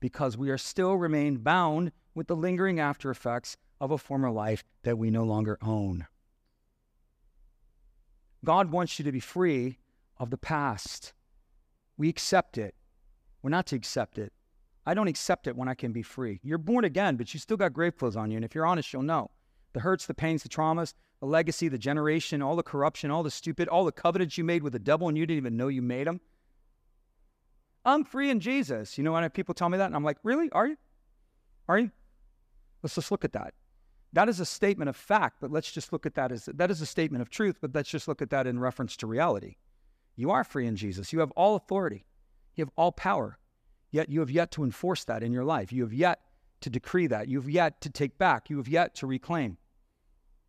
because 0.00 0.38
we 0.38 0.48
are 0.48 0.56
still 0.56 0.94
remain 0.94 1.36
bound 1.36 1.92
with 2.14 2.28
the 2.28 2.36
lingering 2.36 2.80
after 2.80 3.10
effects 3.10 3.58
of 3.78 3.90
a 3.90 3.98
former 3.98 4.30
life 4.30 4.64
that 4.84 4.96
we 4.96 5.10
no 5.10 5.24
longer 5.24 5.58
own. 5.60 6.06
God 8.42 8.72
wants 8.72 8.98
you 8.98 9.04
to 9.04 9.12
be 9.12 9.20
free 9.20 9.76
of 10.16 10.30
the 10.30 10.38
past. 10.38 11.12
We 11.98 12.08
accept 12.08 12.56
it. 12.56 12.74
We're 13.42 13.50
not 13.50 13.66
to 13.66 13.76
accept 13.76 14.18
it. 14.18 14.32
I 14.86 14.94
don't 14.94 15.08
accept 15.08 15.46
it 15.46 15.56
when 15.56 15.68
I 15.68 15.74
can 15.74 15.92
be 15.92 16.02
free. 16.02 16.40
You're 16.42 16.58
born 16.58 16.84
again, 16.84 17.16
but 17.16 17.32
you 17.34 17.40
still 17.40 17.56
got 17.56 17.72
grave 17.72 17.96
clothes 17.96 18.16
on 18.16 18.30
you. 18.30 18.36
And 18.36 18.44
if 18.44 18.54
you're 18.54 18.66
honest, 18.66 18.92
you'll 18.92 19.02
know 19.02 19.30
the 19.74 19.80
hurts, 19.80 20.06
the 20.06 20.14
pains, 20.14 20.42
the 20.42 20.48
traumas, 20.48 20.94
the 21.20 21.26
legacy, 21.26 21.68
the 21.68 21.78
generation, 21.78 22.40
all 22.40 22.56
the 22.56 22.62
corruption, 22.62 23.10
all 23.10 23.22
the 23.22 23.30
stupid, 23.30 23.68
all 23.68 23.84
the 23.84 23.92
covenants 23.92 24.38
you 24.38 24.44
made 24.44 24.62
with 24.62 24.72
the 24.72 24.78
devil 24.78 25.08
and 25.08 25.18
you 25.18 25.26
didn't 25.26 25.38
even 25.38 25.56
know 25.56 25.68
you 25.68 25.82
made 25.82 26.06
them. 26.06 26.20
I'm 27.84 28.04
free 28.04 28.30
in 28.30 28.40
Jesus. 28.40 28.98
You 28.98 29.04
know, 29.04 29.12
when 29.12 29.28
people 29.30 29.54
tell 29.54 29.68
me 29.68 29.78
that, 29.78 29.86
and 29.86 29.96
I'm 29.96 30.04
like, 30.04 30.18
really? 30.22 30.50
Are 30.52 30.66
you? 30.66 30.76
Are 31.68 31.78
you? 31.78 31.90
Let's 32.82 32.94
just 32.94 33.10
look 33.10 33.24
at 33.24 33.32
that. 33.32 33.54
That 34.12 34.28
is 34.28 34.40
a 34.40 34.46
statement 34.46 34.88
of 34.88 34.96
fact, 34.96 35.36
but 35.40 35.50
let's 35.50 35.70
just 35.70 35.92
look 35.92 36.06
at 36.06 36.14
that 36.14 36.32
as 36.32 36.48
that 36.54 36.70
is 36.70 36.80
a 36.80 36.86
statement 36.86 37.20
of 37.20 37.28
truth, 37.28 37.58
but 37.60 37.74
let's 37.74 37.90
just 37.90 38.08
look 38.08 38.22
at 38.22 38.30
that 38.30 38.46
in 38.46 38.58
reference 38.58 38.96
to 38.98 39.06
reality. 39.06 39.56
You 40.16 40.30
are 40.30 40.44
free 40.44 40.66
in 40.66 40.76
Jesus. 40.76 41.12
You 41.12 41.20
have 41.20 41.30
all 41.32 41.56
authority. 41.56 42.06
You 42.58 42.62
have 42.62 42.72
all 42.76 42.90
power. 42.92 43.38
Yet 43.92 44.10
you 44.10 44.20
have 44.20 44.30
yet 44.30 44.50
to 44.52 44.64
enforce 44.64 45.04
that 45.04 45.22
in 45.22 45.32
your 45.32 45.44
life. 45.44 45.72
You 45.72 45.82
have 45.82 45.92
yet 45.92 46.20
to 46.60 46.68
decree 46.68 47.06
that. 47.06 47.28
You 47.28 47.40
have 47.40 47.48
yet 47.48 47.80
to 47.82 47.90
take 47.90 48.18
back. 48.18 48.50
You 48.50 48.56
have 48.56 48.68
yet 48.68 48.96
to 48.96 49.06
reclaim. 49.06 49.56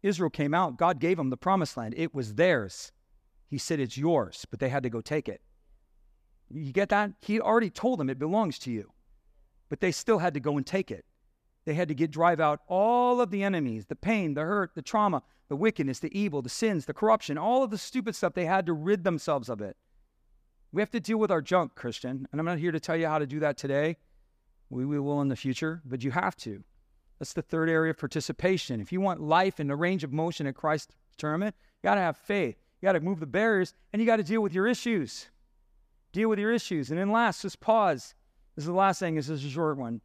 Israel 0.01 0.31
came 0.31 0.53
out. 0.53 0.77
God 0.77 0.99
gave 0.99 1.17
them 1.17 1.29
the 1.29 1.37
promised 1.37 1.77
land. 1.77 1.93
It 1.95 2.13
was 2.13 2.33
theirs. 2.33 2.91
He 3.47 3.59
said 3.59 3.79
it's 3.79 3.97
yours, 3.97 4.45
but 4.49 4.59
they 4.59 4.69
had 4.69 4.83
to 4.83 4.89
go 4.89 5.01
take 5.01 5.29
it. 5.29 5.41
You 6.49 6.73
get 6.73 6.89
that? 6.89 7.11
He 7.21 7.39
already 7.39 7.69
told 7.69 7.99
them 7.99 8.09
it 8.09 8.17
belongs 8.17 8.57
to 8.59 8.71
you, 8.71 8.91
but 9.69 9.79
they 9.79 9.91
still 9.91 10.17
had 10.17 10.33
to 10.33 10.39
go 10.39 10.57
and 10.57 10.65
take 10.65 10.89
it. 10.89 11.05
They 11.65 11.75
had 11.75 11.89
to 11.89 11.95
get 11.95 12.09
drive 12.09 12.39
out 12.39 12.61
all 12.67 13.21
of 13.21 13.29
the 13.29 13.43
enemies, 13.43 13.85
the 13.85 13.95
pain, 13.95 14.33
the 14.33 14.41
hurt, 14.41 14.71
the 14.73 14.81
trauma, 14.81 15.21
the 15.47 15.55
wickedness, 15.55 15.99
the 15.99 16.17
evil, 16.17 16.41
the 16.41 16.49
sins, 16.49 16.85
the 16.85 16.93
corruption, 16.93 17.37
all 17.37 17.61
of 17.61 17.69
the 17.69 17.77
stupid 17.77 18.15
stuff. 18.15 18.33
They 18.33 18.45
had 18.45 18.65
to 18.65 18.73
rid 18.73 19.03
themselves 19.03 19.47
of 19.47 19.61
it. 19.61 19.77
We 20.71 20.81
have 20.81 20.91
to 20.91 20.99
deal 20.99 21.17
with 21.17 21.31
our 21.31 21.41
junk, 21.41 21.75
Christian. 21.75 22.27
And 22.31 22.39
I'm 22.39 22.45
not 22.45 22.59
here 22.59 22.71
to 22.71 22.79
tell 22.79 22.95
you 22.95 23.07
how 23.07 23.19
to 23.19 23.25
do 23.25 23.39
that 23.39 23.57
today. 23.57 23.97
We, 24.69 24.85
we 24.85 24.99
will 24.99 25.21
in 25.21 25.29
the 25.29 25.35
future, 25.35 25.81
but 25.85 26.03
you 26.03 26.11
have 26.11 26.35
to. 26.37 26.63
That's 27.17 27.33
the 27.33 27.41
third 27.41 27.69
area 27.69 27.91
of 27.91 27.97
participation. 27.97 28.79
If 28.79 28.91
you 28.91 29.01
want 29.01 29.19
life 29.19 29.59
in 29.59 29.67
the 29.67 29.75
range 29.75 30.03
of 30.03 30.13
motion 30.13 30.47
at 30.47 30.55
Christ's 30.55 30.95
tournament, 31.17 31.55
you 31.81 31.87
got 31.87 31.95
to 31.95 32.01
have 32.01 32.17
faith. 32.17 32.55
You 32.81 32.85
got 32.85 32.93
to 32.93 33.01
move 33.01 33.19
the 33.19 33.25
barriers, 33.25 33.73
and 33.91 34.01
you 34.01 34.05
got 34.05 34.17
to 34.17 34.23
deal 34.23 34.41
with 34.41 34.53
your 34.53 34.67
issues. 34.67 35.27
Deal 36.13 36.29
with 36.29 36.39
your 36.39 36.53
issues. 36.53 36.91
And 36.91 36.99
then 36.99 37.11
last, 37.11 37.41
just 37.41 37.59
pause. 37.59 38.13
This 38.55 38.63
is 38.63 38.67
the 38.67 38.73
last 38.73 38.99
thing. 38.99 39.15
This 39.15 39.29
is 39.29 39.43
a 39.43 39.49
short 39.49 39.77
one. 39.77 40.01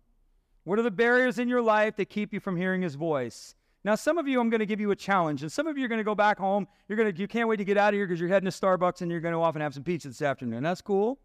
What 0.65 0.79
are 0.79 0.83
the 0.83 0.91
barriers 0.91 1.39
in 1.39 1.49
your 1.49 1.62
life 1.62 1.97
that 1.97 2.07
keep 2.07 2.33
you 2.33 2.41
from 2.41 2.57
hearing 2.57 2.83
his 2.83 2.95
voice? 2.95 3.55
Now, 3.85 3.95
some 3.97 4.16
of 4.16 4.26
you, 4.26 4.41
I'm 4.41 4.49
going 4.49 4.61
to 4.61 4.66
give 4.66 4.80
you 4.80 4.91
a 4.93 4.97
challenge, 4.97 5.43
and 5.43 5.53
some 5.53 5.66
of 5.66 5.76
you 5.76 5.85
are 5.85 5.89
going 5.89 5.99
to 5.99 6.05
go 6.05 6.14
back 6.14 6.39
home. 6.39 6.66
You're 6.89 6.97
going 6.97 7.12
to, 7.12 7.20
you 7.20 7.28
can't 7.28 7.49
wait 7.49 7.57
to 7.57 7.64
get 7.64 7.76
out 7.76 7.93
of 7.93 7.99
here 7.99 8.07
because 8.07 8.18
you're 8.18 8.30
heading 8.30 8.51
to 8.51 8.57
Starbucks 8.57 9.03
and 9.03 9.11
you're 9.11 9.20
going 9.20 9.35
to 9.35 9.41
off 9.41 9.55
and 9.55 9.62
have 9.62 9.74
some 9.74 9.85
pizza 9.85 10.09
this 10.09 10.22
afternoon. 10.22 10.62
That's 10.62 10.80
cool. 10.80 11.18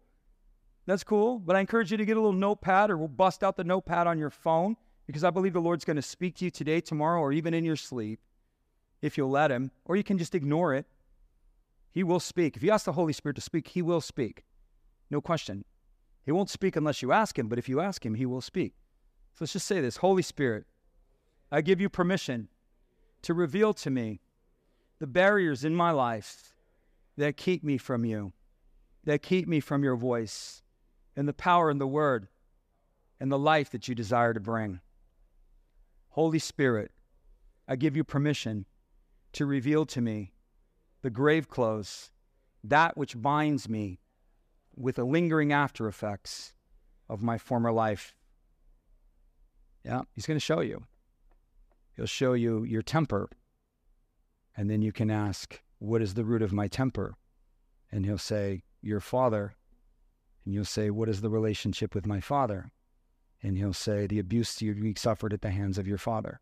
That's 0.84 1.02
cool. 1.02 1.38
But 1.38 1.56
I 1.56 1.60
encourage 1.60 1.90
you 1.90 1.96
to 1.96 2.04
get 2.04 2.18
a 2.18 2.20
little 2.20 2.38
notepad 2.38 2.90
or 2.90 2.98
we'll 2.98 3.08
bust 3.08 3.42
out 3.42 3.56
the 3.56 3.64
notepad 3.64 4.06
on 4.06 4.18
your 4.18 4.30
phone 4.30 4.76
because 5.06 5.24
I 5.24 5.30
believe 5.30 5.54
the 5.54 5.60
Lord's 5.60 5.86
going 5.86 5.96
to 5.96 6.02
speak 6.02 6.36
to 6.36 6.44
you 6.44 6.50
today, 6.50 6.80
tomorrow, 6.80 7.20
or 7.20 7.32
even 7.32 7.54
in 7.54 7.64
your 7.64 7.76
sleep 7.76 8.20
if 9.00 9.16
you'll 9.16 9.30
let 9.30 9.50
Him. 9.50 9.70
Or 9.86 9.96
you 9.96 10.04
can 10.04 10.18
just 10.18 10.34
ignore 10.34 10.74
it. 10.74 10.86
He 11.90 12.04
will 12.04 12.20
speak. 12.20 12.56
If 12.56 12.62
you 12.62 12.70
ask 12.70 12.84
the 12.84 12.92
Holy 12.92 13.12
Spirit 13.14 13.36
to 13.36 13.40
speak, 13.40 13.68
He 13.68 13.80
will 13.80 14.00
speak. 14.02 14.44
No 15.10 15.20
question. 15.20 15.64
He 16.24 16.32
won't 16.32 16.50
speak 16.50 16.76
unless 16.76 17.00
you 17.00 17.10
ask 17.10 17.38
Him, 17.38 17.48
but 17.48 17.58
if 17.58 17.68
you 17.68 17.80
ask 17.80 18.04
Him, 18.04 18.14
He 18.14 18.26
will 18.26 18.42
speak. 18.42 18.74
So 19.34 19.38
let's 19.40 19.54
just 19.54 19.66
say 19.66 19.80
this 19.80 19.96
Holy 19.96 20.22
Spirit, 20.22 20.66
I 21.52 21.60
give 21.60 21.80
you 21.80 21.88
permission 21.88 22.48
to 23.22 23.34
reveal 23.34 23.74
to 23.74 23.90
me 23.90 24.20
the 24.98 25.06
barriers 25.06 25.64
in 25.64 25.74
my 25.74 25.90
life 25.90 26.54
that 27.16 27.36
keep 27.36 27.64
me 27.64 27.76
from 27.76 28.04
you, 28.04 28.32
that 29.04 29.22
keep 29.22 29.48
me 29.48 29.60
from 29.60 29.82
your 29.82 29.96
voice, 29.96 30.62
and 31.16 31.26
the 31.26 31.32
power 31.32 31.70
and 31.70 31.80
the 31.80 31.86
word 31.86 32.28
and 33.18 33.30
the 33.30 33.38
life 33.38 33.70
that 33.70 33.88
you 33.88 33.94
desire 33.94 34.32
to 34.32 34.40
bring. 34.40 34.80
Holy 36.10 36.38
Spirit, 36.38 36.92
I 37.68 37.76
give 37.76 37.96
you 37.96 38.04
permission 38.04 38.66
to 39.32 39.46
reveal 39.46 39.86
to 39.86 40.00
me 40.00 40.32
the 41.02 41.10
grave 41.10 41.48
clothes, 41.48 42.10
that 42.62 42.96
which 42.96 43.20
binds 43.20 43.68
me 43.68 44.00
with 44.76 44.96
the 44.96 45.04
lingering 45.04 45.52
after 45.52 45.88
effects 45.88 46.54
of 47.08 47.22
my 47.22 47.38
former 47.38 47.72
life. 47.72 48.14
Yeah, 49.84 50.02
he's 50.14 50.26
going 50.26 50.38
to 50.38 50.44
show 50.44 50.60
you. 50.60 50.84
He'll 52.00 52.06
show 52.06 52.32
you 52.32 52.64
your 52.64 52.80
temper. 52.80 53.28
And 54.56 54.70
then 54.70 54.80
you 54.80 54.90
can 54.90 55.10
ask, 55.10 55.60
What 55.80 56.00
is 56.00 56.14
the 56.14 56.24
root 56.24 56.40
of 56.40 56.50
my 56.50 56.66
temper? 56.66 57.14
And 57.92 58.06
he'll 58.06 58.16
say, 58.16 58.62
Your 58.80 59.00
father. 59.00 59.54
And 60.46 60.54
you'll 60.54 60.64
say, 60.64 60.88
What 60.88 61.10
is 61.10 61.20
the 61.20 61.28
relationship 61.28 61.94
with 61.94 62.06
my 62.06 62.18
father? 62.18 62.72
And 63.42 63.58
he'll 63.58 63.74
say, 63.74 64.06
The 64.06 64.18
abuse 64.18 64.62
you 64.62 64.94
suffered 64.96 65.34
at 65.34 65.42
the 65.42 65.50
hands 65.50 65.76
of 65.76 65.86
your 65.86 65.98
father, 65.98 66.40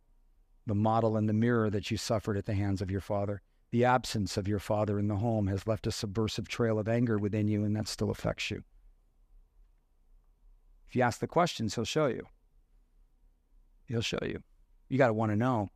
the 0.65 0.77
model 0.77 1.17
and 1.17 1.29
the 1.29 1.33
mirror 1.33 1.71
that 1.71 1.91
you 1.91 1.97
suffered 1.97 2.37
at 2.37 2.47
the 2.47 2.55
hands 2.55 2.81
of 2.81 2.89
your 2.89 3.01
father. 3.01 3.43
The 3.73 3.85
absence 3.85 4.37
of 4.37 4.47
your 4.47 4.61
father 4.61 4.97
in 4.97 5.09
the 5.09 5.17
home 5.17 5.49
has 5.49 5.67
left 5.67 5.89
a 5.89 5.91
subversive 5.91 6.47
trail 6.47 6.79
of 6.79 6.87
anger 6.87 7.19
within 7.19 7.49
you, 7.49 7.65
and 7.65 7.75
that 7.75 7.89
still 7.89 8.11
affects 8.11 8.49
you. 8.49 8.63
If 10.87 10.95
you 10.95 11.03
ask 11.03 11.19
the 11.19 11.27
questions, 11.27 11.75
he'll 11.75 11.85
show 11.85 12.07
you. 12.07 12.29
He'll 13.87 14.03
show 14.03 14.21
you. 14.23 14.45
You 14.89 14.99
got 14.99 15.09
to 15.09 15.13
want 15.13 15.33
to 15.33 15.37
know. 15.37 15.71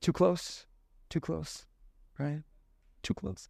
Too 0.00 0.12
close? 0.12 0.66
Too 1.08 1.20
close, 1.20 1.66
right? 2.18 2.42
Too 3.02 3.14
close. 3.14 3.48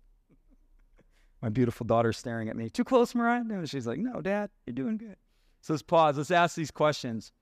My 1.42 1.48
beautiful 1.48 1.84
daughter 1.84 2.12
staring 2.12 2.48
at 2.48 2.56
me. 2.56 2.70
Too 2.70 2.84
close, 2.84 3.14
Mariah? 3.14 3.44
No, 3.44 3.64
she's 3.66 3.86
like, 3.86 3.98
no, 3.98 4.20
Dad, 4.20 4.50
you're 4.66 4.74
doing 4.74 4.96
good. 4.96 5.16
So 5.60 5.72
let's 5.72 5.82
pause. 5.82 6.16
Let's 6.16 6.30
ask 6.30 6.56
these 6.56 6.70
questions. 6.70 7.32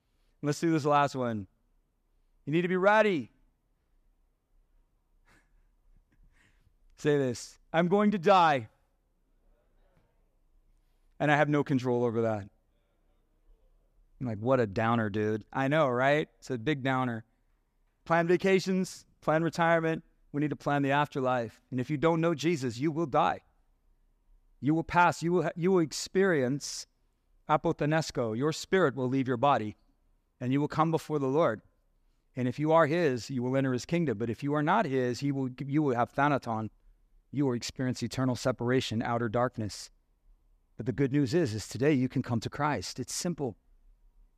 Let's 0.42 0.60
do 0.60 0.72
this 0.72 0.84
last 0.84 1.14
one. 1.14 1.46
You 2.46 2.52
need 2.52 2.62
to 2.62 2.68
be 2.68 2.76
ready. 2.76 3.30
Say 6.98 7.18
this 7.18 7.58
I'm 7.72 7.88
going 7.88 8.12
to 8.12 8.18
die. 8.18 8.68
And 11.18 11.30
I 11.30 11.36
have 11.36 11.48
no 11.48 11.62
control 11.62 12.04
over 12.04 12.22
that. 12.22 12.48
I'm 14.22 14.28
like, 14.28 14.38
what 14.38 14.60
a 14.60 14.68
downer, 14.68 15.10
dude. 15.10 15.44
I 15.52 15.66
know, 15.66 15.88
right? 15.88 16.28
It's 16.38 16.50
a 16.50 16.56
big 16.56 16.84
downer. 16.84 17.24
Plan 18.04 18.28
vacations, 18.28 19.04
plan 19.20 19.42
retirement. 19.42 20.04
We 20.30 20.40
need 20.40 20.50
to 20.50 20.56
plan 20.56 20.82
the 20.82 20.92
afterlife. 20.92 21.60
And 21.72 21.80
if 21.80 21.90
you 21.90 21.96
don't 21.96 22.20
know 22.20 22.32
Jesus, 22.32 22.78
you 22.78 22.92
will 22.92 23.06
die. 23.06 23.40
You 24.60 24.74
will 24.74 24.84
pass, 24.84 25.24
you 25.24 25.32
will, 25.32 25.50
you 25.56 25.72
will 25.72 25.80
experience 25.80 26.86
apothenesco. 27.50 28.36
Your 28.36 28.52
spirit 28.52 28.94
will 28.94 29.08
leave 29.08 29.26
your 29.26 29.36
body 29.36 29.76
and 30.40 30.52
you 30.52 30.60
will 30.60 30.68
come 30.68 30.92
before 30.92 31.18
the 31.18 31.26
Lord. 31.26 31.60
And 32.36 32.46
if 32.46 32.60
you 32.60 32.70
are 32.70 32.86
his, 32.86 33.28
you 33.28 33.42
will 33.42 33.56
enter 33.56 33.72
his 33.72 33.84
kingdom. 33.84 34.18
But 34.18 34.30
if 34.30 34.44
you 34.44 34.54
are 34.54 34.62
not 34.62 34.86
his, 34.86 35.18
he 35.18 35.32
will, 35.32 35.50
you 35.66 35.82
will 35.82 35.96
have 35.96 36.14
thanaton. 36.14 36.70
You 37.32 37.46
will 37.46 37.54
experience 37.54 38.04
eternal 38.04 38.36
separation, 38.36 39.02
outer 39.02 39.28
darkness. 39.28 39.90
But 40.76 40.86
the 40.86 40.92
good 40.92 41.12
news 41.12 41.34
is, 41.34 41.54
is 41.54 41.66
today 41.66 41.92
you 41.92 42.08
can 42.08 42.22
come 42.22 42.38
to 42.38 42.48
Christ. 42.48 43.00
It's 43.00 43.12
simple. 43.12 43.56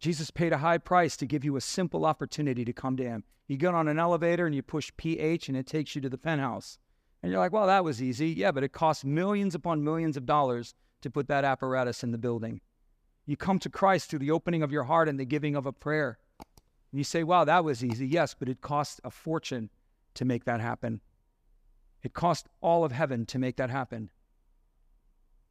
Jesus 0.04 0.30
paid 0.30 0.52
a 0.52 0.58
high 0.58 0.76
price 0.76 1.16
to 1.16 1.24
give 1.24 1.46
you 1.46 1.56
a 1.56 1.62
simple 1.62 2.04
opportunity 2.04 2.62
to 2.62 2.74
come 2.74 2.94
to 2.98 3.02
him. 3.02 3.24
You 3.48 3.56
get 3.56 3.72
on 3.72 3.88
an 3.88 3.98
elevator 3.98 4.44
and 4.44 4.54
you 4.54 4.60
push 4.60 4.92
PH 4.98 5.48
and 5.48 5.56
it 5.56 5.66
takes 5.66 5.94
you 5.94 6.02
to 6.02 6.10
the 6.10 6.18
penthouse. 6.18 6.76
And 7.22 7.32
you're 7.32 7.40
like, 7.40 7.54
well, 7.54 7.66
that 7.68 7.84
was 7.84 8.02
easy. 8.02 8.28
Yeah, 8.28 8.52
but 8.52 8.64
it 8.64 8.74
costs 8.74 9.02
millions 9.02 9.54
upon 9.54 9.82
millions 9.82 10.18
of 10.18 10.26
dollars 10.26 10.74
to 11.00 11.10
put 11.10 11.26
that 11.28 11.46
apparatus 11.46 12.02
in 12.02 12.10
the 12.10 12.18
building. 12.18 12.60
You 13.24 13.38
come 13.38 13.58
to 13.60 13.70
Christ 13.70 14.10
through 14.10 14.18
the 14.18 14.30
opening 14.30 14.62
of 14.62 14.70
your 14.70 14.84
heart 14.84 15.08
and 15.08 15.18
the 15.18 15.24
giving 15.24 15.56
of 15.56 15.64
a 15.64 15.72
prayer. 15.72 16.18
And 16.92 16.98
you 16.98 17.04
say, 17.04 17.24
wow, 17.24 17.44
that 17.44 17.64
was 17.64 17.82
easy. 17.82 18.06
Yes, 18.06 18.36
but 18.38 18.50
it 18.50 18.60
cost 18.60 19.00
a 19.04 19.10
fortune 19.10 19.70
to 20.16 20.26
make 20.26 20.44
that 20.44 20.60
happen. 20.60 21.00
It 22.02 22.12
cost 22.12 22.46
all 22.60 22.84
of 22.84 22.92
heaven 22.92 23.24
to 23.24 23.38
make 23.38 23.56
that 23.56 23.70
happen. 23.70 24.10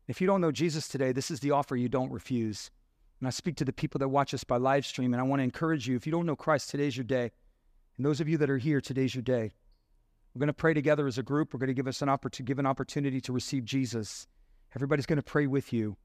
If 0.08 0.22
you 0.22 0.28
don't 0.28 0.42
know 0.42 0.52
Jesus 0.52 0.88
today, 0.88 1.12
this 1.12 1.32
is 1.32 1.40
the 1.40 1.50
offer 1.50 1.76
you 1.76 1.90
don't 1.90 2.12
refuse. 2.12 2.70
And 3.24 3.28
I 3.30 3.32
speak 3.32 3.56
to 3.56 3.64
the 3.64 3.72
people 3.72 4.00
that 4.00 4.10
watch 4.10 4.34
us 4.34 4.44
by 4.44 4.58
live 4.58 4.86
stream, 4.86 5.14
and 5.14 5.22
I 5.22 5.24
want 5.24 5.40
to 5.40 5.46
encourage 5.46 5.88
you 5.88 5.96
if 5.96 6.06
you 6.06 6.12
don't 6.12 6.26
know 6.26 6.36
Christ, 6.36 6.70
today's 6.70 6.98
your 6.98 7.06
day. 7.06 7.32
And 7.96 8.06
those 8.06 8.20
of 8.20 8.28
you 8.28 8.38
that 8.38 8.50
are 8.50 8.58
here, 8.58 8.82
today's 8.82 9.16
your 9.16 9.22
day. 9.22 9.54
We're 10.36 10.40
going 10.40 10.48
to 10.48 10.54
pray 10.54 10.74
together 10.74 11.08
as 11.08 11.18
a 11.18 11.24
group. 11.24 11.54
We're 11.54 11.62
going 11.62 11.70
to 11.70 11.74
give 11.74 11.88
us 11.88 12.02
an 12.02 12.10
opportunity, 12.10 12.52
give 12.52 12.60
an 12.60 12.66
opportunity 12.66 13.22
to 13.22 13.32
receive 13.32 13.64
Jesus. 13.64 14.28
Everybody's 14.76 15.06
going 15.06 15.20
to 15.20 15.24
pray 15.24 15.48
with 15.48 15.72
you. 15.72 15.96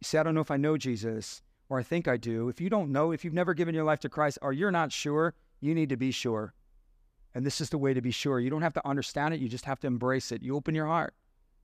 You 0.00 0.02
say, 0.02 0.18
I 0.18 0.24
don't 0.24 0.34
know 0.34 0.40
if 0.40 0.50
I 0.50 0.56
know 0.56 0.76
Jesus, 0.76 1.42
or 1.68 1.78
I 1.78 1.84
think 1.84 2.08
I 2.08 2.16
do. 2.16 2.48
If 2.48 2.60
you 2.60 2.68
don't 2.68 2.90
know, 2.90 3.12
if 3.12 3.24
you've 3.24 3.34
never 3.34 3.54
given 3.54 3.72
your 3.72 3.84
life 3.84 4.00
to 4.00 4.08
Christ, 4.08 4.40
or 4.42 4.52
you're 4.52 4.72
not 4.72 4.90
sure, 4.90 5.32
you 5.60 5.76
need 5.76 5.90
to 5.90 5.96
be 5.96 6.10
sure. 6.10 6.54
And 7.36 7.46
this 7.46 7.60
is 7.60 7.70
the 7.70 7.78
way 7.78 7.94
to 7.94 8.02
be 8.02 8.10
sure. 8.10 8.40
You 8.40 8.50
don't 8.50 8.62
have 8.62 8.74
to 8.74 8.84
understand 8.84 9.32
it, 9.32 9.38
you 9.38 9.48
just 9.48 9.66
have 9.66 9.78
to 9.78 9.86
embrace 9.86 10.32
it. 10.32 10.42
You 10.42 10.56
open 10.56 10.74
your 10.74 10.86
heart. 10.86 11.14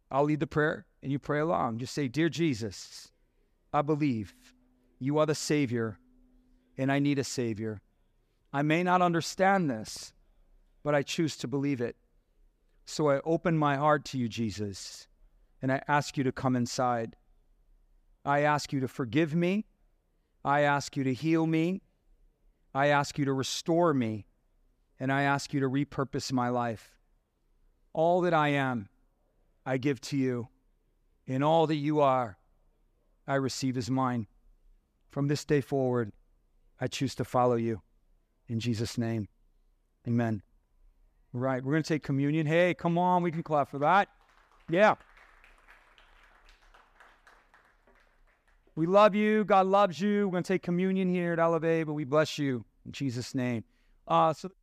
I'll 0.08 0.22
lead 0.22 0.38
the 0.38 0.46
prayer, 0.46 0.86
and 1.02 1.11
you 1.11 1.18
pray 1.18 1.40
along. 1.40 1.78
Just 1.78 1.94
say, 1.94 2.06
Dear 2.06 2.28
Jesus, 2.28 3.11
I 3.72 3.82
believe 3.82 4.34
you 5.01 5.18
are 5.18 5.26
the 5.26 5.34
Savior, 5.34 5.98
and 6.76 6.92
I 6.92 6.98
need 6.98 7.18
a 7.18 7.24
Savior. 7.24 7.80
I 8.53 8.62
may 8.62 8.82
not 8.82 9.03
understand 9.03 9.70
this, 9.70 10.12
but 10.84 10.94
I 10.94 11.03
choose 11.03 11.36
to 11.38 11.48
believe 11.48 11.80
it. 11.80 11.96
So 12.84 13.09
I 13.09 13.20
open 13.20 13.57
my 13.57 13.76
heart 13.76 14.05
to 14.07 14.18
you, 14.18 14.28
Jesus, 14.28 15.09
and 15.62 15.72
I 15.72 15.82
ask 15.88 16.18
you 16.18 16.24
to 16.24 16.32
come 16.32 16.55
inside. 16.55 17.16
I 18.24 18.40
ask 18.40 18.72
you 18.72 18.80
to 18.80 18.88
forgive 18.88 19.34
me. 19.34 19.66
I 20.44 20.61
ask 20.62 20.96
you 20.96 21.05
to 21.05 21.14
heal 21.14 21.46
me. 21.46 21.82
I 22.74 22.88
ask 22.88 23.18
you 23.18 23.24
to 23.24 23.32
restore 23.32 23.94
me. 23.94 24.26
And 24.98 25.11
I 25.12 25.22
ask 25.22 25.55
you 25.55 25.61
to 25.61 25.68
repurpose 25.68 26.32
my 26.32 26.51
life. 26.51 26.98
All 27.92 28.20
that 28.22 28.34
I 28.34 28.48
am, 28.48 28.88
I 29.64 29.78
give 29.78 30.01
to 30.03 30.16
you. 30.16 30.48
And 31.26 31.42
all 31.42 31.66
that 31.68 31.76
you 31.76 32.01
are, 32.01 32.38
I 33.26 33.36
receive 33.36 33.76
as 33.76 33.90
mine. 33.90 34.26
From 35.11 35.28
this 35.28 35.44
day 35.44 35.61
forward, 35.61 36.12
I 36.80 36.86
choose 36.86 37.14
to 37.16 37.24
follow 37.24 37.56
you. 37.56 37.82
In 38.48 38.61
Jesus' 38.61 38.96
name, 38.96 39.28
amen. 40.06 40.42
Right, 41.32 41.62
we're 41.62 41.72
going 41.72 41.82
to 41.82 41.88
take 41.88 42.02
communion. 42.02 42.46
Hey, 42.46 42.74
come 42.74 42.98
on, 42.98 43.22
we 43.22 43.30
can 43.30 43.42
clap 43.42 43.70
for 43.70 43.78
that. 43.78 44.08
Yeah. 44.68 44.94
We 48.74 48.86
love 48.86 49.14
you. 49.14 49.44
God 49.44 49.66
loves 49.66 50.00
you. 50.00 50.26
We're 50.26 50.32
going 50.32 50.42
to 50.44 50.52
take 50.54 50.62
communion 50.62 51.08
here 51.08 51.32
at 51.32 51.38
Elevate, 51.38 51.86
but 51.86 51.92
we 51.94 52.04
bless 52.04 52.38
you 52.38 52.64
in 52.86 52.92
Jesus' 52.92 53.34
name. 53.34 53.64
Uh, 54.08 54.32
so 54.32 54.50